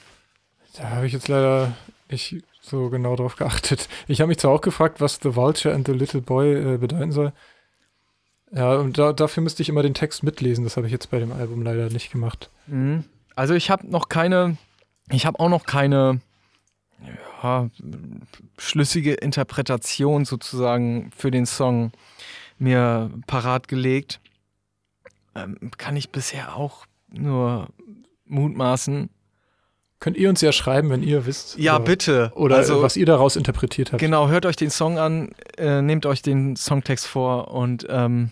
Da 0.78 0.90
habe 0.90 1.08
ich 1.08 1.14
jetzt 1.14 1.28
leider 1.28 1.74
nicht 2.10 2.44
so 2.62 2.90
genau 2.90 3.16
drauf 3.16 3.36
geachtet. 3.36 3.88
Ich 4.08 4.22
habe 4.22 4.30
mich 4.30 4.40
zwar 4.40 4.52
auch 4.52 4.62
gefragt, 4.62 5.02
was 5.02 5.20
The 5.22 5.36
Vulture 5.36 5.74
and 5.74 5.88
the 5.88 5.94
Little 5.94 6.22
Boy 6.22 6.76
äh, 6.76 6.78
bedeuten 6.78 7.12
soll. 7.12 7.32
Ja, 8.52 8.76
und 8.76 8.98
da, 8.98 9.12
dafür 9.14 9.44
müsste 9.44 9.62
ich 9.62 9.70
immer 9.70 9.84
den 9.84 9.94
Text 9.94 10.24
mitlesen. 10.24 10.64
Das 10.64 10.78
habe 10.78 10.88
ich 10.88 10.94
jetzt 10.94 11.12
bei 11.12 11.20
dem 11.20 11.32
Album 11.32 11.62
leider 11.62 11.90
nicht 11.90 12.12
gemacht. 12.12 12.50
Mhm. 12.68 13.04
Also 13.36 13.54
ich 13.54 13.70
habe 13.70 13.88
noch 13.90 14.08
keine, 14.08 14.58
ich 15.12 15.26
habe 15.26 15.40
auch 15.40 15.50
noch 15.50 15.66
keine 15.66 16.22
ja, 17.44 17.70
schlüssige 18.58 19.14
Interpretation 19.14 20.26
sozusagen 20.26 21.12
für 21.16 21.32
den 21.32 21.46
Song 21.46 21.92
mir 22.58 23.12
parat 23.28 23.68
gelegt. 23.68 24.20
Ähm, 25.36 25.72
kann 25.78 25.96
ich 25.96 26.10
bisher 26.12 26.56
auch 26.56 26.86
nur 27.10 27.68
mutmaßen. 28.26 29.10
Könnt 30.00 30.18
ihr 30.18 30.30
uns 30.30 30.42
ja 30.42 30.52
schreiben, 30.52 30.90
wenn 30.90 31.04
ihr 31.04 31.26
wisst. 31.26 31.58
Ja, 31.58 31.76
oder, 31.76 31.86
bitte. 31.86 32.32
Oder 32.36 32.58
also, 32.58 32.82
was 32.82 32.98
ihr 32.98 33.06
daraus 33.06 33.36
interpretiert 33.36 33.92
habt. 33.92 34.00
Genau, 34.00 34.28
hört 34.28 34.46
euch 34.46 34.56
den 34.56 34.70
Song 34.70 34.98
an, 34.98 35.32
äh, 35.58 35.82
nehmt 35.82 36.06
euch 36.06 36.22
den 36.22 36.56
Songtext 36.56 37.08
vor 37.08 37.52
und 37.52 37.88
ähm, 37.90 38.32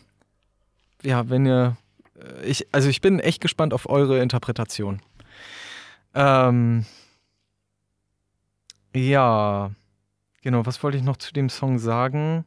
ja, 1.04 1.30
wenn 1.30 1.46
ihr, 1.46 1.78
äh, 2.20 2.46
ich, 2.46 2.68
also 2.72 2.90
ich 2.90 3.02
bin 3.02 3.20
echt 3.20 3.42
gespannt 3.42 3.74
auf 3.74 3.90
eure 3.90 4.22
Interpretation. 4.22 5.02
Ähm, 6.14 6.86
ja, 8.94 9.72
genau, 10.42 10.66
was 10.66 10.82
wollte 10.84 10.98
ich 10.98 11.04
noch 11.04 11.18
zu 11.18 11.34
dem 11.34 11.50
Song 11.50 11.80
sagen? 11.80 12.46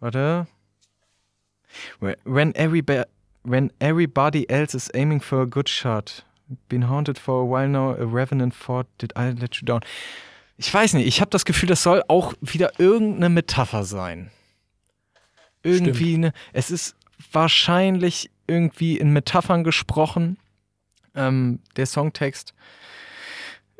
Warte. 0.00 0.46
When, 2.24 2.54
everyba 2.54 3.04
when 3.42 3.72
everybody 3.78 4.48
else 4.48 4.74
is 4.74 4.90
aiming 4.94 5.20
for 5.20 5.42
a 5.42 5.46
good 5.46 5.68
shot. 5.68 6.24
Been 6.68 6.88
haunted 6.88 7.18
for 7.18 7.42
a 7.42 7.44
while 7.44 7.68
now, 7.68 7.90
a 7.90 8.06
revenant 8.06 8.54
thought, 8.54 8.86
did 8.98 9.12
I 9.16 9.30
let 9.30 9.56
you 9.56 9.66
down? 9.66 9.80
Ich 10.56 10.72
weiß 10.72 10.94
nicht, 10.94 11.06
ich 11.06 11.20
habe 11.20 11.30
das 11.30 11.44
Gefühl, 11.44 11.68
das 11.68 11.82
soll 11.82 12.02
auch 12.08 12.34
wieder 12.40 12.80
irgendeine 12.80 13.28
Metapher 13.28 13.84
sein. 13.84 14.30
Irgendwie 15.62 16.14
eine, 16.14 16.32
es 16.52 16.70
ist 16.70 16.96
wahrscheinlich 17.32 18.30
irgendwie 18.46 18.96
in 18.96 19.12
Metaphern 19.12 19.62
gesprochen, 19.62 20.38
ähm, 21.14 21.60
der 21.76 21.86
Songtext. 21.86 22.54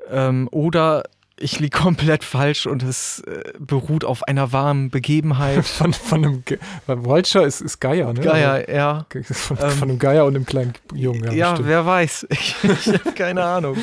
Ähm, 0.08 0.48
oder 0.52 1.04
ich 1.40 1.60
liege 1.60 1.76
komplett 1.78 2.24
falsch 2.24 2.66
und 2.66 2.82
es 2.82 3.20
äh, 3.20 3.52
beruht 3.58 4.04
auf 4.04 4.22
einer 4.24 4.52
warmen 4.52 4.90
Begebenheit. 4.90 5.64
Von, 5.66 5.92
von 5.92 6.24
einem, 6.24 6.44
Ge 6.44 6.58
Vulture 6.86 7.44
ist, 7.44 7.60
ist 7.60 7.80
Geier, 7.80 8.12
ne? 8.12 8.20
Geier, 8.20 8.68
ja. 8.68 9.06
Also, 9.14 9.34
von, 9.34 9.58
Ähm, 9.60 9.70
von 9.70 9.90
einem 9.90 9.98
Geier 9.98 10.24
und 10.24 10.34
einem 10.36 10.46
kleinen 10.46 10.74
Jungen. 10.92 11.24
Ja, 11.24 11.56
Ja, 11.56 11.66
wer 11.66 11.86
weiß. 11.86 12.26
Ich, 12.38 12.56
ich 12.64 12.86
habe 12.88 13.12
keine 13.12 13.44
Ahnung. 13.44 13.76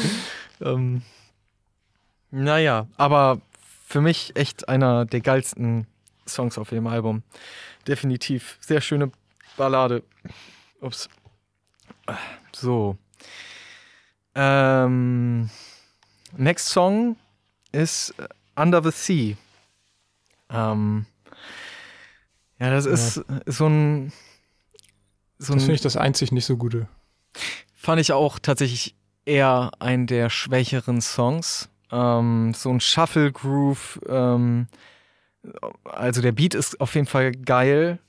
ähm, 0.61 1.02
naja, 2.32 2.88
aber 2.98 3.40
für 3.88 4.02
mich 4.02 4.36
echt 4.36 4.68
einer 4.68 5.06
der 5.06 5.22
geilsten 5.22 5.88
Songs 6.27 6.57
auf 6.57 6.69
dem 6.69 6.88
Album. 6.88 7.23
Definitiv. 7.88 8.57
Sehr 8.60 8.82
schöne 8.82 9.11
Ballade. 9.57 10.03
Ups. 10.82 11.07
So. 12.52 12.98
Ähm, 14.34 15.49
next 16.36 16.69
Song 16.69 17.15
ist 17.76 18.14
äh, 18.18 18.27
Under 18.56 18.81
the 18.84 18.91
Sea. 18.91 19.35
Ähm, 20.49 21.06
ja, 22.60 22.69
das 22.72 22.85
Ja. 22.85 22.91
ist 22.91 23.22
so 23.45 23.68
ein. 23.68 24.11
So 25.38 25.53
das 25.53 25.64
finde 25.64 25.76
ich 25.76 25.81
das 25.81 25.97
einzig 25.97 26.31
nicht 26.31 26.45
so 26.45 26.56
gute. 26.57 26.88
fand 27.73 27.99
ich 28.02 28.14
auch 28.14 28.39
tatsächlich 28.39 28.95
eher 29.26 29.72
ein 29.80 30.07
der 30.07 30.30
schwächeren 30.30 31.02
Songs. 31.02 31.69
Ähm, 31.91 32.53
so 32.56 32.69
ein 32.72 32.80
Shuffle 32.80 33.31
Groove. 33.31 33.99
Ähm, 34.07 34.68
also 35.84 36.22
der 36.22 36.31
Beat 36.31 36.56
ist 36.56 36.80
auf 36.81 36.95
jeden 36.95 37.06
Fall 37.07 37.31
geil, 37.34 37.99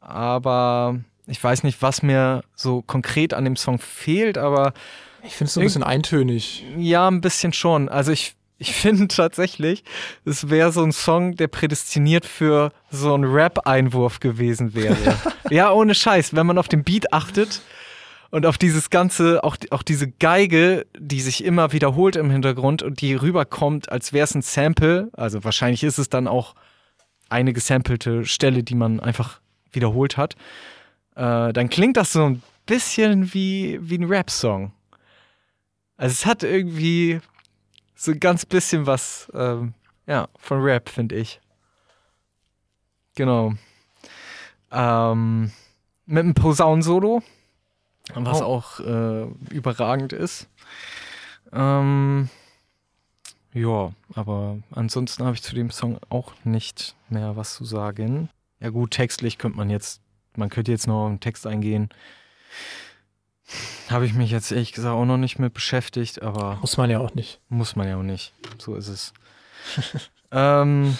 aber 0.00 1.00
ich 1.26 1.42
weiß 1.42 1.62
nicht, 1.62 1.80
was 1.80 2.02
mir 2.02 2.42
so 2.54 2.82
konkret 2.82 3.32
an 3.32 3.44
dem 3.44 3.56
Song 3.56 3.78
fehlt, 3.78 4.36
aber 4.36 4.74
Ich 5.22 5.34
finde 5.34 5.48
es 5.48 5.54
so 5.54 5.60
ein 5.60 5.64
bisschen 5.64 5.82
eintönig. 5.84 6.66
ja, 6.76 7.08
ein 7.08 7.20
bisschen 7.22 7.52
schon. 7.54 7.88
Also 7.88 8.12
ich, 8.12 8.34
ich 8.62 8.74
finde 8.74 9.08
tatsächlich, 9.08 9.82
es 10.24 10.48
wäre 10.48 10.70
so 10.70 10.84
ein 10.84 10.92
Song, 10.92 11.34
der 11.34 11.48
prädestiniert 11.48 12.24
für 12.24 12.72
so 12.92 13.12
einen 13.12 13.24
Rap-Einwurf 13.24 14.20
gewesen 14.20 14.72
wäre. 14.74 14.96
ja, 15.50 15.72
ohne 15.72 15.96
Scheiß. 15.96 16.36
Wenn 16.36 16.46
man 16.46 16.58
auf 16.58 16.68
den 16.68 16.84
Beat 16.84 17.12
achtet 17.12 17.60
und 18.30 18.46
auf 18.46 18.58
dieses 18.58 18.88
ganze, 18.88 19.42
auch, 19.42 19.56
auch 19.70 19.82
diese 19.82 20.08
Geige, 20.08 20.86
die 20.96 21.20
sich 21.20 21.42
immer 21.42 21.72
wiederholt 21.72 22.14
im 22.14 22.30
Hintergrund 22.30 22.84
und 22.84 23.00
die 23.00 23.14
rüberkommt, 23.14 23.90
als 23.90 24.12
wäre 24.12 24.24
es 24.24 24.34
ein 24.36 24.42
Sample. 24.42 25.10
Also 25.12 25.42
wahrscheinlich 25.42 25.82
ist 25.82 25.98
es 25.98 26.08
dann 26.08 26.28
auch 26.28 26.54
eine 27.28 27.52
gesampelte 27.52 28.24
Stelle, 28.24 28.62
die 28.62 28.76
man 28.76 29.00
einfach 29.00 29.40
wiederholt 29.72 30.16
hat. 30.16 30.34
Äh, 31.16 31.52
dann 31.52 31.68
klingt 31.68 31.96
das 31.96 32.12
so 32.12 32.26
ein 32.26 32.42
bisschen 32.66 33.34
wie, 33.34 33.80
wie 33.82 33.98
ein 33.98 34.04
Rap-Song. 34.04 34.70
Also 35.96 36.12
es 36.12 36.26
hat 36.26 36.44
irgendwie 36.44 37.20
so 38.02 38.10
ein 38.10 38.18
ganz 38.18 38.44
bisschen 38.44 38.86
was, 38.86 39.30
ähm, 39.32 39.74
ja, 40.08 40.28
von 40.36 40.60
Rap, 40.60 40.88
finde 40.88 41.14
ich. 41.14 41.40
Genau. 43.14 43.52
Ähm, 44.72 45.52
mit 46.06 46.24
einem 46.24 46.34
Posaunensolo, 46.34 47.22
was 48.14 48.40
Oh. 48.40 48.44
auch 48.44 48.80
äh, 48.80 49.22
überragend 49.54 50.12
ist. 50.12 50.48
Ähm, 51.52 52.28
ja, 53.52 53.92
aber 54.14 54.58
ansonsten 54.72 55.24
habe 55.24 55.36
ich 55.36 55.42
zu 55.42 55.54
dem 55.54 55.70
Song 55.70 56.00
auch 56.08 56.32
nicht 56.42 56.96
mehr 57.08 57.36
was 57.36 57.54
zu 57.54 57.64
sagen. 57.64 58.30
Ja 58.58 58.70
gut, 58.70 58.90
textlich 58.92 59.38
könnte 59.38 59.58
man 59.58 59.70
jetzt, 59.70 60.00
man 60.36 60.50
könnte 60.50 60.72
jetzt 60.72 60.88
noch 60.88 61.06
einen 61.06 61.20
Text 61.20 61.46
eingehen. 61.46 61.88
Habe 63.88 64.06
ich 64.06 64.14
mich 64.14 64.30
jetzt 64.30 64.50
ehrlich 64.52 64.72
gesagt 64.72 64.94
auch 64.94 65.04
noch 65.04 65.16
nicht 65.18 65.38
mit 65.38 65.52
beschäftigt, 65.54 66.22
aber 66.22 66.56
Muss 66.60 66.76
man 66.76 66.90
ja 66.90 66.98
auch 66.98 67.14
nicht. 67.14 67.40
muss 67.48 67.76
man 67.76 67.88
ja 67.88 67.96
auch 67.98 68.02
nicht. 68.02 68.32
So 68.58 68.74
ist 68.76 68.88
es. 68.88 69.12
ähm, 70.32 70.96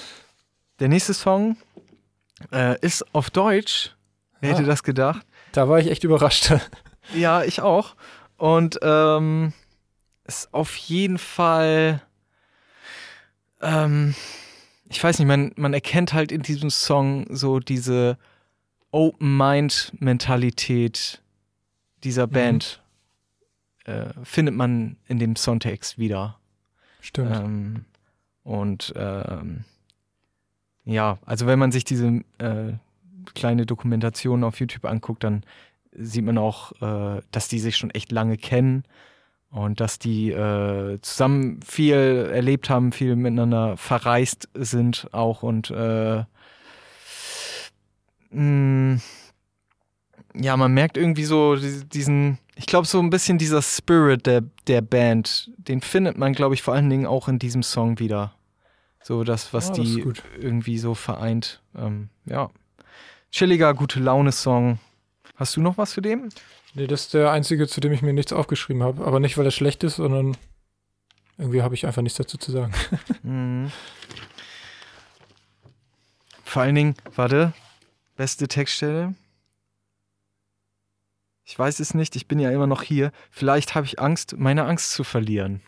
der 0.81 0.89
nächste 0.89 1.15
Song 1.15 1.57
äh, 2.53 2.79
ist 2.81 3.05
auf 3.15 3.31
Deutsch. 3.31 3.95
Wer 4.41 4.51
hätte 4.51 4.63
Ah. 4.65 4.67
das 4.67 4.83
gedacht? 4.83 5.25
Da 5.53 5.69
war 5.69 5.79
ich 5.79 5.91
echt 5.91 6.05
überrascht. 6.05 6.53
Ja, 7.15 7.43
ich 7.43 7.61
auch. 7.61 7.97
Und 8.37 8.79
ähm, 8.81 9.53
ist 10.25 10.55
auf 10.55 10.77
jeden 10.77 11.19
Fall, 11.19 12.01
ähm, 13.61 14.15
ich 14.89 15.03
weiß 15.03 15.19
nicht, 15.19 15.27
man, 15.27 15.51
man 15.57 15.75
erkennt 15.75 16.13
halt 16.13 16.31
in 16.31 16.43
diesem 16.43 16.71
Song 16.71 17.27
so 17.29 17.59
diese 17.59 18.19
Open-Mind-Mentalität 18.93 21.22
dieser 22.05 22.27
Band 22.27 22.83
äh, 23.85 24.11
findet 24.23 24.55
man 24.55 24.97
in 25.07 25.19
dem 25.19 25.37
Songtext 25.37 25.99
wieder. 25.99 26.39
Stimmt. 27.01 27.37
Ähm, 27.37 27.85
und 28.45 28.93
ähm, 28.97 29.65
ja, 30.85 31.19
also 31.25 31.47
wenn 31.47 31.59
man 31.59 31.73
sich 31.73 31.85
diese 31.85 32.23
äh, 32.39 32.73
kleine 33.35 33.67
Dokumentation 33.67 34.45
auf 34.45 34.59
YouTube 34.59 34.85
anguckt, 34.85 35.25
dann 35.25 35.45
sieht 35.93 36.25
man 36.25 36.39
auch, 36.39 36.73
äh, 36.81 37.23
dass 37.31 37.49
die 37.49 37.59
sich 37.59 37.77
schon 37.77 37.91
echt 37.91 38.11
lange 38.11 38.37
kennen 38.37 38.85
und 39.51 39.81
dass 39.81 39.99
die 39.99 40.31
äh, 40.31 40.99
zusammen 41.03 41.61
viel 41.63 42.31
erlebt 42.33 42.71
haben, 42.71 42.93
viel 42.93 43.17
miteinander 43.17 43.77
verreist 43.77 44.49
sind 44.55 45.09
auch 45.13 45.43
und 45.43 45.71
äh, 45.71 46.25
mh, 48.31 49.01
ja, 50.35 50.57
man 50.57 50.73
merkt 50.73 50.97
irgendwie 50.97 51.25
so 51.25 51.57
diesen, 51.57 52.39
ich 52.57 52.67
glaube 52.67 52.87
so 52.87 52.99
ein 52.99 53.11
bisschen 53.11 53.39
dieser 53.39 53.63
Spirit 53.63 54.27
der, 54.27 54.43
der 54.67 54.81
Band, 54.81 55.51
den 55.57 55.81
findet 55.81 56.17
man, 56.17 56.33
glaube 56.33 56.55
ich, 56.55 56.63
vor 56.63 56.75
allen 56.75 56.91
Dingen 56.91 57.07
auch 57.07 57.29
in 57.29 57.39
diesem 57.39 57.63
Song 57.63 57.99
wieder. 57.99 58.35
So 59.03 59.25
das, 59.25 59.53
was 59.53 59.71
Ah, 59.71 59.75
das 59.75 59.79
die 59.79 60.05
irgendwie 60.41 60.79
so 60.79 60.95
vereint. 60.95 61.61
Ähm, 61.77 62.09
ja. 62.25 62.51
Chilliger, 63.31 63.75
gute 63.75 63.99
Laune-Song. 63.99 64.79
Hast 65.35 65.57
du 65.57 65.61
noch 65.61 65.77
was 65.77 65.93
für 65.93 66.03
den? 66.03 66.29
Nee, 66.75 66.87
das 66.87 67.03
ist 67.03 67.15
der 67.15 67.33
einzige, 67.33 67.67
zu 67.67 67.81
dem 67.81 67.93
ich 67.93 68.03
mir 68.03 68.13
nichts 68.13 68.33
aufgeschrieben 68.33 68.83
habe. 68.83 69.05
Aber 69.05 69.21
nicht, 69.21 69.37
weil 69.37 69.45
er 69.45 69.51
schlecht 69.51 69.83
ist, 69.85 69.97
sondern 69.97 70.37
irgendwie 71.37 71.63
habe 71.63 71.75
ich 71.75 71.87
einfach 71.87 72.03
nichts 72.03 72.19
dazu 72.19 72.39
zu 72.39 72.53
sagen. 72.53 72.73
Mhm. 73.23 73.71
Vor 76.45 76.63
allen 76.63 76.75
Dingen, 76.75 76.95
warte, 77.15 77.55
beste 78.17 78.47
Textstelle. 78.47 79.15
Ich 81.53 81.59
weiß 81.59 81.81
es 81.81 81.93
nicht, 81.93 82.17
ich 82.17 82.29
bin 82.29 82.39
ja 82.39 82.51
immer 82.51 82.67
noch 82.67 82.81
hier. 82.81 83.13
Vielleicht 83.31 83.75
habe 83.75 83.85
ich 83.85 84.01
Angst, 84.01 84.39
meine 84.39 84.65
Angst 84.65 84.93
zu 84.93 85.05
verlieren. 85.05 85.61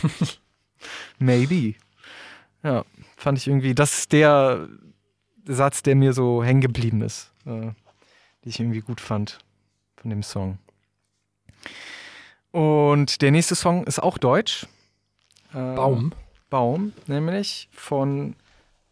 Maybe. 1.18 1.74
Ja, 2.62 2.86
fand 3.18 3.36
ich 3.36 3.46
irgendwie, 3.46 3.74
das 3.74 3.98
ist 3.98 4.12
der 4.12 4.66
Satz, 5.44 5.82
der 5.82 5.94
mir 5.94 6.14
so 6.14 6.42
hängen 6.42 6.62
geblieben 6.62 7.02
ist, 7.02 7.34
äh, 7.44 7.50
den 7.50 7.74
ich 8.46 8.60
irgendwie 8.60 8.80
gut 8.80 8.98
fand 8.98 9.40
von 9.98 10.08
dem 10.08 10.22
Song. 10.22 10.56
Und 12.50 13.20
der 13.20 13.30
nächste 13.30 13.56
Song 13.56 13.84
ist 13.84 14.02
auch 14.02 14.16
deutsch. 14.16 14.66
Äh, 15.52 15.74
Baum. 15.74 16.14
Baum, 16.48 16.94
nämlich 17.08 17.68
von, 17.72 18.36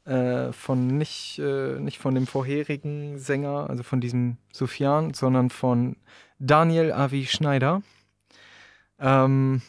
äh, 0.09 0.52
von 0.52 0.86
nicht, 0.86 1.39
äh, 1.39 1.78
nicht 1.78 1.98
von 1.98 2.14
dem 2.14 2.26
vorherigen 2.26 3.18
Sänger, 3.18 3.68
also 3.68 3.82
von 3.82 4.01
diesem 4.01 4.39
Sufjan, 4.52 5.12
sondern 5.12 5.51
von 5.51 5.97
Daniel 6.39 6.93
Avi 6.93 7.26
Schneider. 7.26 7.82
Ähm, 8.98 9.60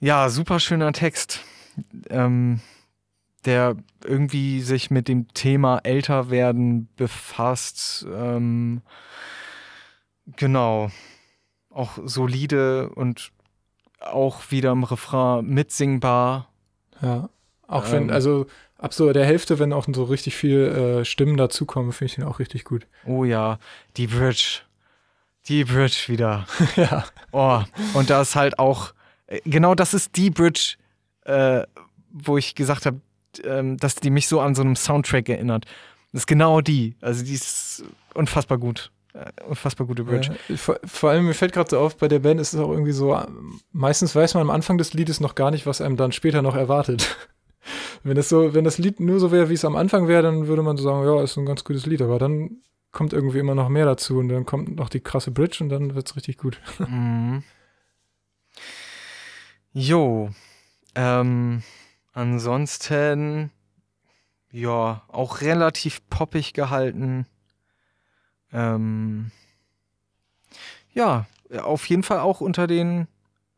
ja, 0.00 0.28
super 0.28 0.58
schöner 0.58 0.92
Text, 0.92 1.44
ähm, 2.10 2.60
der 3.44 3.76
irgendwie 4.04 4.62
sich 4.62 4.90
mit 4.90 5.06
dem 5.06 5.28
Thema 5.32 5.78
Älterwerden 5.84 6.88
befasst. 6.96 8.04
Ähm, 8.12 8.82
genau. 10.36 10.90
Auch 11.70 11.98
solide 12.04 12.90
und 12.90 13.30
auch 14.00 14.50
wieder 14.50 14.72
im 14.72 14.82
Refrain 14.82 15.46
mitsingbar. 15.46 16.48
Ja. 17.00 17.28
Auch 17.68 17.92
wenn, 17.92 18.04
Ähm. 18.04 18.10
also 18.10 18.46
ab 18.78 18.94
so 18.94 19.12
der 19.12 19.26
Hälfte, 19.26 19.58
wenn 19.58 19.72
auch 19.72 19.86
so 19.92 20.04
richtig 20.04 20.36
viel 20.36 21.00
äh, 21.00 21.04
Stimmen 21.04 21.36
dazukommen, 21.36 21.92
finde 21.92 22.10
ich 22.10 22.14
den 22.14 22.24
auch 22.24 22.38
richtig 22.38 22.64
gut. 22.64 22.86
Oh 23.04 23.24
ja, 23.24 23.58
die 23.96 24.06
Bridge. 24.06 24.60
Die 25.48 25.64
Bridge 25.64 26.04
wieder. 26.06 26.46
ja. 26.76 27.04
Oh, 27.32 27.62
und 27.94 28.10
da 28.10 28.22
ist 28.22 28.36
halt 28.36 28.58
auch, 28.58 28.92
äh, 29.26 29.40
genau 29.44 29.74
das 29.74 29.94
ist 29.94 30.16
die 30.16 30.30
Bridge, 30.30 30.76
äh, 31.24 31.62
wo 32.10 32.38
ich 32.38 32.54
gesagt 32.54 32.86
habe, 32.86 33.00
ähm, 33.44 33.76
dass 33.76 33.96
die 33.96 34.10
mich 34.10 34.28
so 34.28 34.40
an 34.40 34.54
so 34.54 34.62
einem 34.62 34.76
Soundtrack 34.76 35.28
erinnert. 35.28 35.66
Das 36.12 36.22
ist 36.22 36.26
genau 36.26 36.60
die. 36.60 36.96
Also 37.00 37.24
die 37.24 37.34
ist 37.34 37.84
unfassbar 38.14 38.58
gut. 38.58 38.90
Äh, 39.14 39.30
unfassbar 39.48 39.86
gute 39.86 40.04
Bridge. 40.04 40.30
Äh, 40.48 40.56
vor, 40.56 40.78
vor 40.84 41.10
allem, 41.10 41.26
mir 41.26 41.34
fällt 41.34 41.52
gerade 41.52 41.70
so 41.70 41.78
auf, 41.78 41.96
bei 41.96 42.08
der 42.08 42.20
Band 42.20 42.40
ist 42.40 42.54
es 42.54 42.60
auch 42.60 42.70
irgendwie 42.70 42.92
so, 42.92 43.14
äh, 43.14 43.26
meistens 43.72 44.14
weiß 44.14 44.34
man 44.34 44.42
am 44.42 44.50
Anfang 44.50 44.78
des 44.78 44.94
Liedes 44.94 45.20
noch 45.20 45.34
gar 45.34 45.50
nicht, 45.50 45.66
was 45.66 45.80
einem 45.80 45.96
dann 45.96 46.12
später 46.12 46.42
noch 46.42 46.54
erwartet. 46.54 47.16
Wenn, 48.02 48.16
das 48.16 48.28
so, 48.28 48.54
wenn 48.54 48.64
das 48.64 48.78
Lied 48.78 49.00
nur 49.00 49.20
so 49.20 49.32
wäre, 49.32 49.48
wie 49.48 49.54
es 49.54 49.64
am 49.64 49.76
Anfang 49.76 50.08
wäre, 50.08 50.22
dann 50.22 50.46
würde 50.46 50.62
man 50.62 50.76
so 50.76 50.84
sagen, 50.84 51.04
ja, 51.04 51.22
ist 51.22 51.36
ein 51.36 51.46
ganz 51.46 51.64
gutes 51.64 51.86
Lied, 51.86 52.02
aber 52.02 52.18
dann 52.18 52.62
kommt 52.92 53.12
irgendwie 53.12 53.38
immer 53.38 53.54
noch 53.54 53.68
mehr 53.68 53.84
dazu 53.84 54.18
und 54.18 54.28
dann 54.28 54.46
kommt 54.46 54.76
noch 54.76 54.88
die 54.88 55.00
krasse 55.00 55.30
Bridge 55.30 55.58
und 55.60 55.68
dann 55.68 55.94
wird 55.94 56.08
es 56.08 56.16
richtig 56.16 56.38
gut. 56.38 56.60
Mhm. 56.88 57.42
Jo. 59.72 60.30
Ähm, 60.94 61.62
ansonsten, 62.12 63.52
ja, 64.50 65.02
auch 65.08 65.40
relativ 65.42 66.00
poppig 66.08 66.54
gehalten. 66.54 67.26
Ähm, 68.52 69.30
ja, 70.92 71.26
auf 71.62 71.86
jeden 71.88 72.02
Fall 72.02 72.20
auch 72.20 72.40
unter 72.40 72.66
den. 72.66 73.06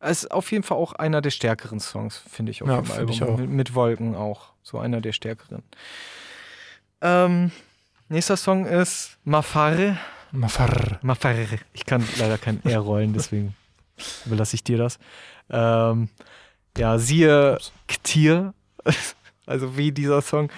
Es 0.01 0.23
ist 0.23 0.31
auf 0.31 0.51
jeden 0.51 0.63
Fall 0.63 0.77
auch 0.77 0.93
einer 0.93 1.21
der 1.21 1.29
stärkeren 1.29 1.79
Songs, 1.79 2.17
finde 2.29 2.51
ich, 2.51 2.61
auf 2.63 2.67
Ja, 2.67 2.81
dem 2.81 2.91
Album. 2.91 3.35
Mit, 3.39 3.49
mit 3.49 3.75
Wolken 3.75 4.15
auch. 4.15 4.49
So 4.63 4.79
einer 4.79 4.99
der 5.01 5.11
stärkeren. 5.13 5.63
Ähm, 7.01 7.51
nächster 8.09 8.37
Song 8.37 8.65
ist 8.65 9.17
Mafare. 9.23 9.97
Mafar. 10.31 10.99
Mafare. 11.01 11.47
Ich 11.73 11.85
kann 11.85 12.07
leider 12.17 12.37
kein 12.37 12.63
R 12.65 12.79
rollen, 12.79 13.13
deswegen 13.13 13.55
überlasse 14.25 14.55
ich 14.55 14.63
dir 14.63 14.77
das. 14.77 14.97
Ähm, 15.49 16.09
ja, 16.77 16.97
siehe. 16.97 17.57
Ktir, 17.87 18.53
also 19.45 19.77
wie 19.77 19.91
dieser 19.91 20.21
Song. 20.21 20.49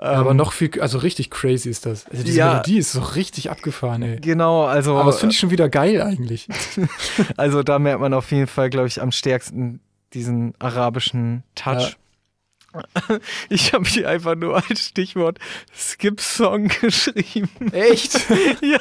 Ähm, 0.00 0.08
aber 0.08 0.34
noch 0.34 0.52
viel, 0.52 0.80
also 0.80 0.98
richtig 0.98 1.30
crazy 1.30 1.70
ist 1.70 1.86
das. 1.86 2.06
Also 2.10 2.24
diese 2.24 2.38
Ja. 2.38 2.52
Melodie 2.54 2.78
ist 2.78 2.92
so 2.92 3.00
richtig 3.00 3.50
abgefahren, 3.50 4.02
ey. 4.02 4.16
Genau, 4.20 4.64
also, 4.64 4.96
Aber 4.96 5.10
das 5.10 5.20
finde 5.20 5.34
ich 5.34 5.38
schon 5.38 5.50
wieder 5.50 5.68
geil 5.68 6.02
eigentlich. 6.02 6.48
also 7.36 7.62
da 7.62 7.78
merkt 7.78 8.00
man 8.00 8.12
auf 8.12 8.30
jeden 8.32 8.48
Fall, 8.48 8.70
glaube 8.70 8.88
ich, 8.88 9.00
am 9.00 9.12
stärksten 9.12 9.80
diesen 10.12 10.54
arabischen 10.58 11.44
Touch. 11.54 11.96
Ich 13.48 13.72
habe 13.72 13.84
hier 13.84 14.08
einfach 14.08 14.34
nur 14.34 14.56
als 14.56 14.80
Stichwort 14.88 15.38
Skip-Song 15.72 16.68
geschrieben. 16.80 17.72
Echt? 17.72 18.14
ja, 18.60 18.80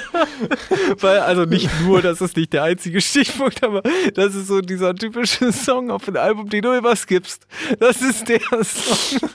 weil, 0.99 1.19
also 1.19 1.43
nicht 1.45 1.69
nur, 1.81 2.01
das 2.01 2.21
ist 2.21 2.35
nicht 2.35 2.53
der 2.53 2.63
einzige 2.63 3.01
Stichpunkt, 3.01 3.63
aber 3.63 3.83
das 4.15 4.33
ist 4.33 4.47
so 4.47 4.61
dieser 4.61 4.95
typische 4.95 5.51
Song 5.51 5.91
auf 5.91 6.05
dem 6.05 6.17
Album, 6.17 6.49
den 6.49 6.63
du 6.63 6.71
immer 6.71 6.95
skippst. 6.95 7.45
Das 7.79 8.01
ist 8.01 8.27
der 8.29 8.41
Song. 8.63 9.29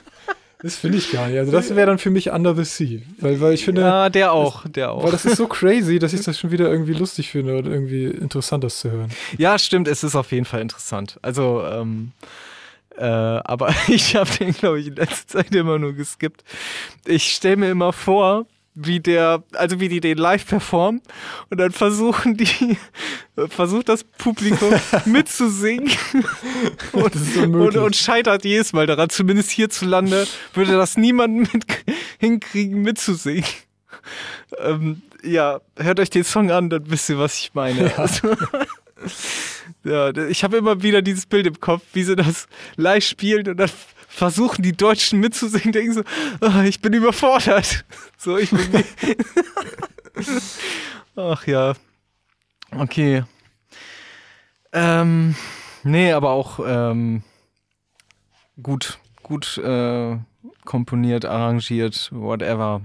Das 0.61 0.75
finde 0.75 0.97
ich 0.97 1.11
gar 1.11 1.27
nicht. 1.27 1.37
Also 1.39 1.51
das 1.53 1.73
wäre 1.73 1.87
dann 1.87 1.99
für 1.99 2.09
mich 2.09 2.31
Under 2.31 2.53
the 2.53 2.65
Sea. 2.65 2.99
Weil, 3.19 3.39
weil 3.39 3.53
ich 3.53 3.63
finde, 3.63 3.81
Ja, 3.81 4.09
der 4.09 4.33
auch, 4.33 4.65
der 4.67 4.91
auch. 4.91 5.03
weil 5.03 5.11
das 5.11 5.23
ist 5.25 5.37
so 5.37 5.47
crazy, 5.47 5.99
dass 5.99 6.11
ich 6.11 6.21
das 6.21 6.37
schon 6.37 6.51
wieder 6.51 6.69
irgendwie 6.69 6.93
lustig 6.93 7.31
finde 7.31 7.57
und 7.57 7.65
irgendwie 7.65 8.05
interessant, 8.05 8.63
das 8.65 8.79
zu 8.79 8.91
hören. 8.91 9.09
Ja, 9.37 9.57
stimmt, 9.57 9.87
es 9.87 10.03
ist 10.03 10.15
auf 10.15 10.31
jeden 10.33 10.45
Fall 10.45 10.59
interessant. 10.61 11.17
Also, 11.21 11.63
ähm, 11.65 12.11
äh, 12.97 13.05
aber 13.05 13.73
ich 13.87 14.17
habe 14.17 14.29
den, 14.37 14.51
glaube 14.53 14.81
ich, 14.81 14.87
in 14.87 14.95
letzter 14.95 15.39
Zeit 15.39 15.55
immer 15.55 15.79
nur 15.79 15.93
geskippt. 15.93 16.43
Ich 17.05 17.31
stelle 17.31 17.55
mir 17.55 17.71
immer 17.71 17.93
vor, 17.93 18.45
wie 18.75 18.99
der, 18.99 19.43
also 19.53 19.79
wie 19.79 19.89
die 19.89 19.99
den 19.99 20.17
live 20.17 20.45
performen 20.45 21.01
und 21.49 21.59
dann 21.59 21.71
versuchen 21.71 22.37
die, 22.37 22.77
versucht 23.49 23.89
das 23.89 24.03
Publikum 24.03 24.73
mitzusingen 25.05 25.91
und, 26.93 27.37
und, 27.37 27.77
und 27.77 27.95
scheitert 27.95 28.45
jedes 28.45 28.73
Mal 28.73 28.87
daran. 28.87 29.09
Zumindest 29.09 29.51
hierzulande 29.51 30.27
würde 30.53 30.73
das 30.73 30.97
niemand 30.97 31.53
mit 31.53 31.65
hinkriegen 32.19 32.81
mitzusingen. 32.81 33.45
Ähm, 34.57 35.01
ja, 35.23 35.59
hört 35.77 35.99
euch 35.99 36.09
den 36.09 36.23
Song 36.23 36.51
an, 36.51 36.69
dann 36.69 36.89
wisst 36.89 37.09
ihr, 37.09 37.19
was 37.19 37.37
ich 37.39 37.53
meine. 37.53 37.89
Ja. 37.89 37.95
Also, 37.97 38.35
ja, 39.83 40.15
ich 40.27 40.43
habe 40.43 40.57
immer 40.57 40.81
wieder 40.81 41.01
dieses 41.01 41.25
Bild 41.25 41.47
im 41.47 41.59
Kopf, 41.59 41.83
wie 41.93 42.03
sie 42.03 42.15
das 42.15 42.47
live 42.75 43.03
spielen 43.03 43.47
und 43.47 43.57
dann 43.57 43.69
versuchen 44.09 44.63
die 44.63 44.75
Deutschen 44.75 45.19
mitzusingen, 45.19 45.71
denken 45.71 45.93
so, 45.93 46.03
"Ah, 46.41 46.63
ich 46.63 46.81
bin 46.81 46.93
überfordert. 46.93 47.85
So, 48.21 48.37
ich 48.37 48.49
bin. 48.49 48.59
Ach 51.15 51.47
ja. 51.47 51.73
Okay. 52.75 53.23
Ähm, 54.73 55.35
nee, 55.83 56.11
aber 56.11 56.31
auch 56.31 56.59
ähm, 56.65 57.23
gut, 58.61 58.99
gut 59.23 59.57
äh, 59.59 60.17
komponiert, 60.65 61.23
arrangiert, 61.23 62.09
whatever. 62.11 62.81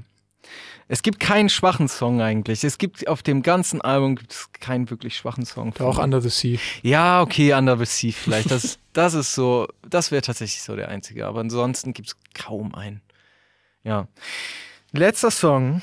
Es 0.86 1.02
gibt 1.02 1.18
keinen 1.18 1.48
schwachen 1.48 1.88
Song 1.88 2.20
eigentlich. 2.20 2.62
Es 2.62 2.78
gibt 2.78 3.08
auf 3.08 3.22
dem 3.22 3.42
ganzen 3.42 3.80
Album 3.80 4.16
gibt 4.16 4.32
es 4.32 4.52
keinen 4.52 4.90
wirklich 4.90 5.16
schwachen 5.16 5.46
Song. 5.46 5.74
Auch 5.78 5.98
Under 5.98 6.20
the 6.20 6.28
Sea. 6.28 6.58
Ja, 6.82 7.22
okay, 7.22 7.54
Under 7.54 7.78
the 7.78 7.86
Sea 7.86 8.12
vielleicht. 8.12 8.50
Das, 8.50 8.78
das 8.92 9.14
ist 9.14 9.34
so, 9.34 9.66
das 9.88 10.10
wäre 10.10 10.22
tatsächlich 10.22 10.62
so 10.62 10.76
der 10.76 10.88
einzige. 10.88 11.26
Aber 11.26 11.40
ansonsten 11.40 11.92
gibt 11.92 12.08
es 12.08 12.16
kaum 12.34 12.74
einen. 12.74 13.00
Ja. 13.82 14.08
Letzter 14.92 15.30
Song 15.30 15.82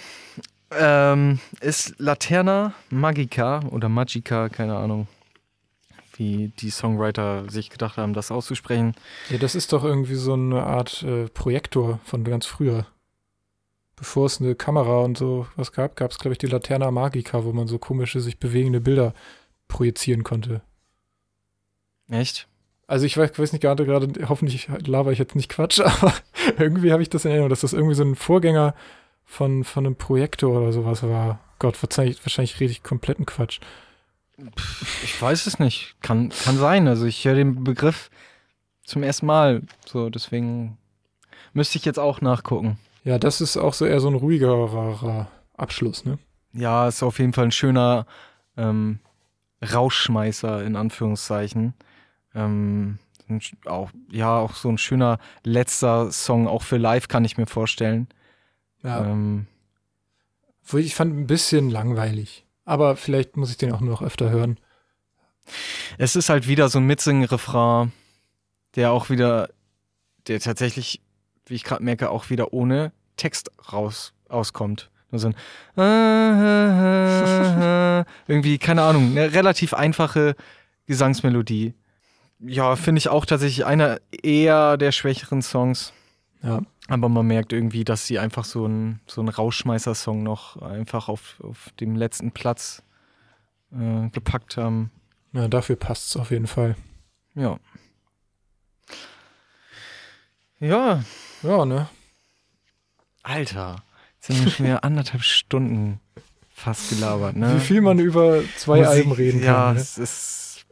ähm, 0.72 1.40
ist 1.60 1.96
Laterna 1.98 2.74
Magica 2.90 3.62
oder 3.72 3.90
Magica, 3.90 4.50
keine 4.50 4.78
Ahnung. 4.78 5.08
wie 6.16 6.52
die 6.60 6.70
Songwriter 6.70 7.50
sich 7.50 7.70
gedacht 7.70 7.98
haben, 7.98 8.14
das 8.14 8.32
auszusprechen. 8.32 8.94
Ja, 9.30 9.40
das 9.40 9.56
ist 9.56 9.74
doch 9.74 9.84
irgendwie 9.84 10.16
so 10.16 10.34
eine 10.34 10.64
Art 10.64 11.02
äh, 11.04 11.28
Projektor 11.30 12.00
von 12.04 12.24
ganz 12.24 12.46
früher. 12.46 12.86
Bevor 14.02 14.26
es 14.26 14.42
eine 14.42 14.56
Kamera 14.56 15.02
und 15.02 15.16
so 15.16 15.46
was 15.56 15.74
gab, 15.74 15.96
gab 15.96 16.10
es, 16.10 16.18
glaube 16.18 16.34
ich, 16.34 16.40
die 16.40 16.48
Laterna 16.48 16.90
Magica, 16.90 17.44
wo 17.44 17.54
man 17.54 17.68
so 17.68 17.78
komische, 17.78 18.20
sich 18.20 18.40
bewegende 18.40 18.82
Bilder 18.82 19.14
projizieren 19.68 20.24
konnte. 20.24 20.64
Echt? 22.10 22.48
Also 22.88 23.06
ich 23.06 23.16
weiß, 23.16 23.38
weiß 23.38 23.52
nicht 23.52 23.62
gerade, 23.62 23.86
gerade, 23.86 24.28
hoffentlich 24.28 24.70
laber 24.88 25.12
ich 25.12 25.20
jetzt 25.20 25.36
nicht 25.36 25.50
Quatsch, 25.50 25.80
aber 26.02 26.16
irgendwie 26.58 26.92
habe 26.92 27.04
ich 27.04 27.10
das 27.12 27.26
in 27.26 27.30
Erinnerung, 27.30 27.52
dass 27.52 27.62
das 27.62 27.74
irgendwie 27.74 27.94
so 27.94 28.04
ein 28.04 28.16
Vorgänger 28.16 28.74
von, 29.24 29.64
von 29.64 29.86
einem 29.86 29.96
Projektor 29.96 30.60
oder 30.60 30.72
sowas 30.72 31.04
war. 31.04 31.40
Gott, 31.60 31.78
wahrscheinlich, 31.84 32.26
wahrscheinlich 32.26 32.60
rede 32.60 32.72
ich 32.72 32.82
kompletten 32.82 33.28
Quatsch. 33.28 33.60
Ich 35.04 35.22
weiß 35.22 35.46
es 35.46 35.60
nicht. 35.60 35.96
Kann, 36.02 36.30
kann 36.44 36.58
sein. 36.58 36.88
Also 36.88 37.06
ich 37.06 37.24
höre 37.24 37.36
den 37.36 37.64
Begriff 37.64 38.10
zum 38.84 39.04
ersten 39.04 39.28
Mal. 39.28 39.62
So, 39.86 40.10
deswegen 40.10 40.80
müsste 41.54 41.78
ich 41.78 41.86
jetzt 41.86 42.00
auch 42.00 42.20
nachgucken. 42.20 42.80
Ja, 43.04 43.18
das 43.18 43.42
ist 43.42 43.58
auch 43.58 43.74
so 43.74 43.86
eher 43.86 44.00
so 44.00 44.08
ein 44.10 44.16
ruhigerer 44.16 45.28
Abschluss, 45.56 46.06
ne? 46.06 46.20
Ja, 46.54 46.88
ist 46.88 47.02
auf 47.02 47.20
jeden 47.20 47.34
Fall 47.34 47.46
ein 47.46 47.52
schöner 47.52 48.06
ähm, 48.58 49.00
Rauschschmeißer 49.62 50.64
in 50.64 50.76
Anführungszeichen. 50.76 51.74
Ähm, 52.36 53.00
auch, 53.66 53.92
ja, 54.12 54.38
auch 54.38 54.56
so 54.56 54.70
ein 54.70 54.78
schöner 54.78 55.20
letzter 55.44 56.12
Song, 56.12 56.48
auch 56.48 56.64
für 56.64 56.78
live 56.78 57.08
kann 57.08 57.26
ich 57.26 57.38
mir 57.38 57.46
vorstellen. 57.46 58.08
Ja. 58.84 59.06
Ähm, 59.06 59.48
ich 60.74 60.96
fand 60.96 61.16
ein 61.16 61.28
bisschen 61.28 61.70
langweilig. 61.70 62.46
Aber 62.66 62.96
vielleicht 62.96 63.38
muss 63.38 63.52
ich 63.52 63.58
den 63.58 63.72
auch 63.72 63.82
noch 63.82 64.02
öfter 64.02 64.30
hören. 64.30 64.58
Es 65.98 66.16
ist 66.16 66.30
halt 66.30 66.48
wieder 66.48 66.70
so 66.70 66.80
ein 66.80 66.86
Mitsingen-Refrain, 66.86 67.92
der 68.76 68.92
auch 68.92 69.10
wieder, 69.10 69.50
der 70.28 70.40
tatsächlich, 70.40 71.02
wie 71.52 71.56
ich 71.56 71.64
gerade 71.64 71.84
merke, 71.84 72.10
auch 72.10 72.30
wieder 72.30 72.54
ohne 72.54 72.92
Text 73.18 73.52
raus 73.72 74.14
auskommt. 74.30 74.90
Nur 75.12 75.20
so 75.20 75.28
ein 75.28 75.36
irgendwie, 78.28 78.58
keine 78.58 78.84
Ahnung, 78.84 79.12
eine 79.12 79.34
relativ 79.34 79.74
einfache 79.74 80.36
Gesangsmelodie. 80.88 81.74
Ja, 82.40 82.76
finde 82.76 83.00
ich 83.00 83.10
auch 83.10 83.26
tatsächlich 83.26 83.66
einer 83.66 84.00
eher 84.24 84.78
der 84.78 84.92
schwächeren 84.92 85.42
Songs. 85.42 85.94
Ja. 86.42 86.62
Aber 86.88 87.10
man 87.10 87.28
merkt 87.28 87.54
irgendwie, 87.54 87.84
dass 87.84 88.08
sie 88.08 88.18
einfach 88.18 88.46
so 88.46 88.66
ein, 88.66 89.02
so 89.06 89.22
ein 89.22 89.30
Rauschmeißer-Song 89.30 90.24
noch 90.24 90.62
einfach 90.62 91.10
auf, 91.10 91.40
auf 91.44 91.70
dem 91.80 91.96
letzten 91.96 92.32
Platz 92.32 92.82
äh, 93.72 94.10
gepackt 94.10 94.58
haben. 94.58 94.92
Ja, 95.34 95.48
dafür 95.48 95.76
passt 95.76 96.10
es 96.10 96.18
auf 96.18 96.32
jeden 96.32 96.48
Fall. 96.48 96.76
Ja. 97.36 97.60
Ja. 100.62 101.04
Ja, 101.44 101.66
ne? 101.66 101.90
Alter, 103.24 103.84
jetzt 104.16 104.28
sind 104.28 104.46
wir 104.46 104.52
schon 104.52 104.66
wieder 104.68 104.84
anderthalb 104.84 105.24
Stunden 105.24 106.00
fast 106.54 106.90
gelabert, 106.90 107.36
ne? 107.36 107.56
Wie 107.56 107.60
viel 107.60 107.82
man 107.82 108.00
über 108.00 108.42
zwei 108.56 108.78
Musik, 108.78 108.92
Alben 108.92 109.12
reden 109.12 109.40
kann. 109.42 109.48
Ja, 109.48 109.74
ne? 109.74 109.80
es 109.80 109.98
ist. 109.98 110.66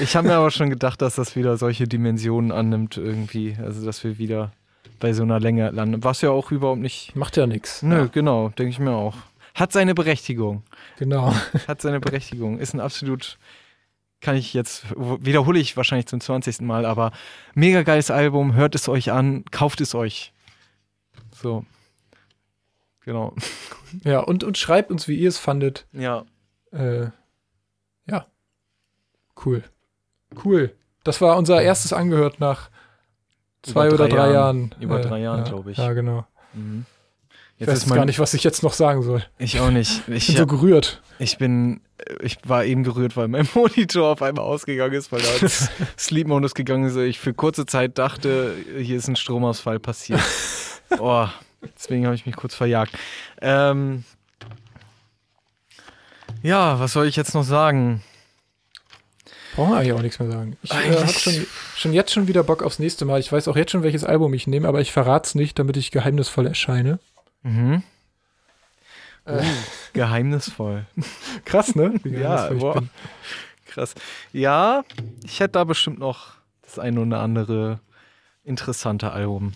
Ich 0.00 0.14
habe 0.14 0.28
mir 0.28 0.34
aber 0.34 0.50
schon 0.50 0.68
gedacht, 0.68 1.00
dass 1.00 1.14
das 1.14 1.36
wieder 1.36 1.56
solche 1.56 1.88
Dimensionen 1.88 2.52
annimmt, 2.52 2.96
irgendwie. 2.96 3.56
Also, 3.62 3.84
dass 3.84 4.04
wir 4.04 4.18
wieder 4.18 4.52
bei 4.98 5.12
so 5.14 5.22
einer 5.22 5.40
Länge 5.40 5.70
landen. 5.70 6.04
Was 6.04 6.20
ja 6.20 6.30
auch 6.30 6.50
überhaupt 6.50 6.80
nicht. 6.80 7.16
Macht 7.16 7.36
ja 7.36 7.46
nichts. 7.46 7.82
Nö, 7.82 7.98
ja. 7.98 8.06
genau, 8.06 8.50
denke 8.50 8.70
ich 8.70 8.78
mir 8.78 8.92
auch. 8.92 9.16
Hat 9.54 9.72
seine 9.72 9.94
Berechtigung. 9.94 10.62
Genau. 10.98 11.34
Hat 11.66 11.80
seine 11.80 12.00
Berechtigung. 12.00 12.58
Ist 12.58 12.74
ein 12.74 12.80
absolut, 12.80 13.38
kann 14.20 14.36
ich 14.36 14.54
jetzt, 14.54 14.84
wiederhole 14.96 15.58
ich 15.58 15.76
wahrscheinlich 15.76 16.06
zum 16.06 16.20
20. 16.20 16.60
Mal, 16.60 16.84
aber 16.84 17.12
mega 17.54 17.82
geiles 17.82 18.10
Album. 18.10 18.54
Hört 18.54 18.74
es 18.74 18.88
euch 18.88 19.10
an, 19.12 19.44
kauft 19.50 19.80
es 19.80 19.94
euch. 19.94 20.32
So. 21.32 21.64
Genau. 23.04 23.34
Ja, 24.04 24.20
und, 24.20 24.44
und 24.44 24.56
schreibt 24.56 24.92
uns, 24.92 25.08
wie 25.08 25.16
ihr 25.16 25.28
es 25.28 25.38
fandet. 25.38 25.84
Ja. 25.90 26.24
Äh, 26.70 27.08
ja. 28.06 28.24
Cool. 29.44 29.64
Cool. 30.44 30.72
Das 31.02 31.20
war 31.20 31.36
unser 31.36 31.60
erstes 31.60 31.92
Angehört 31.92 32.38
nach 32.38 32.70
zwei 33.62 33.88
oder 33.88 34.06
drei, 34.06 34.08
drei 34.08 34.32
Jahren. 34.32 34.32
Jahren. 34.32 34.74
Über 34.78 35.00
äh, 35.00 35.02
drei 35.02 35.18
Jahren, 35.18 35.38
ja, 35.40 35.44
glaube 35.44 35.72
ich. 35.72 35.78
Ja, 35.78 35.92
genau. 35.92 36.24
Mhm. 36.54 36.86
Ich 37.60 37.66
weiß 37.66 37.86
mein, 37.86 37.98
gar 37.98 38.04
nicht, 38.06 38.18
was 38.18 38.32
ich 38.32 38.42
jetzt 38.42 38.62
noch 38.62 38.72
sagen 38.72 39.02
soll. 39.02 39.22
Ich 39.38 39.60
auch 39.60 39.70
nicht. 39.70 40.08
Ich 40.08 40.28
bin 40.28 40.36
so 40.36 40.46
gerührt. 40.46 41.02
Ich 41.18 41.36
bin, 41.36 41.82
ich 42.22 42.38
war 42.44 42.64
eben 42.64 42.84
gerührt, 42.84 43.18
weil 43.18 43.28
mein 43.28 43.46
Monitor 43.54 44.08
auf 44.08 44.22
einmal 44.22 44.46
ausgegangen 44.46 44.94
ist, 44.94 45.12
weil 45.12 45.20
da 45.20 45.48
Sleep-Modus 45.98 46.54
gegangen 46.54 46.84
ist. 46.84 46.96
Ich 46.96 47.18
für 47.18 47.34
kurze 47.34 47.66
Zeit 47.66 47.98
dachte, 47.98 48.54
hier 48.78 48.96
ist 48.96 49.08
ein 49.08 49.16
Stromausfall 49.16 49.78
passiert. 49.78 50.22
oh, 50.98 51.26
deswegen 51.76 52.06
habe 52.06 52.14
ich 52.14 52.24
mich 52.24 52.34
kurz 52.34 52.54
verjagt. 52.54 52.94
Ähm, 53.42 54.04
ja, 56.42 56.80
was 56.80 56.94
soll 56.94 57.06
ich 57.06 57.16
jetzt 57.16 57.34
noch 57.34 57.44
sagen? 57.44 58.02
Brauchen 59.54 59.72
wir 59.72 59.76
eigentlich 59.76 59.92
auch 59.92 60.02
nichts 60.02 60.18
mehr 60.18 60.30
sagen. 60.30 60.56
Ich 60.62 60.72
äh, 60.72 60.96
habe 60.96 61.08
schon, 61.08 61.46
schon 61.76 61.92
jetzt 61.92 62.12
schon 62.12 62.26
wieder 62.26 62.42
Bock 62.42 62.62
aufs 62.62 62.78
nächste 62.78 63.04
Mal. 63.04 63.20
Ich 63.20 63.30
weiß 63.30 63.48
auch 63.48 63.56
jetzt 63.56 63.72
schon, 63.72 63.82
welches 63.82 64.04
Album 64.04 64.32
ich 64.32 64.46
nehme, 64.46 64.66
aber 64.66 64.80
ich 64.80 64.92
verrate 64.92 65.26
es 65.26 65.34
nicht, 65.34 65.58
damit 65.58 65.76
ich 65.76 65.90
geheimnisvoll 65.90 66.46
erscheine. 66.46 67.00
Mhm. 67.42 67.82
Äh. 69.24 69.38
Uh, 69.38 69.44
geheimnisvoll. 69.92 70.86
Krass, 71.44 71.74
ne? 71.74 71.94
Wie 72.02 72.18
ja, 72.18 72.50
boah. 72.52 72.82
Krass. 73.66 73.94
Ja, 74.32 74.84
ich 75.24 75.40
hätte 75.40 75.52
da 75.52 75.64
bestimmt 75.64 75.98
noch 75.98 76.34
das 76.62 76.78
eine 76.78 77.00
oder 77.00 77.20
andere 77.20 77.80
interessante 78.44 79.12
Album. 79.12 79.52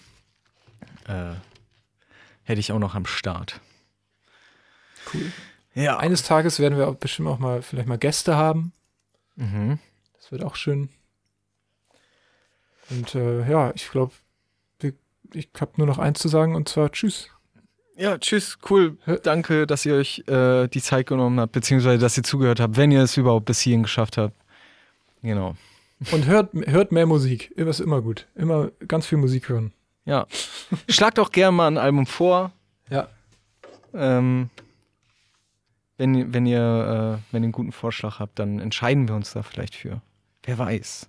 Äh, 1.06 1.34
hätte 2.44 2.60
ich 2.60 2.72
auch 2.72 2.78
noch 2.78 2.94
am 2.94 3.06
Start. 3.06 3.60
Cool. 5.12 5.32
Ja. 5.74 5.98
Eines 5.98 6.22
Tages 6.22 6.60
werden 6.60 6.78
wir 6.78 6.92
bestimmt 6.92 7.28
auch 7.28 7.38
mal 7.38 7.62
vielleicht 7.62 7.88
mal 7.88 7.98
Gäste 7.98 8.36
haben. 8.36 8.72
Mhm. 9.36 9.78
Das 10.16 10.30
wird 10.30 10.44
auch 10.44 10.56
schön. 10.56 10.88
Und 12.90 13.14
äh, 13.14 13.48
ja, 13.50 13.72
ich 13.74 13.90
glaube, 13.90 14.12
ich 15.32 15.48
habe 15.60 15.72
nur 15.76 15.86
noch 15.86 15.98
eins 15.98 16.20
zu 16.20 16.28
sagen 16.28 16.54
und 16.54 16.68
zwar 16.68 16.92
Tschüss. 16.92 17.30
Ja, 17.96 18.18
tschüss, 18.18 18.58
cool. 18.70 18.96
Danke, 19.22 19.66
dass 19.66 19.86
ihr 19.86 19.94
euch 19.94 20.24
äh, 20.26 20.66
die 20.68 20.82
Zeit 20.82 21.06
genommen 21.06 21.38
habt, 21.38 21.52
beziehungsweise 21.52 21.98
dass 21.98 22.16
ihr 22.16 22.24
zugehört 22.24 22.60
habt, 22.60 22.76
wenn 22.76 22.90
ihr 22.90 23.02
es 23.02 23.16
überhaupt 23.16 23.46
bis 23.46 23.60
hierhin 23.60 23.84
geschafft 23.84 24.18
habt. 24.18 24.34
Genau. 25.22 25.54
Und 26.10 26.26
hört, 26.26 26.50
hört 26.52 26.92
mehr 26.92 27.06
Musik. 27.06 27.50
Ist 27.52 27.80
immer 27.80 28.02
gut. 28.02 28.26
Immer 28.34 28.70
ganz 28.88 29.06
viel 29.06 29.18
Musik 29.18 29.48
hören. 29.48 29.72
Ja. 30.04 30.26
Schlagt 30.88 31.18
auch 31.18 31.30
gerne 31.30 31.56
mal 31.56 31.68
ein 31.68 31.78
Album 31.78 32.06
vor. 32.06 32.52
Ja. 32.90 33.08
Ähm, 33.94 34.50
wenn, 35.96 36.34
wenn, 36.34 36.46
ihr, 36.46 36.58
äh, 36.60 37.32
wenn 37.32 37.42
ihr 37.42 37.46
einen 37.46 37.52
guten 37.52 37.72
Vorschlag 37.72 38.18
habt, 38.18 38.38
dann 38.38 38.58
entscheiden 38.58 39.08
wir 39.08 39.14
uns 39.14 39.32
da 39.32 39.42
vielleicht 39.42 39.76
für. 39.76 40.02
Wer 40.42 40.58
weiß. 40.58 41.08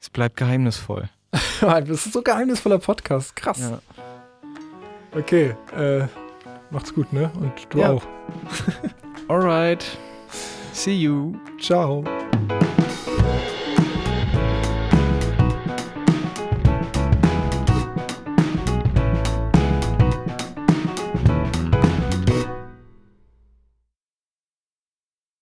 Es 0.00 0.10
bleibt 0.10 0.36
geheimnisvoll. 0.36 1.10
das 1.60 2.06
ist 2.06 2.12
so 2.12 2.22
geheimnisvoller 2.22 2.78
Podcast. 2.78 3.34
Krass. 3.34 3.58
Ja. 3.58 3.80
Okay, 5.16 5.54
äh, 5.76 6.06
macht's 6.70 6.92
gut, 6.92 7.12
ne? 7.12 7.30
Und 7.40 7.52
du 7.70 7.78
ja. 7.78 7.92
auch. 7.92 8.02
Alright. 9.28 9.84
See 10.72 10.94
you. 10.94 11.34
Ciao. 11.60 12.02